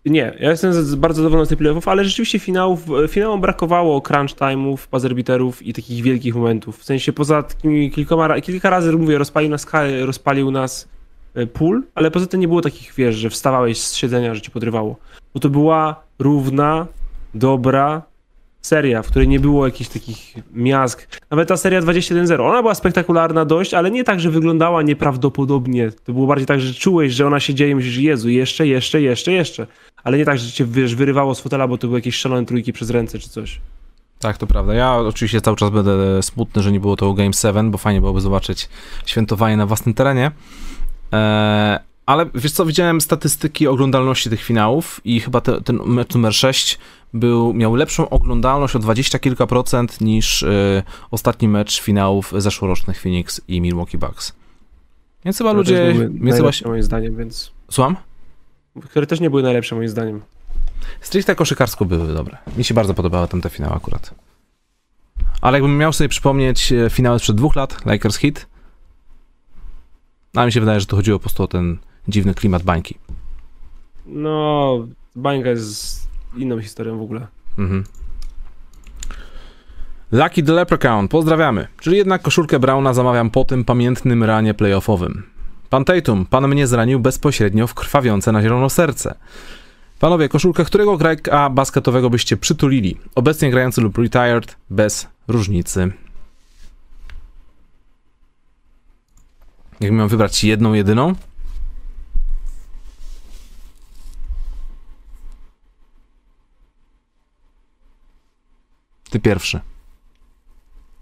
Nie, 0.07 0.37
ja 0.41 0.51
jestem 0.51 0.73
bardzo 0.97 1.23
zadowolony 1.23 1.47
z 1.47 1.49
tych 1.49 1.59
playoffów, 1.59 1.89
ale 1.89 2.05
rzeczywiście 2.05 2.39
finałów, 2.39 2.87
finałom 3.09 3.41
brakowało 3.41 4.01
crunch 4.01 4.37
time'ów, 4.37 4.79
buzzerbeaterów 4.93 5.63
i 5.63 5.73
takich 5.73 6.03
wielkich 6.03 6.35
momentów. 6.35 6.79
W 6.79 6.85
sensie 6.85 7.13
poza 7.13 7.43
takimi 7.43 7.91
kilkoma, 7.91 8.41
kilka 8.41 8.71
razy, 8.71 8.93
mówię, 8.93 9.19
rozpalił 9.19 9.51
nas, 9.51 9.67
rozpalił 10.05 10.51
nas 10.51 10.89
e, 11.35 11.47
pool, 11.47 11.83
ale 11.95 12.11
poza 12.11 12.27
tym 12.27 12.41
nie 12.41 12.49
było 12.49 12.61
takich, 12.61 12.95
wiesz, 12.97 13.17
że 13.17 13.31
wstawałeś 13.31 13.81
z 13.81 13.95
siedzenia, 13.95 14.35
że 14.35 14.41
ci 14.41 14.51
podrywało. 14.51 14.97
bo 15.35 15.41
to 15.41 15.49
była 15.49 16.03
równa, 16.19 16.87
dobra 17.35 18.03
seria, 18.63 19.03
w 19.03 19.07
której 19.07 19.29
nie 19.29 19.41
było 19.41 19.67
jakichś 19.67 19.91
takich 19.91 20.35
miazg. 20.53 21.21
Nawet 21.31 21.49
ta 21.49 21.57
seria 21.57 21.81
21.0, 21.81 22.41
ona 22.41 22.63
była 22.63 22.75
spektakularna 22.75 23.45
dość, 23.45 23.75
ale 23.75 23.91
nie 23.91 24.05
tak, 24.05 24.21
że 24.21 24.31
wyglądała 24.31 24.83
nieprawdopodobnie. 24.83 25.91
To 26.05 26.13
było 26.13 26.27
bardziej 26.27 26.47
tak, 26.47 26.61
że 26.61 26.75
czułeś, 26.75 27.13
że 27.13 27.27
ona 27.27 27.41
się 27.41 27.55
dzieje 27.55 27.71
i 27.71 27.75
myślisz, 27.75 27.97
Jezu, 27.97 28.29
jeszcze, 28.29 28.67
jeszcze, 28.67 29.03
jeszcze, 29.03 29.33
jeszcze. 29.33 29.67
Ale 30.05 30.19
nie 30.19 30.25
tak, 30.25 30.39
że 30.39 30.53
cię 30.53 30.65
wiesz, 30.65 30.95
wyrywało 30.95 31.35
z 31.35 31.41
fotela, 31.41 31.69
bo 31.69 31.79
to 31.79 31.87
były 31.87 31.99
jakieś 31.99 32.17
szalone 32.17 32.47
trójki 32.47 32.73
przez 32.73 32.91
ręce 32.91 33.19
czy 33.19 33.29
coś. 33.29 33.61
Tak, 34.19 34.39
to 34.39 34.47
prawda. 34.47 34.75
Ja 34.75 34.97
oczywiście 34.97 35.41
cały 35.41 35.57
czas 35.57 35.71
będę 35.71 36.23
smutny, 36.23 36.63
że 36.63 36.73
nie 36.73 36.81
było 36.81 36.97
to 36.97 37.13
Game 37.13 37.33
7, 37.33 37.71
bo 37.71 37.79
fajnie 37.79 38.01
byłoby 38.01 38.21
zobaczyć 38.21 38.69
świętowanie 39.07 39.57
na 39.57 39.67
własnym 39.67 39.95
terenie. 39.95 40.31
Eee, 41.13 41.79
ale 42.07 42.27
wiesz 42.35 42.53
co, 42.53 42.67
widziałem 42.67 43.01
statystyki 43.01 43.67
oglądalności 43.67 44.31
tych 44.31 44.43
finałów 44.43 45.01
i 45.05 45.21
chyba 45.21 45.41
te, 45.41 45.61
ten 45.61 45.81
mecz 45.87 46.15
numer 46.15 46.35
6 46.35 46.79
był, 47.15 47.55
miał 47.55 47.75
lepszą 47.75 48.09
oglądalność 48.09 48.77
o 48.77 48.79
20 48.79 49.19
kilka 49.19 49.47
procent 49.47 50.01
niż 50.01 50.43
y, 50.43 50.83
ostatni 51.11 51.49
mecz 51.49 51.81
finałów 51.81 52.33
zeszłorocznych 52.37 53.01
Phoenix 53.01 53.41
i 53.49 53.61
Milwaukee 53.61 53.99
Bucks. 53.99 54.33
Więc 55.25 55.39
chyba 55.39 55.53
ludzie... 55.53 55.95
Więc 55.95 56.13
chyba, 56.13 56.33
najlepsze 56.33 56.69
moim 56.69 56.83
zdaniem, 56.83 57.17
więc... 57.17 57.53
słucham? 57.71 57.97
Które 58.83 59.07
też 59.07 59.21
nie 59.21 59.31
były 59.31 59.43
najlepsze 59.43 59.77
moim 59.77 59.89
zdaniem. 59.89 60.21
Stricte 61.01 61.35
koszykarsko 61.35 61.85
były 61.85 62.15
dobre. 62.15 62.39
Mi 62.57 62.65
się 62.65 62.75
bardzo 62.75 62.95
podobały 62.95 63.29
tamte 63.29 63.51
finały 63.51 63.75
akurat. 63.75 64.15
Ale 65.41 65.59
jakbym 65.59 65.79
miał 65.79 65.93
sobie 65.93 66.09
przypomnieć 66.09 66.73
e, 66.73 66.91
finały 66.91 67.19
sprzed 67.19 67.37
dwóch 67.37 67.57
lat, 67.57 67.87
Lakers 67.87 68.17
Hit, 68.17 68.47
a 70.37 70.47
mi 70.47 70.53
się 70.53 70.61
wydaje, 70.61 70.81
że 70.81 70.87
to 70.87 70.97
chodziło 70.97 71.19
po 71.19 71.23
prostu 71.23 71.43
o 71.43 71.49
ten 71.49 71.79
dziwny 72.09 72.35
klimat 72.35 72.63
bańki. 72.63 72.99
No, 74.07 74.79
bańka 75.17 75.49
jest 75.49 76.09
inną 76.37 76.61
historią 76.61 76.99
w 76.99 77.03
ogóle. 77.03 77.27
Mhm. 77.59 77.85
Lucky 80.13 80.43
the 80.43 80.53
Leprechaun, 80.53 81.09
pozdrawiamy. 81.09 81.67
Czyli 81.81 81.97
jednak 81.97 82.23
koszulkę 82.23 82.59
Brauna 82.59 82.95
zamawiam 82.95 83.31
po 83.31 83.45
tym 83.45 83.65
pamiętnym 83.65 84.25
ranie 84.25 84.55
playoffowym. 84.55 85.23
Pan 85.71 85.85
Tatum, 85.85 86.27
pan 86.27 86.49
mnie 86.49 86.67
zranił 86.67 87.01
bezpośrednio 87.01 87.67
w 87.67 87.75
krwawiące 87.75 88.33
na 88.33 88.43
zielono 88.43 88.71
serce. 88.71 89.15
Panowie, 89.99 90.29
koszulkę 90.29 90.65
którego 90.65 90.97
grajka 90.97 91.51
basketowego 91.51 92.11
byście 92.11 92.37
przytulili? 92.37 92.97
Obecnie 93.15 93.51
grający 93.51 93.81
lub 93.81 93.99
retired, 93.99 94.57
bez 94.71 95.09
różnicy. 95.29 95.93
Jak 99.81 99.93
miałem 99.93 100.09
wybrać 100.09 100.45
jedną, 100.45 100.73
jedyną? 100.73 101.15
Ty 109.11 109.21
pierwszy. 109.21 109.61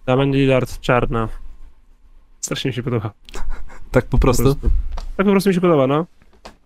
Damian 0.07 0.31
Lillard, 0.33 0.81
czarna. 0.81 1.29
Strasznie 2.41 2.69
mi 2.69 2.75
się 2.75 2.83
podoba. 2.83 3.13
Tak 3.91 4.05
po 4.05 4.11
Po 4.11 4.19
prostu? 4.19 4.43
prostu. 4.43 4.71
Tak 5.17 5.27
po 5.27 5.33
prostu 5.33 5.51
mi 5.51 5.55
się 5.55 5.61
podoba, 5.61 5.87
no. 5.87 6.07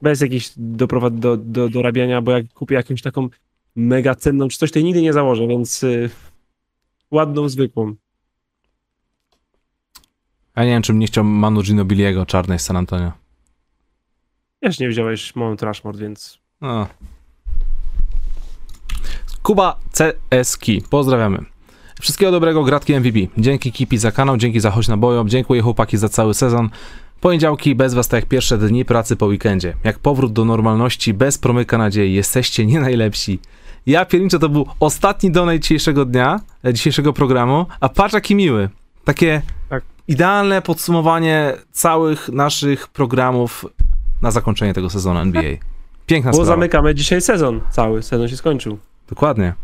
Bez 0.03 0.21
jakichś 0.21 0.53
doprowad 0.57 1.19
do, 1.19 1.37
do, 1.37 1.69
dorabiania, 1.69 2.23
bo 2.23 2.33
jak 2.33 2.53
kupię 2.53 2.75
jakąś 2.75 3.03
taką 3.03 3.29
mega 3.77 4.15
cenną 4.15 4.49
czy 4.49 4.59
coś, 4.59 4.73
to 4.73 4.79
jej 4.79 4.85
nigdy 4.87 5.03
nie 5.03 5.13
założę, 5.13 5.47
więc 5.47 5.83
y, 5.83 6.11
ładną, 7.11 7.49
zwykłą. 7.49 7.95
Ja 10.57 10.65
nie 10.65 10.71
wiem, 10.71 10.83
czym 10.83 10.99
nie 10.99 11.07
chciał 11.07 11.25
Manu 11.25 11.63
Ginobiliego 11.63 12.27
czarnej 12.27 12.59
z 12.59 12.63
San 12.63 12.77
Antonio. 12.77 13.13
Też 14.61 14.79
nie 14.79 14.89
wziąłeś 14.89 15.37
Mount 15.37 15.63
Rushmore, 15.63 15.99
więc 15.99 16.39
No. 16.61 16.87
Kuba 19.43 19.77
CSK. 19.93 20.65
Pozdrawiamy. 20.91 21.39
Wszystkiego 22.01 22.33
dobrego, 22.33 22.65
gratki 22.65 22.95
MVP. 23.01 23.19
Dzięki 23.39 23.73
Kipi 23.73 23.99
za 23.99 24.13
kanał, 24.13 24.37
dzięki 24.37 24.61
za 24.61 24.71
choć 24.71 24.89
na 24.89 24.97
boją, 24.97 25.29
dziękuję 25.29 25.63
chłopaki 25.63 25.97
za 25.97 26.09
cały 26.09 26.35
sezon. 26.35 26.71
Poniedziałki 27.21 27.75
bez 27.75 27.95
was 27.95 28.09
tak 28.09 28.21
jak 28.21 28.29
pierwsze 28.29 28.59
dni 28.59 28.85
pracy 28.85 29.17
po 29.17 29.27
weekendzie. 29.27 29.75
Jak 29.85 29.99
powrót 29.99 30.33
do 30.33 30.45
normalności, 30.45 31.15
bez 31.15 31.39
promyka 31.39 31.79
nadziei. 31.79 32.15
Jesteście 32.15 32.67
nie 32.67 32.81
najlepsi. 32.81 33.39
Ja 33.87 34.05
pierniczę, 34.05 34.39
to 34.39 34.49
był 34.49 34.67
ostatni 34.81 35.31
donate 35.31 35.61
dzisiejszego 35.61 36.05
dnia, 36.05 36.41
e, 36.65 36.75
dzisiejszego 36.75 37.13
programu, 37.13 37.67
a 37.81 37.89
patrz 37.89 38.15
jaki 38.15 38.35
miły. 38.35 38.69
Takie 39.05 39.43
Tak. 39.69 39.85
idealne 40.09 40.63
podsumowanie 40.63 41.53
całych 41.73 42.29
naszych 42.29 42.89
programów 42.89 43.67
na 44.23 44.31
zakończenie 44.31 44.75
tego 44.75 44.91
sezonu 44.91 45.21
NBA. 45.21 45.43
Piękna 46.07 46.31
Bo 46.31 46.37
sprawa. 46.37 46.53
zamykamy 46.53 46.95
dzisiaj 46.95 47.21
sezon 47.21 47.61
cały. 47.71 48.03
Sezon 48.03 48.29
się 48.29 48.37
skończył. 48.37 48.79
Dokładnie. 49.13 49.55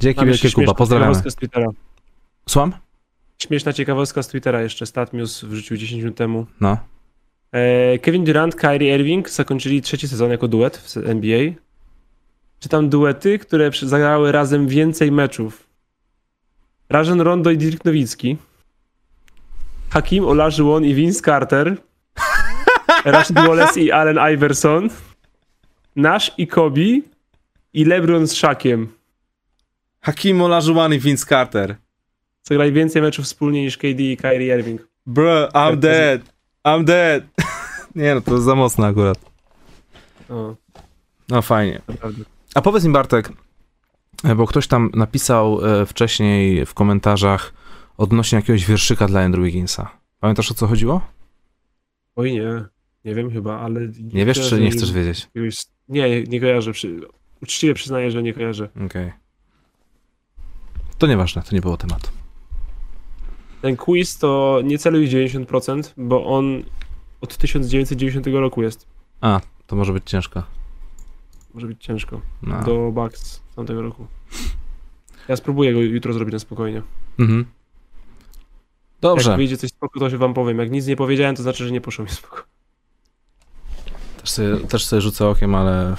Dzięki 0.00 0.26
wielkie 0.26 0.50
Kuba, 0.50 0.74
Twittera. 0.74 1.68
Słucham? 2.48 2.72
Śmieszna 3.38 3.72
ciekawostka 3.72 4.22
z 4.22 4.28
Twittera 4.28 4.62
jeszcze. 4.62 4.86
Statmius 4.86 5.44
wrzucił 5.44 5.76
10 5.76 6.02
minut 6.02 6.16
temu. 6.16 6.46
No. 6.60 6.78
E, 7.52 7.98
Kevin 7.98 8.24
Durant, 8.24 8.54
Kyrie 8.54 8.94
Irving 8.94 9.30
zakończyli 9.30 9.82
trzeci 9.82 10.08
sezon 10.08 10.30
jako 10.30 10.48
duet 10.48 10.76
w 10.76 10.96
NBA. 10.96 11.38
Czytam 12.60 12.88
duety, 12.88 13.38
które 13.38 13.70
zagrały 13.82 14.32
razem 14.32 14.68
więcej 14.68 15.12
meczów. 15.12 15.66
Rajon 16.88 17.20
Rondo 17.20 17.50
i 17.50 17.58
Dirk 17.58 17.84
Nowicki. 17.84 18.36
Hakim 19.90 20.24
Olajuwon 20.24 20.84
i 20.84 20.94
Vince 20.94 21.20
Carter. 21.22 21.76
Rashid 23.04 23.36
Wallace 23.36 23.80
i 23.80 23.92
Allen 23.92 24.34
Iverson. 24.34 24.88
Nash 25.96 26.30
i 26.38 26.46
Kobe. 26.46 27.17
I 27.78 27.84
LeBron 27.84 28.26
z 28.26 28.32
Shakiem. 28.34 28.88
Hakim 30.00 30.42
Olajuwon 30.42 30.94
i 30.94 30.98
Vince 30.98 31.26
Carter. 31.26 31.76
Zagrali 32.42 32.72
więcej 32.72 33.02
meczów 33.02 33.24
wspólnie 33.24 33.62
niż 33.62 33.76
KD 33.76 34.02
i 34.02 34.16
Kyrie 34.16 34.58
Irving. 34.58 34.88
Bro, 35.06 35.46
I'm 35.46 35.52
Tak, 35.52 35.78
dead. 35.78 36.22
I'm 36.64 36.84
dead. 36.84 37.24
Nie 37.94 38.14
no, 38.14 38.20
to 38.20 38.32
jest 38.34 38.44
za 38.44 38.54
mocne 38.54 38.86
akurat. 38.86 39.18
O, 40.28 40.56
No 41.28 41.42
fajnie. 41.42 41.82
A 42.54 42.60
powiedz 42.62 42.84
mi 42.84 42.92
Bartek, 42.92 43.32
bo 44.36 44.46
ktoś 44.46 44.66
tam 44.66 44.90
napisał 44.94 45.66
e, 45.66 45.86
wcześniej 45.86 46.66
w 46.66 46.74
komentarzach 46.74 47.54
odnośnie 47.96 48.36
jakiegoś 48.36 48.66
wierszyka 48.66 49.06
dla 49.06 49.20
Andrew 49.20 49.44
Wigginsa. 49.44 49.90
Pamiętasz 50.20 50.50
o 50.50 50.54
co 50.54 50.66
chodziło? 50.66 51.00
Oj 52.16 52.32
nie, 52.32 52.64
nie 53.04 53.14
wiem 53.14 53.30
chyba, 53.30 53.60
ale... 53.60 53.80
Nie 54.12 54.26
wiesz, 54.26 54.48
czy 54.48 54.60
nie 54.60 54.70
chcesz 54.70 54.92
wiedzieć? 54.92 55.28
Nie, 55.88 56.22
nie 56.22 56.40
kojarzę. 56.40 56.72
Przy... 56.72 57.00
Uczciwie 57.42 57.74
przyznaję, 57.74 58.10
że 58.10 58.22
nie 58.22 58.34
kojarzę. 58.34 58.68
Okej. 58.86 59.12
To 60.98 61.06
nieważne, 61.06 61.42
to 61.42 61.54
nie 61.54 61.60
było 61.60 61.76
tematu. 61.76 62.10
Ten 63.62 63.76
quiz 63.76 64.18
to 64.18 64.60
nie 64.64 64.78
celuj 64.78 65.08
w 65.08 65.10
90%, 65.10 65.92
bo 65.96 66.26
on 66.26 66.62
od 67.20 67.36
1990 67.36 68.26
roku 68.26 68.62
jest. 68.62 68.86
A, 69.20 69.40
to 69.66 69.76
może 69.76 69.92
być 69.92 70.04
ciężko. 70.10 70.42
Może 71.54 71.66
być 71.66 71.84
ciężko. 71.84 72.20
No. 72.42 72.62
Do 72.62 72.90
Bucks 72.92 73.22
z 73.22 73.54
tamtego 73.56 73.82
roku. 73.82 74.06
Ja 75.28 75.36
spróbuję 75.36 75.72
go 75.72 75.80
jutro 75.80 76.12
zrobić 76.12 76.32
na 76.32 76.38
spokojnie. 76.38 76.82
Mhm. 77.18 77.44
Dobrze. 79.00 79.30
Jak 79.30 79.36
wyjdzie 79.36 79.56
coś 79.56 79.70
spoko, 79.70 80.00
to 80.00 80.10
się 80.10 80.18
wam 80.18 80.34
powiem. 80.34 80.58
Jak 80.58 80.70
nic 80.70 80.86
nie 80.86 80.96
powiedziałem, 80.96 81.36
to 81.36 81.42
znaczy, 81.42 81.64
że 81.64 81.72
nie 81.72 81.80
poszło 81.80 82.04
mi 82.04 82.10
spoko. 82.10 82.42
Też 84.20 84.30
sobie, 84.30 84.56
też 84.56 84.86
sobie 84.86 85.02
rzucę 85.02 85.28
okiem, 85.28 85.54
ale 85.54 85.96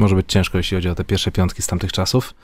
może 0.00 0.16
być 0.16 0.26
ciężko, 0.28 0.58
jeśli 0.58 0.76
chodzi 0.76 0.88
o 0.88 0.94
te 0.94 1.04
pierwsze 1.04 1.32
piątki 1.32 1.62
z 1.62 1.66
tamtych 1.66 1.92
czasów. 1.92 2.34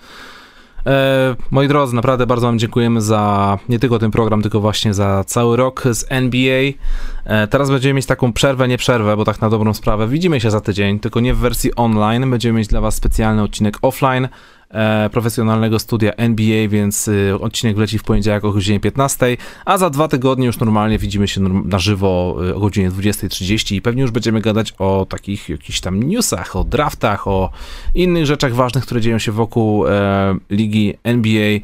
E, 0.86 1.36
moi 1.50 1.68
drodzy, 1.68 1.94
naprawdę 1.94 2.26
bardzo 2.26 2.46
Wam 2.46 2.58
dziękujemy 2.58 3.00
za 3.00 3.58
nie 3.68 3.78
tylko 3.78 3.98
ten 3.98 4.10
program, 4.10 4.42
tylko 4.42 4.60
właśnie 4.60 4.94
za 4.94 5.24
cały 5.24 5.56
rok 5.56 5.84
z 5.90 6.04
NBA. 6.08 6.72
E, 7.24 7.46
teraz 7.46 7.70
będziemy 7.70 7.94
mieć 7.94 8.06
taką 8.06 8.32
przerwę, 8.32 8.68
nie 8.68 8.78
przerwę, 8.78 9.16
bo 9.16 9.24
tak 9.24 9.40
na 9.40 9.50
dobrą 9.50 9.74
sprawę 9.74 10.08
widzimy 10.08 10.40
się 10.40 10.50
za 10.50 10.60
tydzień, 10.60 11.00
tylko 11.00 11.20
nie 11.20 11.34
w 11.34 11.38
wersji 11.38 11.74
online. 11.74 12.30
Będziemy 12.30 12.58
mieć 12.58 12.68
dla 12.68 12.80
Was 12.80 12.94
specjalny 12.94 13.42
odcinek 13.42 13.78
offline 13.82 14.28
e, 14.70 15.10
profesjonalnego 15.10 15.78
studia 15.78 16.12
NBA, 16.12 16.68
więc 16.68 17.08
y, 17.08 17.38
odcinek 17.40 17.76
wleci 17.76 17.98
w 17.98 18.02
poniedziałek 18.02 18.44
o 18.44 18.52
godzinie 18.52 18.80
15, 18.80 19.36
a 19.64 19.78
za 19.78 19.90
dwa 19.90 20.08
tygodnie 20.08 20.46
już 20.46 20.58
normalnie 20.58 20.98
widzimy 20.98 21.28
się 21.28 21.40
na 21.40 21.78
żywo 21.78 22.36
y, 22.48 22.54
o 22.54 22.60
godzinie 22.60 22.90
20.30 22.90 23.74
i 23.74 23.82
pewnie 23.82 24.02
już 24.02 24.10
będziemy 24.10 24.40
gadać 24.40 24.72
o 24.78 25.06
takich 25.08 25.48
jakichś 25.48 25.80
tam 25.80 26.02
newsach, 26.02 26.56
o 26.56 26.64
draftach, 26.64 27.28
o 27.28 27.50
innych 27.94 28.26
rzeczach 28.26 28.54
ważnych, 28.54 28.84
które 28.84 29.00
dzieją 29.00 29.18
się 29.18 29.32
wokół 29.32 29.86
e, 29.86 30.36
ligi 30.50 30.94
NBA. 31.04 31.58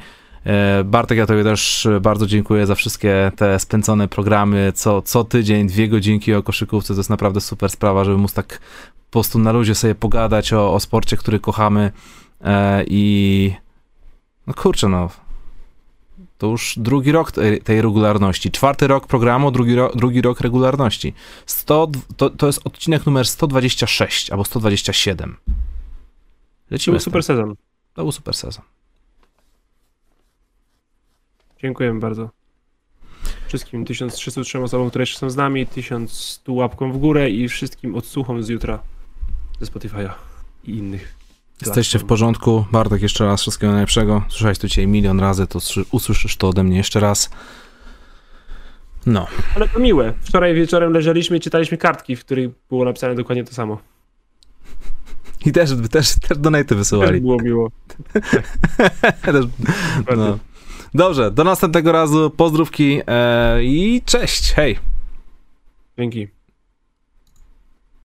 E, 0.45 0.85
Bartek, 0.85 1.19
ja 1.19 1.27
Tobie 1.27 1.45
też 1.45 1.89
bardzo 2.01 2.27
dziękuję 2.27 2.67
za 2.67 2.75
wszystkie 2.75 3.33
te 3.37 3.59
spędzone 3.59 4.09
programy, 4.09 4.73
co, 4.75 5.03
co 5.03 5.25
tydzień, 5.25 5.67
dwie 5.67 5.89
godzinki 5.89 6.35
o 6.35 6.43
koszykówce, 6.43 6.95
to 6.95 7.01
jest 7.01 7.11
naprawdę 7.11 7.41
super 7.41 7.71
sprawa, 7.71 8.05
żeby 8.05 8.19
móc 8.19 8.33
tak 8.33 8.59
po 9.11 9.13
prostu 9.13 9.39
na 9.39 9.53
luzie 9.53 9.75
sobie 9.75 9.95
pogadać 9.95 10.53
o, 10.53 10.75
o 10.75 10.81
sporcie, 10.81 11.17
który 11.17 11.41
kochamy 11.41 11.81
e, 11.81 12.22
i 12.87 13.55
no 14.47 14.55
kurczę, 14.55 14.89
no 14.89 15.11
to 16.43 16.47
już 16.47 16.75
drugi 16.77 17.13
rok 17.13 17.33
tej, 17.33 17.61
tej 17.61 17.83
regularności, 17.83 18.51
czwarty 18.51 18.87
rok 18.87 19.07
programu, 19.07 19.51
drugi, 19.51 19.75
ro, 19.75 19.93
drugi 19.95 20.23
rok 20.23 20.41
regularności. 20.41 21.15
100, 21.47 21.89
to, 22.17 22.31
to 22.31 22.47
jest 22.47 22.61
odcinek 22.65 23.07
numer 23.07 23.27
126 23.27 24.31
albo 24.31 24.45
127. 24.45 25.37
To 25.47 25.53
Lecimy 26.71 26.93
był 26.93 27.01
z 27.01 27.05
tym. 27.05 27.11
super 27.11 27.23
sezon. 27.23 27.55
To 27.95 28.03
był 28.03 28.13
super 28.13 28.35
sezon. 28.35 28.65
Dziękujemy 31.63 32.01
bardzo. 32.01 32.31
Wszystkim 33.49 33.85
1303 33.85 34.59
osobom, 34.59 34.91
które 34.91 35.03
jeszcze 35.03 35.19
są 35.19 35.31
z 35.31 35.37
nami, 35.37 35.67
1100 35.67 36.53
łapką 36.53 36.93
w 36.93 36.99
górę 36.99 37.31
i 37.31 37.49
wszystkim 37.49 37.95
odsłuchom 37.95 38.43
z 38.43 38.49
jutra 38.49 38.79
ze 39.61 39.67
Spotify'a 39.67 40.11
i 40.65 40.71
innych. 40.71 41.15
Jesteście 41.67 41.99
w 41.99 42.05
porządku. 42.05 42.65
Bartek, 42.73 43.03
jeszcze 43.03 43.25
raz 43.25 43.41
wszystkiego 43.41 43.73
najlepszego. 43.73 44.23
Słyszałeś 44.29 44.59
to 44.59 44.69
dzisiaj 44.69 44.87
milion 44.87 45.21
razy, 45.21 45.47
to 45.47 45.59
sły- 45.59 45.85
usłyszysz 45.91 46.37
to 46.37 46.49
ode 46.49 46.63
mnie 46.65 46.77
jeszcze 46.77 47.01
raz. 47.01 47.31
No. 49.07 49.27
Ale 49.57 49.69
to 49.69 49.79
miłe. 49.79 50.13
Wczoraj 50.21 50.55
wieczorem 50.55 50.93
leżeliśmy 50.93 51.37
i 51.37 51.41
czytaliśmy 51.41 51.79
kartki, 51.79 52.17
w 52.17 52.21
których 52.25 52.51
było 52.69 52.85
napisane 52.85 53.15
dokładnie 53.15 53.45
to 53.45 53.55
samo. 53.55 53.79
I 55.47 55.53
też, 55.53 55.71
też, 55.91 56.15
też 56.29 56.39
donaty 56.39 56.65
Też 56.65 56.79
wysyłali. 56.79 57.21
było 57.21 57.43
miło. 57.43 57.71
Też, 59.25 59.47
no. 60.17 60.39
Dobrze, 60.95 61.31
do 61.31 61.45
następnego 61.45 61.93
razu. 61.93 62.31
Pozdrówki 62.31 63.01
e, 63.07 63.65
i 63.65 64.03
cześć. 64.05 64.53
Hej. 64.53 64.79
Dzięki. 65.99 66.29